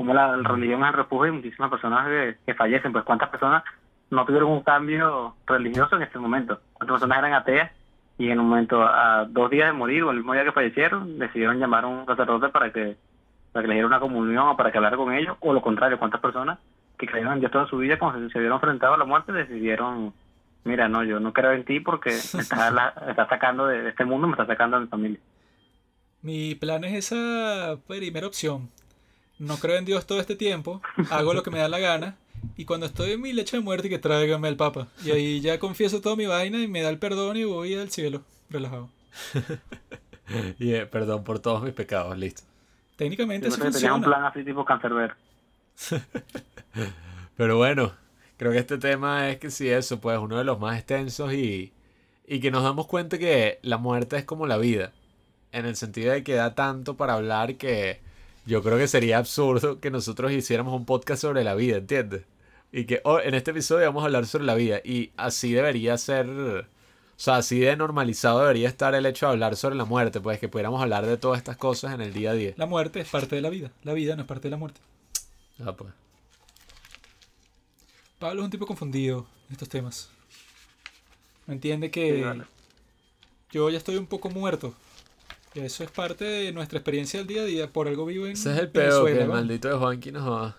[0.00, 3.04] Como la, religión es el refugio de muchísimas personas que, que fallecen, pues.
[3.04, 3.62] ¿Cuántas personas
[4.08, 6.58] no tuvieron un cambio religioso en este momento?
[6.72, 7.70] ¿Cuántas personas eran ateas
[8.16, 11.18] y en un momento, a dos días de morir o el mismo día que fallecieron,
[11.18, 12.96] decidieron llamar a un sacerdote para que,
[13.52, 15.36] para que le diera una comunión o para que hablara con ellos?
[15.40, 16.58] O lo contrario, ¿cuántas personas
[16.96, 19.32] que creyeron en Dios toda su vida, cuando se, se vieron enfrentados a la muerte,
[19.32, 20.14] decidieron
[20.64, 23.82] mira, no, yo no creo en ti porque me estás, la- me estás sacando de,
[23.82, 25.20] de este mundo, me estás sacando de mi familia.
[26.22, 28.70] Mi plan es esa primera opción.
[29.40, 32.16] No creo en Dios todo este tiempo, hago lo que me da la gana
[32.56, 34.88] y cuando estoy en mi leche de muerte que tráigame al Papa.
[35.02, 37.90] Y ahí ya confieso toda mi vaina y me da el perdón y voy al
[37.90, 38.88] cielo, relajado.
[40.60, 42.42] Y perdón por todos mis pecados, listo.
[42.94, 44.06] Técnicamente eso que tenía un funciona.
[44.06, 45.14] plan así tipo cancerbero.
[47.36, 47.92] Pero bueno,
[48.36, 51.72] creo que este tema es que sí, eso, pues uno de los más extensos y,
[52.28, 54.92] y que nos damos cuenta que la muerte es como la vida,
[55.50, 58.00] en el sentido de que da tanto para hablar que
[58.50, 62.24] yo creo que sería absurdo que nosotros hiciéramos un podcast sobre la vida, ¿entiendes?
[62.72, 65.96] Y que oh, en este episodio vamos a hablar sobre la vida y así debería
[65.98, 66.64] ser, o
[67.16, 70.48] sea, así de normalizado debería estar el hecho de hablar sobre la muerte, pues que
[70.48, 72.52] pudiéramos hablar de todas estas cosas en el día a día.
[72.56, 73.70] La muerte es parte de la vida.
[73.84, 74.80] La vida no es parte de la muerte.
[75.64, 75.92] Ah, pues.
[78.18, 80.10] Pablo es un tipo confundido en estos temas.
[81.46, 82.44] No entiende Sí, que vale.
[83.52, 84.74] yo ya estoy un poco muerto.
[85.54, 87.66] Eso es parte de nuestra experiencia del día a día.
[87.72, 89.34] Por algo vivo en Ese es el peor, que el ¿va?
[89.34, 90.56] maldito de Juanqui no joda.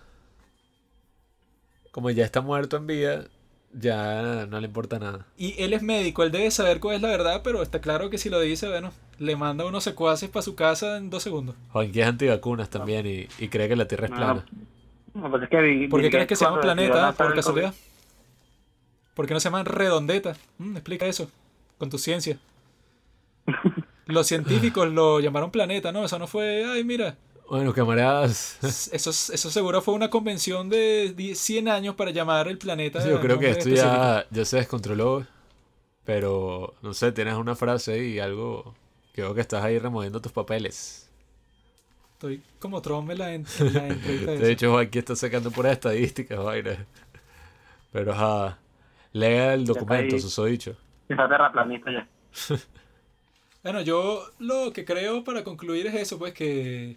[1.90, 3.24] Como ya está muerto en vida,
[3.72, 5.26] ya no le importa nada.
[5.36, 8.18] Y él es médico, él debe saber cuál es la verdad, pero está claro que
[8.18, 11.54] si lo dice, bueno, le manda unos secuaces para su casa en dos segundos.
[11.70, 14.44] Juanqui es antivacunas también y, y cree que la Tierra es plana.
[15.14, 17.12] No, pues es que Bill- ¿Por qué crees que se llama planeta?
[17.12, 17.74] Por casualidad.
[19.14, 20.36] ¿Por qué no se llaman redondeta?
[20.58, 21.30] Mm, explica eso,
[21.78, 22.38] con tu ciencia.
[24.12, 26.04] Los científicos lo llamaron planeta, ¿no?
[26.04, 27.16] Eso no fue, ay, mira.
[27.48, 28.58] Bueno, camaradas,
[28.92, 33.06] Eso, eso seguro fue una convención de 10 100 años para llamar el planeta.
[33.06, 35.26] yo creo que esto ya, ya se descontroló.
[36.04, 38.74] Pero, no sé, tienes una frase y algo
[39.16, 41.08] veo que estás ahí removiendo tus papeles.
[42.14, 45.72] Estoy como Trump en la, en- en la entrevista De hecho, Juanqui está sacando puras
[45.72, 46.86] estadísticas, vaina.
[47.92, 48.58] Pero, ajá,
[49.12, 50.20] lea el documento, ahí.
[50.20, 50.74] susodicho.
[51.08, 52.08] Está terraplanista ya.
[53.62, 56.96] Bueno, yo lo que creo para concluir es eso, pues que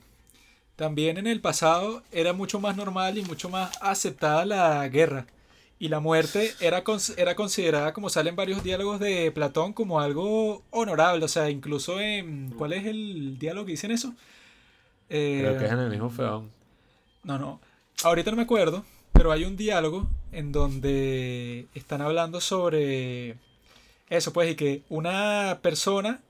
[0.76, 5.28] también en el pasado era mucho más normal y mucho más aceptada la guerra.
[5.78, 6.84] Y la muerte era,
[7.18, 11.24] era considerada, como salen varios diálogos de Platón, como algo honorable.
[11.24, 12.52] O sea, incluso en...
[12.52, 14.14] ¿Cuál es el diálogo que dicen eso?
[15.10, 16.50] Eh, Creo que es en el mismo feón.
[17.24, 17.60] No, no.
[18.04, 23.36] Ahorita no me acuerdo, pero hay un diálogo en donde están hablando sobre
[24.10, 26.22] Eso pues, y que una persona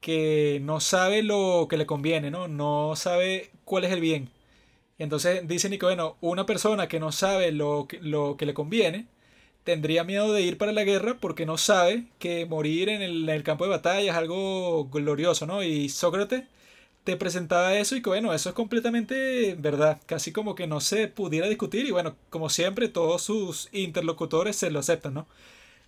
[0.00, 2.48] que no sabe lo que le conviene, ¿no?
[2.48, 4.30] No sabe cuál es el bien.
[4.98, 8.54] Y entonces dicen que, bueno, una persona que no sabe lo que, lo que le
[8.54, 9.06] conviene,
[9.64, 13.36] tendría miedo de ir para la guerra porque no sabe que morir en el, en
[13.36, 15.62] el campo de batalla es algo glorioso, ¿no?
[15.62, 16.44] Y Sócrates
[17.04, 21.08] te presentaba eso y que bueno, eso es completamente verdad, casi como que no se
[21.08, 25.26] pudiera discutir y bueno, como siempre todos sus interlocutores se lo aceptan, ¿no?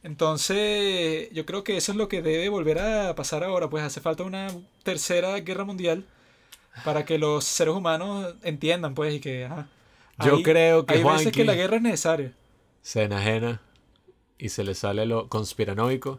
[0.02, 4.00] Entonces, yo creo que eso es lo que debe volver a pasar ahora, pues hace
[4.00, 4.48] falta una
[4.82, 6.05] tercera guerra mundial
[6.84, 9.48] para que los seres humanos entiendan, pues, y que...
[10.24, 10.94] yo creo que...
[10.94, 12.32] Hay veces que la guerra es necesaria.
[12.82, 13.60] Se enajena
[14.39, 16.18] y se le sale lo conspiranoico.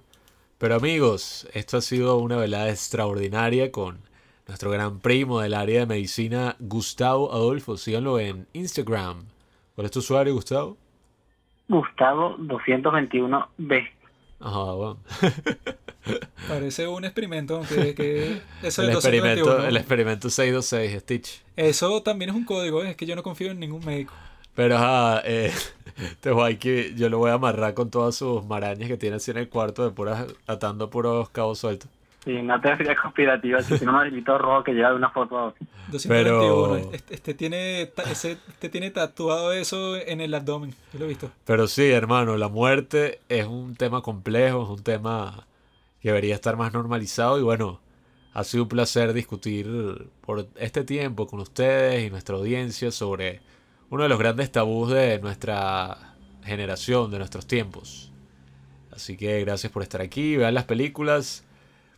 [0.58, 4.00] Pero amigos, esto ha sido una velada extraordinaria con
[4.48, 7.76] nuestro gran primo del área de medicina, Gustavo Adolfo.
[7.76, 9.26] Síganlo en Instagram.
[9.76, 10.78] ¿Cuál es tu usuario, Gustavo?
[11.74, 13.90] Gustavo 221B.
[14.40, 15.00] Ajá, bueno.
[16.48, 17.62] Parece un experimento,
[17.96, 21.42] que, eso el, experimento, el experimento 626, Stitch.
[21.56, 22.92] Eso también es un código, ¿eh?
[22.92, 24.14] es que yo no confío en ningún médico.
[24.54, 25.52] Pero ajá, eh,
[26.20, 29.38] te que yo lo voy a amarrar con todas sus marañas que tiene así en
[29.38, 31.90] el cuarto de puras, atando puros cabos sueltos.
[32.24, 35.54] Sí, una teoría conspirativa, si no me delito rojo que lleva de una foto
[35.92, 36.92] 221.
[36.94, 41.32] Este, este, tiene, ese, este tiene tatuado eso en el abdomen, yo lo he visto.
[41.46, 45.48] Pero sí, hermano, la muerte es un tema complejo, es un tema
[46.00, 47.82] que debería estar más normalizado y bueno,
[48.34, 49.68] ha sido un placer discutir
[50.22, 53.42] por este tiempo con ustedes y nuestra audiencia sobre
[53.90, 58.12] uno de los grandes tabús de nuestra generación, de nuestros tiempos.
[58.92, 61.43] Así que gracias por estar aquí, vean las películas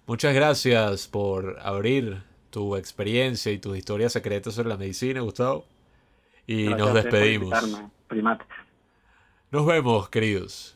[0.08, 5.66] Muchas gracias por abrir tu experiencia y tus historias secretas sobre la medicina, Gustavo.
[6.46, 7.52] Y nos despedimos.
[9.52, 10.75] Nos vemos, queridos.